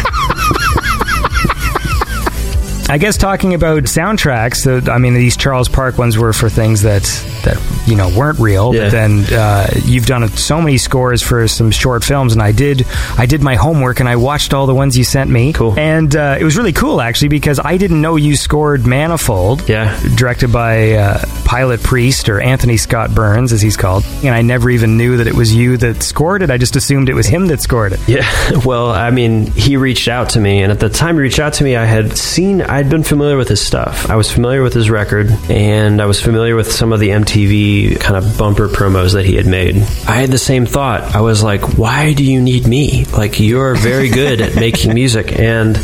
I 2.93 2.99
guess 2.99 3.17
talking 3.17 3.55
about 3.55 3.81
soundtracks, 3.85 4.87
I 4.87 4.99
mean, 4.99 5.15
these 5.15 5.35
Charles 5.35 5.67
Park 5.67 5.97
ones 5.97 6.15
were 6.15 6.31
for 6.31 6.47
things 6.47 6.83
that 6.83 7.01
that 7.43 7.57
you 7.87 7.95
know 7.95 8.15
weren't 8.15 8.37
real. 8.37 8.71
Yeah. 8.71 8.83
But 8.83 8.91
then 8.91 9.33
uh, 9.33 9.67
you've 9.83 10.05
done 10.05 10.27
so 10.29 10.61
many 10.61 10.77
scores 10.77 11.23
for 11.23 11.47
some 11.47 11.71
short 11.71 12.03
films, 12.03 12.33
and 12.33 12.41
I 12.43 12.51
did 12.51 12.85
I 13.17 13.25
did 13.25 13.41
my 13.41 13.55
homework 13.55 13.99
and 13.99 14.07
I 14.07 14.17
watched 14.17 14.53
all 14.53 14.67
the 14.67 14.75
ones 14.75 14.95
you 14.95 15.03
sent 15.03 15.31
me. 15.31 15.53
Cool. 15.53 15.73
and 15.79 16.15
uh, 16.15 16.37
it 16.39 16.43
was 16.43 16.55
really 16.55 16.71
cool 16.71 17.01
actually 17.01 17.29
because 17.29 17.59
I 17.59 17.77
didn't 17.77 17.99
know 17.99 18.15
you 18.15 18.35
scored 18.35 18.85
Manifold. 18.85 19.67
Yeah. 19.67 19.99
directed 20.15 20.51
by 20.53 20.91
uh, 20.91 21.17
Pilotpriest 21.45 22.29
or 22.29 22.41
Anthony 22.41 22.77
Scott 22.77 23.15
Burns, 23.15 23.51
as 23.53 23.61
he's 23.63 23.75
called, 23.75 24.05
and 24.23 24.35
I 24.35 24.43
never 24.43 24.69
even 24.69 24.97
knew 24.97 25.17
that 25.17 25.25
it 25.25 25.33
was 25.33 25.51
you 25.55 25.77
that 25.77 26.03
scored 26.03 26.43
it. 26.43 26.51
I 26.51 26.57
just 26.59 26.75
assumed 26.75 27.09
it 27.09 27.15
was 27.15 27.25
him 27.25 27.47
that 27.47 27.59
scored 27.59 27.93
it. 27.93 28.07
Yeah, 28.07 28.29
well, 28.65 28.91
I 28.91 29.09
mean, 29.09 29.47
he 29.47 29.77
reached 29.77 30.07
out 30.07 30.29
to 30.31 30.39
me, 30.39 30.61
and 30.61 30.71
at 30.71 30.79
the 30.79 30.89
time 30.89 31.15
he 31.15 31.21
reached 31.21 31.39
out 31.39 31.53
to 31.53 31.63
me, 31.63 31.75
I 31.75 31.85
had 31.85 32.15
seen, 32.17 32.61
I'd 32.84 32.89
been 32.89 33.03
familiar 33.03 33.38
with 33.38 33.47
his 33.47 33.61
stuff. 33.61 34.09
I 34.09 34.17
was 34.17 34.29
familiar 34.29 34.61
with 34.61 34.73
his 34.73 34.89
record, 34.89 35.31
and 35.49 36.01
I 36.01 36.05
was 36.05 36.19
familiar 36.19 36.57
with 36.57 36.69
some 36.69 36.91
of 36.91 36.99
the 36.99 37.11
MTV 37.11 37.97
kind 38.01 38.17
of 38.17 38.38
bumper 38.38 38.67
promos 38.67 39.13
that 39.13 39.25
he 39.25 39.38
had 39.38 39.47
made. 39.47 39.77
I 40.05 40.15
had 40.15 40.31
the 40.31 40.38
same 40.38 40.65
thought. 40.65 41.15
I 41.15 41.21
was 41.21 41.41
like, 41.41 41.77
why 41.77 42.11
do 42.11 42.25
you 42.25 42.41
need 42.41 42.67
me? 42.67 43.05
Like, 43.05 43.39
you're 43.39 43.75
very 43.75 44.09
good 44.09 44.41
at 44.41 44.55
making 44.55 44.93
music, 44.93 45.31
and 45.39 45.77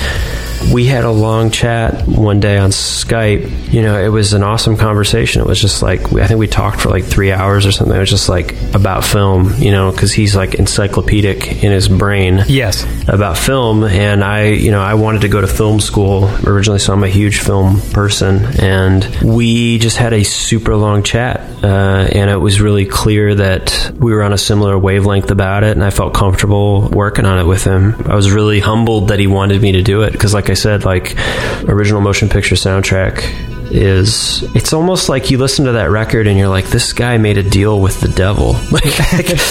we 0.74 0.86
had 0.86 1.04
a 1.04 1.12
long 1.12 1.52
chat 1.52 2.08
one 2.08 2.40
day 2.40 2.58
on 2.58 2.70
Skype. 2.72 3.72
You 3.74 3.82
know, 3.82 4.00
it 4.00 4.10
was 4.10 4.34
an 4.34 4.44
awesome 4.44 4.78
conversation. 4.78 5.42
It 5.42 5.48
was 5.48 5.60
just 5.60 5.82
like 5.82 6.12
I 6.14 6.28
think 6.28 6.40
we 6.40 6.48
talked 6.48 6.82
for 6.82 6.90
like 6.90 7.06
three 7.06 7.32
hours 7.32 7.66
or 7.66 7.72
something. 7.72 7.96
It 7.96 8.00
was 8.00 8.10
just 8.10 8.30
like 8.30 8.54
about 8.74 9.04
film, 9.04 9.54
you 9.58 9.72
know, 9.72 9.92
because 9.92 10.12
he's 10.12 10.36
like 10.36 10.56
encyclopedic 10.56 11.64
in 11.64 11.72
his 11.72 11.88
brain 11.88 12.44
Yes. 12.48 12.86
about 13.08 13.38
film 13.38 13.84
and 13.84 14.24
I 14.24 14.50
you 14.50 14.72
know 14.72 14.82
I 14.82 14.94
wanted 14.96 15.22
to 15.22 15.28
go 15.30 15.42
to 15.42 15.48
film 15.48 15.80
school 15.80 16.26
originally 16.46 16.80
so 16.80 16.94
I'm 16.94 17.04
a 17.04 17.08
huge 17.10 17.40
film 17.40 17.82
person 17.94 18.46
and 18.60 19.04
we 19.24 19.78
just 19.80 19.98
had 19.98 20.14
a 20.14 20.24
super 20.24 20.76
long 20.76 21.04
chat 21.04 21.42
uh, 21.64 21.68
and 22.12 22.30
it 22.30 22.38
was 22.38 22.62
really 22.62 22.86
clear 22.86 23.36
that 23.36 23.92
we 23.98 24.14
were 24.14 24.24
on 24.24 24.34
a 24.34 24.38
similar 24.38 24.78
wavelength 24.78 25.32
about 25.32 25.64
it 25.64 25.72
and 25.72 25.84
I 25.84 25.90
felt 25.90 26.14
comfortable 26.14 26.88
working 26.90 27.26
on 27.26 27.38
it 27.40 27.46
with 27.46 27.64
him 27.64 27.96
I 28.06 28.16
was 28.16 28.32
really 28.32 28.60
humbled 28.60 29.10
that 29.10 29.20
he 29.20 29.28
wanted 29.28 29.62
me 29.62 29.74
to 29.74 29.82
do 29.82 30.04
it 30.04 30.12
because 30.12 30.34
like 30.34 30.49
I 30.50 30.54
said 30.54 30.86
like 30.86 31.16
original 31.68 32.02
motion 32.02 32.30
picture 32.30 32.56
soundtrack 32.56 33.24
is 33.72 34.42
it's 34.56 34.74
almost 34.74 35.10
like 35.10 35.30
you 35.30 35.38
listen 35.38 35.66
to 35.66 35.74
that 35.74 35.92
record 35.92 36.26
and 36.26 36.40
you're 36.40 36.48
like 36.50 36.66
this 36.70 36.92
guy 36.92 37.18
made 37.18 37.38
a 37.38 37.44
deal 37.48 37.80
with 37.80 38.02
the 38.02 38.08
devil. 38.10 38.56
Like 38.72 38.84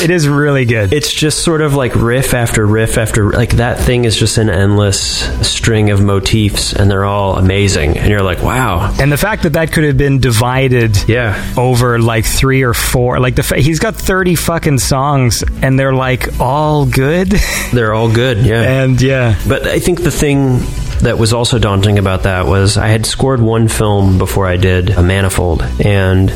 It 0.02 0.10
is 0.10 0.26
really 0.28 0.64
good. 0.64 0.92
it's 0.92 1.12
just 1.12 1.44
sort 1.44 1.60
of 1.60 1.74
like 1.74 1.94
riff 1.94 2.34
after 2.34 2.66
riff 2.66 2.98
after 2.98 3.30
like 3.30 3.50
that 3.56 3.78
thing 3.78 4.04
is 4.04 4.16
just 4.16 4.38
an 4.38 4.48
endless 4.48 4.98
string 5.46 5.90
of 5.90 6.00
motifs 6.02 6.72
and 6.72 6.90
they're 6.90 7.04
all 7.04 7.36
amazing. 7.36 7.96
And 7.98 8.08
you're 8.08 8.22
like 8.22 8.42
wow. 8.42 8.92
And 8.98 9.12
the 9.12 9.16
fact 9.16 9.42
that 9.44 9.52
that 9.54 9.72
could 9.72 9.84
have 9.84 9.96
been 9.96 10.18
divided 10.20 11.08
yeah. 11.08 11.54
over 11.56 11.98
like 12.00 12.24
three 12.24 12.62
or 12.62 12.74
four, 12.74 13.20
like 13.20 13.36
the 13.36 13.42
fa- 13.42 13.58
he's 13.60 13.78
got 13.78 13.94
thirty 13.94 14.34
fucking 14.34 14.78
songs, 14.78 15.44
and 15.62 15.78
they're 15.78 15.94
like 15.94 16.40
all 16.40 16.86
good. 16.86 17.30
they're 17.72 17.92
all 17.94 18.10
good 18.12 18.38
yeah. 18.44 18.62
And 18.82 19.00
yeah, 19.00 19.38
but 19.48 19.66
i 19.66 19.78
think 19.78 20.02
the 20.02 20.10
thing 20.10 20.60
that 21.00 21.18
was 21.18 21.32
also 21.32 21.58
daunting 21.58 21.98
about 21.98 22.24
that 22.24 22.46
was 22.46 22.76
i 22.76 22.88
had 22.88 23.06
scored 23.06 23.40
one 23.40 23.68
film 23.68 24.18
before 24.18 24.46
i 24.46 24.56
did 24.56 24.90
a 24.90 25.02
manifold 25.02 25.62
and 25.84 26.30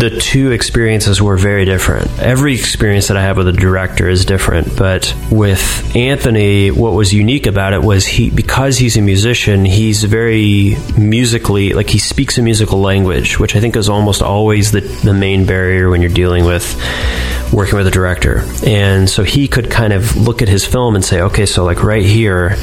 the 0.00 0.18
two 0.18 0.50
experiences 0.50 1.20
were 1.20 1.36
very 1.36 1.66
different. 1.66 2.08
Every 2.18 2.54
experience 2.54 3.08
that 3.08 3.18
I 3.18 3.22
have 3.22 3.36
with 3.36 3.48
a 3.48 3.52
director 3.52 4.08
is 4.08 4.24
different, 4.24 4.74
but 4.74 5.14
with 5.30 5.94
Anthony, 5.94 6.70
what 6.70 6.94
was 6.94 7.12
unique 7.12 7.46
about 7.46 7.74
it 7.74 7.82
was 7.82 8.06
he 8.06 8.30
because 8.30 8.78
he's 8.78 8.96
a 8.96 9.02
musician, 9.02 9.66
he's 9.66 10.02
very 10.04 10.76
musically 10.96 11.74
like 11.74 11.90
he 11.90 11.98
speaks 11.98 12.38
a 12.38 12.42
musical 12.42 12.80
language, 12.80 13.38
which 13.38 13.54
I 13.54 13.60
think 13.60 13.76
is 13.76 13.90
almost 13.90 14.22
always 14.22 14.72
the 14.72 14.80
the 14.80 15.12
main 15.12 15.44
barrier 15.44 15.90
when 15.90 16.00
you're 16.00 16.10
dealing 16.10 16.46
with 16.46 16.64
working 17.52 17.76
with 17.76 17.86
a 17.86 17.90
director. 17.90 18.44
And 18.64 19.08
so 19.08 19.22
he 19.22 19.48
could 19.48 19.70
kind 19.70 19.92
of 19.92 20.16
look 20.16 20.42
at 20.42 20.48
his 20.48 20.64
film 20.64 20.94
and 20.94 21.04
say, 21.04 21.20
okay, 21.22 21.46
so 21.46 21.64
like 21.64 21.82
right 21.82 22.04
here, 22.04 22.56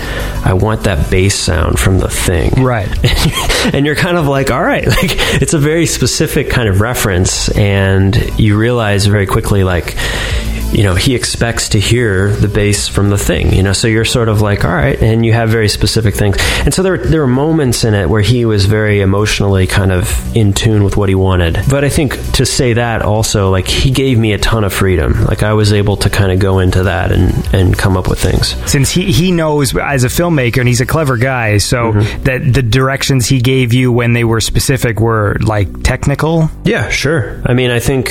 I 0.43 0.53
want 0.53 0.83
that 0.83 1.11
bass 1.11 1.35
sound 1.35 1.79
from 1.79 1.99
the 1.99 2.09
thing. 2.09 2.63
Right. 2.63 2.89
and 3.73 3.85
you're 3.85 3.95
kind 3.95 4.17
of 4.17 4.27
like, 4.27 4.51
all 4.51 4.63
right, 4.63 4.87
like 4.87 5.11
it's 5.41 5.53
a 5.53 5.59
very 5.59 5.85
specific 5.85 6.49
kind 6.49 6.69
of 6.69 6.81
reference, 6.81 7.26
and 7.49 8.15
you 8.39 8.57
realize 8.57 9.05
very 9.05 9.25
quickly, 9.25 9.63
like, 9.63 9.95
you 10.71 10.83
know, 10.83 10.95
he 10.95 11.15
expects 11.15 11.69
to 11.69 11.79
hear 11.79 12.29
the 12.31 12.47
bass 12.47 12.87
from 12.87 13.09
the 13.09 13.17
thing, 13.17 13.53
you 13.53 13.63
know, 13.63 13.73
so 13.73 13.87
you're 13.87 14.05
sort 14.05 14.29
of 14.29 14.41
like, 14.41 14.65
all 14.65 14.71
right, 14.73 15.01
and 15.01 15.25
you 15.25 15.33
have 15.33 15.49
very 15.49 15.69
specific 15.69 16.13
things. 16.15 16.37
And 16.65 16.73
so 16.73 16.83
there, 16.83 16.93
were- 16.93 16.97
there 17.05 17.21
were 17.21 17.27
moments 17.27 17.83
in 17.83 17.93
it 17.93 18.09
where 18.09 18.21
he 18.21 18.45
was 18.45 18.65
very 18.65 19.01
emotionally 19.01 19.65
kind 19.67 19.91
of 19.91 20.35
in 20.35 20.53
tune 20.53 20.83
with 20.83 20.97
what 20.97 21.09
he 21.09 21.15
wanted. 21.15 21.57
But 21.69 21.83
I 21.83 21.89
think 21.89 22.13
to 22.33 22.45
say 22.45 22.73
that 22.73 23.01
also, 23.01 23.49
like, 23.49 23.67
he 23.67 23.91
gave 23.91 24.19
me 24.19 24.33
a 24.33 24.37
ton 24.37 24.63
of 24.63 24.73
freedom. 24.73 25.23
Like, 25.25 25.41
I 25.43 25.53
was 25.53 25.71
able 25.73 25.97
to 25.97 26.09
kind 26.09 26.31
of 26.31 26.39
go 26.39 26.59
into 26.59 26.83
that 26.83 27.11
and, 27.11 27.33
and 27.55 27.77
come 27.77 27.95
up 27.97 28.09
with 28.09 28.19
things. 28.19 28.55
Since 28.69 28.91
he, 28.91 29.11
he 29.11 29.31
knows 29.31 29.75
as 29.75 30.03
a 30.03 30.07
filmmaker 30.09 30.59
and 30.59 30.67
he's 30.67 30.81
a 30.81 30.85
clever 30.85 31.17
guy, 31.17 31.57
so 31.59 31.77
Mm-hmm. 31.93 32.23
that 32.23 32.53
the 32.53 32.61
directions 32.61 33.27
he 33.27 33.39
gave 33.39 33.71
you 33.73 33.91
when 33.91 34.13
they 34.13 34.23
were 34.25 34.41
specific 34.41 34.99
were 34.99 35.37
like 35.41 35.83
technical. 35.83 36.49
Yeah, 36.65 36.89
sure. 36.89 37.41
I 37.45 37.53
mean, 37.53 37.71
I 37.71 37.79
think 37.79 38.09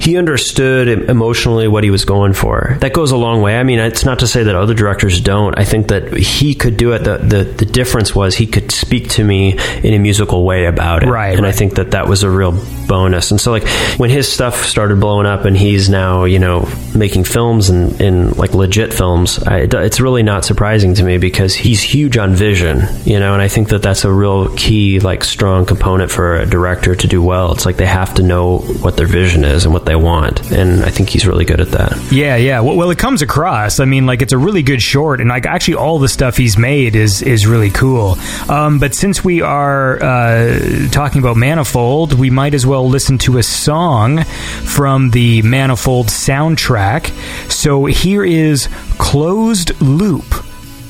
he 0.00 0.16
understood 0.16 0.88
emotionally 0.88 1.68
what 1.68 1.84
he 1.84 1.90
was 1.92 2.04
going 2.04 2.32
for. 2.32 2.76
That 2.80 2.92
goes 2.92 3.12
a 3.12 3.16
long 3.16 3.42
way. 3.42 3.56
I 3.56 3.62
mean, 3.62 3.78
it's 3.78 4.04
not 4.04 4.18
to 4.20 4.26
say 4.26 4.42
that 4.42 4.54
other 4.56 4.74
directors 4.74 5.20
don't. 5.20 5.56
I 5.56 5.64
think 5.64 5.88
that 5.88 6.12
he 6.16 6.54
could 6.56 6.76
do 6.76 6.92
it. 6.92 7.04
The, 7.04 7.18
the, 7.18 7.44
the 7.44 7.64
difference 7.64 8.14
was 8.14 8.34
he 8.34 8.48
could 8.48 8.72
speak 8.72 9.10
to 9.10 9.24
me 9.24 9.58
in 9.82 9.94
a 9.94 9.98
musical 9.98 10.44
way 10.44 10.64
about 10.66 11.04
it. 11.04 11.08
Right, 11.08 11.36
And 11.36 11.46
I 11.46 11.52
think 11.52 11.74
that 11.74 11.92
that 11.92 12.08
was 12.08 12.24
a 12.24 12.30
real 12.30 12.52
bonus. 12.88 13.30
And 13.30 13.40
so, 13.40 13.52
like, 13.52 13.66
when 13.98 14.10
his 14.10 14.30
stuff 14.30 14.64
started 14.64 14.98
blowing 14.98 15.26
up 15.26 15.44
and 15.44 15.56
he's 15.56 15.88
now, 15.88 16.24
you 16.24 16.38
know, 16.38 16.68
making 16.96 17.24
films 17.24 17.70
and, 17.70 18.00
and 18.00 18.36
like 18.36 18.54
legit 18.54 18.92
films, 18.92 19.38
I, 19.38 19.68
it's 19.70 20.00
really 20.00 20.22
not 20.22 20.44
surprising 20.44 20.94
to 20.94 21.02
me 21.04 21.18
because 21.18 21.54
he's 21.54 21.82
huge 21.82 22.16
on 22.16 22.34
vision, 22.34 22.82
you 23.04 23.20
know, 23.20 23.34
and 23.34 23.42
I 23.42 23.48
think 23.48 23.68
that 23.68 23.82
that's 23.82 24.04
a 24.04 24.12
real 24.12 24.54
key, 24.56 24.98
like, 25.00 25.24
strong 25.24 25.66
component 25.66 26.10
for 26.10 26.36
a 26.36 26.46
director 26.46 26.94
to 26.94 27.06
do 27.06 27.22
well. 27.22 27.52
It's 27.52 27.66
like 27.66 27.76
they 27.76 27.86
have 27.86 28.14
to 28.14 28.22
know 28.22 28.58
what 28.58 28.96
their 28.96 29.06
vision 29.06 29.44
is 29.44 29.64
and 29.64 29.74
what 29.74 29.84
they 29.84 29.96
want. 29.96 30.50
And 30.52 30.84
I 30.84 30.90
think 30.90 31.08
he's 31.10 31.26
really 31.26 31.44
good 31.44 31.60
at 31.60 31.68
that. 31.72 31.81
Yeah, 32.10 32.36
yeah. 32.36 32.60
Well, 32.60 32.76
well, 32.76 32.90
it 32.90 32.98
comes 32.98 33.22
across. 33.22 33.80
I 33.80 33.84
mean, 33.84 34.06
like 34.06 34.22
it's 34.22 34.32
a 34.32 34.38
really 34.38 34.62
good 34.62 34.82
short, 34.82 35.20
and 35.20 35.28
like 35.28 35.46
actually 35.46 35.74
all 35.74 35.98
the 35.98 36.08
stuff 36.08 36.36
he's 36.36 36.58
made 36.58 36.96
is 36.96 37.22
is 37.22 37.46
really 37.46 37.70
cool. 37.70 38.16
Um, 38.48 38.78
but 38.78 38.94
since 38.94 39.24
we 39.24 39.40
are 39.42 40.02
uh, 40.02 40.88
talking 40.90 41.20
about 41.20 41.36
Manifold, 41.36 42.14
we 42.14 42.30
might 42.30 42.54
as 42.54 42.66
well 42.66 42.88
listen 42.88 43.18
to 43.18 43.38
a 43.38 43.42
song 43.42 44.24
from 44.24 45.10
the 45.10 45.42
Manifold 45.42 46.08
soundtrack. 46.08 47.10
So 47.50 47.86
here 47.86 48.24
is 48.24 48.68
"Closed 48.98 49.80
Loop" 49.80 50.24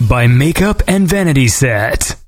by 0.09 0.27
Makeup 0.27 0.83
and 0.87 1.07
Vanity 1.09 1.49
Set. 1.49 2.22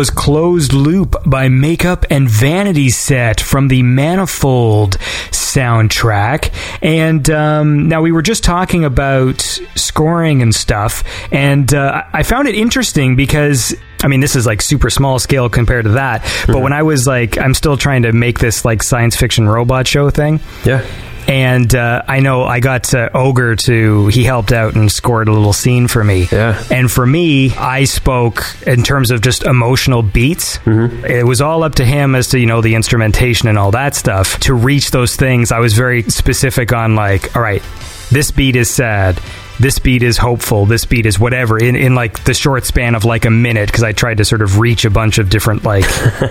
Was 0.00 0.08
Closed 0.08 0.72
Loop 0.72 1.14
by 1.26 1.50
Makeup 1.50 2.06
and 2.08 2.26
Vanity 2.26 2.88
Set 2.88 3.38
from 3.38 3.68
the 3.68 3.82
Manifold 3.82 4.92
soundtrack. 5.30 6.54
And 6.80 7.28
um, 7.28 7.86
now 7.86 8.00
we 8.00 8.10
were 8.10 8.22
just 8.22 8.42
talking 8.42 8.86
about 8.86 9.42
scoring 9.74 10.40
and 10.40 10.54
stuff. 10.54 11.04
And 11.30 11.74
uh, 11.74 12.04
I 12.14 12.22
found 12.22 12.48
it 12.48 12.54
interesting 12.54 13.14
because. 13.14 13.74
I 14.02 14.08
mean, 14.08 14.20
this 14.20 14.34
is 14.34 14.46
like 14.46 14.62
super 14.62 14.88
small 14.88 15.18
scale 15.18 15.50
compared 15.50 15.84
to 15.84 15.90
that. 15.90 16.22
But 16.46 16.62
when 16.62 16.72
I 16.72 16.82
was 16.84 17.06
like, 17.06 17.36
I'm 17.36 17.52
still 17.52 17.76
trying 17.76 18.04
to 18.04 18.12
make 18.14 18.38
this 18.38 18.64
like 18.64 18.82
science 18.82 19.14
fiction 19.14 19.46
robot 19.46 19.86
show 19.86 20.08
thing. 20.08 20.40
Yeah. 20.64 20.86
And 21.28 21.74
uh, 21.74 22.02
I 22.08 22.20
know 22.20 22.44
I 22.44 22.60
got 22.60 22.92
uh, 22.92 23.10
Ogre 23.14 23.54
to, 23.56 24.08
he 24.08 24.24
helped 24.24 24.52
out 24.52 24.74
and 24.74 24.90
scored 24.90 25.28
a 25.28 25.32
little 25.32 25.52
scene 25.52 25.86
for 25.86 26.02
me. 26.02 26.26
Yeah. 26.30 26.60
And 26.70 26.90
for 26.90 27.06
me, 27.06 27.54
I 27.54 27.84
spoke 27.84 28.44
in 28.66 28.82
terms 28.82 29.10
of 29.10 29.20
just 29.20 29.44
emotional 29.44 30.02
beats. 30.02 30.58
Mm-hmm. 30.58 31.04
It 31.04 31.26
was 31.26 31.40
all 31.40 31.62
up 31.62 31.76
to 31.76 31.84
him 31.84 32.14
as 32.14 32.28
to, 32.28 32.38
you 32.38 32.46
know, 32.46 32.60
the 32.60 32.74
instrumentation 32.74 33.48
and 33.48 33.58
all 33.58 33.70
that 33.72 33.94
stuff. 33.94 34.40
To 34.40 34.54
reach 34.54 34.90
those 34.90 35.14
things, 35.16 35.52
I 35.52 35.60
was 35.60 35.74
very 35.74 36.02
specific 36.04 36.72
on, 36.72 36.96
like, 36.96 37.36
all 37.36 37.42
right, 37.42 37.62
this 38.10 38.30
beat 38.30 38.56
is 38.56 38.68
sad. 38.68 39.20
This 39.60 39.78
beat 39.78 40.02
is 40.02 40.16
hopeful. 40.16 40.66
This 40.66 40.84
beat 40.84 41.06
is 41.06 41.18
whatever 41.18 41.58
in, 41.58 41.76
in 41.76 41.94
like 41.94 42.24
the 42.24 42.34
short 42.34 42.64
span 42.64 42.94
of 42.94 43.04
like 43.04 43.24
a 43.26 43.30
minute 43.30 43.66
because 43.68 43.82
I 43.82 43.92
tried 43.92 44.16
to 44.18 44.24
sort 44.24 44.42
of 44.42 44.58
reach 44.58 44.84
a 44.84 44.90
bunch 44.90 45.18
of 45.18 45.28
different 45.30 45.64
like 45.64 45.84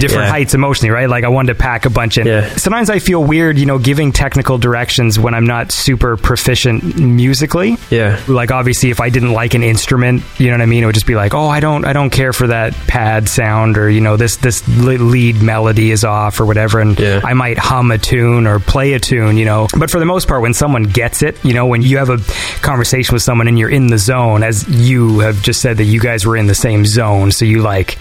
different 0.00 0.12
Yeah. 0.24 0.28
heights 0.30 0.54
emotionally, 0.54 0.90
right? 0.90 1.08
Like 1.08 1.24
I 1.24 1.28
wanted 1.28 1.54
to 1.54 1.58
pack 1.60 1.84
a 1.86 1.90
bunch 1.90 2.18
in. 2.18 2.26
Yeah. 2.26 2.48
Sometimes 2.56 2.90
I 2.90 2.98
feel 2.98 3.22
weird, 3.22 3.58
you 3.58 3.66
know, 3.66 3.78
giving 3.78 4.12
technical 4.12 4.58
directions 4.58 5.18
when 5.18 5.34
I'm 5.34 5.46
not 5.46 5.72
super 5.72 6.16
proficient 6.16 6.96
musically 6.98 7.76
Yeah. 7.90 8.20
like 8.28 8.50
obviously 8.50 8.90
if 8.90 9.00
i 9.00 9.08
didn't 9.10 9.32
like 9.32 9.54
an 9.54 9.62
instrument 9.62 10.22
you 10.38 10.46
know 10.46 10.52
what 10.54 10.60
i 10.60 10.66
mean 10.66 10.82
it 10.82 10.86
would 10.86 10.94
just 10.94 11.06
be 11.06 11.14
like 11.14 11.34
oh 11.34 11.48
i 11.48 11.60
don't 11.60 11.84
i 11.84 11.92
don't 11.92 12.10
care 12.10 12.32
for 12.32 12.46
that 12.48 12.72
pad 12.86 13.28
sound 13.28 13.76
or 13.78 13.88
you 13.90 14.00
know 14.00 14.16
this 14.16 14.36
this 14.36 14.66
lead 14.78 15.42
melody 15.42 15.90
is 15.90 16.04
off 16.04 16.40
or 16.40 16.46
whatever 16.46 16.80
and 16.80 16.98
Yeah. 16.98 17.20
i 17.24 17.34
might 17.34 17.58
hum 17.58 17.90
a 17.90 17.98
tune 17.98 18.46
or 18.46 18.58
play 18.60 18.92
a 18.94 19.00
tune 19.00 19.36
you 19.36 19.44
know 19.44 19.68
but 19.78 19.90
for 19.90 19.98
the 19.98 20.04
most 20.04 20.28
part 20.28 20.42
when 20.42 20.54
someone 20.54 20.84
gets 20.84 21.22
it 21.22 21.42
you 21.44 21.54
know 21.54 21.66
when 21.66 21.82
you 21.82 21.98
have 21.98 22.10
a 22.10 22.18
conversation 22.62 23.12
with 23.14 23.22
someone 23.22 23.48
and 23.48 23.58
you're 23.58 23.70
in 23.70 23.86
the 23.88 23.98
zone 23.98 24.42
as 24.42 24.68
you 24.68 25.20
have 25.20 25.40
just 25.42 25.60
said 25.60 25.76
that 25.78 25.84
you 25.84 26.00
guys 26.00 26.26
were 26.26 26.36
in 26.36 26.46
the 26.46 26.54
same 26.54 26.84
zone 26.86 27.32
so 27.32 27.44
you 27.44 27.62
like 27.62 27.98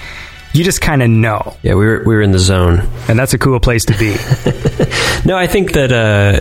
you 0.53 0.63
just 0.63 0.81
kind 0.81 1.01
of 1.03 1.09
know 1.09 1.55
Yeah, 1.61 1.75
we 1.75 1.85
were 1.85 1.99
we 2.05 2.15
were 2.15 2.21
in 2.21 2.31
the 2.31 2.39
zone. 2.39 2.87
and 3.07 3.17
that's 3.19 3.33
a 3.33 3.37
cool 3.37 3.59
place 3.59 3.85
to 3.85 3.97
be 3.97 4.15
No, 5.25 5.37
I 5.37 5.47
think 5.47 5.73
that 5.73 5.91
uh, 5.91 6.39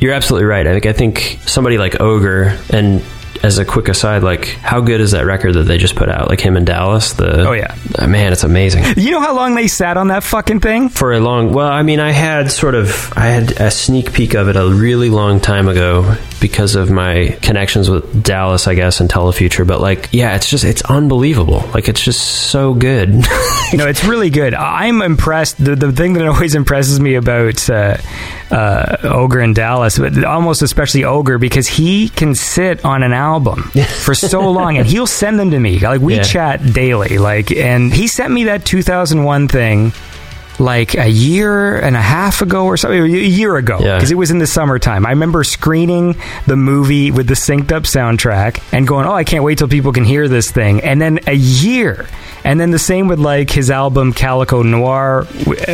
you're 0.00 0.12
absolutely 0.14 0.46
right. 0.46 0.66
I 0.66 0.72
think 0.72 0.86
I 0.86 0.92
think 0.92 1.38
somebody 1.46 1.78
like 1.78 2.00
Ogre 2.00 2.58
and 2.70 3.02
as 3.44 3.58
a 3.58 3.64
quick 3.64 3.88
aside, 3.88 4.22
like 4.22 4.46
how 4.46 4.80
good 4.80 5.00
is 5.02 5.10
that 5.10 5.26
record 5.26 5.52
that 5.54 5.64
they 5.64 5.76
just 5.76 5.96
put 5.96 6.08
out? 6.08 6.28
Like 6.30 6.40
him 6.40 6.56
in 6.56 6.64
Dallas. 6.64 7.12
The 7.12 7.46
Oh, 7.46 7.52
yeah. 7.52 7.76
uh, 7.98 8.06
man, 8.06 8.32
it's 8.32 8.42
amazing. 8.42 8.84
you 8.96 9.10
know 9.10 9.20
how 9.20 9.36
long 9.36 9.54
they 9.54 9.68
sat 9.68 9.98
on 9.98 10.08
that 10.08 10.24
fucking 10.24 10.60
thing 10.60 10.88
For 10.88 11.12
a 11.12 11.20
long, 11.20 11.52
well, 11.52 11.68
I 11.68 11.82
mean, 11.82 12.00
I 12.00 12.10
had 12.10 12.50
sort 12.50 12.74
of, 12.74 13.12
I 13.16 13.26
had 13.26 13.52
a 13.60 13.70
sneak 13.70 14.14
peek 14.14 14.34
of 14.34 14.48
it 14.48 14.56
a 14.56 14.66
really 14.66 15.10
long 15.10 15.40
time 15.40 15.68
ago 15.68 16.16
because 16.40 16.74
of 16.74 16.90
my 16.90 17.36
connections 17.42 17.90
with 17.90 18.22
Dallas, 18.22 18.66
I 18.66 18.74
guess, 18.74 19.00
and 19.00 19.10
Telefuture. 19.10 19.66
But 19.66 19.80
like, 19.80 20.08
yeah, 20.12 20.34
it's 20.36 20.48
just, 20.48 20.64
it's 20.64 20.82
unbelievable. 20.82 21.68
Like, 21.74 21.88
it's 21.88 22.02
just 22.02 22.20
so 22.50 22.72
good. 22.72 23.10
no, 23.74 23.86
it's 23.86 24.04
really 24.04 24.30
good. 24.30 24.54
I'm 24.54 25.02
impressed. 25.02 25.62
The, 25.62 25.76
the 25.76 25.92
thing 25.92 26.14
that 26.14 26.26
always 26.28 26.54
impresses 26.54 26.98
me 26.98 27.14
about 27.16 27.68
uh, 27.68 27.98
uh, 28.50 28.96
Ogre 29.04 29.40
in 29.40 29.52
Dallas, 29.54 29.98
but 29.98 30.24
almost 30.24 30.62
especially 30.62 31.04
Ogre, 31.04 31.38
because 31.38 31.66
he 31.66 32.08
can 32.08 32.34
sit 32.34 32.84
on 32.84 33.02
an 33.02 33.12
album 33.12 33.33
for 33.40 34.14
so 34.14 34.50
long, 34.50 34.76
and 34.78 34.86
he'll 34.86 35.06
send 35.06 35.38
them 35.38 35.50
to 35.50 35.58
me. 35.58 35.78
Like 35.78 36.00
we 36.00 36.16
Yeah. 36.16 36.22
chat 36.22 36.72
daily. 36.72 37.18
Like, 37.18 37.50
and 37.52 37.92
he 37.92 38.06
sent 38.08 38.32
me 38.32 38.44
that 38.44 38.64
2001 38.64 39.48
thing. 39.48 39.92
Like 40.58 40.94
a 40.94 41.08
year 41.08 41.76
and 41.76 41.96
a 41.96 42.00
half 42.00 42.40
ago 42.40 42.66
or 42.66 42.76
something, 42.76 43.02
a 43.02 43.06
year 43.06 43.56
ago, 43.56 43.78
Yeah. 43.80 43.96
because 43.96 44.10
it 44.12 44.14
was 44.14 44.30
in 44.30 44.38
the 44.38 44.46
summertime. 44.46 45.04
I 45.04 45.10
remember 45.10 45.42
screening 45.42 46.14
the 46.46 46.54
movie 46.56 47.10
with 47.10 47.26
the 47.26 47.34
synced 47.34 47.72
up 47.72 47.82
soundtrack 47.84 48.60
and 48.72 48.86
going, 48.86 49.06
"Oh, 49.06 49.12
I 49.12 49.24
can't 49.24 49.42
wait 49.42 49.58
till 49.58 49.66
people 49.68 49.92
can 49.92 50.04
hear 50.04 50.28
this 50.28 50.50
thing." 50.52 50.80
And 50.82 51.00
then 51.02 51.18
a 51.26 51.34
year, 51.34 52.06
and 52.44 52.60
then 52.60 52.70
the 52.70 52.78
same 52.78 53.08
with 53.08 53.18
like 53.18 53.50
his 53.50 53.68
album 53.70 54.12
Calico 54.12 54.62
Noir, 54.62 55.24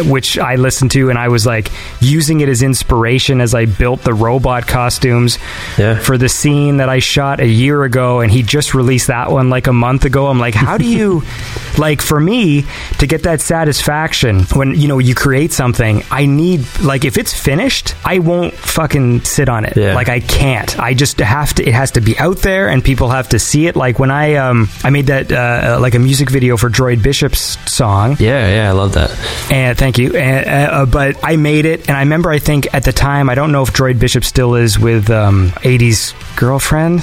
which 0.07 0.39
I 0.39 0.55
listened 0.57 0.93
to, 0.93 1.11
and 1.11 1.19
I 1.19 1.29
was 1.29 1.45
like 1.45 1.69
using 2.01 2.41
it 2.41 2.49
as 2.49 2.63
inspiration 2.63 3.43
as 3.43 3.55
I 3.55 3.67
built 3.67 4.03
the 4.03 4.15
robot 4.15 4.67
costumes 4.67 5.39
Yeah. 5.77 5.99
for 5.99 6.17
the 6.17 6.29
scene 6.31 6.79
that 6.79 6.89
I 6.89 7.01
shot 7.01 7.41
a 7.41 7.47
year 7.47 7.85
ago, 7.85 8.21
and 8.21 8.33
he 8.33 8.43
just 8.43 8.73
released 8.75 9.09
that 9.09 9.31
one 9.31 9.51
like 9.51 9.67
a 9.67 9.73
month 9.75 10.07
ago. 10.07 10.29
I'm 10.29 10.39
like, 10.39 10.55
how 10.55 10.79
do 10.79 10.87
you, 10.87 11.23
like, 11.79 12.01
for 12.01 12.19
me 12.19 12.65
to 12.99 13.07
get 13.07 13.25
that 13.25 13.41
satisfaction 13.43 14.45
when 14.55 14.70
you 14.75 14.89
know 14.89 14.99
you 14.99 15.15
create 15.15 15.53
something? 15.53 16.03
I 16.11 16.27
need 16.27 16.67
like 16.81 17.05
if 17.05 17.19
it's 17.19 17.33
finished, 17.39 17.95
I 18.05 18.19
won't 18.19 18.55
fucking 18.55 19.23
sit 19.25 19.49
on 19.49 19.65
it. 19.65 19.77
Yeah. 19.77 19.95
Like 19.95 20.09
I 20.09 20.21
can't. 20.21 20.79
I 20.79 20.95
just 20.95 21.19
have 21.21 21.55
to. 21.55 21.67
It 21.67 21.75
has 21.75 21.93
to 21.93 22.01
be 22.01 22.19
out 22.19 22.39
there, 22.39 22.69
and 22.69 22.85
people 22.85 23.09
have 23.09 23.29
to 23.31 23.39
see 23.39 23.67
it. 23.67 23.77
Like 23.77 23.99
when 23.99 24.11
I 24.11 24.35
um 24.35 24.69
I 24.85 24.91
made 24.91 25.07
that 25.07 25.33
uh, 25.33 25.79
like 25.81 25.95
a 25.95 25.99
music 25.99 26.31
video 26.31 26.57
for 26.57 26.69
Droid 26.71 27.03
Bishop's 27.03 27.59
song. 27.71 28.17
yeah, 28.19 28.49
yeah, 28.55 28.69
I 28.69 28.73
love 28.73 28.95
that. 28.95 29.11
And 29.51 29.77
thank 29.77 29.99
you. 29.99 30.17
And, 30.17 30.49
uh, 30.49 30.87
but 30.87 31.17
I 31.23 31.37
made 31.37 31.65
it, 31.65 31.89
and 31.89 31.97
I 31.97 32.01
remember. 32.01 32.31
I 32.31 32.39
think 32.39 32.73
at 32.75 32.85
the 32.85 32.93
time, 32.93 33.29
I 33.31 33.35
don't 33.35 33.53
know 33.53 33.63
if 33.63 33.73
Droid 33.73 33.99
Bishop 33.99 34.25
still 34.25 34.55
is 34.55 34.79
with 34.79 35.11
um, 35.11 35.51
80s 35.63 36.15
girlfriend. 36.37 37.01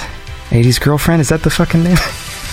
80s 0.49 0.79
girlfriend 0.79 1.21
is 1.21 1.29
that 1.29 1.43
the 1.43 1.49
fucking 1.49 1.83
name? 1.83 1.97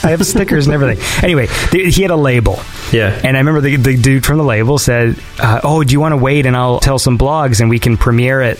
I 0.05 0.11
have 0.11 0.25
stickers 0.27 0.67
and 0.67 0.75
everything. 0.75 1.05
Anyway, 1.25 1.47
th- 1.71 1.95
he 1.97 2.03
had 2.03 2.11
a 2.11 2.17
label. 2.17 2.61
Yeah. 2.93 3.19
And 3.25 3.37
I 3.37 3.41
remember 3.41 3.61
the, 3.61 3.77
the 3.77 3.97
dude 3.97 4.25
from 4.25 4.39
the 4.39 4.45
label 4.45 4.79
said, 4.79 5.17
uh, 5.41 5.61
"Oh, 5.65 5.83
do 5.83 5.93
you 5.93 6.01
want 6.01 6.13
to 6.13 6.17
wait 6.19 6.47
and 6.47 6.57
I'll 6.57 6.81
tell 6.81 6.99
some 6.99 7.19
blogs 7.19 7.61
and 7.61 7.71
we 7.71 7.79
can 7.79 7.97
premiere 7.97 8.43
it 8.43 8.59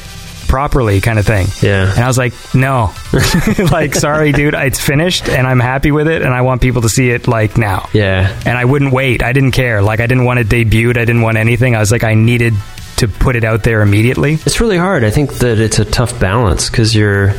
properly, 0.49 1.01
kind 1.01 1.19
of 1.19 1.27
thing." 1.27 1.47
Yeah. 1.63 1.91
And 1.91 2.01
I 2.01 2.07
was 2.07 2.19
like, 2.19 2.33
"No, 2.55 2.93
like, 3.71 3.95
sorry, 3.95 4.33
dude, 4.33 4.55
it's 4.55 4.81
finished 4.81 5.29
and 5.29 5.47
I'm 5.47 5.61
happy 5.61 5.91
with 5.93 6.09
it, 6.09 6.23
and 6.23 6.33
I 6.33 6.41
want 6.41 6.63
people 6.63 6.83
to 6.83 6.89
see 6.89 7.11
it 7.11 7.29
like 7.29 7.57
now." 7.59 7.89
Yeah. 7.93 8.35
and 8.47 8.57
I 8.57 8.65
wouldn't 8.65 8.93
wait. 8.93 9.23
I 9.23 9.33
didn't 9.33 9.53
care. 9.53 9.83
Like 9.83 10.01
I 10.01 10.07
didn't 10.07 10.25
want 10.25 10.39
it 10.41 10.49
debuted. 10.49 10.97
I 10.97 11.05
didn't 11.05 11.23
want 11.23 11.37
anything. 11.37 11.77
I 11.77 11.81
was 11.81 11.93
like 11.93 12.05
I 12.05 12.15
needed 12.15 12.55
to 12.97 13.09
put 13.09 13.35
it 13.37 13.43
out 13.45 13.65
there 13.65 13.83
immediately. 13.83 14.35
It's 14.35 14.61
really 14.61 14.79
hard. 14.79 15.03
I 15.05 15.11
think 15.11 15.35
that 15.35 15.59
it's 15.59 15.81
a 15.81 15.85
tough 15.85 16.19
balance 16.21 16.71
because 16.71 16.95
you're 16.95 17.35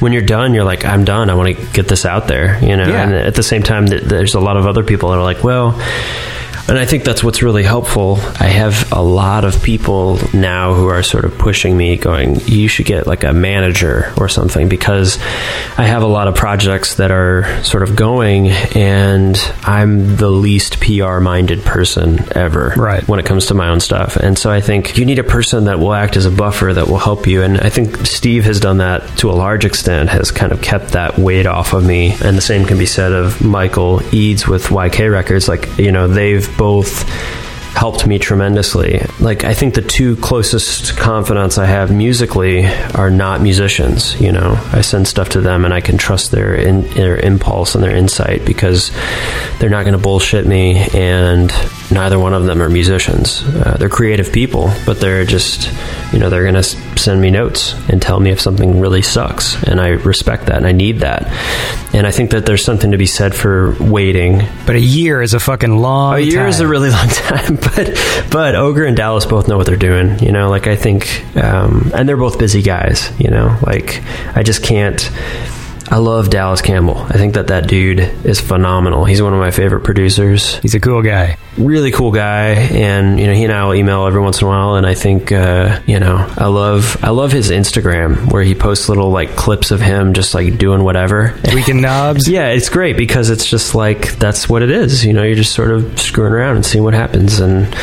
when 0.00 0.12
you're 0.12 0.22
done, 0.22 0.54
you're 0.54 0.64
like, 0.64 0.84
I'm 0.84 1.04
done. 1.04 1.30
I 1.30 1.34
want 1.34 1.56
to 1.56 1.66
get 1.72 1.88
this 1.88 2.04
out 2.04 2.28
there, 2.28 2.58
you 2.62 2.76
know. 2.76 2.86
Yeah. 2.86 3.02
And 3.02 3.14
at 3.14 3.34
the 3.34 3.42
same 3.42 3.62
time, 3.62 3.86
th- 3.86 4.02
there's 4.02 4.34
a 4.34 4.40
lot 4.40 4.56
of 4.56 4.66
other 4.66 4.84
people 4.84 5.10
that 5.10 5.18
are 5.18 5.22
like, 5.24 5.42
well. 5.44 5.80
And 6.68 6.78
I 6.78 6.84
think 6.84 7.04
that's 7.04 7.22
what's 7.22 7.42
really 7.42 7.62
helpful. 7.62 8.16
I 8.40 8.48
have 8.48 8.92
a 8.92 9.00
lot 9.02 9.44
of 9.44 9.62
people 9.62 10.18
now 10.34 10.74
who 10.74 10.88
are 10.88 11.02
sort 11.02 11.24
of 11.24 11.38
pushing 11.38 11.76
me, 11.76 11.96
going, 11.96 12.40
you 12.46 12.66
should 12.68 12.86
get 12.86 13.06
like 13.06 13.22
a 13.24 13.32
manager 13.32 14.12
or 14.16 14.28
something 14.28 14.68
because 14.68 15.18
I 15.78 15.84
have 15.84 16.02
a 16.02 16.06
lot 16.08 16.26
of 16.26 16.34
projects 16.34 16.96
that 16.96 17.10
are 17.12 17.62
sort 17.62 17.82
of 17.84 17.94
going, 17.94 18.48
and 18.48 19.36
I'm 19.62 20.16
the 20.16 20.30
least 20.30 20.80
PR 20.80 21.20
minded 21.20 21.64
person 21.64 22.24
ever 22.32 22.74
Right. 22.76 23.06
when 23.08 23.20
it 23.20 23.26
comes 23.26 23.46
to 23.46 23.54
my 23.54 23.68
own 23.68 23.80
stuff. 23.80 24.16
And 24.16 24.36
so 24.38 24.50
I 24.50 24.60
think 24.60 24.98
you 24.98 25.04
need 25.04 25.18
a 25.20 25.24
person 25.24 25.64
that 25.64 25.78
will 25.78 25.94
act 25.94 26.16
as 26.16 26.26
a 26.26 26.30
buffer 26.30 26.72
that 26.74 26.88
will 26.88 26.98
help 26.98 27.26
you. 27.26 27.42
And 27.42 27.58
I 27.60 27.68
think 27.68 28.06
Steve 28.06 28.44
has 28.44 28.58
done 28.58 28.78
that 28.78 29.06
to 29.18 29.30
a 29.30 29.34
large 29.34 29.64
extent, 29.64 30.08
has 30.10 30.30
kind 30.32 30.50
of 30.52 30.60
kept 30.62 30.88
that 30.92 31.16
weight 31.18 31.46
off 31.46 31.72
of 31.74 31.84
me. 31.84 32.16
And 32.22 32.36
the 32.36 32.42
same 32.42 32.66
can 32.66 32.78
be 32.78 32.86
said 32.86 33.12
of 33.12 33.40
Michael 33.44 34.02
Eads 34.12 34.48
with 34.48 34.66
YK 34.66 35.10
Records. 35.12 35.46
Like, 35.48 35.68
you 35.78 35.92
know, 35.92 36.08
they've 36.08 36.55
both 36.56 37.08
helped 37.76 38.06
me 38.06 38.18
tremendously. 38.18 39.04
Like 39.20 39.44
I 39.44 39.52
think 39.52 39.74
the 39.74 39.82
two 39.82 40.16
closest 40.16 40.96
confidants 40.96 41.58
I 41.58 41.66
have 41.66 41.94
musically 41.94 42.66
are 42.94 43.10
not 43.10 43.42
musicians, 43.42 44.18
you 44.18 44.32
know. 44.32 44.58
I 44.72 44.80
send 44.80 45.06
stuff 45.06 45.28
to 45.30 45.42
them 45.42 45.64
and 45.64 45.74
I 45.74 45.82
can 45.82 45.98
trust 45.98 46.30
their 46.30 46.54
in, 46.54 46.88
their 46.94 47.18
impulse 47.18 47.74
and 47.74 47.84
their 47.84 47.94
insight 47.94 48.46
because 48.46 48.90
they're 49.58 49.70
not 49.70 49.84
going 49.84 49.96
to 49.96 50.02
bullshit 50.02 50.46
me 50.46 50.88
and 50.94 51.50
neither 51.90 52.18
one 52.18 52.34
of 52.34 52.44
them 52.44 52.60
are 52.62 52.68
musicians. 52.68 53.42
Uh, 53.44 53.76
they're 53.78 53.88
creative 53.88 54.32
people, 54.32 54.70
but 54.84 55.00
they're 55.00 55.24
just, 55.24 55.70
you 56.12 56.18
know, 56.18 56.28
they're 56.30 56.42
going 56.42 56.54
to 56.54 56.62
send 56.62 57.20
me 57.20 57.30
notes 57.30 57.74
and 57.88 58.00
tell 58.02 58.18
me 58.20 58.30
if 58.30 58.40
something 58.40 58.80
really 58.80 59.02
sucks 59.02 59.62
and 59.64 59.80
I 59.80 59.88
respect 59.88 60.46
that 60.46 60.56
and 60.56 60.66
I 60.66 60.72
need 60.72 61.00
that. 61.00 61.26
And 61.94 62.06
I 62.06 62.10
think 62.10 62.30
that 62.32 62.44
there's 62.44 62.64
something 62.64 62.90
to 62.90 62.98
be 62.98 63.06
said 63.06 63.34
for 63.34 63.74
waiting 63.80 64.42
But 64.66 64.76
a 64.76 64.80
year 64.80 65.22
is 65.22 65.32
a 65.34 65.40
fucking 65.40 65.76
long. 65.78 66.14
a 66.16 66.18
year 66.18 66.46
is 66.46 66.60
a 66.60 66.66
really 66.66 66.90
long 66.98 67.08
time, 67.08 67.56
but 67.56 68.26
but 68.30 68.54
Ogre 68.54 68.84
and 68.84 68.96
Dallas 68.96 69.24
both 69.24 69.48
know 69.48 69.56
what 69.56 69.66
they're 69.66 69.76
doing. 69.76 70.18
You 70.18 70.32
know, 70.32 70.50
like 70.50 70.66
I 70.66 70.76
think, 70.76 71.24
um, 71.36 71.90
and 71.94 72.08
they're 72.08 72.16
both 72.16 72.38
busy 72.38 72.60
guys. 72.62 73.10
You 73.18 73.30
know, 73.30 73.56
like 73.64 74.02
I 74.36 74.42
just 74.42 74.62
can't. 74.62 75.00
I 75.88 75.98
love 75.98 76.30
Dallas 76.30 76.62
Campbell. 76.62 76.96
I 76.98 77.12
think 77.14 77.34
that 77.34 77.48
that 77.48 77.68
dude 77.68 78.00
is 78.24 78.40
phenomenal. 78.40 79.04
He's 79.04 79.22
one 79.22 79.32
of 79.32 79.38
my 79.38 79.50
favorite 79.50 79.82
producers. 79.84 80.56
He's 80.58 80.74
a 80.74 80.80
cool 80.80 81.02
guy. 81.02 81.36
Really 81.56 81.90
cool 81.90 82.12
guy, 82.12 82.48
and 82.50 83.18
you 83.18 83.26
know 83.26 83.32
he 83.32 83.44
and 83.44 83.52
I 83.52 83.64
will 83.64 83.74
email 83.74 84.06
every 84.06 84.20
once 84.20 84.40
in 84.42 84.46
a 84.46 84.50
while. 84.50 84.74
And 84.74 84.86
I 84.86 84.94
think 84.94 85.32
uh, 85.32 85.80
you 85.86 85.98
know 86.00 86.16
I 86.36 86.46
love 86.46 87.02
I 87.02 87.10
love 87.10 87.32
his 87.32 87.50
Instagram 87.50 88.30
where 88.32 88.42
he 88.42 88.54
posts 88.54 88.88
little 88.88 89.10
like 89.10 89.36
clips 89.36 89.70
of 89.70 89.80
him 89.80 90.12
just 90.12 90.34
like 90.34 90.58
doing 90.58 90.82
whatever. 90.84 91.34
Weekend 91.54 91.82
knobs. 91.82 92.28
Yeah, 92.36 92.48
it's 92.48 92.68
great 92.68 92.96
because 92.96 93.30
it's 93.30 93.46
just 93.46 93.74
like 93.74 94.18
that's 94.18 94.48
what 94.48 94.62
it 94.62 94.70
is. 94.70 95.04
You 95.04 95.12
know, 95.12 95.22
you're 95.22 95.36
just 95.36 95.54
sort 95.54 95.70
of 95.70 95.98
screwing 95.98 96.32
around 96.32 96.56
and 96.56 96.66
seeing 96.66 96.84
what 96.84 96.92
happens. 96.94 97.40
And 97.40 97.74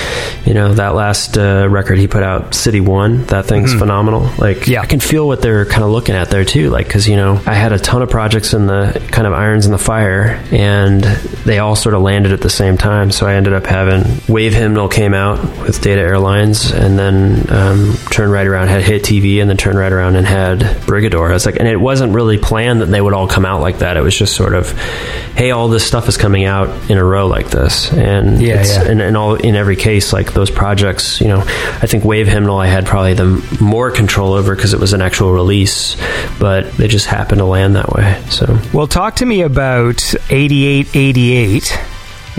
you 0.45 0.53
know, 0.53 0.73
that 0.75 0.93
last 0.95 1.37
uh, 1.37 1.67
record 1.69 1.97
he 1.97 2.07
put 2.07 2.23
out, 2.23 2.53
City 2.53 2.79
One, 2.81 3.23
that 3.27 3.45
thing's 3.45 3.73
phenomenal. 3.73 4.21
Like, 4.37 4.53
Mm-hmm. 4.63 4.71
Yeah. 4.71 4.81
I 4.81 4.85
can 4.85 4.99
feel 4.99 5.25
what 5.27 5.41
they're 5.41 5.65
kind 5.65 5.83
of 5.83 5.89
looking 5.89 6.15
at 6.15 6.29
there 6.29 6.45
too. 6.45 6.69
Like, 6.69 6.85
because 6.87 7.07
you 7.07 7.15
know, 7.15 7.41
I 7.45 7.53
had 7.53 7.71
a 7.73 7.79
ton 7.79 7.92
ton 7.93 8.01
of 8.01 8.09
projects 8.09 8.55
in 8.55 8.65
the 8.65 8.99
kind 9.11 9.27
of 9.27 9.33
irons 9.33 9.67
in 9.67 9.71
the 9.71 9.77
fire, 9.77 10.41
and 10.51 11.03
they 11.45 11.59
all 11.59 11.75
sort 11.75 11.93
of 11.93 12.01
landed 12.01 12.31
at 12.31 12.41
the 12.41 12.49
same 12.49 12.75
time. 12.75 13.11
So 13.11 13.27
I 13.27 13.35
ended 13.35 13.53
up 13.53 13.67
having 13.67 14.03
Wave 14.27 14.51
Hymnal 14.55 14.87
came 14.87 15.13
out 15.13 15.39
with 15.59 15.79
Data 15.79 16.01
Airlines, 16.01 16.71
and 16.71 16.97
then 16.97 17.45
um, 17.53 17.93
turned 18.09 18.31
right 18.31 18.47
around 18.47 18.69
had 18.69 18.81
Hit 18.81 19.03
TV, 19.03 19.39
and 19.41 19.47
then 19.47 19.57
turned 19.57 19.77
right 19.77 19.91
around 19.91 20.15
and 20.15 20.25
had 20.25 20.61
Brigador. 20.87 21.29
I 21.29 21.33
was 21.33 21.45
like, 21.45 21.57
and 21.57 21.67
it 21.67 21.77
wasn't 21.77 22.13
really 22.15 22.39
planned 22.39 22.81
that 22.81 22.87
they 22.87 22.99
would 22.99 23.13
all 23.13 23.27
come 23.27 23.45
out 23.45 23.61
like 23.61 23.77
that. 23.77 23.95
It 23.95 24.01
was 24.01 24.17
just 24.17 24.35
sort 24.35 24.55
of, 24.55 24.71
hey, 25.35 25.51
all 25.51 25.67
this 25.67 25.85
stuff 25.85 26.09
is 26.09 26.17
coming 26.17 26.45
out 26.45 26.89
in 26.89 26.97
a 26.97 27.03
row 27.03 27.27
like 27.27 27.49
this, 27.51 27.93
and 27.93 28.41
Yeah, 28.41 28.61
it's, 28.61 28.75
yeah. 28.75 28.89
and, 28.89 29.01
and 29.03 29.15
all 29.15 29.35
in 29.35 29.55
every 29.55 29.75
case, 29.75 30.11
like 30.11 30.33
those 30.33 30.49
projects, 30.49 31.21
you 31.21 31.27
know, 31.27 31.41
I 31.41 31.85
think 31.85 32.03
Wave 32.03 32.27
Hymnal 32.27 32.57
I 32.57 32.65
had 32.65 32.87
probably 32.87 33.13
the 33.13 33.57
more 33.61 33.91
control 33.91 34.33
over 34.33 34.55
because 34.55 34.73
it 34.73 34.79
was 34.79 34.93
an 34.93 35.01
actual 35.03 35.31
release, 35.31 35.95
but 36.39 36.71
they 36.73 36.87
just 36.87 37.05
happened 37.05 37.37
to 37.37 37.45
land 37.45 37.75
that 37.75 37.82
way. 37.91 38.21
So 38.29 38.59
Well, 38.73 38.87
talk 38.87 39.15
to 39.17 39.25
me 39.25 39.41
about 39.41 40.01
8888, 40.29 41.69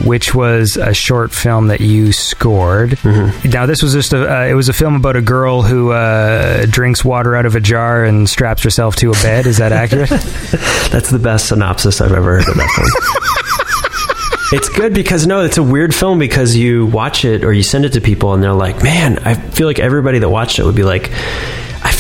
which 0.05 0.35
was 0.35 0.77
a 0.77 0.93
short 0.95 1.33
film 1.33 1.69
that 1.69 1.81
you 1.81 2.13
scored. 2.13 2.91
Mm-hmm. 2.91 3.51
Now, 3.51 3.67
this 3.67 3.83
was 3.83 3.93
just 3.93 4.13
a, 4.13 4.41
uh, 4.41 4.45
it 4.47 4.55
was 4.55 4.69
a 4.69 4.73
film 4.73 4.95
about 4.97 5.17
a 5.17 5.23
girl 5.23 5.63
who 5.63 5.93
uh, 5.93 6.67
drinks 6.69 7.05
water 7.05 7.37
out 7.37 7.47
of 7.47 7.55
a 7.55 7.61
jar 7.61 8.05
and 8.05 8.29
straps 8.29 8.63
herself 8.63 8.97
to 8.97 9.11
a 9.11 9.15
bed. 9.15 9.47
Is 9.47 9.59
that 9.59 9.73
accurate? 9.73 10.09
that's 10.91 11.11
the 11.11 11.21
best 11.21 11.49
synopsis 11.49 12.01
I've 12.01 12.13
ever 12.13 12.41
heard 12.41 12.49
of 12.49 12.55
that 12.57 12.71
film. 12.75 12.89
It's 14.53 14.69
good 14.69 14.95
because 14.95 15.27
no, 15.27 15.41
it's 15.41 15.57
a 15.57 15.63
weird 15.65 15.93
film 15.93 16.21
because 16.21 16.55
you 16.55 16.87
watch 16.87 17.25
it 17.25 17.43
or 17.43 17.53
you 17.53 17.65
send 17.65 17.87
it 17.87 17.95
to 17.95 18.01
people 18.01 18.35
and 18.35 18.43
they're 18.43 18.53
like, 18.53 18.85
"Man, 18.85 19.19
I 19.21 19.35
feel 19.35 19.67
like 19.67 19.81
everybody 19.81 20.21
that 20.21 20.29
watched 20.29 20.61
it 20.61 20.65
would 20.65 20.77
be 20.77 20.85
like, 20.85 21.11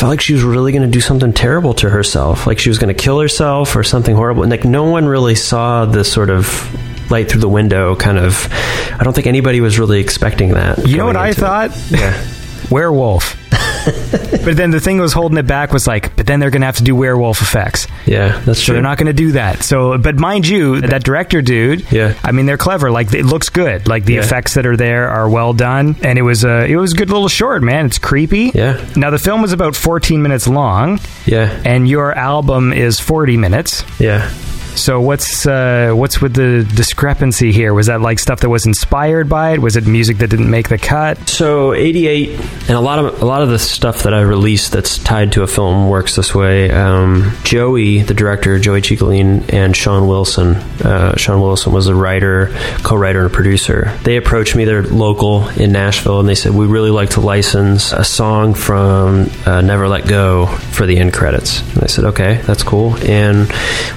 felt 0.04 0.12
like 0.12 0.20
she 0.20 0.34
was 0.34 0.42
really 0.42 0.70
going 0.70 0.82
to 0.82 0.88
do 0.88 1.00
something 1.00 1.32
terrible 1.32 1.72
to 1.72 1.88
herself, 1.88 2.46
like 2.46 2.58
she 2.58 2.68
was 2.68 2.76
going 2.76 2.94
to 2.94 3.02
kill 3.02 3.18
herself 3.20 3.74
or 3.74 3.82
something 3.82 4.14
horrible." 4.14 4.42
And 4.42 4.50
like 4.50 4.66
no 4.66 4.84
one 4.84 5.06
really 5.06 5.34
saw 5.34 5.86
the 5.86 6.04
sort 6.04 6.28
of 6.28 7.10
light 7.10 7.30
through 7.30 7.40
the 7.40 7.48
window 7.48 7.96
kind 7.96 8.18
of 8.18 8.46
I 8.52 9.02
don't 9.02 9.14
think 9.14 9.26
anybody 9.26 9.62
was 9.62 9.78
really 9.78 10.00
expecting 10.00 10.50
that. 10.50 10.86
You 10.86 10.98
know 10.98 11.06
what 11.06 11.16
I 11.16 11.28
into 11.28 11.40
it. 11.40 11.42
thought? 11.42 11.90
Yeah. 11.90 12.22
Werewolf. 12.70 13.34
But 13.84 14.56
then 14.56 14.70
the 14.70 14.80
thing 14.80 14.96
that 14.96 15.02
was 15.02 15.12
holding 15.12 15.38
it 15.38 15.46
back 15.46 15.72
was 15.72 15.86
like, 15.86 16.14
but 16.16 16.26
then 16.26 16.40
they're 16.40 16.50
going 16.50 16.62
to 16.62 16.66
have 16.66 16.76
to 16.76 16.84
do 16.84 16.94
werewolf 16.96 17.42
effects. 17.42 17.86
Yeah, 18.06 18.40
that's 18.44 18.58
So 18.60 18.66
true. 18.66 18.72
they're 18.74 18.82
not 18.82 18.98
going 18.98 19.06
to 19.06 19.12
do 19.12 19.32
that. 19.32 19.62
So, 19.62 19.98
but 19.98 20.16
mind 20.16 20.46
you, 20.46 20.80
that 20.82 21.04
director 21.04 21.42
dude, 21.42 21.90
Yeah. 21.92 22.14
I 22.22 22.32
mean, 22.32 22.46
they're 22.46 22.56
clever. 22.58 22.90
Like 22.90 23.12
it 23.14 23.24
looks 23.24 23.48
good. 23.48 23.86
Like 23.88 24.04
the 24.04 24.14
Yeah. 24.14 24.20
effects 24.20 24.54
that 24.54 24.66
are 24.66 24.76
there 24.76 25.08
are 25.10 25.28
well 25.28 25.52
done, 25.52 25.96
and 26.02 26.18
it 26.18 26.22
was 26.22 26.44
a 26.44 26.64
it 26.66 26.76
was 26.76 26.92
a 26.92 26.96
good 26.96 27.10
little 27.10 27.28
short, 27.28 27.62
man. 27.62 27.86
It's 27.86 27.98
creepy. 27.98 28.50
Yeah. 28.54 28.84
Now 28.96 29.10
the 29.10 29.18
film 29.18 29.42
was 29.42 29.52
about 29.52 29.76
14 29.76 30.22
minutes 30.22 30.46
long, 30.48 31.00
Yeah. 31.26 31.50
and 31.64 31.88
your 31.88 32.12
album 32.16 32.72
is 32.72 33.00
40 33.00 33.36
minutes. 33.36 33.84
Yeah. 33.98 34.28
So 34.76 35.00
what's 35.00 35.46
uh, 35.46 35.92
what's 35.94 36.20
with 36.20 36.34
the 36.34 36.68
discrepancy 36.74 37.52
here? 37.52 37.72
Was 37.72 37.86
that 37.86 38.00
like 38.00 38.18
stuff 38.18 38.40
that 38.40 38.48
was 38.48 38.66
inspired 38.66 39.28
by 39.28 39.52
it? 39.52 39.60
Was 39.60 39.76
it 39.76 39.86
music 39.86 40.18
that 40.18 40.28
didn't 40.28 40.50
make 40.50 40.68
the 40.68 40.78
cut? 40.78 41.28
So 41.28 41.72
88 41.74 42.30
and 42.30 42.70
a 42.70 42.80
lot 42.80 42.98
of 42.98 43.22
a 43.22 43.24
lot 43.24 43.42
of 43.42 43.48
the 43.48 43.58
stuff 43.58 44.02
that 44.02 44.12
I 44.12 44.22
released 44.22 44.72
that's 44.72 44.98
tied 44.98 45.32
to 45.32 45.42
a 45.42 45.46
film 45.46 45.88
works 45.88 46.16
this 46.16 46.34
way. 46.34 46.70
Um, 46.70 47.36
Joey, 47.44 48.02
the 48.02 48.14
director, 48.14 48.58
Joey 48.58 48.82
Ciccoline, 48.82 49.52
and 49.52 49.76
Sean 49.76 50.08
Wilson. 50.08 50.56
Uh, 50.82 51.16
Sean 51.16 51.40
Wilson 51.40 51.72
was 51.72 51.86
a 51.86 51.94
writer, 51.94 52.48
co-writer, 52.82 53.22
and 53.22 53.32
producer. 53.32 53.96
They 54.02 54.16
approached 54.16 54.56
me. 54.56 54.64
They're 54.64 54.82
local 54.82 55.48
in 55.50 55.70
Nashville, 55.72 56.20
and 56.20 56.28
they 56.28 56.34
said 56.34 56.52
we 56.52 56.66
really 56.66 56.90
like 56.90 57.10
to 57.10 57.20
license 57.20 57.92
a 57.92 58.04
song 58.04 58.54
from 58.54 59.30
uh, 59.46 59.60
Never 59.60 59.88
Let 59.88 60.08
Go 60.08 60.46
for 60.46 60.84
the 60.84 60.98
end 60.98 61.12
credits. 61.14 61.60
And 61.74 61.84
I 61.84 61.86
said 61.86 62.04
okay, 62.06 62.40
that's 62.44 62.64
cool. 62.64 62.96
And 63.04 63.48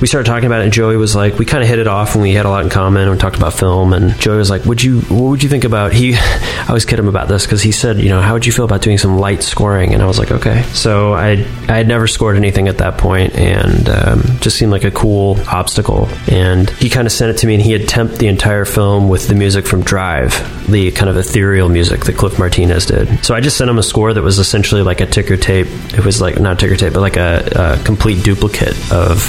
we 0.02 0.08
started 0.08 0.28
talking 0.28 0.46
about 0.46 0.62
it. 0.62 0.67
And 0.68 0.74
Joey 0.74 0.98
was 0.98 1.16
like, 1.16 1.40
we 1.40 1.46
kind 1.46 1.64
of 1.64 1.70
hit 1.70 1.80
it 1.80 1.88
off, 1.88 2.16
and 2.16 2.22
we 2.22 2.34
had 2.34 2.46
a 2.46 2.50
lot 2.50 2.62
in 2.62 2.70
common. 2.70 3.04
And 3.04 3.12
we 3.12 3.18
talked 3.18 3.38
about 3.38 3.54
film. 3.54 3.94
And 3.94 4.20
Joey 4.20 4.36
was 4.36 4.50
like, 4.50 4.66
would 4.66 4.84
you 4.84 5.00
what 5.04 5.30
would 5.30 5.42
you 5.42 5.48
think 5.48 5.64
about 5.64 5.94
he? 5.94 6.14
I 6.18 6.66
always 6.68 6.84
kid 6.84 7.00
him 7.00 7.08
about 7.08 7.30
this 7.30 7.46
because 7.46 7.62
he 7.62 7.72
said, 7.72 8.00
you 8.00 8.10
know, 8.10 8.20
how 8.20 8.34
would 8.34 8.46
you 8.46 8.52
feel 8.52 8.66
about 8.66 8.82
doing 8.82 8.98
some 8.98 9.18
light 9.18 9.44
scoring? 9.44 9.94
And 9.94 10.04
I 10.04 10.08
was 10.08 10.20
like, 10.20 10.30
okay. 10.30 10.64
So 10.74 11.14
I 11.14 11.48
I 11.70 11.78
had 11.78 11.88
never 11.88 12.06
scored 12.06 12.36
anything 12.36 12.68
at 12.68 12.80
that 12.80 12.98
point, 12.98 13.34
and 13.36 13.88
um, 13.88 14.24
just 14.42 14.58
seemed 14.58 14.74
like 14.74 14.84
a 14.84 14.92
cool 14.92 15.40
obstacle. 15.48 16.10
And 16.30 16.70
he 16.72 16.90
kind 16.90 17.08
of 17.08 17.14
sent 17.14 17.32
it 17.34 17.40
to 17.40 17.48
me, 17.48 17.54
and 17.54 17.64
he 17.64 17.72
had 17.72 17.84
temped 17.84 18.18
the 18.18 18.28
entire 18.28 18.66
film 18.66 19.08
with 19.08 19.30
the 19.30 19.36
music 19.36 19.66
from 19.66 19.84
Drive, 19.84 20.34
the 20.70 20.92
kind 20.92 21.10
of 21.10 21.16
ethereal 21.16 21.70
music 21.70 22.04
that 22.04 22.18
Cliff 22.18 22.38
Martinez 22.38 22.88
did. 22.88 23.24
So 23.24 23.34
I 23.34 23.40
just 23.40 23.56
sent 23.56 23.70
him 23.70 23.78
a 23.78 23.84
score 23.84 24.14
that 24.14 24.22
was 24.22 24.38
essentially 24.38 24.82
like 24.82 25.00
a 25.00 25.06
ticker 25.06 25.38
tape. 25.38 25.68
It 25.94 26.04
was 26.04 26.20
like 26.20 26.42
not 26.42 26.60
ticker 26.60 26.76
tape, 26.76 26.92
but 26.92 27.00
like 27.00 27.16
a, 27.16 27.78
a 27.80 27.86
complete 27.86 28.22
duplicate 28.26 28.76
of 28.92 29.24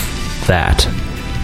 that. 0.48 0.88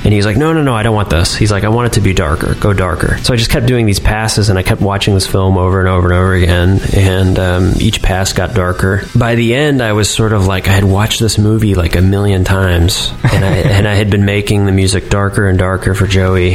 And 0.04 0.12
he's 0.12 0.26
like, 0.26 0.36
no, 0.36 0.52
no, 0.52 0.62
no, 0.62 0.74
I 0.74 0.82
don't 0.82 0.94
want 0.94 1.08
this. 1.08 1.34
He's 1.34 1.50
like, 1.50 1.64
I 1.64 1.70
want 1.70 1.86
it 1.86 1.92
to 1.94 2.02
be 2.02 2.12
darker. 2.12 2.54
Go 2.56 2.74
darker. 2.74 3.16
So 3.18 3.32
I 3.32 3.36
just 3.36 3.50
kept 3.50 3.64
doing 3.64 3.86
these 3.86 4.00
passes 4.00 4.50
and 4.50 4.58
I 4.58 4.62
kept 4.62 4.82
watching 4.82 5.14
this 5.14 5.26
film 5.26 5.56
over 5.56 5.80
and 5.80 5.88
over 5.88 6.08
and 6.08 6.18
over 6.18 6.34
again. 6.34 6.80
And 6.94 7.38
um, 7.38 7.72
each 7.80 8.02
pass 8.02 8.34
got 8.34 8.52
darker. 8.52 9.06
By 9.16 9.34
the 9.34 9.54
end, 9.54 9.82
I 9.82 9.94
was 9.94 10.10
sort 10.10 10.34
of 10.34 10.46
like, 10.46 10.68
I 10.68 10.72
had 10.72 10.84
watched 10.84 11.20
this 11.20 11.38
movie 11.38 11.74
like 11.74 11.96
a 11.96 12.02
million 12.02 12.44
times. 12.44 13.12
And 13.34 13.44
I, 13.44 13.56
and 13.56 13.88
I 13.88 13.94
had 13.94 14.10
been 14.10 14.24
making 14.24 14.66
the 14.66 14.70
music 14.70 15.08
darker 15.08 15.48
and 15.48 15.58
darker 15.58 15.94
for 15.94 16.06
Joey. 16.06 16.54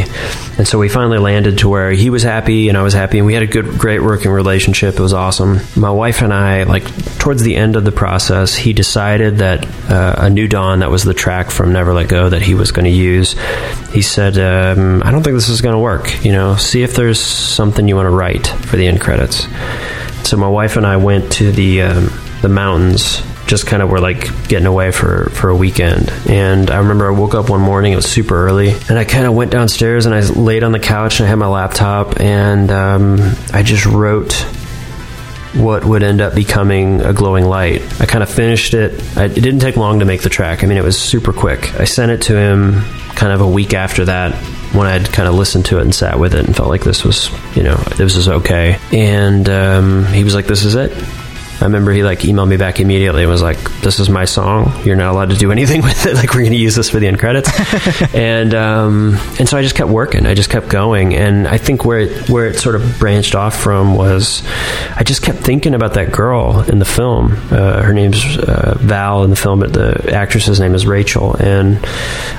And 0.57 0.65
so 0.65 0.79
we 0.79 0.87
finally 0.87 1.17
landed 1.17 1.57
to 1.57 1.67
where 1.67 1.91
he 1.91 2.09
was 2.09 2.23
happy 2.23 2.69
and 2.69 2.77
I 2.77 2.83
was 2.83 2.93
happy. 2.93 3.17
And 3.17 3.27
we 3.27 3.33
had 3.33 3.43
a 3.43 3.47
good, 3.47 3.77
great 3.77 4.01
working 4.01 4.31
relationship. 4.31 4.95
It 4.95 5.01
was 5.01 5.13
awesome. 5.13 5.59
My 5.75 5.89
wife 5.89 6.21
and 6.21 6.33
I, 6.33 6.63
like, 6.63 6.85
towards 7.17 7.43
the 7.43 7.57
end 7.57 7.75
of 7.75 7.83
the 7.83 7.91
process, 7.91 8.55
he 8.55 8.71
decided 8.71 9.39
that 9.39 9.65
uh, 9.89 10.15
a 10.19 10.29
new 10.29 10.47
dawn 10.47 10.79
that 10.79 10.89
was 10.89 11.03
the 11.03 11.13
track 11.13 11.51
from 11.51 11.73
Never 11.73 11.93
Let 11.93 12.07
Go 12.07 12.29
that 12.29 12.41
he 12.41 12.53
was 12.53 12.71
going 12.71 12.85
to 12.85 12.91
use. 12.91 13.35
He 13.91 14.01
said, 14.01 14.37
um, 14.37 15.01
"I 15.03 15.11
don't 15.11 15.23
think 15.23 15.35
this 15.35 15.49
is 15.49 15.61
going 15.61 15.73
to 15.73 15.79
work. 15.79 16.23
You 16.23 16.31
know, 16.31 16.55
see 16.55 16.83
if 16.83 16.95
there's 16.95 17.19
something 17.19 17.87
you 17.87 17.95
want 17.95 18.05
to 18.07 18.11
write 18.15 18.47
for 18.47 18.77
the 18.77 18.87
end 18.87 19.01
credits." 19.01 19.47
So 20.23 20.37
my 20.37 20.47
wife 20.47 20.77
and 20.77 20.85
I 20.85 20.97
went 20.97 21.31
to 21.33 21.51
the 21.51 21.81
um, 21.83 22.11
the 22.41 22.49
mountains. 22.49 23.21
Just 23.47 23.65
kind 23.65 23.81
of 23.81 23.89
were 23.89 23.99
like 23.99 24.47
getting 24.47 24.67
away 24.67 24.91
for, 24.91 25.31
for 25.31 25.49
a 25.49 25.55
weekend. 25.55 26.11
And 26.29 26.69
I 26.69 26.77
remember 26.77 27.07
I 27.07 27.17
woke 27.17 27.33
up 27.33 27.49
one 27.49 27.61
morning, 27.61 27.93
it 27.93 27.95
was 27.95 28.05
super 28.05 28.35
early, 28.45 28.69
and 28.87 28.91
I 28.91 29.05
kind 29.05 29.25
of 29.25 29.33
went 29.33 29.49
downstairs 29.49 30.05
and 30.05 30.13
I 30.13 30.21
laid 30.21 30.63
on 30.63 30.71
the 30.71 30.79
couch 30.79 31.19
and 31.19 31.25
I 31.25 31.29
had 31.29 31.39
my 31.39 31.47
laptop 31.47 32.19
and 32.19 32.69
um, 32.69 33.17
I 33.51 33.63
just 33.63 33.87
wrote 33.87 34.45
what 35.55 35.83
would 35.83 36.03
end 36.03 36.21
up 36.21 36.35
becoming 36.35 37.01
a 37.01 37.13
glowing 37.13 37.45
light. 37.45 37.81
I 38.01 38.05
kind 38.05 38.23
of 38.23 38.29
finished 38.29 38.73
it. 38.73 39.01
I, 39.17 39.25
it 39.25 39.35
didn't 39.35 39.59
take 39.59 39.77
long 39.77 39.99
to 39.99 40.05
make 40.05 40.21
the 40.21 40.29
track. 40.29 40.63
I 40.63 40.67
mean, 40.67 40.77
it 40.77 40.83
was 40.83 40.97
super 40.97 41.33
quick. 41.33 41.73
I 41.79 41.85
sent 41.85 42.11
it 42.11 42.21
to 42.23 42.37
him 42.37 42.81
kind 43.15 43.33
of 43.33 43.41
a 43.41 43.47
week 43.47 43.73
after 43.73 44.05
that 44.05 44.33
when 44.73 44.85
I'd 44.85 45.11
kind 45.11 45.27
of 45.27 45.35
listened 45.35 45.65
to 45.67 45.79
it 45.79 45.81
and 45.81 45.93
sat 45.93 46.19
with 46.19 46.35
it 46.35 46.45
and 46.45 46.55
felt 46.55 46.69
like 46.69 46.83
this 46.83 47.03
was, 47.03 47.29
you 47.55 47.63
know, 47.63 47.75
this 47.97 48.15
was 48.15 48.29
okay. 48.29 48.77
And 48.91 49.49
um, 49.49 50.05
he 50.05 50.23
was 50.23 50.35
like, 50.35 50.45
this 50.45 50.63
is 50.63 50.75
it. 50.75 50.91
I 51.61 51.65
remember 51.65 51.91
he 51.91 52.03
like 52.03 52.19
emailed 52.19 52.47
me 52.47 52.57
back 52.57 52.79
immediately 52.79 53.23
and 53.23 53.31
was 53.31 53.41
like, 53.41 53.57
"This 53.81 53.99
is 53.99 54.09
my 54.09 54.25
song. 54.25 54.81
You're 54.85 54.95
not 54.95 55.11
allowed 55.11 55.31
to 55.31 55.35
do 55.35 55.51
anything 55.51 55.81
with 55.83 56.05
it. 56.05 56.15
Like 56.15 56.33
we're 56.33 56.41
going 56.41 56.53
to 56.53 56.57
use 56.57 56.75
this 56.75 56.89
for 56.89 56.99
the 56.99 57.07
end 57.07 57.19
credits." 57.19 57.49
and 58.15 58.53
um, 58.53 59.17
and 59.39 59.47
so 59.47 59.57
I 59.57 59.61
just 59.61 59.75
kept 59.75 59.89
working. 59.89 60.25
I 60.25 60.33
just 60.33 60.49
kept 60.49 60.69
going. 60.69 61.15
And 61.15 61.47
I 61.47 61.57
think 61.57 61.83
where 61.83 61.99
it 61.99 62.29
where 62.29 62.47
it 62.47 62.57
sort 62.57 62.75
of 62.75 62.97
branched 62.99 63.35
off 63.35 63.59
from 63.59 63.95
was 63.95 64.41
I 64.95 65.03
just 65.03 65.21
kept 65.21 65.39
thinking 65.39 65.73
about 65.73 65.95
that 65.95 66.11
girl 66.11 66.61
in 66.61 66.79
the 66.79 66.85
film. 66.85 67.33
Uh, 67.51 67.81
her 67.81 67.93
name's 67.93 68.23
uh, 68.37 68.77
Val 68.79 69.23
in 69.23 69.29
the 69.29 69.35
film, 69.35 69.59
but 69.59 69.73
the 69.73 70.13
actress's 70.13 70.59
name 70.59 70.75
is 70.75 70.85
Rachel. 70.85 71.35
And 71.35 71.77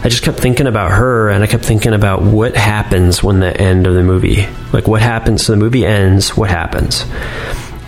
I 0.03 0.09
just 0.09 0.23
kept 0.23 0.39
thinking 0.39 0.67
about 0.67 0.93
her, 0.93 1.29
and 1.29 1.45
I 1.45 1.47
kept 1.47 1.65
thinking 1.65 1.93
about 1.93 2.23
what 2.23 2.57
happens 2.57 3.23
when 3.23 3.41
the 3.41 3.55
end 3.55 3.87
of 3.87 3.95
the 3.95 4.03
movie, 4.03 4.47
like 4.73 4.89
what 4.89 5.03
happens. 5.03 5.45
So 5.45 5.53
the 5.53 5.59
movie 5.59 5.85
ends. 5.85 6.37
What 6.37 6.49
happens? 6.49 7.05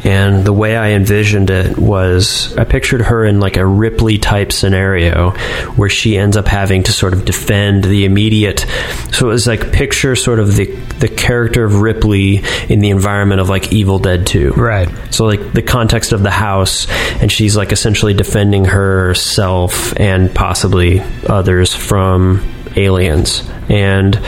And 0.05 0.45
the 0.45 0.53
way 0.53 0.77
I 0.77 0.91
envisioned 0.91 1.51
it 1.51 1.79
was 1.79 2.57
I 2.57 2.65
pictured 2.65 3.03
her 3.03 3.25
in 3.25 3.41
like 3.41 3.57
a 3.57 3.65
Ripley 3.65 4.19
type 4.19 4.53
scenario 4.53 5.31
where 5.77 5.89
she 5.89 6.17
ends 6.17 6.37
up 6.37 6.47
having 6.47 6.83
to 6.85 6.93
sort 6.93 7.13
of 7.13 7.25
defend 7.25 7.85
the 7.85 8.05
immediate. 8.05 8.67
So 9.13 9.27
it 9.27 9.33
was 9.33 9.47
like 9.47 9.73
picture 9.73 10.17
sort 10.17 10.39
of 10.39 10.57
the, 10.57 10.67
the 10.99 11.09
character 11.09 11.65
of 11.65 11.81
Ripley 11.81 12.43
in 12.69 12.81
the 12.81 12.91
environment 12.91 13.41
of 13.41 13.49
like 13.49 13.73
Evil 13.73 13.99
Dead 13.99 14.27
2. 14.27 14.53
Right. 14.53 14.89
So 15.13 15.25
like 15.25 15.53
the 15.53 15.63
context 15.63 16.13
of 16.13 16.23
the 16.23 16.31
house, 16.31 16.89
and 17.21 17.31
she's 17.31 17.57
like 17.57 17.73
essentially 17.73 18.15
defending 18.15 18.65
herself 18.65 19.99
and 19.99 20.35
possibly 20.35 21.01
others 21.29 21.75
from 21.75 22.43
aliens. 22.77 23.49
And 23.69 24.21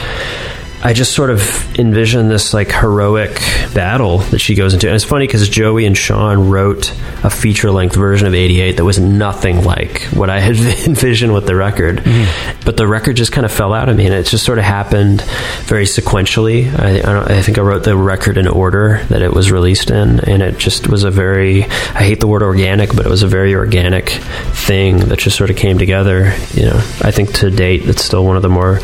I 0.85 0.93
just 0.93 1.13
sort 1.13 1.31
of 1.31 1.79
envision 1.79 2.29
this 2.29 2.53
like 2.53 2.71
heroic 2.71 3.33
battle 3.73 4.19
that 4.19 4.37
she 4.37 4.53
goes 4.53 4.75
into. 4.75 4.85
And 4.85 4.95
it's 4.95 5.03
funny 5.03 5.25
because 5.25 5.49
Joey 5.49 5.87
and 5.87 5.97
Sean 5.97 6.51
wrote 6.51 6.91
a 7.23 7.31
feature 7.31 7.71
length 7.71 7.95
version 7.95 8.27
of 8.27 8.35
88 8.35 8.77
that 8.77 8.85
was 8.85 8.99
nothing 8.99 9.63
like 9.63 10.03
what 10.13 10.29
I 10.29 10.39
had 10.39 10.55
envisioned 10.87 11.33
with 11.33 11.47
the 11.47 11.55
record. 11.55 11.97
Mm-hmm. 12.01 12.61
But 12.65 12.77
the 12.77 12.85
record 12.85 13.15
just 13.15 13.31
kind 13.31 13.45
of 13.45 13.51
fell 13.51 13.73
out 13.73 13.89
of 13.89 13.97
me 13.97 14.05
and 14.05 14.13
it 14.13 14.27
just 14.27 14.45
sort 14.45 14.59
of 14.59 14.63
happened 14.63 15.23
very 15.63 15.85
sequentially. 15.85 16.71
I, 16.79 16.99
I, 16.99 17.13
don't, 17.13 17.31
I 17.31 17.41
think 17.41 17.57
I 17.57 17.61
wrote 17.61 17.83
the 17.83 17.97
record 17.97 18.37
in 18.37 18.47
order 18.47 19.03
that 19.09 19.23
it 19.23 19.33
was 19.33 19.51
released 19.51 19.89
in. 19.89 20.19
And 20.19 20.43
it 20.43 20.59
just 20.59 20.87
was 20.87 21.03
a 21.03 21.09
very, 21.09 21.63
I 21.63 22.03
hate 22.03 22.19
the 22.19 22.27
word 22.27 22.43
organic, 22.43 22.95
but 22.95 23.07
it 23.07 23.09
was 23.09 23.23
a 23.23 23.27
very 23.27 23.55
organic 23.55 24.09
thing 24.09 24.99
that 24.99 25.17
just 25.17 25.35
sort 25.35 25.49
of 25.49 25.55
came 25.55 25.79
together. 25.79 26.31
You 26.53 26.65
know, 26.65 26.77
I 27.01 27.09
think 27.09 27.33
to 27.37 27.49
date, 27.49 27.89
it's 27.89 28.05
still 28.05 28.23
one 28.23 28.35
of 28.35 28.43
the 28.43 28.49
more 28.49 28.79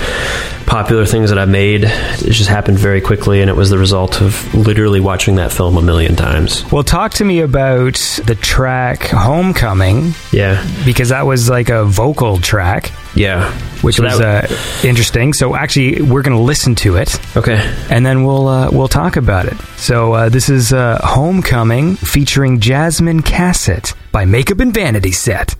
popular 0.71 1.05
things 1.05 1.29
that 1.29 1.37
I've 1.37 1.49
made. 1.49 1.83
It 1.83 2.31
just 2.31 2.49
happened 2.49 2.79
very 2.79 3.01
quickly, 3.01 3.41
and 3.41 3.49
it 3.49 3.55
was 3.57 3.69
the 3.69 3.77
result 3.77 4.21
of 4.21 4.55
literally 4.55 5.01
watching 5.01 5.35
that 5.35 5.51
film 5.51 5.75
a 5.75 5.81
million 5.81 6.15
times. 6.15 6.63
Well, 6.71 6.83
talk 6.83 7.11
to 7.15 7.25
me 7.25 7.41
about 7.41 7.95
the 8.25 8.35
track 8.39 9.03
Homecoming, 9.03 10.13
Yeah, 10.31 10.65
because 10.85 11.09
that 11.09 11.25
was 11.25 11.49
like 11.49 11.67
a 11.67 11.83
vocal 11.83 12.37
track, 12.37 12.89
yeah. 13.15 13.51
which 13.81 13.97
So 13.97 14.03
was 14.03 14.17
that- 14.19 14.49
uh, 14.49 14.55
interesting. 14.87 15.33
So 15.33 15.57
actually, 15.57 16.01
we're 16.01 16.21
going 16.21 16.37
to 16.37 16.41
listen 16.43 16.73
to 16.75 16.95
it. 16.95 17.19
okay. 17.35 17.59
and 17.89 18.05
then 18.05 18.23
we'll 18.23 18.47
uh, 18.47 18.69
we'll 18.71 18.87
talk 18.87 19.17
about 19.17 19.47
it. 19.47 19.57
So 19.75 20.13
uh, 20.13 20.29
this 20.29 20.47
is 20.47 20.71
uh, 20.71 20.99
Homecoming 21.03 21.97
featuring 21.97 22.61
Jasmine 22.61 23.23
Cassett 23.23 23.93
by 24.13 24.23
Makeup 24.23 24.61
and 24.61 24.73
Vanity 24.73 25.11
Set. 25.11 25.53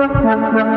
What 0.00 0.70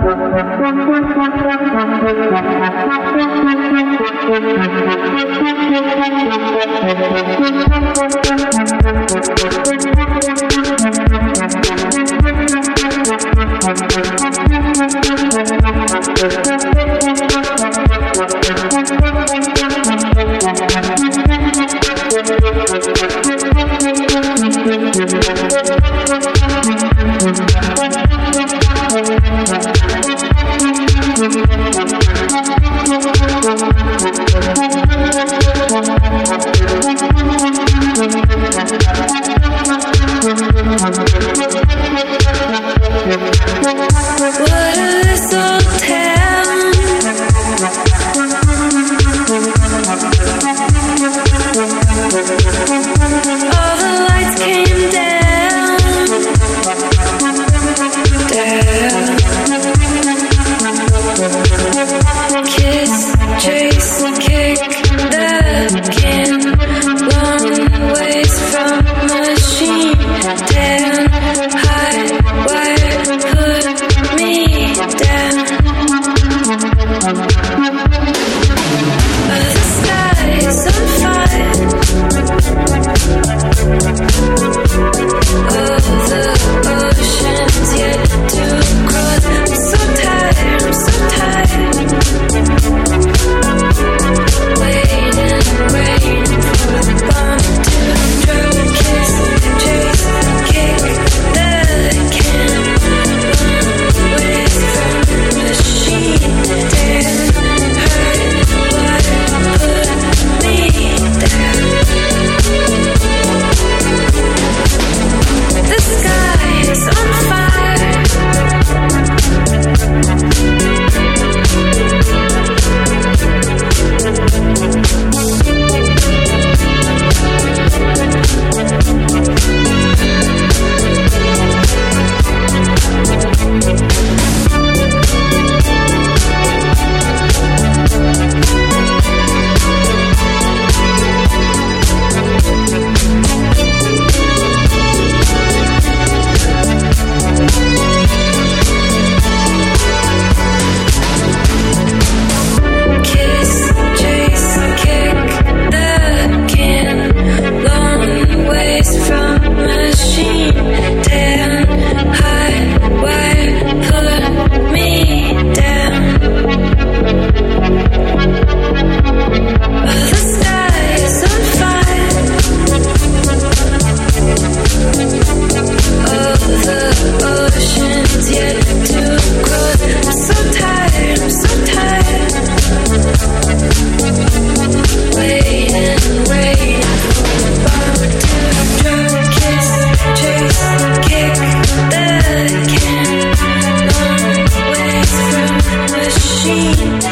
need 196.64 197.03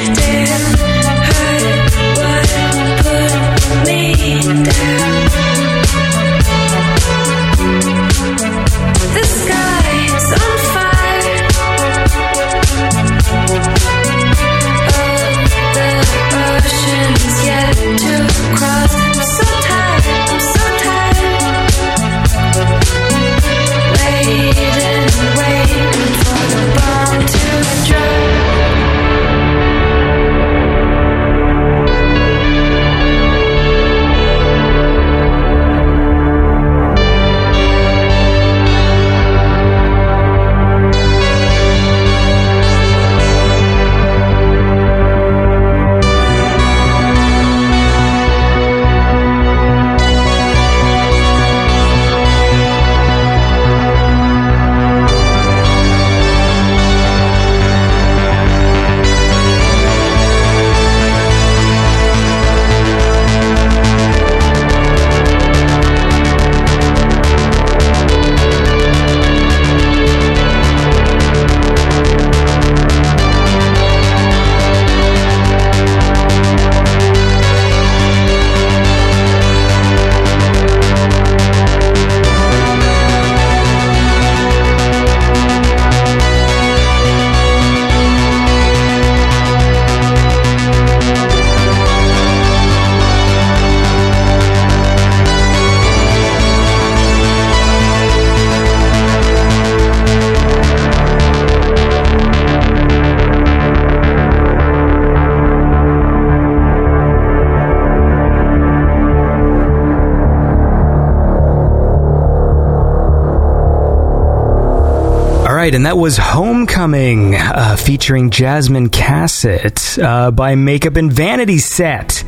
Homecoming, 116.81 117.35
uh, 117.35 117.75
featuring 117.75 118.31
Jasmine 118.31 118.89
Cassett 118.89 119.99
uh, 119.99 120.31
by 120.31 120.55
Makeup 120.55 120.95
and 120.95 121.13
Vanity 121.13 121.59
Set. 121.59 122.23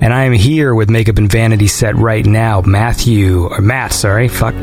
And 0.00 0.14
I 0.14 0.22
am 0.22 0.32
here 0.32 0.72
with 0.72 0.88
Makeup 0.88 1.18
and 1.18 1.28
Vanity 1.28 1.66
Set 1.66 1.96
right 1.96 2.24
now. 2.24 2.60
Matthew, 2.60 3.48
or 3.48 3.60
Matt, 3.60 3.92
sorry, 3.92 4.28
fuck. 4.28 4.54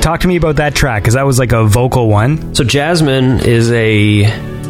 Talk 0.00 0.20
to 0.20 0.28
me 0.28 0.36
about 0.36 0.56
that 0.56 0.74
track, 0.74 1.02
because 1.02 1.12
that 1.12 1.26
was 1.26 1.38
like 1.38 1.52
a 1.52 1.64
vocal 1.64 2.08
one. 2.08 2.54
So 2.54 2.64
Jasmine 2.64 3.40
is 3.40 3.70
a 3.72 4.24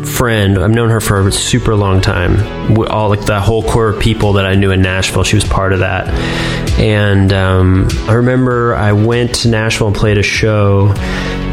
friend. 0.04 0.58
I've 0.58 0.70
known 0.70 0.90
her 0.90 1.00
for 1.00 1.26
a 1.26 1.32
super 1.32 1.76
long 1.76 2.00
time. 2.00 2.76
All 2.88 3.08
like 3.08 3.24
the 3.26 3.40
whole 3.40 3.62
core 3.62 3.90
of 3.90 4.00
people 4.00 4.34
that 4.34 4.44
I 4.44 4.56
knew 4.56 4.72
in 4.72 4.82
Nashville, 4.82 5.22
she 5.22 5.36
was 5.36 5.44
part 5.44 5.72
of 5.72 5.78
that. 5.78 6.08
And 6.78 7.32
um, 7.32 7.88
I 8.08 8.14
remember 8.14 8.74
I 8.74 8.92
went 8.92 9.36
to 9.36 9.48
Nashville 9.48 9.86
and 9.86 9.96
played 9.96 10.18
a 10.18 10.22
show. 10.22 10.92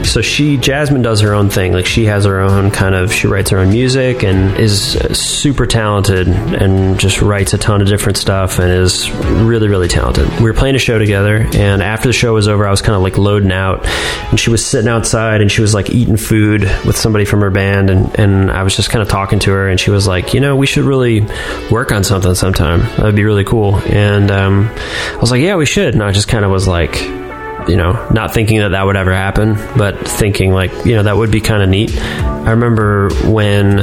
So 0.03 0.21
she, 0.21 0.57
Jasmine, 0.57 1.01
does 1.01 1.21
her 1.21 1.33
own 1.33 1.49
thing. 1.49 1.73
Like 1.73 1.85
she 1.85 2.05
has 2.05 2.25
her 2.25 2.39
own 2.39 2.71
kind 2.71 2.95
of. 2.95 3.13
She 3.13 3.27
writes 3.27 3.49
her 3.51 3.59
own 3.59 3.69
music 3.69 4.23
and 4.23 4.57
is 4.57 4.93
super 5.17 5.65
talented 5.65 6.27
and 6.27 6.99
just 6.99 7.21
writes 7.21 7.53
a 7.53 7.57
ton 7.57 7.81
of 7.81 7.87
different 7.87 8.17
stuff 8.17 8.59
and 8.59 8.69
is 8.71 9.09
really, 9.11 9.67
really 9.67 9.87
talented. 9.87 10.27
We 10.39 10.43
were 10.43 10.53
playing 10.53 10.75
a 10.75 10.79
show 10.79 10.97
together, 10.97 11.47
and 11.53 11.81
after 11.81 12.09
the 12.09 12.13
show 12.13 12.33
was 12.33 12.47
over, 12.47 12.67
I 12.67 12.71
was 12.71 12.81
kind 12.81 12.95
of 12.95 13.01
like 13.01 13.17
loading 13.17 13.51
out, 13.51 13.85
and 13.85 14.39
she 14.39 14.49
was 14.49 14.65
sitting 14.65 14.89
outside 14.89 15.41
and 15.41 15.51
she 15.51 15.61
was 15.61 15.73
like 15.73 15.89
eating 15.89 16.17
food 16.17 16.63
with 16.85 16.97
somebody 16.97 17.25
from 17.25 17.41
her 17.41 17.51
band, 17.51 17.89
and 17.89 18.19
and 18.19 18.51
I 18.51 18.63
was 18.63 18.75
just 18.75 18.89
kind 18.89 19.01
of 19.01 19.07
talking 19.07 19.39
to 19.39 19.51
her, 19.51 19.69
and 19.69 19.79
she 19.79 19.91
was 19.91 20.07
like, 20.07 20.33
you 20.33 20.39
know, 20.39 20.55
we 20.55 20.67
should 20.67 20.83
really 20.83 21.21
work 21.69 21.91
on 21.91 22.03
something 22.03 22.35
sometime. 22.35 22.81
That'd 22.97 23.15
be 23.15 23.23
really 23.23 23.43
cool. 23.43 23.75
And 23.87 24.31
um, 24.31 24.69
I 24.75 25.17
was 25.19 25.31
like, 25.31 25.41
yeah, 25.41 25.55
we 25.55 25.65
should. 25.65 25.93
And 25.93 26.03
I 26.03 26.11
just 26.11 26.27
kind 26.27 26.45
of 26.45 26.51
was 26.51 26.67
like, 26.67 27.20
you 27.67 27.75
know, 27.75 27.93
not 28.11 28.33
thinking 28.33 28.59
that 28.59 28.69
that 28.69 28.83
would 28.83 28.95
ever 28.95 29.13
happen, 29.13 29.55
but 29.77 30.07
thinking 30.07 30.51
like, 30.51 30.71
you 30.85 30.95
know, 30.95 31.03
that 31.03 31.15
would 31.15 31.31
be 31.31 31.41
kind 31.41 31.63
of 31.63 31.69
neat. 31.69 31.95
I 31.97 32.51
remember 32.51 33.09
when 33.25 33.79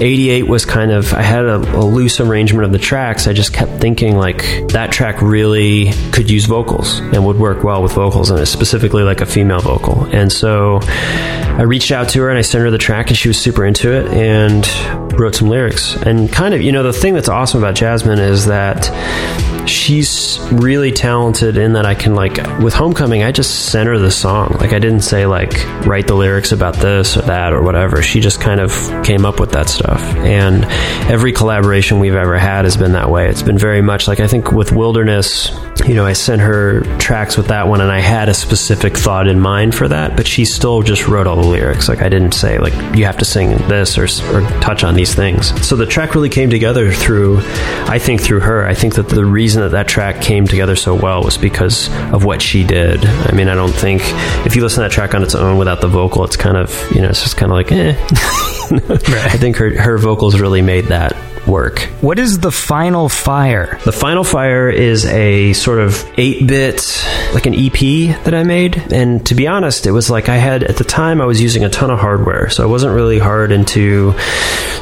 88 0.00 0.46
was 0.46 0.64
kind 0.64 0.90
of, 0.90 1.12
I 1.14 1.22
had 1.22 1.44
a, 1.44 1.56
a 1.56 1.84
loose 1.84 2.20
arrangement 2.20 2.64
of 2.64 2.72
the 2.72 2.78
tracks. 2.78 3.26
I 3.26 3.32
just 3.32 3.52
kept 3.52 3.80
thinking 3.80 4.16
like 4.16 4.42
that 4.68 4.92
track 4.92 5.22
really 5.22 5.92
could 6.12 6.30
use 6.30 6.44
vocals 6.44 6.98
and 6.98 7.24
would 7.26 7.38
work 7.38 7.64
well 7.64 7.82
with 7.82 7.92
vocals 7.92 8.30
and 8.30 8.46
specifically 8.46 9.02
like 9.02 9.20
a 9.20 9.26
female 9.26 9.60
vocal. 9.60 10.04
And 10.04 10.30
so 10.30 10.80
I 10.82 11.62
reached 11.62 11.90
out 11.90 12.10
to 12.10 12.20
her 12.20 12.28
and 12.28 12.38
I 12.38 12.42
sent 12.42 12.62
her 12.62 12.70
the 12.70 12.78
track 12.78 13.08
and 13.08 13.16
she 13.16 13.28
was 13.28 13.38
super 13.38 13.64
into 13.64 13.92
it 13.92 14.06
and 14.08 14.64
wrote 15.18 15.34
some 15.34 15.48
lyrics. 15.48 15.96
And 15.96 16.32
kind 16.32 16.54
of, 16.54 16.62
you 16.62 16.72
know, 16.72 16.82
the 16.82 16.92
thing 16.92 17.14
that's 17.14 17.28
awesome 17.28 17.62
about 17.62 17.74
Jasmine 17.74 18.20
is 18.20 18.46
that 18.46 18.88
she's 19.68 20.38
really 20.50 20.90
talented 20.92 21.58
in 21.58 21.74
that 21.74 21.84
I 21.84 21.94
can 21.94 22.14
like 22.14 22.36
with 22.60 22.74
Homecoming 22.74 23.22
I 23.22 23.32
just 23.32 23.66
sent 23.66 23.86
her 23.88 23.98
the 23.98 24.10
song. 24.10 24.56
Like 24.58 24.72
I 24.72 24.78
didn't 24.78 25.02
say 25.02 25.26
like 25.26 25.52
write 25.86 26.06
the 26.06 26.14
lyrics 26.14 26.52
about 26.52 26.76
this 26.76 27.16
or 27.16 27.22
that 27.22 27.52
or 27.52 27.62
whatever. 27.62 28.02
She 28.02 28.20
just 28.20 28.40
kind 28.40 28.60
of 28.60 28.72
came 29.04 29.26
up 29.26 29.38
with 29.38 29.52
that 29.52 29.68
stuff. 29.68 30.00
And 30.16 30.64
every 31.10 31.32
collaboration 31.32 31.98
we've 31.98 32.14
ever 32.14 32.38
had 32.38 32.64
has 32.64 32.76
been 32.76 32.92
that 32.92 33.10
way. 33.10 33.28
It's 33.28 33.42
been 33.42 33.58
very 33.58 33.82
much 33.82 34.08
like 34.08 34.20
I 34.20 34.26
think 34.26 34.52
with 34.52 34.72
Wilderness 34.72 35.50
you 35.86 35.94
know 35.94 36.04
I 36.04 36.12
sent 36.12 36.40
her 36.40 36.80
tracks 36.98 37.36
with 37.36 37.48
that 37.48 37.68
one 37.68 37.80
and 37.80 37.90
I 37.90 38.00
had 38.00 38.28
a 38.28 38.34
specific 38.34 38.96
thought 38.96 39.28
in 39.28 39.38
mind 39.38 39.74
for 39.74 39.86
that 39.88 40.16
but 40.16 40.26
she 40.26 40.44
still 40.44 40.82
just 40.82 41.06
wrote 41.08 41.26
all 41.26 41.36
the 41.36 41.46
lyrics. 41.46 41.88
Like 41.88 42.02
I 42.02 42.08
didn't 42.08 42.32
say 42.32 42.58
like 42.58 42.74
you 42.96 43.04
have 43.04 43.18
to 43.18 43.24
sing 43.24 43.50
this 43.68 43.98
or, 43.98 44.04
or 44.34 44.40
touch 44.60 44.84
on 44.84 44.94
these 44.94 45.07
things 45.14 45.48
so 45.66 45.76
the 45.76 45.86
track 45.86 46.14
really 46.14 46.28
came 46.28 46.50
together 46.50 46.92
through 46.92 47.38
I 47.88 47.98
think 47.98 48.20
through 48.20 48.40
her 48.40 48.66
I 48.66 48.74
think 48.74 48.94
that 48.94 49.08
the 49.08 49.24
reason 49.24 49.62
that 49.62 49.70
that 49.70 49.88
track 49.88 50.20
came 50.20 50.46
together 50.46 50.76
so 50.76 50.94
well 50.94 51.22
was 51.22 51.38
because 51.38 51.88
of 52.12 52.24
what 52.24 52.42
she 52.42 52.64
did. 52.64 53.04
I 53.04 53.32
mean, 53.32 53.48
I 53.48 53.54
don't 53.54 53.72
think 53.72 54.02
if 54.46 54.56
you 54.56 54.62
listen 54.62 54.82
to 54.82 54.88
that 54.88 54.92
track 54.92 55.14
on 55.14 55.22
its 55.22 55.34
own 55.34 55.58
without 55.58 55.80
the 55.80 55.88
vocal, 55.88 56.24
it's 56.24 56.36
kind 56.36 56.56
of 56.56 56.70
you 56.92 57.00
know, 57.00 57.08
it's 57.08 57.22
just 57.22 57.36
kind 57.36 57.50
of 57.50 57.56
like 57.56 57.72
eh. 57.72 57.96
I 58.70 59.36
think 59.38 59.56
her 59.56 59.80
her 59.80 59.98
vocals 59.98 60.38
really 60.40 60.62
made 60.62 60.86
that 60.86 61.16
work. 61.48 61.80
What 62.00 62.18
is 62.18 62.38
the 62.38 62.52
final 62.52 63.08
fire? 63.08 63.78
The 63.84 63.92
Final 63.92 64.22
Fire 64.22 64.68
is 64.68 65.04
a 65.06 65.52
sort 65.54 65.80
of 65.80 66.04
8 66.16 66.46
bit, 66.46 67.04
like 67.34 67.46
an 67.46 67.54
EP 67.54 68.14
that 68.24 68.34
I 68.34 68.44
made. 68.44 68.92
And 68.92 69.24
to 69.26 69.34
be 69.34 69.46
honest, 69.48 69.86
it 69.86 69.90
was 69.90 70.10
like 70.10 70.28
I 70.28 70.36
had, 70.36 70.62
at 70.62 70.76
the 70.76 70.84
time, 70.84 71.20
I 71.20 71.24
was 71.24 71.40
using 71.40 71.64
a 71.64 71.70
ton 71.70 71.90
of 71.90 71.98
hardware. 71.98 72.50
So 72.50 72.62
I 72.62 72.66
wasn't 72.66 72.94
really 72.94 73.18
hard 73.18 73.50
into 73.50 74.14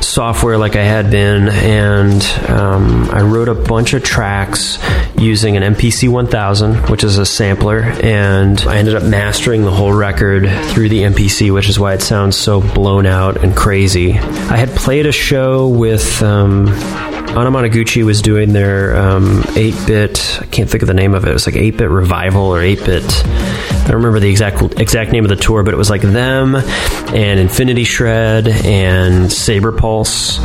software 0.01 0.59
like 0.59 0.77
I 0.77 0.83
had 0.83 1.11
been. 1.11 1.49
And 1.49 2.23
um, 2.51 3.11
I 3.11 3.23
wrote 3.23 3.49
a 3.49 3.55
bunch 3.55 3.95
of 3.95 4.03
tracks 4.03 4.79
using 5.19 5.57
an 5.57 5.75
MPC 5.75 6.09
1000, 6.09 6.91
which 6.91 7.05
is 7.05 7.19
a 7.19 7.27
sampler. 7.27 7.81
And 7.81 8.61
I 8.63 8.79
ended 8.79 8.97
up 8.97 9.05
mastering 9.05 9.63
the 9.63 9.71
whole 9.71 9.93
record 9.93 10.49
through 10.71 10.89
the 10.89 11.03
MPC, 11.03 11.55
which 11.55 11.69
is 11.69 11.79
why 11.79 11.95
it 11.95 12.03
sounds 12.03 12.37
so 12.37 12.61
blown 12.61 13.07
out 13.07 13.43
and 13.43 13.57
crazy. 13.57 14.15
I 14.15 14.57
had 14.57 14.71
played 14.71 15.07
a 15.07 15.13
show 15.13 15.69
with. 15.69 16.23
Um, 16.23 16.56
Anamanaguchi 16.65 18.03
was 18.05 18.23
doing 18.23 18.55
their 18.55 18.97
um, 18.97 19.43
8-bit. 19.43 20.41
I 20.41 20.47
can't 20.47 20.71
think 20.71 20.83
of 20.83 20.87
the 20.87 20.95
name 20.95 21.15
of 21.15 21.25
it. 21.25 21.31
It 21.31 21.35
was 21.35 21.47
like 21.47 21.57
8-bit 21.57 21.91
revival 21.91 22.43
or 22.43 22.61
8-bit. 22.61 23.05
I 23.87 23.93
remember 23.93 24.19
the 24.19 24.29
exact 24.29 24.81
exact 24.81 25.13
name 25.13 25.25
of 25.25 25.29
the 25.29 25.37
tour, 25.37 25.63
but 25.63 25.73
it 25.73 25.77
was 25.77 25.91
like 25.91 26.03
them 26.03 26.57
and 26.57 27.39
Infinity 27.39 27.85
Shred 27.85 28.49
and 28.49 29.27
Saberpulse 29.27 30.41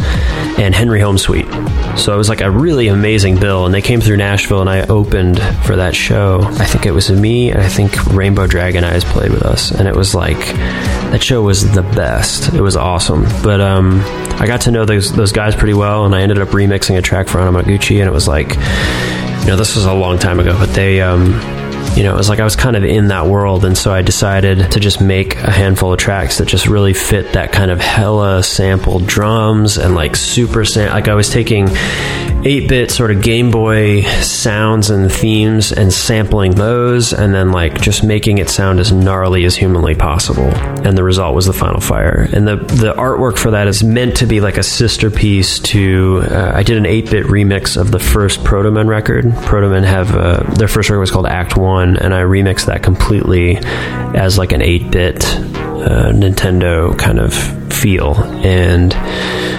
and 0.59 0.75
Henry 0.75 0.99
Homesweet. 0.99 1.97
So 1.97 2.13
it 2.13 2.17
was 2.17 2.29
like 2.29 2.41
a 2.41 2.51
really 2.51 2.87
amazing 2.87 3.39
bill, 3.39 3.65
and 3.65 3.73
they 3.73 3.81
came 3.81 3.99
through 3.99 4.17
Nashville, 4.17 4.61
and 4.61 4.69
I 4.69 4.81
opened 4.81 5.41
for 5.65 5.75
that 5.77 5.95
show. 5.95 6.41
I 6.43 6.65
think 6.65 6.85
it 6.85 6.91
was 6.91 7.09
me, 7.09 7.49
and 7.49 7.59
I 7.59 7.67
think 7.67 8.05
Rainbow 8.07 8.45
Dragon 8.45 8.83
Eyes 8.83 9.03
played 9.03 9.31
with 9.31 9.43
us, 9.43 9.71
and 9.71 9.87
it 9.87 9.95
was 9.95 10.13
like 10.13 10.37
that 10.37 11.23
show 11.23 11.41
was 11.41 11.69
the 11.71 11.81
best. 11.81 12.53
It 12.53 12.61
was 12.61 12.75
awesome, 12.75 13.23
but 13.41 13.59
um, 13.59 14.01
I 14.39 14.45
got 14.45 14.61
to 14.61 14.71
know 14.71 14.85
those 14.85 15.11
those 15.11 15.31
guys 15.31 15.55
pretty 15.55 15.73
well, 15.73 16.05
and 16.05 16.13
I 16.13 16.21
ended 16.21 16.37
up 16.39 16.49
remixing 16.49 16.95
a 16.97 17.01
track 17.01 17.27
for 17.27 17.39
Anamanaguchi, 17.39 17.99
and 17.99 18.07
it 18.07 18.13
was 18.13 18.27
like, 18.27 18.49
you 18.51 19.47
know, 19.47 19.55
this 19.55 19.75
was 19.75 19.85
a 19.85 19.93
long 19.93 20.19
time 20.19 20.39
ago, 20.39 20.55
but 20.59 20.73
they. 20.75 21.01
Um, 21.01 21.60
you 21.95 22.03
know, 22.03 22.13
it 22.13 22.17
was 22.17 22.29
like 22.29 22.39
I 22.39 22.43
was 22.43 22.55
kind 22.55 22.75
of 22.75 22.83
in 22.83 23.07
that 23.07 23.27
world, 23.27 23.65
and 23.65 23.77
so 23.77 23.93
I 23.93 24.01
decided 24.01 24.71
to 24.71 24.79
just 24.79 25.01
make 25.01 25.35
a 25.35 25.51
handful 25.51 25.91
of 25.91 25.99
tracks 25.99 26.37
that 26.37 26.47
just 26.47 26.67
really 26.67 26.93
fit 26.93 27.33
that 27.33 27.51
kind 27.51 27.69
of 27.69 27.79
hella 27.79 28.43
sampled 28.43 29.07
drums 29.07 29.77
and 29.77 29.93
like 29.93 30.15
super 30.15 30.63
sam- 30.63 30.91
like 30.91 31.07
I 31.07 31.15
was 31.15 31.29
taking 31.29 31.67
8-bit 31.67 32.89
sort 32.89 33.11
of 33.11 33.21
Game 33.21 33.51
Boy 33.51 34.01
sounds 34.21 34.89
and 34.89 35.11
themes 35.11 35.71
and 35.71 35.93
sampling 35.93 36.51
those, 36.55 37.13
and 37.13 37.33
then 37.33 37.51
like 37.51 37.81
just 37.81 38.03
making 38.03 38.37
it 38.39 38.49
sound 38.49 38.79
as 38.79 38.91
gnarly 38.91 39.43
as 39.45 39.55
humanly 39.55 39.93
possible. 39.93 40.49
And 40.85 40.97
the 40.97 41.03
result 41.03 41.35
was 41.35 41.45
the 41.45 41.53
Final 41.53 41.81
Fire. 41.81 42.27
And 42.33 42.47
the 42.47 42.55
the 42.55 42.93
artwork 42.93 43.37
for 43.37 43.51
that 43.51 43.67
is 43.67 43.83
meant 43.83 44.17
to 44.17 44.25
be 44.25 44.41
like 44.41 44.57
a 44.57 44.63
sister 44.63 45.11
piece 45.11 45.59
to. 45.59 46.23
Uh, 46.23 46.51
I 46.55 46.63
did 46.63 46.77
an 46.77 46.85
8-bit 46.85 47.25
remix 47.25 47.79
of 47.79 47.91
the 47.91 47.99
first 47.99 48.39
Protomen 48.39 48.87
record. 48.87 49.25
Protomen 49.25 49.83
have 49.83 50.15
uh, 50.15 50.43
their 50.55 50.67
first 50.67 50.89
record 50.89 51.01
was 51.01 51.11
called 51.11 51.27
Act 51.27 51.57
One, 51.81 51.97
and 51.97 52.13
I 52.13 52.21
remixed 52.21 52.67
that 52.67 52.83
completely 52.83 53.57
as 53.57 54.37
like 54.37 54.51
an 54.51 54.61
8-bit 54.61 55.25
uh, 55.25 56.11
Nintendo 56.11 56.95
kind 56.97 57.19
of 57.19 57.33
feel. 57.73 58.13
And 58.45 58.91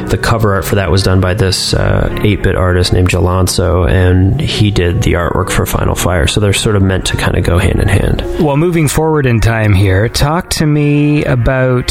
the 0.09 0.17
cover 0.23 0.55
art 0.55 0.65
for 0.65 0.77
that 0.77 0.93
was 0.93 1.03
done 1.03 1.21
by 1.21 1.35
this 1.35 1.75
uh, 1.75 2.09
8-bit 2.21 2.55
artist 2.55 2.93
named 2.93 3.09
Jalonso, 3.09 3.91
and 3.91 4.41
he 4.41 4.71
did 4.71 5.03
the 5.03 5.15
artwork 5.15 5.51
for 5.51 5.67
Final 5.67 5.97
Fire. 5.97 6.29
So 6.29 6.39
they're 6.39 6.53
sort 6.53 6.77
of 6.77 6.83
meant 6.83 7.07
to 7.07 7.17
kind 7.17 7.37
of 7.37 7.43
go 7.43 7.59
hand 7.59 7.81
in 7.81 7.89
hand. 7.89 8.21
Well, 8.41 8.57
moving 8.57 8.87
forward 8.87 9.27
in 9.27 9.41
time 9.41 9.73
here, 9.73 10.09
talk 10.09 10.49
to 10.51 10.67
me 10.67 11.25
about 11.25 11.91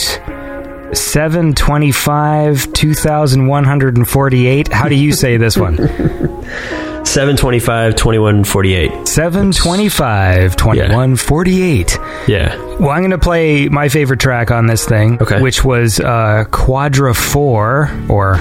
725 0.94 2.72
2148. 2.72 4.68
How 4.70 4.88
do 4.88 4.96
you 4.96 5.12
say 5.12 5.36
this 5.36 5.58
one? 5.58 5.76
725, 7.04 7.96
21, 7.96 8.44
48. 8.44 9.08
725 9.08 10.56
2148. 10.56 11.98
Yeah. 12.28 12.56
Well, 12.80 12.90
I'm 12.92 13.02
going 13.02 13.12
to 13.12 13.18
play 13.18 13.68
my 13.70 13.90
favorite 13.90 14.20
track 14.20 14.50
on 14.52 14.68
this 14.68 14.86
thing, 14.86 15.22
Okay. 15.22 15.42
which 15.42 15.64
was 15.64 16.00
uh, 16.00 16.46
Quadra 16.52 17.14
4 17.14 17.92
or 18.10 18.38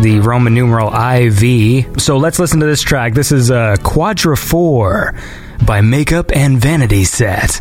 the 0.00 0.20
Roman 0.22 0.54
numeral 0.54 0.88
IV. 0.94 2.00
So 2.00 2.16
let's 2.16 2.38
listen 2.38 2.60
to 2.60 2.66
this 2.66 2.80
track. 2.82 3.14
This 3.14 3.30
is 3.30 3.50
uh, 3.50 3.76
Quadra 3.82 4.36
4 4.36 5.14
by 5.66 5.80
Makeup 5.82 6.30
and 6.34 6.58
Vanity 6.58 7.04
Set. 7.04 7.60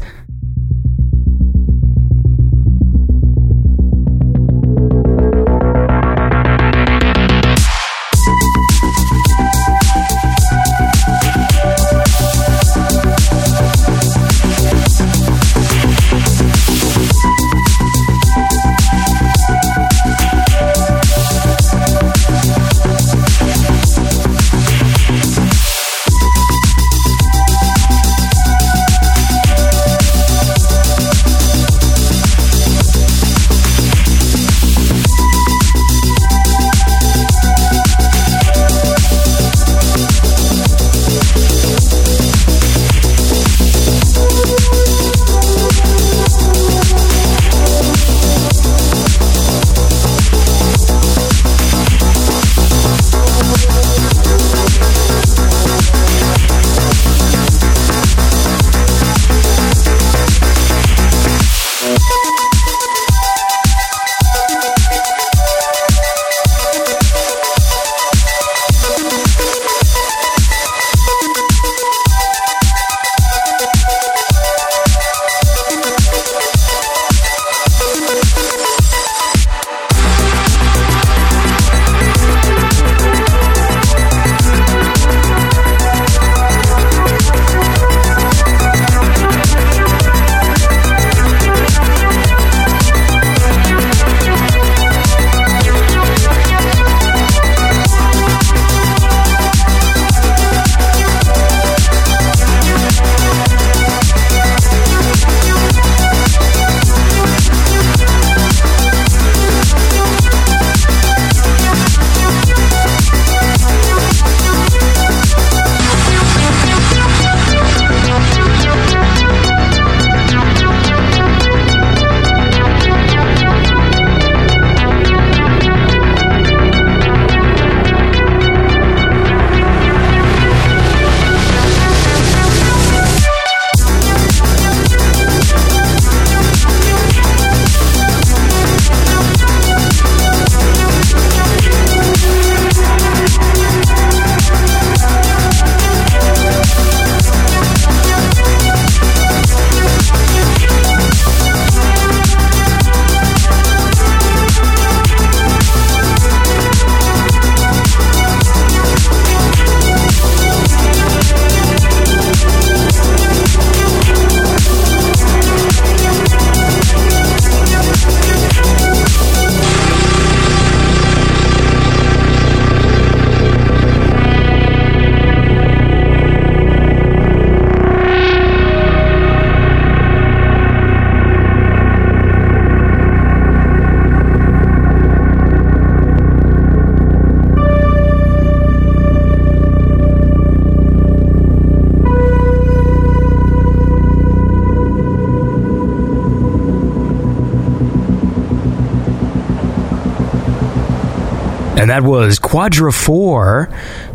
That 201.94 202.02
was 202.02 202.40
Quadra 202.40 202.92
4 202.92 203.70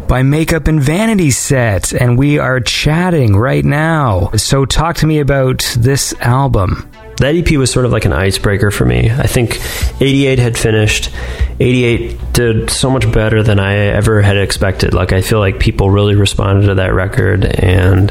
by 0.09 0.25
Makeup 0.25 0.67
and 0.67 0.83
Vanity 0.83 1.31
Set. 1.31 1.93
And 1.93 2.19
we 2.19 2.37
are 2.37 2.59
chatting 2.59 3.37
right 3.37 3.65
now. 3.65 4.33
So 4.33 4.65
talk 4.65 4.97
to 4.97 5.07
me 5.07 5.21
about 5.21 5.63
this 5.79 6.13
album. 6.15 6.91
that 7.19 7.37
EP 7.37 7.49
was 7.53 7.71
sort 7.71 7.87
of 7.87 7.93
like 7.93 8.05
an 8.05 8.13
icebreaker 8.13 8.73
for 8.73 8.85
me. 8.85 9.13
I 9.13 9.29
think 9.29 9.61
88 10.01 10.41
had 10.41 10.59
finished. 10.59 11.11
88 11.61 12.33
did 12.33 12.69
so 12.69 12.91
much 12.91 13.13
better 13.13 13.45
than 13.45 13.61
I 13.61 13.77
ever 13.77 14.23
had 14.23 14.37
expected. 14.37 14.93
Like, 14.93 15.13
I 15.13 15.23
feel 15.23 15.39
like 15.39 15.61
people 15.61 15.89
really 15.89 16.17
responded 16.17 16.67
to 16.67 16.75
that 16.75 16.93
record. 16.93 17.45
And 17.45 18.11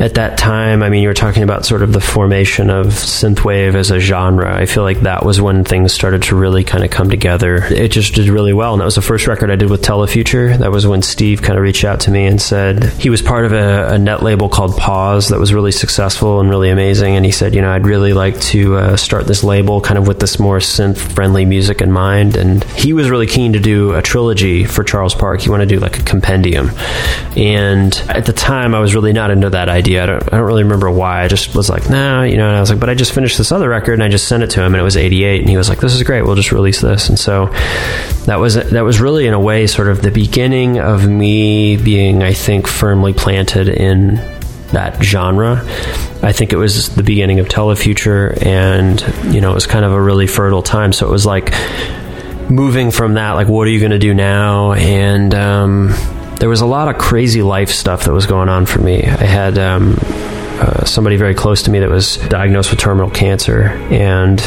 at 0.00 0.14
that 0.14 0.38
time, 0.38 0.82
I 0.82 0.88
mean, 0.88 1.02
you 1.02 1.08
were 1.08 1.14
talking 1.14 1.42
about 1.42 1.66
sort 1.66 1.82
of 1.82 1.92
the 1.92 2.00
formation 2.00 2.70
of 2.70 2.86
synthwave 2.86 3.74
as 3.74 3.90
a 3.90 4.00
genre. 4.00 4.56
I 4.56 4.64
feel 4.64 4.82
like 4.82 5.00
that 5.00 5.26
was 5.26 5.42
when 5.42 5.62
things 5.62 5.92
started 5.92 6.22
to 6.24 6.36
really 6.36 6.64
kind 6.64 6.82
of 6.82 6.90
come 6.90 7.10
together. 7.10 7.64
It 7.64 7.88
just 7.88 8.14
did 8.14 8.28
really 8.28 8.54
well. 8.54 8.72
And 8.72 8.80
that 8.80 8.86
was 8.86 8.94
the 8.94 9.02
first 9.02 9.26
record 9.26 9.50
I 9.50 9.56
did 9.56 9.68
with 9.68 9.82
Telefuture. 9.82 10.56
That 10.56 10.72
was 10.72 10.86
when 10.86 11.02
Steve 11.02 11.42
kind 11.42 11.58
of 11.58 11.62
reached 11.62 11.84
out 11.84 12.00
to 12.00 12.10
me 12.10 12.24
and 12.24 12.40
said 12.40 12.82
he 12.94 13.10
was 13.10 13.20
part 13.20 13.44
of 13.44 13.52
a, 13.52 13.94
a 13.94 13.98
net 13.98 14.22
label 14.22 14.48
called 14.48 14.74
Pause 14.78 15.28
that 15.28 15.38
was 15.38 15.52
really 15.52 15.72
successful 15.72 16.40
and 16.40 16.48
really 16.48 16.70
amazing. 16.70 17.14
And 17.16 17.26
he 17.26 17.30
said, 17.30 17.54
you 17.54 17.60
know, 17.60 17.70
I'd 17.70 17.86
really 17.86 18.14
like 18.14 18.40
to 18.40 18.76
uh, 18.76 18.96
start 18.96 19.26
this 19.26 19.44
label 19.44 19.82
kind 19.82 19.98
of 19.98 20.08
with 20.08 20.18
this 20.18 20.38
more 20.38 20.60
synth 20.60 20.96
friendly 20.96 21.44
music 21.44 21.82
in 21.82 21.92
mind. 21.92 22.36
And 22.36 22.64
he 22.64 22.94
was 22.94 23.10
really 23.10 23.26
keen 23.26 23.52
to 23.52 23.60
do 23.60 23.92
a 23.92 24.00
trilogy 24.00 24.64
for 24.64 24.82
Charles 24.82 25.14
Park. 25.14 25.42
He 25.42 25.50
wanted 25.50 25.68
to 25.68 25.74
do 25.74 25.78
like 25.80 25.98
a 25.98 26.02
compendium. 26.04 26.70
And 27.36 27.94
at 28.08 28.24
the 28.24 28.32
time, 28.32 28.74
I 28.74 28.80
was 28.80 28.94
really 28.94 29.12
not 29.12 29.30
into 29.30 29.50
that 29.50 29.68
idea. 29.68 29.89
I 29.98 30.06
don't, 30.06 30.22
I 30.32 30.36
don't 30.36 30.46
really 30.46 30.62
remember 30.62 30.90
why. 30.90 31.22
I 31.22 31.28
just 31.28 31.54
was 31.54 31.68
like, 31.68 31.90
nah, 31.90 32.22
you 32.22 32.36
know, 32.36 32.48
and 32.48 32.56
I 32.56 32.60
was 32.60 32.70
like, 32.70 32.80
but 32.80 32.88
I 32.88 32.94
just 32.94 33.12
finished 33.12 33.38
this 33.38 33.52
other 33.52 33.68
record 33.68 33.94
and 33.94 34.02
I 34.02 34.08
just 34.08 34.28
sent 34.28 34.42
it 34.42 34.50
to 34.50 34.60
him 34.60 34.74
and 34.74 34.80
it 34.80 34.84
was 34.84 34.96
88. 34.96 35.40
And 35.40 35.48
he 35.48 35.56
was 35.56 35.68
like, 35.68 35.80
this 35.80 35.94
is 35.94 36.02
great. 36.02 36.22
We'll 36.22 36.36
just 36.36 36.52
release 36.52 36.80
this. 36.80 37.08
And 37.08 37.18
so 37.18 37.46
that 38.26 38.38
was, 38.38 38.54
that 38.54 38.82
was 38.82 39.00
really 39.00 39.26
in 39.26 39.34
a 39.34 39.40
way 39.40 39.66
sort 39.66 39.88
of 39.88 40.02
the 40.02 40.10
beginning 40.10 40.78
of 40.78 41.08
me 41.08 41.76
being, 41.76 42.22
I 42.22 42.32
think, 42.32 42.66
firmly 42.66 43.12
planted 43.12 43.68
in 43.68 44.16
that 44.72 45.02
genre. 45.02 45.62
I 46.22 46.32
think 46.32 46.52
it 46.52 46.56
was 46.56 46.94
the 46.94 47.02
beginning 47.02 47.40
of 47.40 47.48
Telefuture 47.48 48.44
and, 48.44 49.00
you 49.34 49.40
know, 49.40 49.50
it 49.50 49.54
was 49.54 49.66
kind 49.66 49.84
of 49.84 49.92
a 49.92 50.00
really 50.00 50.26
fertile 50.26 50.62
time. 50.62 50.92
So 50.92 51.08
it 51.08 51.10
was 51.10 51.26
like 51.26 51.52
moving 52.50 52.90
from 52.90 53.14
that, 53.14 53.32
like, 53.32 53.48
what 53.48 53.66
are 53.66 53.70
you 53.70 53.80
going 53.80 53.92
to 53.92 53.98
do 53.98 54.14
now? 54.14 54.72
And, 54.72 55.34
um, 55.34 55.94
there 56.40 56.48
was 56.48 56.62
a 56.62 56.66
lot 56.66 56.88
of 56.88 56.98
crazy 57.00 57.42
life 57.42 57.68
stuff 57.68 58.04
that 58.04 58.12
was 58.12 58.26
going 58.26 58.48
on 58.48 58.66
for 58.66 58.80
me. 58.80 59.04
I 59.04 59.24
had, 59.24 59.58
um, 59.58 59.96
uh, 60.60 60.84
somebody 60.84 61.16
very 61.16 61.34
close 61.34 61.62
to 61.62 61.70
me 61.70 61.78
that 61.78 61.88
was 61.88 62.16
diagnosed 62.28 62.70
with 62.70 62.78
terminal 62.78 63.10
cancer 63.10 63.68
and 63.90 64.40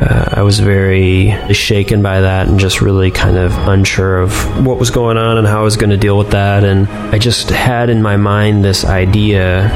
uh, 0.00 0.30
I 0.32 0.42
was 0.42 0.60
very 0.60 1.36
shaken 1.52 2.02
by 2.02 2.22
that 2.22 2.48
and 2.48 2.58
just 2.58 2.80
really 2.80 3.10
kind 3.10 3.36
of 3.36 3.52
unsure 3.68 4.20
of 4.20 4.66
what 4.66 4.78
was 4.78 4.90
going 4.90 5.18
on 5.18 5.36
and 5.36 5.46
how 5.46 5.60
I 5.60 5.62
was 5.62 5.76
going 5.76 5.90
to 5.90 5.98
deal 5.98 6.16
with 6.16 6.30
that. 6.30 6.64
And 6.64 6.88
I 6.88 7.18
just 7.18 7.50
had 7.50 7.90
in 7.90 8.00
my 8.00 8.16
mind 8.16 8.64
this 8.64 8.84
idea 8.84 9.68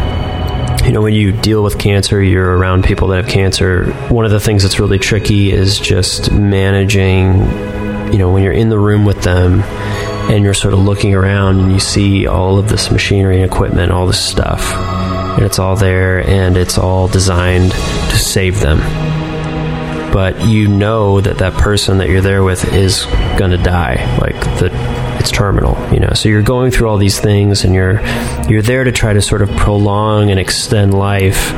you 0.85 0.93
know, 0.93 1.01
when 1.01 1.15
you 1.15 1.33
deal 1.33 1.63
with 1.63 1.79
cancer, 1.79 2.23
you're 2.23 2.59
around 2.59 2.85
people 2.85 3.09
that 3.09 3.25
have 3.25 3.33
cancer. 3.33 3.91
One 4.09 4.27
of 4.27 4.31
the 4.31 4.41
things 4.41 4.63
that's 4.63 4.79
really 4.79 4.99
tricky 4.99 5.51
is 5.51 5.79
just 5.79 6.31
managing, 6.31 7.39
you 8.13 8.19
know, 8.19 8.31
when 8.31 8.43
you're 8.43 8.53
in 8.53 8.69
the 8.69 8.79
room 8.79 9.07
with 9.07 9.23
them 9.23 9.63
and 10.31 10.45
you're 10.45 10.55
sort 10.55 10.75
of 10.75 10.81
looking 10.81 11.15
around 11.15 11.61
and 11.61 11.73
you 11.73 11.81
see 11.81 12.27
all 12.27 12.59
of 12.59 12.69
this 12.69 12.91
machinery 12.91 13.37
and 13.37 13.45
equipment, 13.45 13.93
all 13.93 14.07
this 14.07 14.25
stuff, 14.25 14.75
and 15.37 15.45
it's 15.45 15.59
all 15.59 15.77
there 15.77 16.27
and 16.29 16.57
it's 16.57 16.79
all 16.79 17.09
designed 17.09 17.73
to 17.73 18.19
save 18.19 18.61
them. 18.61 18.79
But 20.13 20.47
you 20.47 20.69
know 20.69 21.21
that 21.21 21.39
that 21.39 21.55
person 21.55 21.99
that 21.99 22.09
you're 22.09 22.21
there 22.21 22.45
with 22.45 22.73
is 22.73 23.05
going 23.37 23.51
to 23.51 23.59
die. 23.59 24.17
Like 24.19 24.39
the 24.59 24.71
it's 25.19 25.31
terminal 25.31 25.75
you 25.93 26.01
know? 26.01 26.11
So 26.15 26.29
you're 26.29 26.43
going 26.43 26.71
through 26.71 26.89
all 26.89 26.99
these 26.99 27.19
things 27.19 27.65
and 27.65 27.75
you're 27.75 28.01
you're 28.49 28.63
there 28.63 28.85
to 28.85 28.93
try 28.93 29.13
to 29.13 29.23
sort 29.23 29.43
of 29.43 29.51
prolong 29.57 30.31
and 30.31 30.39
extend 30.39 30.93
life 30.93 31.53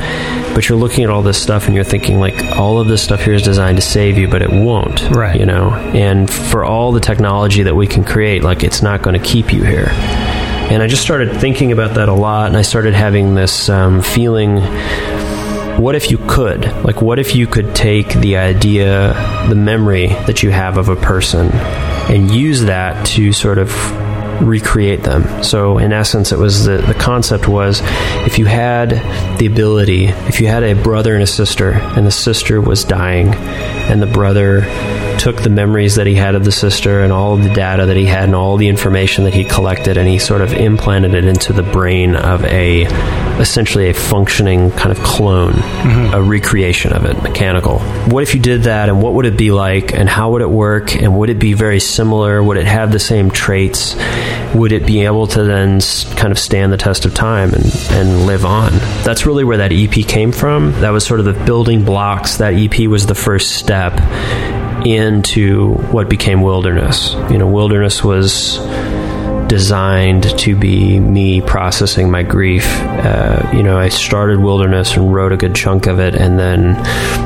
but 0.56 0.70
you're 0.70 0.78
looking 0.78 1.04
at 1.04 1.10
all 1.10 1.20
this 1.20 1.40
stuff 1.40 1.66
and 1.66 1.74
you're 1.74 1.84
thinking 1.84 2.18
like 2.18 2.56
all 2.56 2.80
of 2.80 2.88
this 2.88 3.02
stuff 3.02 3.20
here 3.22 3.34
is 3.34 3.42
designed 3.42 3.76
to 3.76 3.82
save 3.82 4.16
you 4.16 4.26
but 4.26 4.40
it 4.40 4.48
won't 4.50 5.02
Right. 5.10 5.38
you 5.38 5.44
know 5.44 5.70
and 5.70 6.30
for 6.32 6.64
all 6.64 6.92
the 6.92 7.00
technology 7.00 7.62
that 7.64 7.74
we 7.76 7.86
can 7.86 8.04
create 8.04 8.42
like 8.42 8.64
it's 8.64 8.80
not 8.80 9.02
going 9.02 9.20
to 9.20 9.24
keep 9.24 9.52
you 9.52 9.62
here 9.64 9.88
and 9.90 10.82
i 10.82 10.86
just 10.86 11.02
started 11.02 11.38
thinking 11.38 11.72
about 11.72 11.96
that 11.96 12.08
a 12.08 12.14
lot 12.14 12.46
and 12.46 12.56
i 12.56 12.62
started 12.62 12.94
having 12.94 13.34
this 13.34 13.68
um, 13.68 14.00
feeling 14.00 14.56
what 15.76 15.94
if 15.94 16.10
you 16.10 16.16
could? 16.26 16.64
Like, 16.84 17.02
what 17.02 17.18
if 17.18 17.34
you 17.34 17.46
could 17.46 17.74
take 17.74 18.08
the 18.14 18.38
idea, 18.38 19.12
the 19.50 19.54
memory 19.54 20.06
that 20.06 20.42
you 20.42 20.50
have 20.50 20.78
of 20.78 20.88
a 20.88 20.96
person, 20.96 21.50
and 21.52 22.30
use 22.30 22.62
that 22.62 23.04
to 23.08 23.30
sort 23.34 23.58
of 23.58 23.68
recreate 24.40 25.02
them? 25.02 25.42
So, 25.42 25.78
in 25.78 25.92
essence, 25.92 26.32
it 26.32 26.38
was 26.38 26.64
the, 26.64 26.78
the 26.78 26.94
concept 26.94 27.48
was 27.48 27.80
if 28.26 28.38
you 28.38 28.46
had 28.46 28.90
the 29.38 29.46
ability, 29.46 30.06
if 30.06 30.40
you 30.40 30.48
had 30.48 30.62
a 30.62 30.74
brother 30.74 31.14
and 31.14 31.22
a 31.22 31.26
sister, 31.26 31.72
and 31.72 32.06
the 32.06 32.10
sister 32.10 32.60
was 32.60 32.84
dying, 32.84 33.32
and 33.88 34.02
the 34.02 34.06
brother 34.06 34.62
took 35.18 35.42
the 35.42 35.50
memories 35.50 35.94
that 35.94 36.06
he 36.06 36.14
had 36.14 36.34
of 36.34 36.44
the 36.44 36.52
sister 36.52 37.02
and 37.02 37.12
all 37.12 37.34
of 37.34 37.42
the 37.42 37.52
data 37.52 37.86
that 37.86 37.96
he 37.96 38.04
had 38.04 38.24
and 38.24 38.34
all 38.34 38.56
the 38.56 38.68
information 38.68 39.24
that 39.24 39.34
he 39.34 39.44
collected 39.44 39.96
and 39.96 40.06
he 40.06 40.18
sort 40.18 40.40
of 40.40 40.52
implanted 40.52 41.14
it 41.14 41.24
into 41.24 41.52
the 41.52 41.62
brain 41.62 42.14
of 42.14 42.44
a 42.44 42.84
essentially 43.40 43.88
a 43.88 43.94
functioning 43.94 44.70
kind 44.72 44.90
of 44.90 44.98
clone 45.02 45.52
mm-hmm. 45.52 46.14
a 46.14 46.22
recreation 46.22 46.92
of 46.92 47.04
it 47.04 47.20
mechanical. 47.22 47.78
What 48.08 48.22
if 48.22 48.34
you 48.34 48.40
did 48.40 48.64
that 48.64 48.88
and 48.88 49.02
what 49.02 49.14
would 49.14 49.26
it 49.26 49.36
be 49.36 49.50
like 49.50 49.94
and 49.94 50.08
how 50.08 50.32
would 50.32 50.42
it 50.42 50.50
work 50.50 50.94
and 50.94 51.16
would 51.18 51.30
it 51.30 51.38
be 51.38 51.54
very 51.54 51.80
similar? 51.80 52.42
Would 52.42 52.56
it 52.56 52.66
have 52.66 52.92
the 52.92 52.98
same 52.98 53.30
traits 53.30 53.94
would 54.58 54.72
it 54.72 54.86
be 54.86 55.04
able 55.04 55.26
to 55.28 55.44
then 55.44 55.80
kind 56.16 56.32
of 56.32 56.38
stand 56.38 56.72
the 56.72 56.76
test 56.76 57.04
of 57.04 57.14
time 57.14 57.52
and, 57.52 57.64
and 57.90 58.26
live 58.26 58.44
on? 58.44 58.72
That's 59.04 59.26
really 59.26 59.44
where 59.44 59.58
that 59.58 59.72
ep 59.72 59.92
came 60.06 60.32
from. 60.32 60.72
That 60.80 60.90
was 60.90 61.06
sort 61.06 61.20
of 61.20 61.26
the 61.26 61.44
building 61.44 61.84
blocks. 61.84 62.38
That 62.38 62.54
ep 62.54 62.88
was 62.88 63.06
the 63.06 63.14
first 63.14 63.56
step 63.56 64.00
into 64.86 65.74
what 65.90 66.08
became 66.08 66.42
wilderness. 66.42 67.14
You 67.30 67.38
know, 67.38 67.46
wilderness 67.46 68.04
was 68.04 68.58
designed 69.48 70.38
to 70.38 70.56
be 70.56 70.98
me 70.98 71.40
processing 71.40 72.10
my 72.10 72.22
grief. 72.22 72.66
Uh, 72.80 73.50
you 73.52 73.62
know, 73.62 73.78
I 73.78 73.88
started 73.88 74.40
wilderness 74.40 74.96
and 74.96 75.12
wrote 75.12 75.32
a 75.32 75.36
good 75.36 75.54
chunk 75.54 75.86
of 75.86 76.00
it, 76.00 76.14
and 76.14 76.38
then 76.38 76.74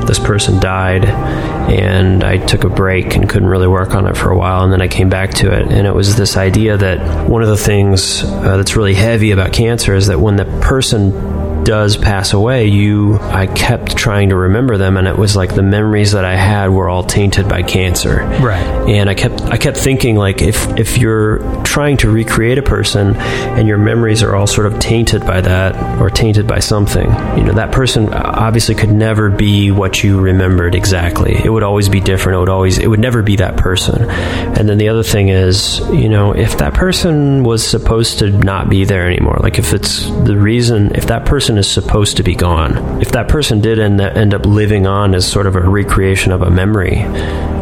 this 0.06 0.18
person 0.18 0.60
died, 0.60 1.04
and 1.04 2.22
I 2.22 2.38
took 2.38 2.64
a 2.64 2.68
break 2.68 3.16
and 3.16 3.28
couldn't 3.28 3.48
really 3.48 3.68
work 3.68 3.94
on 3.94 4.06
it 4.06 4.16
for 4.16 4.30
a 4.30 4.36
while, 4.36 4.64
and 4.64 4.72
then 4.72 4.82
I 4.82 4.88
came 4.88 5.08
back 5.08 5.34
to 5.34 5.52
it, 5.52 5.68
and 5.70 5.86
it 5.86 5.94
was 5.94 6.16
this 6.16 6.36
idea 6.36 6.76
that 6.76 7.28
one 7.28 7.42
of 7.42 7.48
the 7.48 7.56
things 7.56 8.22
uh, 8.22 8.56
that's 8.56 8.76
really 8.76 8.94
heavy 8.94 9.30
about 9.30 9.52
cancer 9.52 9.94
is 9.94 10.08
that 10.08 10.20
when 10.20 10.36
the 10.36 10.44
person 10.60 11.39
does 11.64 11.96
pass 11.96 12.32
away, 12.32 12.66
you 12.66 13.18
I 13.18 13.46
kept 13.46 13.96
trying 13.96 14.30
to 14.30 14.36
remember 14.36 14.76
them 14.76 14.96
and 14.96 15.06
it 15.06 15.16
was 15.16 15.36
like 15.36 15.54
the 15.54 15.62
memories 15.62 16.12
that 16.12 16.24
I 16.24 16.34
had 16.34 16.70
were 16.70 16.88
all 16.88 17.04
tainted 17.04 17.48
by 17.48 17.62
cancer. 17.62 18.18
Right. 18.40 18.64
And 18.88 19.08
I 19.08 19.14
kept 19.14 19.40
I 19.42 19.56
kept 19.56 19.76
thinking 19.76 20.16
like 20.16 20.42
if 20.42 20.66
if 20.78 20.98
you're 20.98 21.38
trying 21.62 21.96
to 21.98 22.10
recreate 22.10 22.58
a 22.58 22.62
person 22.62 23.16
and 23.16 23.68
your 23.68 23.78
memories 23.78 24.22
are 24.22 24.34
all 24.34 24.46
sort 24.46 24.66
of 24.66 24.78
tainted 24.78 25.26
by 25.26 25.40
that 25.40 26.00
or 26.00 26.10
tainted 26.10 26.46
by 26.46 26.58
something, 26.58 27.08
you 27.36 27.44
know, 27.44 27.52
that 27.52 27.72
person 27.72 28.12
obviously 28.12 28.74
could 28.74 28.92
never 28.92 29.30
be 29.30 29.70
what 29.70 30.02
you 30.02 30.20
remembered 30.20 30.74
exactly. 30.74 31.40
It 31.44 31.50
would 31.50 31.62
always 31.62 31.88
be 31.88 32.00
different. 32.00 32.36
It 32.36 32.40
would 32.40 32.48
always 32.48 32.78
it 32.78 32.86
would 32.86 33.00
never 33.00 33.22
be 33.22 33.36
that 33.36 33.56
person. 33.56 34.08
And 34.10 34.68
then 34.68 34.78
the 34.78 34.88
other 34.88 35.02
thing 35.02 35.28
is, 35.28 35.80
you 35.90 36.08
know, 36.08 36.32
if 36.32 36.58
that 36.58 36.74
person 36.74 37.44
was 37.44 37.66
supposed 37.66 38.20
to 38.20 38.30
not 38.30 38.68
be 38.68 38.84
there 38.84 39.06
anymore, 39.06 39.38
like 39.40 39.58
if 39.58 39.72
it's 39.72 40.06
the 40.06 40.36
reason 40.36 40.94
if 40.94 41.06
that 41.06 41.26
person 41.26 41.49
is 41.58 41.70
supposed 41.70 42.16
to 42.16 42.22
be 42.22 42.34
gone, 42.34 43.00
if 43.00 43.12
that 43.12 43.28
person 43.28 43.60
did 43.60 43.78
end, 43.78 44.00
end 44.00 44.34
up 44.34 44.46
living 44.46 44.86
on 44.86 45.14
as 45.14 45.30
sort 45.30 45.46
of 45.46 45.56
a 45.56 45.60
recreation 45.60 46.32
of 46.32 46.42
a 46.42 46.50
memory, 46.50 46.98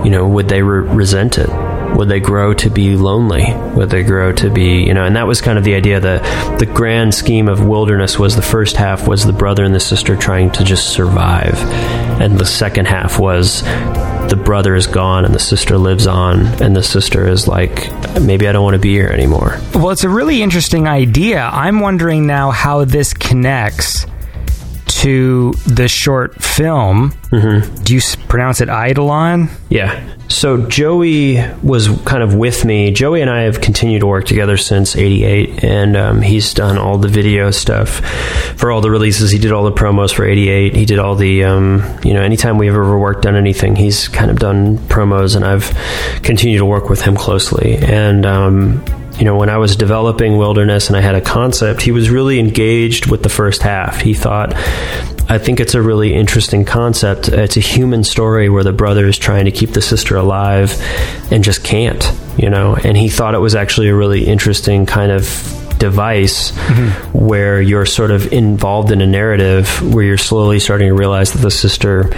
you 0.05 0.11
know, 0.11 0.27
would 0.27 0.49
they 0.49 0.63
re- 0.63 0.89
resent 0.89 1.39
it? 1.39 1.49
Would 1.97 2.09
they 2.09 2.21
grow 2.21 2.55
to 2.55 2.71
be 2.71 2.97
lonely? 2.97 3.55
Would 3.75 3.91
they 3.91 4.03
grow 4.03 4.33
to 4.33 4.51
be, 4.51 4.85
you 4.85 4.95
know, 4.95 5.05
and 5.05 5.17
that 5.17 5.27
was 5.27 5.41
kind 5.41 5.59
of 5.59 5.65
the 5.65 5.75
idea. 5.75 6.01
The 6.01 6.19
the 6.59 6.67
grand 6.67 7.15
scheme 7.15 7.49
of 7.49 7.65
wilderness 7.65 8.19
was 8.19 8.37
the 8.37 8.43
first 8.43 8.77
half 8.77 9.09
was 9.09 9.25
the 9.25 9.33
brother 9.33 9.65
and 9.65 9.75
the 9.75 9.81
sister 9.81 10.15
trying 10.15 10.51
to 10.53 10.65
just 10.65 10.91
survive, 10.91 11.59
and 12.21 12.39
the 12.39 12.45
second 12.45 12.87
half 12.87 13.19
was 13.19 13.63
the 14.29 14.37
brother 14.37 14.75
is 14.75 14.87
gone 14.87 15.25
and 15.25 15.35
the 15.35 15.39
sister 15.39 15.79
lives 15.79 16.07
on, 16.07 16.47
and 16.63 16.77
the 16.77 16.83
sister 16.83 17.27
is 17.27 17.49
like, 17.49 17.91
maybe 18.21 18.47
I 18.49 18.53
don't 18.53 18.63
want 18.63 18.75
to 18.75 18.81
be 18.81 18.93
here 18.93 19.09
anymore. 19.09 19.59
Well, 19.75 19.91
it's 19.91 20.05
a 20.05 20.09
really 20.09 20.43
interesting 20.43 20.87
idea. 20.87 21.49
I'm 21.53 21.81
wondering 21.81 22.27
now 22.27 22.51
how 22.51 22.85
this 22.85 23.15
connects 23.15 24.07
to 24.99 25.53
the 25.67 25.87
short 25.87 26.43
film. 26.43 27.13
Mm-hmm. 27.31 27.85
Do 27.85 27.95
you 27.95 28.01
pronounce 28.27 28.61
it 28.61 28.69
Eidolon? 28.69 29.49
Yeah. 29.69 30.15
So 30.29 30.67
Joey 30.69 31.39
was 31.63 31.89
kind 32.03 32.23
of 32.23 32.35
with 32.35 32.65
me. 32.65 32.91
Joey 32.91 33.23
and 33.23 33.31
I 33.31 33.43
have 33.43 33.61
continued 33.61 34.01
to 34.01 34.07
work 34.07 34.27
together 34.27 34.57
since 34.57 34.97
'88, 34.97 35.65
and 35.65 35.97
um, 35.97 36.21
he's 36.21 36.53
done 36.53 36.79
all 36.79 36.99
the 36.99 37.09
video 37.09 37.51
stuff 37.51 38.01
for 38.59 38.71
all 38.71 38.81
the 38.81 38.91
releases. 38.91 39.31
He 39.31 39.39
did 39.39 39.53
all 39.53 39.65
the 39.65 39.73
promos 39.73 40.13
for 40.13 40.25
'88. 40.25 40.75
He 40.75 40.85
did 40.85 40.99
all 40.99 41.15
the, 41.15 41.45
um, 41.45 41.83
you 42.03 42.13
know, 42.13 42.23
anytime 42.23 42.59
we've 42.59 42.71
ever 42.71 42.99
worked 42.99 43.25
on 43.25 43.37
anything, 43.37 43.77
he's 43.77 44.09
kind 44.09 44.31
of 44.31 44.39
done 44.39 44.79
promos, 44.79 45.37
and 45.37 45.45
I've 45.45 45.71
continued 46.23 46.59
to 46.59 46.67
work 46.67 46.91
with 46.91 47.01
him 47.01 47.17
closely. 47.17 47.77
And 47.77 48.27
um, 48.27 48.85
you 49.19 49.25
know, 49.25 49.37
when 49.37 49.49
I 49.49 49.59
was 49.59 49.75
developing 49.75 50.39
Wilderness 50.39 50.89
and 50.89 50.97
I 50.97 51.01
had 51.01 51.17
a 51.17 51.21
concept, 51.21 51.83
he 51.83 51.91
was 51.91 52.09
really 52.09 52.39
engaged 52.39 53.11
with 53.11 53.23
the 53.23 53.29
first 53.29 53.63
half. 53.63 54.01
He 54.01 54.15
thought, 54.15 54.55
I 55.31 55.39
think 55.39 55.61
it's 55.61 55.75
a 55.75 55.83
really 55.83 56.15
interesting 56.15 56.65
concept. 56.65 57.29
It's 57.29 57.57
a 57.57 57.61
human 57.61 58.05
story 58.05 58.49
where 58.49 58.65
the 58.65 58.73
brother 58.73 59.07
is 59.07 59.19
trying 59.19 59.45
to 59.47 59.51
keep 59.51 59.71
the 59.71 59.83
sister 59.83 60.17
alive 60.17 60.73
and 61.31 61.43
just 61.43 61.65
can't, 61.65 62.13
you 62.39 62.49
know, 62.49 62.77
and 62.77 62.97
he 62.97 63.09
thought 63.09 63.35
it 63.35 63.39
was 63.39 63.55
actually 63.55 63.89
a 63.89 63.95
really 63.95 64.25
interesting 64.25 64.87
kind 64.87 65.13
of 65.13 65.25
device 65.79 66.51
where 67.13 67.61
you're 67.61 67.87
sort 67.87 68.11
of 68.11 68.33
involved 68.33 68.91
in 68.91 69.01
a 69.01 69.07
narrative 69.07 69.95
where 69.95 70.05
you're 70.05 70.19
slowly 70.19 70.59
starting 70.59 70.89
to 70.89 70.95
realize 70.95 71.33
that 71.33 71.41
the 71.41 71.51
sister 71.51 72.11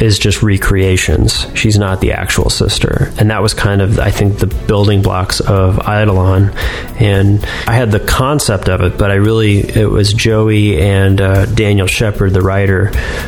is 0.00 0.18
just 0.18 0.42
recreations. 0.42 1.46
She's 1.54 1.78
not 1.78 2.00
the 2.00 2.12
actual 2.12 2.48
sister. 2.48 3.12
And 3.18 3.30
that 3.30 3.42
was 3.42 3.52
kind 3.52 3.82
of, 3.82 3.98
I 3.98 4.10
think, 4.10 4.38
the 4.38 4.46
building 4.46 5.02
blocks 5.02 5.40
of 5.40 5.78
Eidolon. 5.78 6.50
And 6.98 7.44
I 7.66 7.72
had 7.72 7.90
the 7.90 8.00
concept 8.00 8.70
of 8.70 8.80
it, 8.80 8.96
but 8.96 9.10
I 9.10 9.16
really, 9.16 9.58
it 9.58 9.88
was 9.88 10.14
Joey 10.14 10.80
and 10.80 11.20
uh, 11.20 11.46
Daniel 11.46 11.86
Shepard, 11.86 12.32
the 12.32 12.40
writer, 12.40 12.86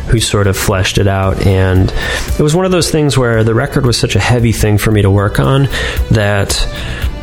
who 0.09 0.19
sort 0.19 0.47
of 0.47 0.57
fleshed 0.57 0.97
it 0.97 1.07
out. 1.07 1.47
And 1.47 1.93
it 2.39 2.40
was 2.40 2.57
one 2.57 2.65
of 2.65 2.73
those 2.73 2.90
things 2.90 3.19
where 3.19 3.44
the 3.44 3.55
record 3.55 3.85
was 3.85 3.99
such 3.99 4.16
a 4.16 4.20
heavy 4.20 4.53
thing 4.53 4.78
for 4.78 4.90
me 4.90 5.03
to 5.03 5.11
work 5.11 5.39
on 5.40 5.65
that 6.11 6.66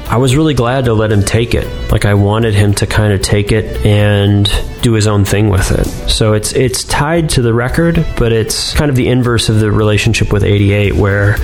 I 0.10 0.18
was 0.18 0.36
really 0.36 0.56
glad 0.56 0.86
to 0.86 0.94
let 0.94 1.11
him 1.11 1.22
take 1.22 1.53
it. 1.53 1.91
Like 1.91 2.03
I 2.03 2.15
wanted 2.15 2.56
him 2.56 2.73
to 2.76 2.88
kind 2.88 3.14
of 3.14 3.22
take 3.22 3.52
it 3.52 3.86
and 3.86 4.52
do 4.81 4.94
his 4.94 5.06
own 5.06 5.23
thing 5.23 5.49
with 5.49 5.72
it. 5.72 5.86
So 6.10 6.34
it's 6.34 6.52
it's 6.53 6.84
tied 6.84 7.30
to 7.31 7.44
the 7.44 7.53
record, 7.53 8.03
but 8.18 8.31
it's 8.31 8.73
kind 8.73 8.90
of 8.90 8.95
the 8.95 9.07
inverse 9.07 9.49
of 9.49 9.60
the 9.60 9.72
relationship 9.72 10.34
with 10.34 10.44
88 10.44 10.95
where 10.95 11.36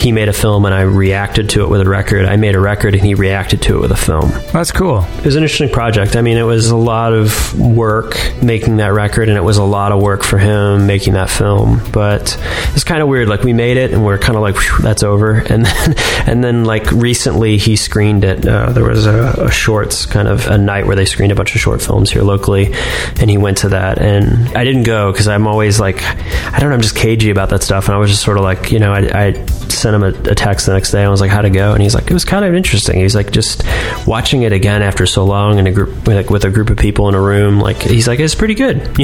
he 0.00 0.12
made 0.12 0.28
a 0.28 0.32
film 0.32 0.64
and 0.64 0.74
I 0.74 0.82
reacted 0.82 1.50
to 1.50 1.62
it 1.62 1.68
with 1.68 1.82
a 1.82 1.88
record. 1.88 2.24
I 2.24 2.36
made 2.36 2.54
a 2.54 2.60
record 2.60 2.94
and 2.94 3.04
he 3.04 3.14
reacted 3.14 3.60
to 3.62 3.76
it 3.76 3.80
with 3.80 3.92
a 3.92 3.96
film. 3.96 4.30
That's 4.52 4.72
cool. 4.72 5.04
It 5.18 5.26
was 5.26 5.36
an 5.36 5.42
interesting 5.42 5.68
project. 5.68 6.16
I 6.16 6.22
mean, 6.22 6.38
it 6.38 6.42
was 6.42 6.70
a 6.70 6.76
lot 6.76 7.12
of 7.12 7.58
work 7.58 8.16
making 8.42 8.78
that 8.78 8.88
record, 8.94 9.28
and 9.28 9.36
it 9.36 9.42
was 9.42 9.58
a 9.58 9.64
lot 9.64 9.92
of 9.92 10.00
work 10.00 10.24
for 10.24 10.38
him 10.38 10.86
making 10.86 11.14
that 11.14 11.28
film. 11.28 11.82
But 11.92 12.38
it's 12.74 12.84
kind 12.84 13.02
of 13.02 13.08
weird. 13.08 13.28
Like 13.28 13.42
we 13.42 13.52
made 13.52 13.76
it, 13.76 13.92
and 13.92 14.04
we're 14.04 14.18
kind 14.18 14.36
of 14.36 14.42
like, 14.42 14.56
that's 14.80 15.02
over. 15.02 15.32
And 15.32 15.66
then, 15.66 15.94
and 16.26 16.42
then 16.42 16.64
like 16.64 16.90
recently, 16.92 17.58
he 17.58 17.76
screened 17.76 18.09
it. 18.18 18.46
Uh, 18.46 18.70
there 18.72 18.84
was 18.84 19.06
a, 19.06 19.46
a 19.46 19.50
shorts 19.50 20.06
kind 20.06 20.28
of 20.28 20.46
a 20.48 20.58
night 20.58 20.86
where 20.86 20.96
they 20.96 21.04
screened 21.04 21.32
a 21.32 21.34
bunch 21.34 21.54
of 21.54 21.60
short 21.60 21.80
films 21.80 22.10
here 22.10 22.22
locally, 22.22 22.72
and 23.20 23.30
he 23.30 23.38
went 23.38 23.58
to 23.58 23.68
that. 23.70 23.98
And 23.98 24.48
I 24.56 24.64
didn't 24.64 24.82
go 24.84 25.12
because 25.12 25.28
I'm 25.28 25.46
always 25.46 25.78
like, 25.78 26.02
I 26.02 26.58
don't 26.58 26.70
know, 26.70 26.74
I'm 26.74 26.80
just 26.82 26.96
cagey 26.96 27.30
about 27.30 27.50
that 27.50 27.62
stuff. 27.62 27.86
And 27.86 27.94
I 27.94 27.98
was 27.98 28.10
just 28.10 28.22
sort 28.22 28.36
of 28.36 28.42
like, 28.44 28.72
you 28.72 28.78
know, 28.78 28.92
I. 28.92 29.30
I 29.30 29.46
sent 29.70 29.94
him 29.94 30.02
a, 30.02 30.08
a 30.08 30.34
text 30.34 30.66
the 30.66 30.72
next 30.72 30.90
day. 30.90 30.98
And 30.98 31.06
I 31.06 31.10
was 31.10 31.20
like, 31.20 31.30
"How'd 31.30 31.44
it 31.44 31.50
go?" 31.50 31.72
And 31.72 31.80
he's 31.80 31.94
like, 31.94 32.10
"It 32.10 32.12
was 32.12 32.24
kind 32.24 32.44
of 32.44 32.54
interesting." 32.54 32.98
He's 33.00 33.14
like, 33.14 33.30
just 33.30 33.62
watching 34.06 34.42
it 34.42 34.52
again 34.52 34.82
after 34.82 35.06
so 35.06 35.24
long 35.24 35.58
in 35.58 35.66
a 35.68 35.72
group, 35.72 36.06
like 36.06 36.28
with 36.28 36.44
a 36.44 36.50
group 36.50 36.70
of 36.70 36.76
people 36.76 37.08
in 37.08 37.14
a 37.14 37.20
room. 37.20 37.60
Like 37.60 37.80
he's 37.80 38.08
like, 38.08 38.18
"It's 38.20 38.34
pretty 38.34 38.54
good." 38.54 38.78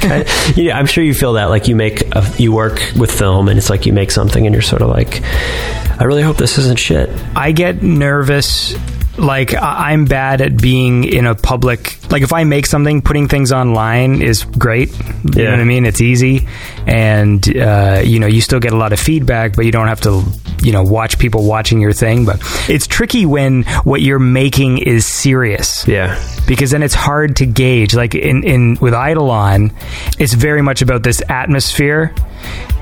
Kind 0.00 0.22
of- 0.58 0.58
I'm 0.74 0.86
sure 0.86 1.04
you 1.04 1.14
feel 1.14 1.34
that. 1.34 1.50
Like 1.50 1.68
you 1.68 1.76
make, 1.76 2.02
a, 2.16 2.24
you 2.38 2.52
work 2.52 2.80
with 2.98 3.12
film, 3.12 3.48
and 3.48 3.58
it's 3.58 3.70
like 3.70 3.86
you 3.86 3.92
make 3.92 4.10
something, 4.10 4.46
and 4.46 4.54
you're 4.54 4.62
sort 4.62 4.82
of 4.82 4.88
like, 4.88 5.22
"I 5.22 6.04
really 6.04 6.22
hope 6.22 6.36
this 6.38 6.58
isn't 6.58 6.78
shit." 6.78 7.10
I 7.36 7.52
get 7.52 7.82
nervous. 8.06 8.74
Like 9.18 9.54
I'm 9.54 10.04
bad 10.04 10.42
at 10.42 10.60
being 10.60 11.04
in 11.04 11.26
a 11.26 11.34
public. 11.34 11.98
Like 12.12 12.22
if 12.22 12.34
I 12.34 12.44
make 12.44 12.66
something, 12.66 13.00
putting 13.00 13.28
things 13.28 13.50
online 13.50 14.20
is 14.20 14.44
great. 14.44 14.90
You 14.90 14.96
know 15.36 15.42
Yeah. 15.42 15.50
what 15.52 15.60
I 15.60 15.64
mean? 15.64 15.86
It's 15.86 16.02
easy, 16.02 16.46
and 16.86 17.40
uh, 17.56 18.02
you 18.04 18.20
know 18.20 18.26
you 18.26 18.42
still 18.42 18.60
get 18.60 18.72
a 18.74 18.76
lot 18.76 18.92
of 18.92 19.00
feedback, 19.00 19.56
but 19.56 19.64
you 19.64 19.72
don't 19.72 19.88
have 19.88 20.02
to 20.02 20.22
you 20.62 20.70
know 20.72 20.82
watch 20.82 21.18
people 21.18 21.44
watching 21.46 21.80
your 21.80 21.94
thing. 21.94 22.26
But 22.26 22.42
it's 22.68 22.86
tricky 22.86 23.24
when 23.24 23.62
what 23.84 24.02
you're 24.02 24.18
making 24.42 24.78
is 24.78 25.06
serious 25.06 25.88
Yeah, 25.88 26.20
because 26.46 26.70
then 26.70 26.82
it's 26.82 26.94
hard 26.94 27.36
to 27.36 27.46
gauge. 27.46 27.94
Like 27.94 28.14
in, 28.14 28.44
in 28.44 28.76
with 28.82 28.92
Eidolon, 28.92 29.72
it's 30.18 30.34
very 30.34 30.60
much 30.60 30.82
about 30.82 31.02
this 31.02 31.22
atmosphere. 31.30 32.14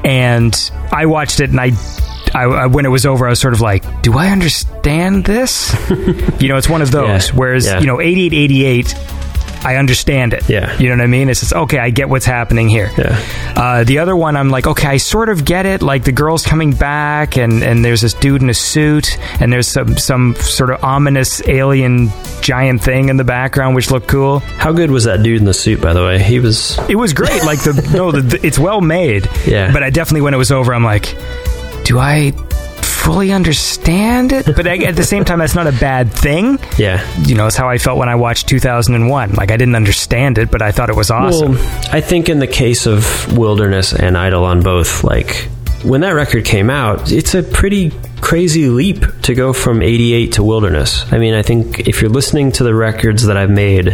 And 0.04 0.52
I 0.92 1.06
watched 1.06 1.38
it, 1.40 1.50
and 1.50 1.60
I, 1.60 1.70
I, 2.34 2.42
I- 2.44 2.66
when 2.66 2.84
it 2.84 2.90
was 2.90 3.06
over, 3.06 3.26
I 3.26 3.30
was 3.30 3.40
sort 3.40 3.54
of 3.54 3.60
like, 3.60 4.02
"Do 4.02 4.14
I 4.18 4.28
understand 4.28 5.24
this?" 5.24 5.72
you 6.40 6.48
know, 6.48 6.56
it's 6.56 6.68
one 6.68 6.82
of 6.82 6.90
those. 6.90 7.28
Yeah, 7.30 7.34
Whereas 7.36 7.66
yeah. 7.66 7.80
you 7.80 7.86
know, 7.86 8.00
eighty 8.00 8.26
eight 8.26 8.32
eighty 8.34 8.64
eight. 8.64 8.94
I 9.66 9.76
understand 9.76 10.34
it. 10.34 10.46
Yeah. 10.46 10.76
You 10.78 10.90
know 10.90 10.96
what 10.96 11.04
I 11.04 11.06
mean? 11.06 11.30
It's 11.30 11.40
just, 11.40 11.54
okay, 11.54 11.78
I 11.78 11.88
get 11.88 12.10
what's 12.10 12.26
happening 12.26 12.68
here. 12.68 12.90
Yeah. 12.98 13.18
Uh, 13.56 13.82
the 13.84 14.00
other 14.00 14.14
one, 14.14 14.36
I'm 14.36 14.50
like, 14.50 14.66
okay, 14.66 14.88
I 14.88 14.96
sort 14.98 15.30
of 15.30 15.42
get 15.46 15.64
it. 15.64 15.80
Like 15.80 16.04
the 16.04 16.12
girl's 16.12 16.44
coming 16.44 16.72
back, 16.74 17.38
and, 17.38 17.62
and 17.62 17.82
there's 17.82 18.02
this 18.02 18.12
dude 18.12 18.42
in 18.42 18.50
a 18.50 18.54
suit, 18.54 19.16
and 19.40 19.50
there's 19.50 19.66
some, 19.66 19.96
some 19.96 20.34
sort 20.34 20.68
of 20.68 20.84
ominous 20.84 21.40
alien 21.48 22.10
giant 22.42 22.82
thing 22.82 23.08
in 23.08 23.16
the 23.16 23.24
background, 23.24 23.74
which 23.74 23.90
looked 23.90 24.06
cool. 24.06 24.40
how 24.40 24.70
good 24.70 24.90
was 24.90 25.04
that 25.04 25.22
dude 25.22 25.38
in 25.38 25.46
the 25.46 25.54
suit? 25.54 25.80
By 25.80 25.94
the 25.94 26.04
way, 26.04 26.22
he 26.22 26.40
was. 26.40 26.78
It 26.90 26.96
was 26.96 27.14
great. 27.14 27.42
Like 27.44 27.60
the 27.62 27.72
no, 27.96 28.12
the, 28.12 28.20
the- 28.20 28.46
it's 28.46 28.58
well 28.58 28.82
made. 28.82 29.26
Yeah. 29.46 29.72
But 29.72 29.82
I 29.82 29.88
definitely, 29.88 30.20
when 30.22 30.34
it 30.34 30.38
was 30.38 30.52
over, 30.52 30.74
I'm 30.74 30.84
like, 30.84 31.14
do 31.84 31.98
I 31.98 32.32
fully 32.82 33.32
understand 33.32 34.32
it? 34.32 34.46
But 34.56 34.66
I, 34.66 34.78
at 34.78 34.96
the 34.96 35.04
same 35.04 35.24
time, 35.24 35.38
that's 35.38 35.54
not 35.54 35.66
a 35.66 35.72
bad 35.72 36.10
thing. 36.10 36.58
Yeah, 36.78 37.04
You 37.22 37.34
know, 37.34 37.46
it's 37.46 37.56
how 37.56 37.68
I 37.68 37.78
felt 37.78 37.98
when 37.98 38.08
I 38.08 38.14
watched 38.14 38.48
2001. 38.48 39.32
Like 39.32 39.50
I 39.50 39.56
didn't 39.56 39.74
understand 39.76 40.38
it, 40.38 40.50
but 40.50 40.62
I 40.62 40.72
thought 40.72 40.88
it 40.88 40.96
was 40.96 41.10
awesome. 41.10 41.52
Well, 41.52 41.88
I 41.92 42.00
think 42.00 42.28
in 42.28 42.38
the 42.38 42.46
case 42.46 42.86
of 42.86 43.36
Wilderness 43.36 43.92
and 43.92 44.16
Eidolon 44.16 44.62
both, 44.62 45.04
like 45.04 45.48
when 45.82 46.00
that 46.00 46.12
record 46.12 46.44
came 46.46 46.70
out, 46.70 47.12
it's 47.12 47.34
a 47.34 47.42
pretty 47.42 47.92
crazy 48.22 48.68
leap 48.68 49.04
to 49.22 49.34
go 49.34 49.52
from 49.52 49.82
88 49.82 50.32
to 50.34 50.42
Wilderness. 50.42 51.04
I 51.12 51.18
mean, 51.18 51.34
I 51.34 51.42
think 51.42 51.80
if 51.86 52.00
you're 52.00 52.10
listening 52.10 52.52
to 52.52 52.64
the 52.64 52.74
records 52.74 53.26
that 53.26 53.36
I've 53.36 53.50
made, 53.50 53.88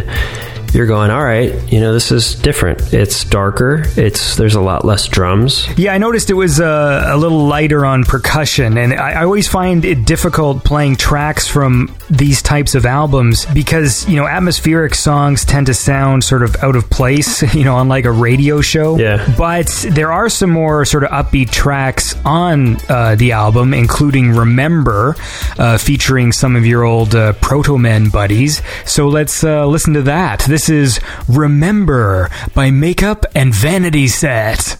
you're 0.73 0.87
going, 0.87 1.11
all 1.11 1.23
right, 1.23 1.71
you 1.71 1.79
know, 1.79 1.93
this 1.93 2.11
is 2.11 2.35
different. 2.35 2.93
It's 2.93 3.23
darker. 3.25 3.83
It's 3.97 4.35
there's 4.35 4.55
a 4.55 4.61
lot 4.61 4.85
less 4.85 5.07
drums. 5.07 5.67
Yeah, 5.77 5.93
I 5.93 5.97
noticed 5.97 6.29
it 6.29 6.35
was 6.35 6.59
uh, 6.59 7.05
a 7.07 7.17
little 7.17 7.45
lighter 7.45 7.85
on 7.85 8.03
percussion, 8.03 8.77
and 8.77 8.93
I, 8.93 9.11
I 9.11 9.23
always 9.23 9.47
find 9.47 9.83
it 9.85 10.05
difficult 10.05 10.63
playing 10.63 10.95
tracks 10.95 11.47
from 11.47 11.95
these 12.11 12.41
types 12.41 12.75
of 12.75 12.85
albums 12.85 13.45
because 13.53 14.07
you 14.07 14.17
know 14.17 14.27
atmospheric 14.27 14.93
songs 14.93 15.45
tend 15.45 15.67
to 15.67 15.73
sound 15.73 16.23
sort 16.23 16.43
of 16.43 16.55
out 16.57 16.75
of 16.75 16.89
place, 16.89 17.41
you 17.55 17.63
know, 17.63 17.75
on 17.75 17.87
like 17.87 18.05
a 18.05 18.11
radio 18.11 18.61
show. 18.61 18.97
Yeah. 18.97 19.33
But 19.37 19.67
there 19.89 20.11
are 20.11 20.29
some 20.29 20.51
more 20.51 20.85
sort 20.85 21.05
of 21.05 21.11
upbeat 21.11 21.51
tracks 21.51 22.15
on 22.25 22.77
uh, 22.89 23.15
the 23.15 23.31
album, 23.31 23.73
including 23.73 24.31
"Remember," 24.31 25.15
uh, 25.57 25.77
featuring 25.77 26.31
some 26.31 26.55
of 26.55 26.65
your 26.65 26.83
old 26.83 27.15
uh, 27.15 27.33
Protomen 27.33 28.11
buddies. 28.11 28.61
So 28.85 29.07
let's 29.07 29.43
uh, 29.43 29.65
listen 29.65 29.93
to 29.93 30.01
that. 30.03 30.41
This 30.41 30.69
is 30.69 30.99
"Remember" 31.29 32.29
by 32.53 32.71
Makeup 32.71 33.25
and 33.33 33.53
Vanity 33.53 34.07
Set. 34.07 34.77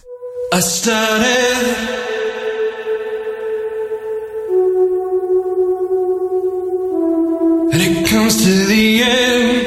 I 0.52 0.60
started. 0.60 2.21
To 8.38 8.66
the 8.66 9.02
end, 9.02 9.61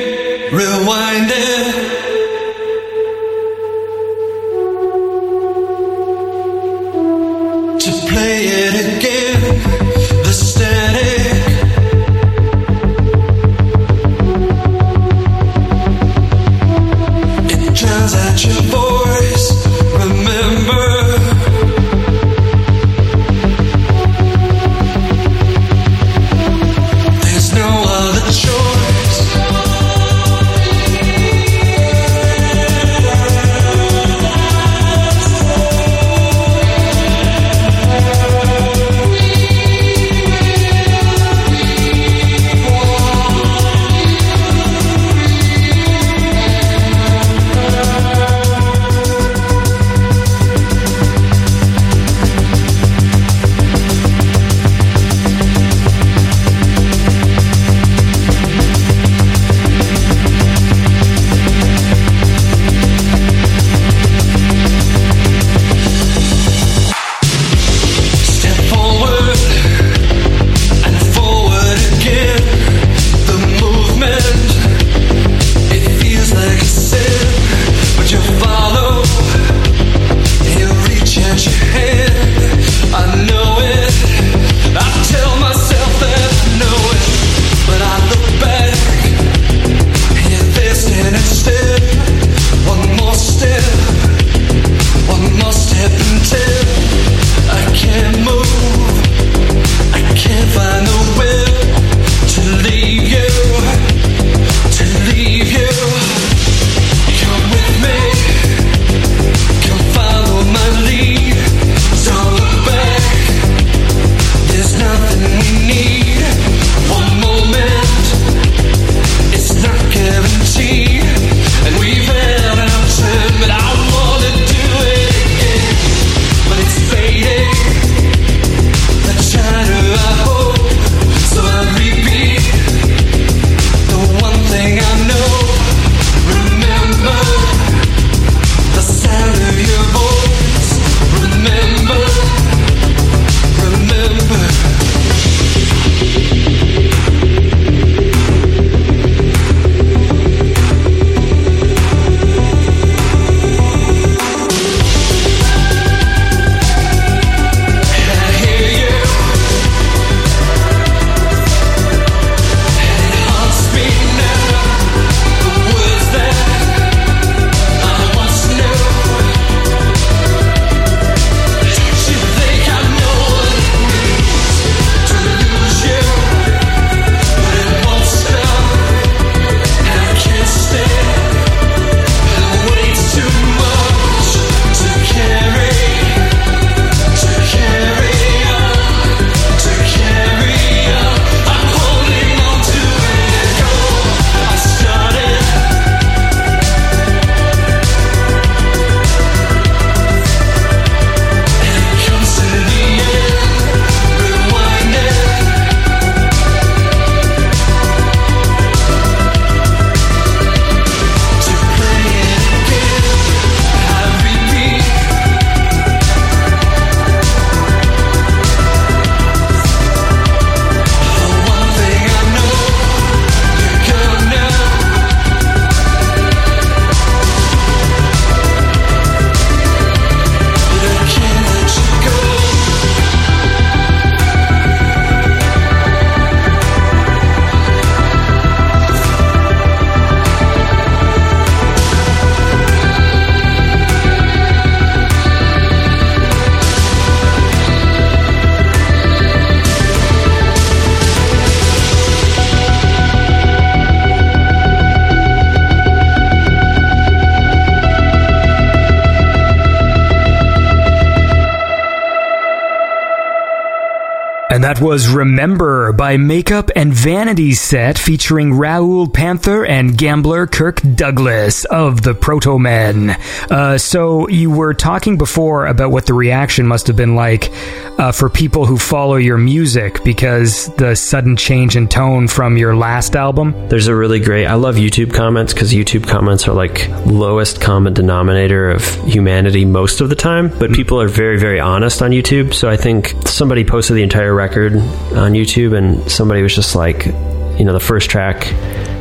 And 264.56 264.64
that 264.64 264.80
was 264.80 265.10
Remember 265.10 265.92
by 265.92 266.16
Makeup 266.16 266.72
and 266.78 266.94
Vanity 266.94 267.52
Set 267.52 267.98
featuring 267.98 268.52
Raul 268.52 269.14
Panther 269.14 269.66
and 269.66 269.98
gambler 269.98 270.48
Kirk 270.48 270.80
Douglas 270.96 271.66
of 271.66 272.04
the 272.04 272.14
Protomen. 272.14 273.20
Uh, 273.52 273.78
so 273.78 274.30
you 274.30 274.50
were 274.50 274.74
talking 274.74 275.18
before 275.18 275.66
about 275.66 275.92
what 275.92 276.06
the 276.06 276.14
reaction 276.14 276.68
must 276.68 276.88
have 276.88 276.96
been 276.96 277.16
like 277.16 277.52
uh, 278.00 278.14
for 278.14 278.30
people 278.30 278.66
who 278.66 278.78
follow 278.78 279.18
your 279.18 279.38
music 279.38 280.02
because 280.06 280.74
the 280.76 280.96
sudden 280.96 281.36
change 281.36 281.76
in 281.76 281.90
tone 281.90 282.30
from 282.30 282.58
your 282.58 282.78
last 282.78 283.18
album. 283.18 283.68
There's 283.68 283.88
a 283.88 283.96
really 283.96 284.22
great. 284.22 284.46
I 284.46 284.54
love 284.54 284.76
YouTube 284.76 285.14
comments 285.14 285.54
because 285.54 285.74
YouTube 285.74 286.08
comments 286.08 286.48
are 286.48 286.54
like 286.54 286.88
lowest 287.06 287.60
common 287.60 287.94
denominator 287.94 288.70
of 288.70 288.86
humanity 289.04 289.66
most 289.66 290.00
of 290.00 290.08
the 290.08 290.16
time. 290.16 290.48
But 290.58 290.72
people 290.72 291.02
are 291.02 291.10
very, 291.10 291.38
very 291.38 291.60
honest 291.60 292.02
on 292.02 292.12
YouTube. 292.12 292.54
So 292.54 292.70
I 292.70 292.78
think 292.78 293.14
somebody 293.26 293.66
posted 293.66 293.98
the 293.98 294.04
entire 294.04 294.34
record 294.34 294.46
on 294.64 295.34
YouTube, 295.34 295.78
and 295.78 296.10
somebody 296.12 296.42
was 296.42 296.56
just 296.56 296.76
like, 296.76 297.06
you 297.06 297.66
know, 297.66 297.74
the 297.74 297.80
first 297.80 298.10
track. 298.10 298.54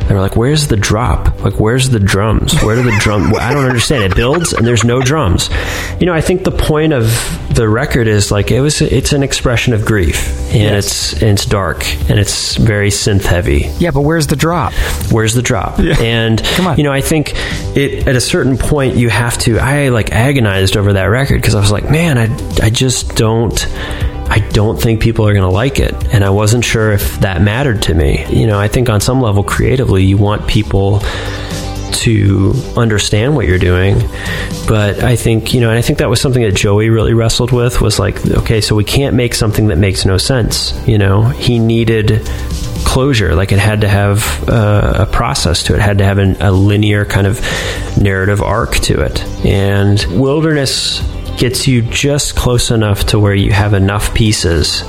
They 0.05 0.13
were 0.13 0.21
like, 0.21 0.35
"Where's 0.35 0.67
the 0.67 0.77
drop? 0.77 1.41
Like, 1.41 1.59
where's 1.59 1.89
the 1.89 1.99
drums? 1.99 2.53
Where 2.61 2.75
do 2.75 2.83
the 2.83 2.95
drum? 2.99 3.33
I 3.39 3.51
don't 3.55 3.65
understand. 3.65 4.03
It 4.03 4.15
builds 4.15 4.53
and 4.53 4.65
there's 4.67 4.83
no 4.83 5.01
drums. 5.01 5.49
You 5.99 6.05
know, 6.05 6.13
I 6.13 6.21
think 6.21 6.43
the 6.43 6.51
point 6.51 6.93
of 6.93 7.05
the 7.55 7.67
record 7.67 8.07
is 8.07 8.29
like 8.29 8.51
it 8.51 8.61
was. 8.61 8.83
It's 8.83 9.13
an 9.13 9.23
expression 9.23 9.73
of 9.73 9.83
grief, 9.83 10.27
and 10.53 10.75
it's 10.75 11.13
and 11.13 11.31
it's 11.31 11.45
dark 11.47 11.83
and 12.07 12.19
it's 12.19 12.55
very 12.55 12.89
synth 12.91 13.23
heavy 13.23 13.67
Yeah, 13.79 13.89
but 13.89 14.01
where's 14.01 14.27
the 14.27 14.35
drop? 14.35 14.73
where's 15.11 15.33
the 15.33 15.41
drop 15.41 15.79
and 15.79 16.43
Come 16.43 16.67
on. 16.67 16.77
you 16.77 16.83
know 16.83 16.91
i 16.91 16.99
think 17.01 17.33
it 17.75 18.07
at 18.07 18.15
a 18.15 18.21
certain 18.21 18.57
point 18.57 18.95
you 18.95 19.09
have 19.09 19.37
to 19.39 19.59
i 19.59 19.89
like 19.89 20.11
agonized 20.11 20.77
over 20.77 20.93
that 20.93 21.05
record 21.05 21.35
because 21.41 21.53
i 21.55 21.59
was 21.59 21.71
like 21.71 21.89
man 21.89 22.17
i 22.17 22.25
i 22.65 22.69
just 22.69 23.15
don't 23.15 23.67
I 24.27 24.39
don't 24.51 24.81
think 24.81 25.01
people 25.01 25.27
are 25.27 25.33
going 25.33 25.43
to 25.43 25.49
like 25.49 25.79
it. 25.79 25.93
And 26.13 26.23
I 26.23 26.29
wasn't 26.29 26.65
sure 26.65 26.91
if 26.91 27.19
that 27.19 27.41
mattered 27.41 27.81
to 27.83 27.93
me. 27.93 28.25
You 28.29 28.47
know, 28.47 28.59
I 28.59 28.67
think 28.67 28.89
on 28.89 29.01
some 29.01 29.21
level, 29.21 29.43
creatively, 29.43 30.03
you 30.03 30.17
want 30.17 30.47
people 30.47 31.01
to 31.91 32.53
understand 32.75 33.35
what 33.35 33.47
you're 33.47 33.57
doing. 33.57 33.97
But 34.67 35.03
I 35.03 35.15
think, 35.15 35.53
you 35.53 35.61
know, 35.61 35.69
and 35.69 35.77
I 35.79 35.81
think 35.81 35.99
that 35.99 36.09
was 36.09 36.19
something 36.19 36.43
that 36.43 36.53
Joey 36.53 36.89
really 36.89 37.13
wrestled 37.13 37.51
with 37.51 37.81
was 37.81 37.99
like, 37.99 38.25
okay, 38.25 38.61
so 38.61 38.75
we 38.75 38.83
can't 38.83 39.15
make 39.15 39.33
something 39.33 39.67
that 39.67 39.77
makes 39.77 40.05
no 40.05 40.17
sense. 40.17 40.73
You 40.87 40.97
know, 40.97 41.23
he 41.23 41.59
needed 41.59 42.21
closure. 42.85 43.35
Like 43.35 43.51
it 43.51 43.59
had 43.59 43.81
to 43.81 43.87
have 43.87 44.47
uh, 44.49 44.95
a 44.99 45.05
process 45.05 45.63
to 45.63 45.73
it, 45.73 45.77
it 45.77 45.81
had 45.81 45.97
to 45.99 46.05
have 46.05 46.17
an, 46.17 46.35
a 46.41 46.51
linear 46.51 47.05
kind 47.05 47.27
of 47.27 47.41
narrative 47.99 48.41
arc 48.41 48.75
to 48.75 49.01
it. 49.01 49.23
And 49.45 50.03
Wilderness 50.19 51.01
gets 51.37 51.67
you 51.67 51.81
just 51.81 52.35
close 52.35 52.71
enough 52.71 53.05
to 53.07 53.19
where 53.19 53.35
you 53.35 53.51
have 53.51 53.73
enough 53.73 54.13
pieces 54.13 54.83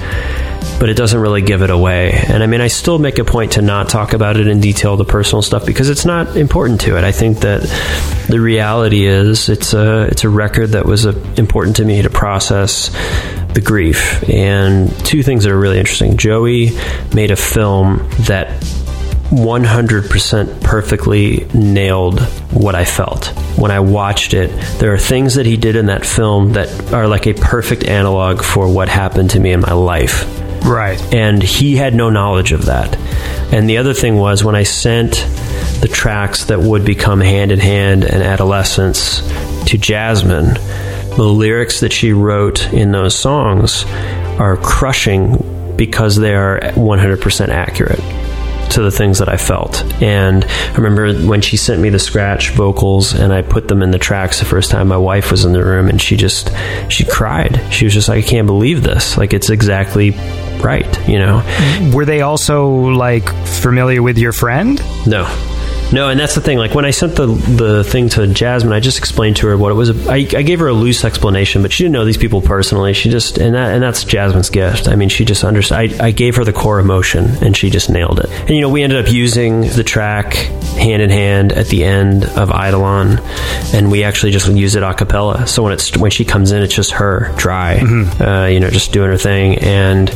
but 0.78 0.89
it 0.89 0.94
doesn't 0.94 1.20
really 1.20 1.43
give 1.43 1.62
it 1.62 1.70
away. 1.70 2.12
And 2.28 2.43
I 2.43 2.47
mean, 2.47 2.60
I 2.60 2.68
still 2.68 2.98
make 2.98 3.18
a 3.18 3.24
point 3.24 3.52
to 3.52 3.62
not 3.62 3.89
talk 3.89 4.12
about 4.12 4.36
it 4.36 4.47
in 4.47 4.60
detail, 4.60 4.97
the 4.97 5.05
personal 5.05 5.43
stuff, 5.43 5.64
because 5.64 5.89
it's 5.89 6.05
not 6.05 6.36
important 6.36 6.81
to 6.82 6.98
it. 6.98 7.05
I 7.05 7.12
think 7.12 7.39
that 7.40 7.62
the 8.28 8.40
reality 8.40 9.06
is 9.06 9.48
it's 9.48 9.73
a 9.73 10.02
it's 10.10 10.24
a 10.24 10.28
record 10.28 10.70
that 10.70 10.85
was 10.85 11.06
uh 11.06 11.12
important 11.36 11.77
to 11.77 11.85
me 11.85 12.02
to 12.02 12.10
process 12.10 12.90
the 13.55 13.62
grief. 13.64 14.28
And 14.28 14.90
two 15.05 15.23
things 15.23 15.44
that 15.44 15.52
are 15.52 15.59
really 15.59 15.78
interesting. 15.78 16.16
Joey 16.16 16.70
made 17.14 17.31
a 17.31 17.36
film 17.36 18.06
that 18.27 18.48
100% 19.31 20.62
perfectly 20.62 21.47
nailed 21.53 22.20
what 22.53 22.74
I 22.74 22.85
felt. 22.85 23.27
When 23.59 23.70
I 23.70 23.81
watched 23.81 24.35
it, 24.35 24.51
there 24.78 24.93
are 24.93 24.98
things 24.98 25.35
that 25.35 25.47
he 25.47 25.57
did 25.57 25.77
in 25.77 25.86
that 25.86 26.07
film 26.07 26.53
that 26.53 26.93
are 26.93 27.09
like 27.09 27.27
a 27.27 27.35
perfect 27.35 27.85
analog 27.85 28.43
for 28.43 28.73
what 28.73 28.89
happened 28.89 29.31
to 29.31 29.40
me 29.40 29.53
in 29.53 29.61
my 29.61 29.73
life 29.73 30.24
Right. 30.65 31.01
and 31.15 31.43
he 31.43 31.77
had 31.77 31.94
no 31.94 32.11
knowledge 32.11 32.53
of 32.53 32.66
that. 32.66 32.97
And 33.53 33.69
the 33.69 33.78
other 33.78 33.94
thing 33.94 34.16
was 34.16 34.43
when 34.44 34.55
I 34.55 34.62
sent 34.65 35.12
the 35.81 35.89
tracks 35.93 36.44
that 36.47 36.59
would 36.61 36.85
become 36.85 37.20
Hand 37.20 37.53
in 37.53 37.59
Hand 37.61 38.05
and 38.05 38.23
Adolescence 38.23 39.20
to 39.66 39.77
Jasmine, 39.78 40.55
the 41.16 41.23
lyrics 41.24 41.81
that 41.81 41.93
she 41.93 42.12
wrote 42.12 42.73
in 42.73 42.93
those 42.93 43.15
songs 43.15 43.85
are 44.39 44.57
crushing 44.57 45.74
because 45.77 46.16
they 46.16 46.35
are 46.35 46.61
100% 46.74 47.48
accurate 47.48 48.01
to 48.71 48.83
the 48.83 48.91
things 48.91 49.19
that 49.19 49.29
I 49.29 49.37
felt. 49.37 49.83
And 50.03 50.45
I 50.45 50.77
remember 50.77 51.15
when 51.27 51.41
she 51.41 51.57
sent 51.57 51.81
me 51.81 51.91
the 51.91 51.99
scratch 51.99 52.51
vocals 52.51 53.15
and 53.15 53.33
I 53.33 53.43
put 53.43 53.69
them 53.69 53.83
in 53.83 53.91
the 53.91 53.99
tracks 53.99 54.41
the 54.41 54.45
first 54.45 54.71
time 54.71 54.89
my 54.89 54.97
wife 54.97 55.31
was 55.31 55.45
in 55.45 55.53
the 55.53 55.65
room 55.65 55.89
and 55.89 56.01
she 56.01 56.17
just 56.17 56.51
she 56.89 57.05
cried. 57.05 57.61
She 57.71 57.85
was 57.85 57.95
just 57.95 58.09
like 58.09 58.25
I 58.25 58.27
can't 58.27 58.47
believe 58.47 58.83
this. 58.83 59.17
Like 59.17 59.33
it's 59.33 59.51
exactly 59.51 60.11
right, 60.63 61.09
you 61.09 61.19
know. 61.19 61.43
Were 61.95 62.05
they 62.05 62.23
also 62.23 62.69
like 62.69 63.29
familiar 63.47 64.03
with 64.03 64.19
your 64.19 64.33
friend? 64.33 64.81
No. 65.07 65.25
No, 65.93 66.09
and 66.09 66.19
that's 66.19 66.35
the 66.35 66.41
thing. 66.41 66.59
Like 66.59 66.75
when 66.75 66.85
I 66.85 66.91
sent 66.91 67.15
the 67.15 67.27
the 67.27 67.85
thing 67.85 68.09
to 68.11 68.27
Jasmine, 68.27 68.73
I 68.73 68.81
just 68.81 68.99
explained 68.99 69.37
to 69.37 69.47
her 69.47 69.57
what 69.57 69.71
it 69.71 69.77
was. 69.77 70.09
I, 70.09 70.17
I 70.17 70.43
gave 70.43 70.59
her 70.59 70.67
a 70.67 70.73
loose 70.73 71.05
explanation, 71.05 71.63
but 71.63 71.73
she 71.73 71.85
didn't 71.85 71.93
know 71.93 72.05
these 72.05 72.17
people 72.17 72.41
personally. 72.41 72.93
She 72.93 73.09
just 73.09 73.39
and 73.39 73.55
that 73.55 73.73
and 73.73 73.83
that's 73.83 74.03
Jasmine's 74.03 74.51
gift. 74.51 74.89
I 74.89 74.97
mean, 74.97 75.09
she 75.09 75.25
just 75.25 75.45
understood. 75.45 75.79
I, 76.01 76.07
I 76.07 76.11
gave 76.11 76.37
her 76.37 76.45
the 76.45 76.53
core 76.53 76.81
emotion, 76.81 77.27
and 77.43 77.57
she 77.57 77.71
just 77.71 77.89
nailed 77.89 78.19
it. 78.19 78.29
And 78.31 78.51
you 78.51 78.61
know, 78.61 78.69
we 78.69 78.83
ended 78.83 79.05
up 79.05 79.13
using 79.13 79.61
the 79.61 79.85
track 79.85 80.35
"Hand 80.35 81.03
in 81.03 81.11
Hand" 81.11 81.53
at 81.53 81.69
the 81.69 81.85
end 81.85 82.25
of 82.25 82.51
Eidolon, 82.51 83.21
and 83.73 83.91
we 83.91 84.03
actually 84.03 84.33
just 84.33 84.49
use 84.49 84.75
it 84.75 84.83
a 84.83 84.93
cappella. 84.93 85.47
So 85.47 85.63
when 85.63 85.73
it's 85.73 85.97
when 85.97 86.11
she 86.11 86.25
comes 86.25 86.51
in, 86.51 86.63
it's 86.63 86.75
just 86.75 86.93
her 86.93 87.33
dry, 87.37 87.77
uh, 87.79 88.47
you 88.47 88.59
know, 88.59 88.71
just 88.71 88.93
doing 88.93 89.11
her 89.11 89.19
thing, 89.19 89.59
and 89.59 90.11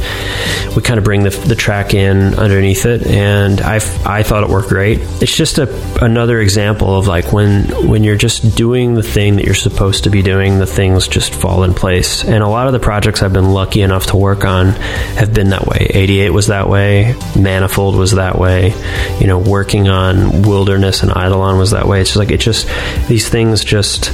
we 0.75 0.83
kind 0.83 0.99
of 0.99 1.05
bring 1.05 1.23
the, 1.23 1.31
the 1.31 1.55
track 1.55 1.95
in 1.95 2.35
underneath 2.35 2.87
it, 2.87 3.07
and 3.07 3.61
I 3.61 3.77
I 4.05 4.25
thought 4.25 4.43
it 4.43 4.51
worked 4.51 4.69
great. 4.69 4.99
It's 5.23 5.37
just 5.37 5.60
a, 5.61 6.05
another 6.05 6.41
example 6.41 6.99
of 6.99 7.07
like 7.07 7.33
when 7.33 7.65
when 7.89 8.03
you're 8.05 8.17
just 8.17 8.57
doing 8.57 8.95
the 8.95 9.03
thing 9.03 9.37
that 9.37 9.45
you're 9.45 9.55
supposed 9.55 10.05
to 10.05 10.11
be 10.11 10.23
doing, 10.23 10.59
the 10.59 10.67
things 10.67 11.07
just 11.07 11.35
fall 11.35 11.63
in 11.63 11.75
place. 11.75 12.25
And 12.25 12.43
a 12.43 12.49
lot 12.49 12.67
of 12.67 12.73
the 12.73 12.81
projects 12.81 13.23
I've 13.23 13.33
been 13.33 13.53
lucky 13.53 13.83
enough 13.83 14.07
to 14.07 14.17
work 14.17 14.45
on 14.45 14.69
have 15.17 15.33
been 15.33 15.51
that 15.51 15.67
way. 15.67 15.91
88 15.91 16.31
was 16.31 16.49
that 16.49 16.69
way, 16.69 17.15
Manifold 17.39 17.97
was 17.97 18.13
that 18.13 18.39
way. 18.39 18.75
You 19.21 19.27
know, 19.27 19.39
working 19.39 19.89
on 19.89 20.43
Wilderness 20.43 21.03
and 21.03 21.11
Eidolon 21.11 21.59
was 21.59 21.71
that 21.71 21.87
way. 21.87 22.01
It's 22.01 22.11
just 22.11 22.19
like 22.19 22.31
it 22.31 22.41
just 22.41 22.69
these 23.09 23.29
things 23.29 23.65
just 23.65 24.11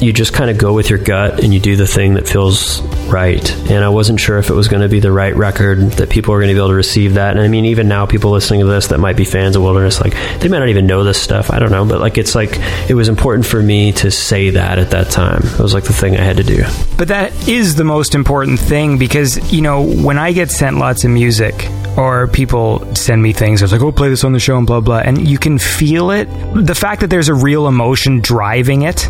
you 0.00 0.12
just 0.12 0.32
kind 0.32 0.50
of 0.50 0.58
go 0.58 0.72
with 0.72 0.90
your 0.90 0.98
gut 0.98 1.42
and 1.42 1.54
you 1.54 1.60
do 1.60 1.76
the 1.76 1.86
thing 1.86 2.14
that 2.14 2.28
feels 2.28 2.82
right. 3.06 3.50
And 3.70 3.84
I 3.84 3.88
wasn't 3.88 4.20
sure 4.20 4.38
if 4.38 4.50
it 4.50 4.54
was 4.54 4.68
going 4.68 4.82
to 4.82 4.88
be 4.88 5.00
the 5.00 5.12
right 5.12 5.34
record 5.34 5.80
that 5.92 6.10
people 6.10 6.32
were 6.32 6.40
going 6.40 6.48
to 6.48 6.54
be 6.54 6.58
able 6.58 6.68
to 6.68 6.74
receive 6.74 7.14
that. 7.14 7.30
And 7.30 7.40
I 7.40 7.48
mean, 7.48 7.64
even 7.66 7.88
now, 7.88 8.06
people 8.06 8.30
listening 8.30 8.60
to 8.60 8.66
this 8.66 8.88
that 8.88 8.98
might 8.98 9.16
be 9.16 9.24
fans 9.24 9.56
of 9.56 9.62
Wilderness, 9.62 10.00
like 10.00 10.12
they 10.40 10.48
might 10.48 10.58
not 10.58 10.68
even 10.68 10.86
know 10.86 11.04
this 11.04 11.20
stuff. 11.20 11.50
I 11.50 11.58
don't 11.58 11.70
know, 11.70 11.84
but 11.84 12.00
like 12.00 12.18
it's 12.18 12.34
like 12.34 12.58
it 12.88 12.94
was 12.94 13.08
important 13.08 13.46
for 13.46 13.62
me 13.62 13.92
to 13.92 14.10
say 14.10 14.50
that 14.50 14.78
at 14.78 14.90
that 14.90 15.10
time. 15.10 15.42
It 15.42 15.60
was 15.60 15.74
like 15.74 15.84
the 15.84 15.92
thing 15.92 16.16
I 16.16 16.22
had 16.22 16.36
to 16.36 16.44
do. 16.44 16.64
But 16.98 17.08
that 17.08 17.48
is 17.48 17.76
the 17.76 17.84
most 17.84 18.14
important 18.14 18.60
thing 18.60 18.98
because, 18.98 19.52
you 19.52 19.62
know, 19.62 19.82
when 19.82 20.18
I 20.18 20.32
get 20.32 20.50
sent 20.50 20.76
lots 20.78 21.04
of 21.04 21.10
music 21.10 21.68
or 21.96 22.26
people 22.28 22.94
send 22.94 23.22
me 23.22 23.32
things, 23.32 23.62
it's 23.62 23.72
like, 23.72 23.82
oh, 23.82 23.92
play 23.92 24.08
this 24.08 24.24
on 24.24 24.32
the 24.32 24.40
show 24.40 24.58
and 24.58 24.66
blah, 24.66 24.80
blah, 24.80 24.98
and 24.98 25.26
you 25.26 25.38
can 25.38 25.58
feel 25.58 26.10
it. 26.10 26.26
The 26.54 26.74
fact 26.74 27.00
that 27.00 27.08
there's 27.08 27.28
a 27.28 27.34
real 27.34 27.66
emotion 27.66 28.20
driving 28.20 28.82
it 28.82 29.08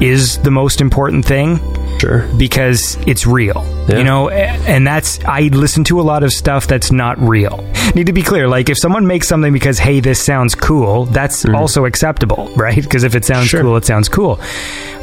is 0.00 0.38
the 0.38 0.50
most 0.50 0.80
important 0.80 1.24
thing 1.24 1.58
Sure. 1.98 2.26
because 2.36 2.96
it's 3.06 3.26
real. 3.26 3.64
Yeah. 3.88 3.98
You 3.98 4.04
know, 4.04 4.28
and 4.28 4.86
that's 4.86 5.24
I 5.24 5.42
listen 5.42 5.84
to 5.84 6.00
a 6.00 6.02
lot 6.02 6.22
of 6.22 6.32
stuff 6.32 6.66
that's 6.66 6.92
not 6.92 7.18
real. 7.18 7.64
Need 7.94 8.06
to 8.06 8.12
be 8.12 8.22
clear, 8.22 8.48
like 8.48 8.68
if 8.68 8.78
someone 8.78 9.06
makes 9.06 9.28
something 9.28 9.52
because 9.52 9.78
hey, 9.78 10.00
this 10.00 10.22
sounds 10.22 10.54
cool, 10.54 11.06
that's 11.06 11.44
mm-hmm. 11.44 11.54
also 11.54 11.84
acceptable, 11.86 12.50
right? 12.56 12.82
Because 12.82 13.04
if 13.04 13.14
it 13.14 13.24
sounds 13.24 13.48
Sure. 13.48 13.62
cool, 13.62 13.76
it 13.76 13.84
sounds 13.84 14.08
cool. 14.08 14.40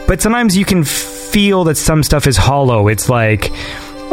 But 0.07 0.21
sometimes 0.21 0.57
you 0.57 0.65
can 0.65 0.83
feel 0.83 1.63
that 1.63 1.75
some 1.77 2.03
stuff 2.03 2.27
is 2.27 2.37
hollow. 2.37 2.87
It's 2.87 3.09
like 3.09 3.51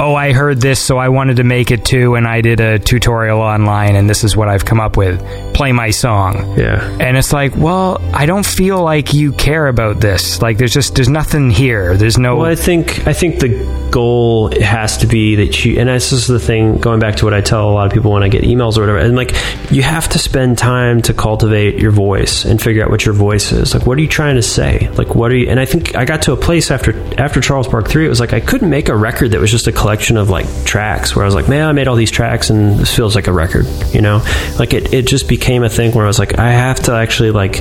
Oh, 0.02 0.14
I 0.14 0.32
heard 0.32 0.62
this, 0.62 0.80
so 0.80 0.96
I 0.96 1.10
wanted 1.10 1.36
to 1.36 1.44
make 1.44 1.70
it 1.70 1.84
too, 1.84 2.14
and 2.14 2.26
I 2.26 2.40
did 2.40 2.58
a 2.58 2.78
tutorial 2.78 3.38
online, 3.38 3.96
and 3.96 4.08
this 4.08 4.24
is 4.24 4.34
what 4.34 4.48
I've 4.48 4.64
come 4.64 4.80
up 4.80 4.96
with. 4.96 5.20
Play 5.52 5.72
my 5.72 5.90
song. 5.90 6.58
Yeah. 6.58 6.82
And 6.98 7.18
it's 7.18 7.34
like, 7.34 7.54
well, 7.54 8.00
I 8.14 8.24
don't 8.24 8.46
feel 8.46 8.82
like 8.82 9.12
you 9.12 9.32
care 9.32 9.66
about 9.66 10.00
this. 10.00 10.40
Like, 10.40 10.56
there's 10.56 10.72
just, 10.72 10.94
there's 10.94 11.10
nothing 11.10 11.50
here. 11.50 11.98
There's 11.98 12.16
no. 12.16 12.36
Well, 12.36 12.46
I 12.46 12.54
think 12.54 13.06
I 13.06 13.12
think 13.12 13.40
the 13.40 13.88
goal 13.90 14.50
has 14.62 14.96
to 14.98 15.06
be 15.06 15.34
that 15.34 15.66
you, 15.66 15.78
and 15.78 15.90
this 15.90 16.12
is 16.12 16.26
the 16.26 16.40
thing. 16.40 16.78
Going 16.78 16.98
back 16.98 17.16
to 17.16 17.26
what 17.26 17.34
I 17.34 17.42
tell 17.42 17.68
a 17.68 17.72
lot 17.72 17.86
of 17.86 17.92
people 17.92 18.10
when 18.10 18.22
I 18.22 18.28
get 18.28 18.42
emails 18.42 18.78
or 18.78 18.80
whatever, 18.80 19.00
and 19.00 19.16
like 19.16 19.34
you 19.70 19.82
have 19.82 20.08
to 20.10 20.18
spend 20.18 20.56
time 20.56 21.02
to 21.02 21.12
cultivate 21.12 21.78
your 21.78 21.90
voice 21.90 22.46
and 22.46 22.58
figure 22.58 22.82
out 22.82 22.90
what 22.90 23.04
your 23.04 23.14
voice 23.14 23.52
is. 23.52 23.74
Like, 23.74 23.86
what 23.86 23.98
are 23.98 24.00
you 24.00 24.08
trying 24.08 24.36
to 24.36 24.42
say? 24.42 24.88
Like, 24.92 25.14
what 25.14 25.30
are 25.30 25.36
you? 25.36 25.50
And 25.50 25.60
I 25.60 25.66
think 25.66 25.94
I 25.94 26.06
got 26.06 26.22
to 26.22 26.32
a 26.32 26.38
place 26.38 26.70
after 26.70 26.96
after 27.20 27.42
Charles 27.42 27.68
Park 27.68 27.86
Three. 27.86 28.06
It 28.06 28.08
was 28.08 28.20
like 28.20 28.32
I 28.32 28.40
couldn't 28.40 28.70
make 28.70 28.88
a 28.88 28.96
record 28.96 29.32
that 29.32 29.40
was 29.40 29.50
just 29.50 29.66
a 29.66 29.72
collection 29.72 29.89
of 30.16 30.30
like 30.30 30.46
tracks 30.64 31.14
where 31.14 31.24
I 31.24 31.26
was 31.26 31.34
like, 31.34 31.48
man, 31.48 31.68
I 31.68 31.72
made 31.72 31.88
all 31.88 31.96
these 31.96 32.10
tracks 32.10 32.50
and 32.50 32.78
this 32.78 32.94
feels 32.94 33.14
like 33.14 33.26
a 33.26 33.32
record. 33.32 33.66
You 33.92 34.00
know, 34.00 34.24
like 34.58 34.72
it 34.72 34.92
it 34.94 35.06
just 35.06 35.28
became 35.28 35.62
a 35.62 35.68
thing 35.68 35.92
where 35.92 36.04
I 36.04 36.08
was 36.08 36.18
like, 36.18 36.38
I 36.38 36.50
have 36.50 36.80
to 36.84 36.92
actually 36.92 37.30
like 37.30 37.56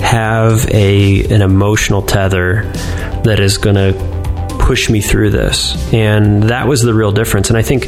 have 0.00 0.66
a 0.70 1.24
an 1.32 1.42
emotional 1.42 2.02
tether 2.02 2.62
that 3.24 3.40
is 3.40 3.58
to 3.76 4.14
push 4.64 4.88
me 4.88 5.00
through 5.00 5.30
this. 5.30 5.92
And 5.92 6.44
that 6.44 6.66
was 6.66 6.80
the 6.80 6.94
real 6.94 7.12
difference. 7.12 7.50
And 7.50 7.58
I 7.58 7.62
think 7.62 7.84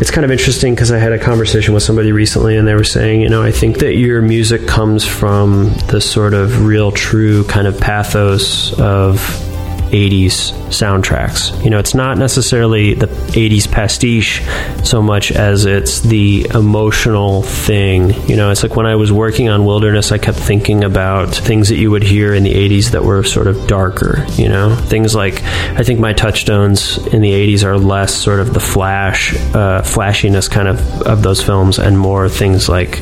it's 0.00 0.10
kind 0.10 0.24
of 0.24 0.32
interesting 0.32 0.74
because 0.74 0.90
I 0.90 0.98
had 0.98 1.12
a 1.12 1.18
conversation 1.18 1.74
with 1.74 1.82
somebody 1.84 2.10
recently 2.10 2.56
and 2.56 2.66
they 2.66 2.74
were 2.74 2.84
saying, 2.84 3.20
you 3.20 3.28
know, 3.28 3.42
I 3.42 3.52
think 3.52 3.78
that 3.78 3.94
your 3.94 4.20
music 4.20 4.66
comes 4.66 5.04
from 5.04 5.72
the 5.88 6.00
sort 6.00 6.34
of 6.34 6.66
real, 6.66 6.90
true 6.90 7.44
kind 7.44 7.68
of 7.68 7.78
pathos 7.80 8.72
of 8.80 9.47
80s 9.90 10.52
soundtracks. 10.68 11.62
You 11.64 11.70
know, 11.70 11.78
it's 11.78 11.94
not 11.94 12.18
necessarily 12.18 12.94
the 12.94 13.06
80s 13.06 13.70
pastiche 13.70 14.42
so 14.84 15.02
much 15.02 15.32
as 15.32 15.64
it's 15.64 16.00
the 16.00 16.46
emotional 16.54 17.42
thing. 17.42 18.10
You 18.28 18.36
know, 18.36 18.50
it's 18.50 18.62
like 18.62 18.76
when 18.76 18.86
I 18.86 18.96
was 18.96 19.12
working 19.12 19.48
on 19.48 19.64
Wilderness, 19.64 20.12
I 20.12 20.18
kept 20.18 20.38
thinking 20.38 20.84
about 20.84 21.34
things 21.34 21.68
that 21.68 21.76
you 21.76 21.90
would 21.90 22.02
hear 22.02 22.34
in 22.34 22.42
the 22.42 22.52
80s 22.52 22.90
that 22.92 23.04
were 23.04 23.22
sort 23.24 23.46
of 23.46 23.66
darker, 23.66 24.24
you 24.32 24.48
know? 24.48 24.74
Things 24.74 25.14
like, 25.14 25.42
I 25.44 25.82
think 25.82 26.00
my 26.00 26.12
touchstones 26.12 26.98
in 27.08 27.20
the 27.20 27.32
80s 27.32 27.64
are 27.64 27.78
less 27.78 28.14
sort 28.14 28.40
of 28.40 28.54
the 28.54 28.60
flash, 28.60 29.34
uh, 29.54 29.82
flashiness 29.82 30.48
kind 30.48 30.68
of 30.68 30.78
of 31.02 31.22
those 31.22 31.42
films 31.42 31.78
and 31.78 31.98
more 31.98 32.28
things 32.28 32.68
like, 32.68 33.00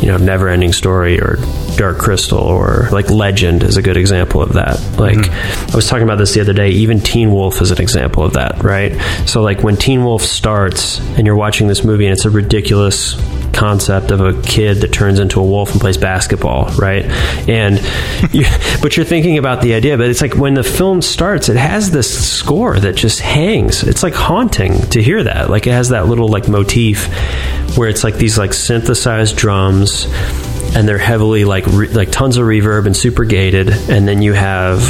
you 0.00 0.06
know, 0.06 0.16
Never 0.16 0.48
Ending 0.48 0.72
Story 0.72 1.20
or 1.20 1.38
Dark 1.76 1.98
Crystal 1.98 2.38
or 2.38 2.88
like 2.92 3.10
Legend 3.10 3.62
is 3.62 3.76
a 3.76 3.82
good 3.82 3.96
example 3.96 4.42
of 4.42 4.54
that. 4.54 4.80
Like, 4.98 5.30
I 5.72 5.76
was 5.76 5.88
talking 5.88 6.04
about 6.04 6.17
this 6.18 6.34
the 6.34 6.40
other 6.40 6.52
day, 6.52 6.70
even 6.70 7.00
Teen 7.00 7.32
Wolf 7.32 7.60
is 7.60 7.70
an 7.70 7.80
example 7.80 8.22
of 8.22 8.34
that, 8.34 8.62
right? 8.62 8.92
So, 9.26 9.42
like, 9.42 9.62
when 9.62 9.76
Teen 9.76 10.04
Wolf 10.04 10.22
starts 10.22 11.00
and 11.16 11.26
you're 11.26 11.36
watching 11.36 11.66
this 11.66 11.84
movie 11.84 12.06
and 12.06 12.12
it's 12.12 12.24
a 12.24 12.30
ridiculous 12.30 13.14
concept 13.58 14.12
of 14.12 14.20
a 14.20 14.40
kid 14.42 14.78
that 14.78 14.92
turns 14.92 15.18
into 15.18 15.40
a 15.40 15.44
wolf 15.44 15.72
and 15.72 15.80
plays 15.80 15.96
basketball, 15.96 16.70
right? 16.76 17.04
And 17.48 17.78
you, 18.32 18.44
but 18.80 18.96
you're 18.96 19.06
thinking 19.06 19.36
about 19.36 19.62
the 19.62 19.74
idea, 19.74 19.98
but 19.98 20.08
it's 20.08 20.22
like 20.22 20.36
when 20.36 20.54
the 20.54 20.62
film 20.62 21.02
starts, 21.02 21.48
it 21.48 21.56
has 21.56 21.90
this 21.90 22.38
score 22.38 22.78
that 22.78 22.94
just 22.94 23.20
hangs. 23.20 23.82
It's 23.82 24.02
like 24.02 24.14
haunting 24.14 24.80
to 24.90 25.02
hear 25.02 25.24
that. 25.24 25.50
Like 25.50 25.66
it 25.66 25.72
has 25.72 25.88
that 25.88 26.06
little 26.06 26.28
like 26.28 26.48
motif 26.48 27.06
where 27.76 27.88
it's 27.88 28.04
like 28.04 28.14
these 28.14 28.38
like 28.38 28.52
synthesized 28.52 29.36
drums 29.36 30.06
and 30.76 30.86
they're 30.86 30.98
heavily 30.98 31.44
like 31.44 31.66
re- 31.66 31.88
like 31.88 32.10
tons 32.12 32.36
of 32.36 32.46
reverb 32.46 32.86
and 32.86 32.96
super 32.96 33.24
gated 33.24 33.70
and 33.90 34.06
then 34.06 34.22
you 34.22 34.34
have 34.34 34.80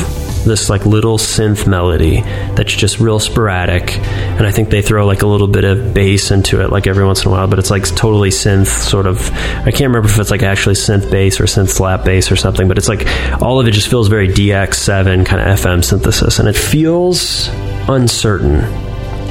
this 0.44 0.70
like 0.70 0.86
little 0.86 1.18
synth 1.18 1.66
melody 1.66 2.20
that's 2.54 2.74
just 2.74 3.00
real 3.00 3.18
sporadic 3.18 3.98
and 3.98 4.46
i 4.46 4.50
think 4.50 4.70
they 4.70 4.82
throw 4.82 5.06
like 5.06 5.22
a 5.22 5.26
little 5.26 5.48
bit 5.48 5.64
of 5.64 5.94
bass 5.94 6.30
into 6.30 6.62
it 6.62 6.70
like 6.70 6.86
every 6.86 7.04
once 7.04 7.22
in 7.24 7.28
a 7.28 7.30
while 7.30 7.46
but 7.46 7.58
it's 7.58 7.70
like 7.70 7.84
totally 7.94 8.30
synth 8.30 8.66
sort 8.66 9.06
of 9.06 9.30
i 9.32 9.70
can't 9.70 9.88
remember 9.88 10.08
if 10.08 10.18
it's 10.18 10.30
like 10.30 10.42
actually 10.42 10.74
synth 10.74 11.10
bass 11.10 11.40
or 11.40 11.44
synth 11.44 11.68
slap 11.68 12.04
bass 12.04 12.30
or 12.30 12.36
something 12.36 12.68
but 12.68 12.78
it's 12.78 12.88
like 12.88 13.06
all 13.42 13.60
of 13.60 13.66
it 13.66 13.72
just 13.72 13.88
feels 13.88 14.08
very 14.08 14.28
dx7 14.28 15.26
kind 15.26 15.40
of 15.42 15.58
fm 15.58 15.84
synthesis 15.84 16.38
and 16.38 16.48
it 16.48 16.56
feels 16.56 17.48
uncertain 17.88 18.87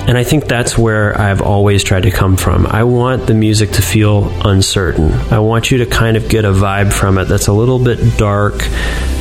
and 0.08 0.18
I 0.18 0.24
think 0.24 0.46
that's 0.46 0.78
where 0.78 1.20
I've 1.20 1.42
always 1.42 1.84
tried 1.84 2.04
to 2.04 2.12
come 2.12 2.38
from. 2.38 2.66
I 2.66 2.86
want 2.86 3.28
the 3.28 3.34
music 3.34 3.72
to 3.72 3.82
feel 3.82 4.30
uncertain. 4.48 5.12
I 5.12 5.40
want 5.40 5.70
you 5.70 5.80
to 5.80 5.86
kind 5.86 6.16
of 6.16 6.30
get 6.30 6.46
a 6.46 6.52
vibe 6.52 6.94
from 6.94 7.18
it 7.18 7.26
that's 7.26 7.48
a 7.48 7.54
little 7.54 7.78
bit 7.78 8.18
dark 8.18 8.56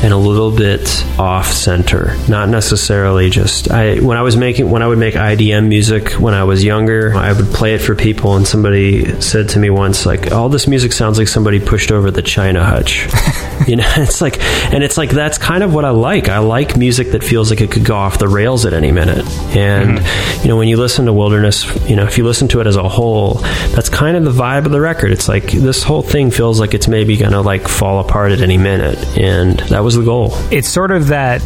and 0.02 0.12
a 0.12 0.16
little 0.16 0.52
bit 0.52 1.04
off 1.18 1.48
center. 1.48 2.14
Not 2.28 2.48
necessarily 2.48 3.30
just 3.30 3.70
I 3.70 3.98
when 3.98 4.16
I 4.16 4.22
was 4.22 4.36
making 4.36 4.70
when 4.70 4.82
I 4.82 4.86
would 4.86 4.98
make 4.98 5.14
IDM 5.14 5.66
music 5.66 6.12
when 6.12 6.34
I 6.34 6.44
was 6.44 6.62
younger, 6.62 7.14
I 7.14 7.32
would 7.32 7.46
play 7.46 7.74
it 7.74 7.78
for 7.78 7.96
people 7.96 8.36
and 8.36 8.46
somebody 8.46 9.20
said 9.20 9.48
to 9.50 9.58
me 9.58 9.70
once 9.70 10.06
like 10.06 10.30
all 10.30 10.48
this 10.48 10.68
music 10.68 10.92
sounds 10.92 11.18
like 11.18 11.28
somebody 11.28 11.58
pushed 11.58 11.90
over 11.90 12.12
the 12.12 12.22
china 12.22 12.64
hutch. 12.64 13.08
you 13.66 13.74
know, 13.74 13.92
it's 13.96 14.20
like 14.20 14.40
and 14.72 14.84
it's 14.84 14.96
like 14.96 15.10
that's 15.10 15.38
kind 15.38 15.64
of 15.64 15.74
what 15.74 15.84
I 15.84 15.90
like. 15.90 16.28
I 16.28 16.38
like 16.38 16.76
music 16.76 17.10
that 17.12 17.24
feels 17.24 17.50
like 17.50 17.60
it 17.60 17.72
could 17.72 17.84
go 17.84 17.96
off 17.96 18.18
the 18.18 18.28
rails 18.28 18.66
at 18.66 18.72
any 18.72 18.92
minute. 18.92 19.26
And 19.56 19.98
mm-hmm. 19.98 20.42
you 20.42 20.48
know, 20.48 20.56
when 20.56 20.68
you 20.68 20.75
listen 20.76 21.06
to 21.06 21.12
Wilderness, 21.12 21.64
you 21.88 21.96
know, 21.96 22.04
if 22.04 22.18
you 22.18 22.24
listen 22.24 22.48
to 22.48 22.60
it 22.60 22.66
as 22.66 22.76
a 22.76 22.88
whole, 22.88 23.34
that's 23.74 23.88
kind 23.88 24.16
of 24.16 24.24
the 24.24 24.30
vibe 24.30 24.66
of 24.66 24.72
the 24.72 24.80
record. 24.80 25.12
It's 25.12 25.28
like 25.28 25.50
this 25.50 25.82
whole 25.82 26.02
thing 26.02 26.30
feels 26.30 26.60
like 26.60 26.74
it's 26.74 26.88
maybe 26.88 27.16
going 27.16 27.32
to 27.32 27.40
like 27.40 27.68
fall 27.68 28.00
apart 28.00 28.32
at 28.32 28.40
any 28.40 28.58
minute. 28.58 28.98
And 29.18 29.58
that 29.70 29.82
was 29.82 29.96
the 29.96 30.02
goal. 30.04 30.30
it's 30.50 30.68
sort 30.68 30.90
of 30.90 31.08
that 31.08 31.42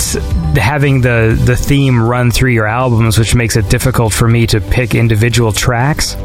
having 0.57 1.01
the 1.01 1.40
the 1.44 1.57
theme 1.57 2.02
run 2.02 2.31
through 2.31 2.51
your 2.51 2.66
albums, 2.66 3.19
which 3.19 3.35
makes 3.35 3.57
it 3.57 3.69
difficult 3.69 4.12
for 4.12 4.28
me 4.28 4.47
to 4.48 4.61
pick 4.61 4.94
individual 4.94 5.52
tracks. 5.52 6.16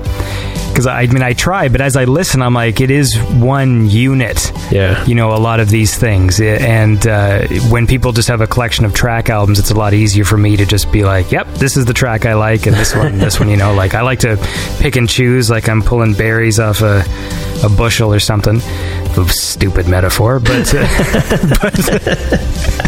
Because 0.76 0.88
I 0.88 1.06
mean, 1.06 1.24
I 1.24 1.32
try, 1.32 1.70
but 1.70 1.80
as 1.80 1.96
I 1.96 2.04
listen, 2.04 2.42
I'm 2.42 2.54
like, 2.54 2.82
it 2.82 2.92
is 2.92 3.16
one 3.16 3.90
unit. 3.90 4.52
Yeah. 4.70 5.06
You 5.06 5.16
know, 5.16 5.34
a 5.34 5.40
lot 5.40 5.62
of 5.62 5.70
these 5.70 5.98
things, 5.98 6.42
and 6.42 7.08
uh, 7.08 7.48
when 7.70 7.88
people 7.88 8.12
just 8.12 8.28
have 8.28 8.42
a 8.42 8.48
collection 8.48 8.84
of 8.84 8.94
track 8.94 9.30
albums, 9.30 9.58
it's 9.58 9.72
a 9.72 9.74
lot 9.74 9.94
easier 9.94 10.26
for 10.26 10.36
me 10.36 10.58
to 10.58 10.66
just 10.66 10.92
be 10.92 11.06
like, 11.06 11.32
"Yep, 11.32 11.48
this 11.54 11.78
is 11.78 11.86
the 11.86 11.94
track 11.94 12.26
I 12.26 12.34
like," 12.34 12.66
and 12.66 12.76
this 12.76 12.94
one, 12.94 13.20
this 13.20 13.40
one. 13.40 13.48
You 13.48 13.56
know, 13.56 13.74
like 13.74 13.94
I 13.94 14.02
like 14.02 14.20
to 14.20 14.36
pick 14.82 14.98
and 14.98 15.08
choose, 15.08 15.50
like 15.50 15.70
I'm 15.70 15.82
pulling 15.82 16.14
berries 16.14 16.60
off 16.60 16.82
a 16.82 17.06
a 17.64 17.70
bushel 17.70 18.14
or 18.14 18.20
something. 18.20 18.58
A 18.58 19.30
stupid 19.30 19.88
metaphor, 19.88 20.40
but. 20.40 20.74
Uh, 20.74 20.86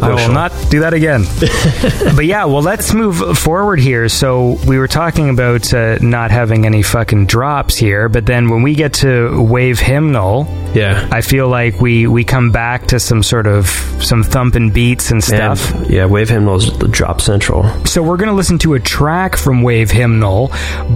I 0.00 0.14
will 0.14 0.32
not 0.32 0.52
do 0.70 0.80
that 0.80 0.94
again. 0.94 1.24
but 2.16 2.24
yeah, 2.24 2.44
well, 2.44 2.62
let's 2.62 2.94
move 2.94 3.38
forward 3.38 3.80
here. 3.80 4.08
So 4.08 4.58
we 4.66 4.78
were 4.78 4.88
talking 4.88 5.28
about 5.28 5.72
uh, 5.72 5.98
not 6.00 6.30
having 6.30 6.66
any 6.66 6.82
fucking 6.82 7.26
drops 7.26 7.76
here, 7.76 8.08
but 8.08 8.26
then 8.26 8.48
when 8.48 8.62
we 8.62 8.74
get 8.74 8.94
to 8.94 9.42
wave 9.42 9.78
hymnal, 9.78 10.44
Yeah. 10.74 11.08
I 11.10 11.20
feel 11.20 11.48
like 11.48 11.80
we 11.80 12.06
we 12.06 12.24
come 12.24 12.50
back 12.50 12.86
to 12.88 13.00
some 13.00 13.22
sort 13.22 13.46
of 13.46 13.66
some 14.02 14.22
thumping 14.22 14.70
beats 14.70 15.10
and 15.10 15.22
stuff. 15.22 15.72
And, 15.74 15.90
yeah, 15.90 16.06
Wave 16.06 16.28
Hymnal's 16.28 16.76
the 16.78 16.88
drop 16.88 17.20
central. 17.20 17.64
So 17.84 18.02
we're 18.02 18.16
going 18.16 18.30
to 18.30 18.34
listen 18.34 18.58
to 18.60 18.74
a 18.74 18.80
track 18.80 19.36
from 19.36 19.62
Wave 19.62 19.90
Hymnal, 19.90 20.50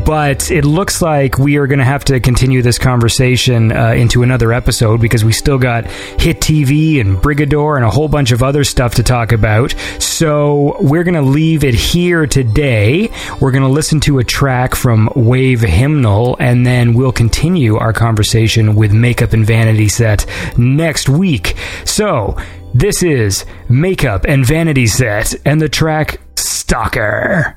but 0.04 0.50
it 0.50 0.64
looks 0.64 1.02
like 1.02 1.38
we 1.38 1.56
are 1.56 1.66
going 1.66 1.78
to 1.78 1.84
have 1.84 2.04
to 2.06 2.20
continue 2.20 2.62
this 2.62 2.78
conversation 2.78 3.72
uh, 3.72 3.92
into 3.92 4.22
another 4.22 4.52
episode 4.52 5.00
because 5.00 5.24
we 5.24 5.32
still 5.32 5.58
got 5.58 5.86
Hit 5.86 6.40
TV 6.40 7.00
and 7.00 7.18
Brigador 7.18 7.76
and 7.76 7.84
a 7.84 7.90
whole 7.90 8.08
bunch 8.08 8.32
of 8.32 8.42
other 8.42 8.64
stuff 8.64 8.94
to 8.96 9.02
talk 9.02 9.32
about. 9.32 9.74
So 9.98 10.76
we're 10.80 11.04
going 11.04 11.14
to 11.14 11.22
leave 11.22 11.64
it 11.64 11.74
here 11.74 12.26
today. 12.26 13.10
We're 13.40 13.52
going 13.52 13.62
to 13.62 13.68
listen 13.68 14.00
to 14.00 14.18
a 14.18 14.24
track 14.24 14.74
from 14.74 15.10
Wave 15.14 15.60
Hymnal, 15.60 16.36
and 16.40 16.66
then 16.66 16.94
we'll 16.94 17.12
continue 17.12 17.76
our 17.76 17.92
conversation 17.92 18.74
with 18.74 18.92
Makeup 18.92 19.32
and 19.32 19.46
Vanity 19.66 19.88
Set 19.88 20.26
next 20.56 21.08
week. 21.08 21.56
So 21.84 22.36
this 22.72 23.02
is 23.02 23.44
Makeup 23.68 24.24
and 24.28 24.46
Vanity 24.46 24.86
Set 24.86 25.34
and 25.44 25.60
the 25.60 25.68
track 25.68 26.20
Stalker. 26.36 27.56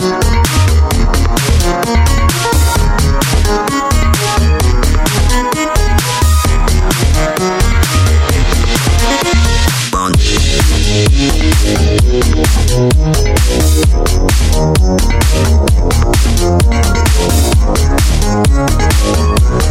Thank 0.00 0.23
Thank 3.44 3.74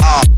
Oh. 0.00 0.37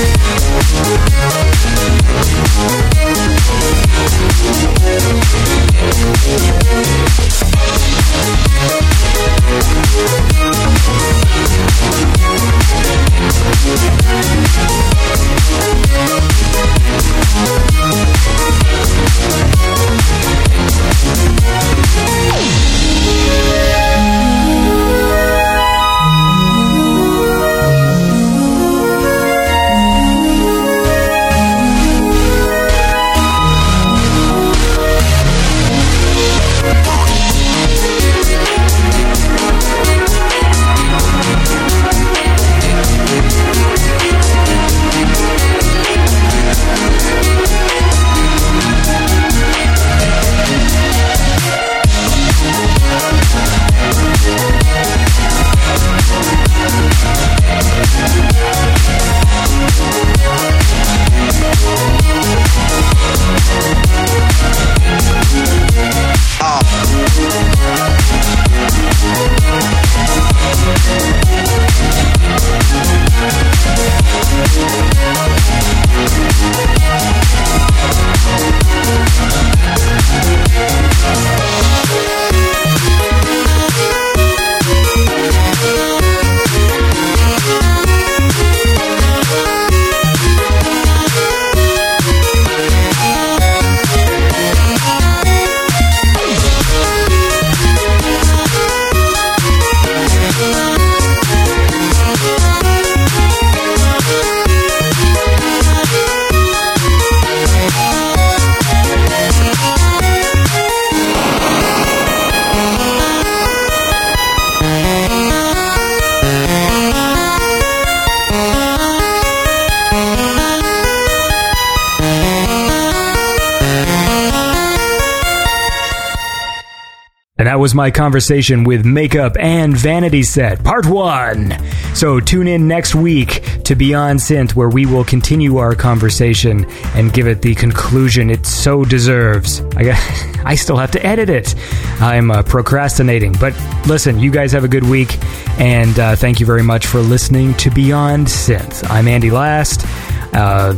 Was 127.61 127.75
my 127.75 127.91
conversation 127.91 128.63
with 128.63 128.83
Makeup 128.83 129.37
and 129.39 129.77
Vanity 129.77 130.23
Set, 130.23 130.63
part 130.63 130.87
one. 130.87 131.55
So 131.93 132.19
tune 132.19 132.47
in 132.47 132.67
next 132.67 132.95
week 132.95 133.61
to 133.65 133.75
Beyond 133.75 134.17
Synth, 134.17 134.55
where 134.55 134.67
we 134.67 134.87
will 134.87 135.03
continue 135.03 135.57
our 135.57 135.75
conversation 135.75 136.65
and 136.95 137.13
give 137.13 137.27
it 137.27 137.43
the 137.43 137.53
conclusion 137.53 138.31
it 138.31 138.47
so 138.47 138.83
deserves. 138.83 139.61
I, 139.75 139.83
got, 139.83 140.39
I 140.43 140.55
still 140.55 140.77
have 140.77 140.89
to 140.93 141.05
edit 141.05 141.29
it. 141.29 141.53
I'm 142.01 142.31
uh, 142.31 142.41
procrastinating. 142.41 143.33
But 143.39 143.53
listen, 143.85 144.19
you 144.19 144.31
guys 144.31 144.51
have 144.53 144.63
a 144.63 144.67
good 144.67 144.89
week, 144.89 145.19
and 145.59 145.99
uh, 145.99 146.15
thank 146.15 146.39
you 146.39 146.47
very 146.47 146.63
much 146.63 146.87
for 146.87 146.99
listening 146.99 147.53
to 147.57 147.69
Beyond 147.69 148.25
Synth. 148.25 148.89
I'm 148.89 149.07
Andy 149.07 149.29
Last. 149.29 149.85
Uh, 150.33 150.73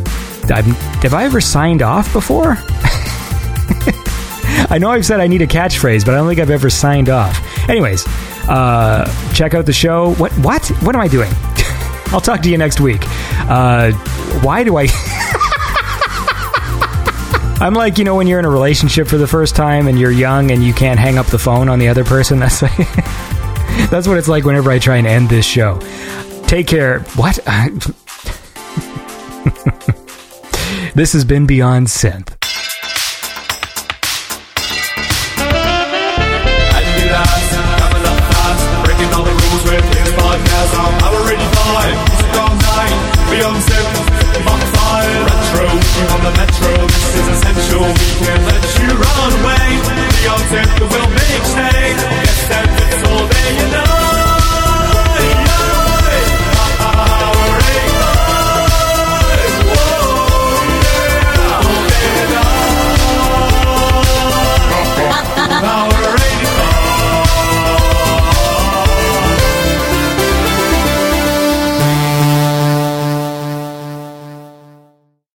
have 0.49 1.13
I 1.13 1.23
ever 1.23 1.39
signed 1.39 1.81
off 1.81 2.11
before? 2.11 2.57
I 4.73 4.79
know 4.79 4.89
I've 4.89 5.05
said 5.05 5.19
I 5.19 5.27
need 5.27 5.43
a 5.43 5.47
catchphrase, 5.47 6.03
but 6.03 6.15
I 6.15 6.17
don't 6.17 6.27
think 6.27 6.39
I've 6.39 6.49
ever 6.49 6.67
signed 6.67 7.07
off. 7.07 7.39
Anyways, 7.69 8.07
uh, 8.49 9.05
check 9.31 9.53
out 9.53 9.67
the 9.67 9.73
show. 9.73 10.15
What? 10.15 10.31
What? 10.39 10.67
What 10.81 10.95
am 10.95 11.01
I 11.01 11.07
doing? 11.07 11.31
I'll 12.07 12.19
talk 12.19 12.41
to 12.41 12.49
you 12.49 12.57
next 12.57 12.79
week. 12.79 13.01
Uh, 13.47 13.91
why 14.41 14.63
do 14.63 14.77
I? 14.77 14.87
I'm 17.61 17.75
like, 17.75 17.99
you 17.99 18.03
know, 18.03 18.15
when 18.15 18.25
you're 18.25 18.39
in 18.39 18.45
a 18.45 18.49
relationship 18.49 19.07
for 19.07 19.17
the 19.17 19.27
first 19.27 19.55
time 19.55 19.87
and 19.87 19.99
you're 19.99 20.09
young 20.09 20.49
and 20.49 20.63
you 20.63 20.73
can't 20.73 20.99
hang 20.99 21.19
up 21.19 21.27
the 21.27 21.37
phone 21.37 21.69
on 21.69 21.77
the 21.77 21.87
other 21.87 22.03
person. 22.03 22.39
That's 22.39 22.63
like, 22.63 22.75
that's 23.91 24.07
what 24.07 24.17
it's 24.17 24.27
like 24.27 24.43
whenever 24.43 24.71
I 24.71 24.79
try 24.79 24.97
and 24.97 25.05
end 25.05 25.29
this 25.29 25.45
show. 25.45 25.77
Take 26.47 26.65
care. 26.65 27.01
What? 27.15 27.35
this 30.95 31.13
has 31.13 31.25
been 31.25 31.45
Beyond 31.45 31.87
Synth. 31.87 32.32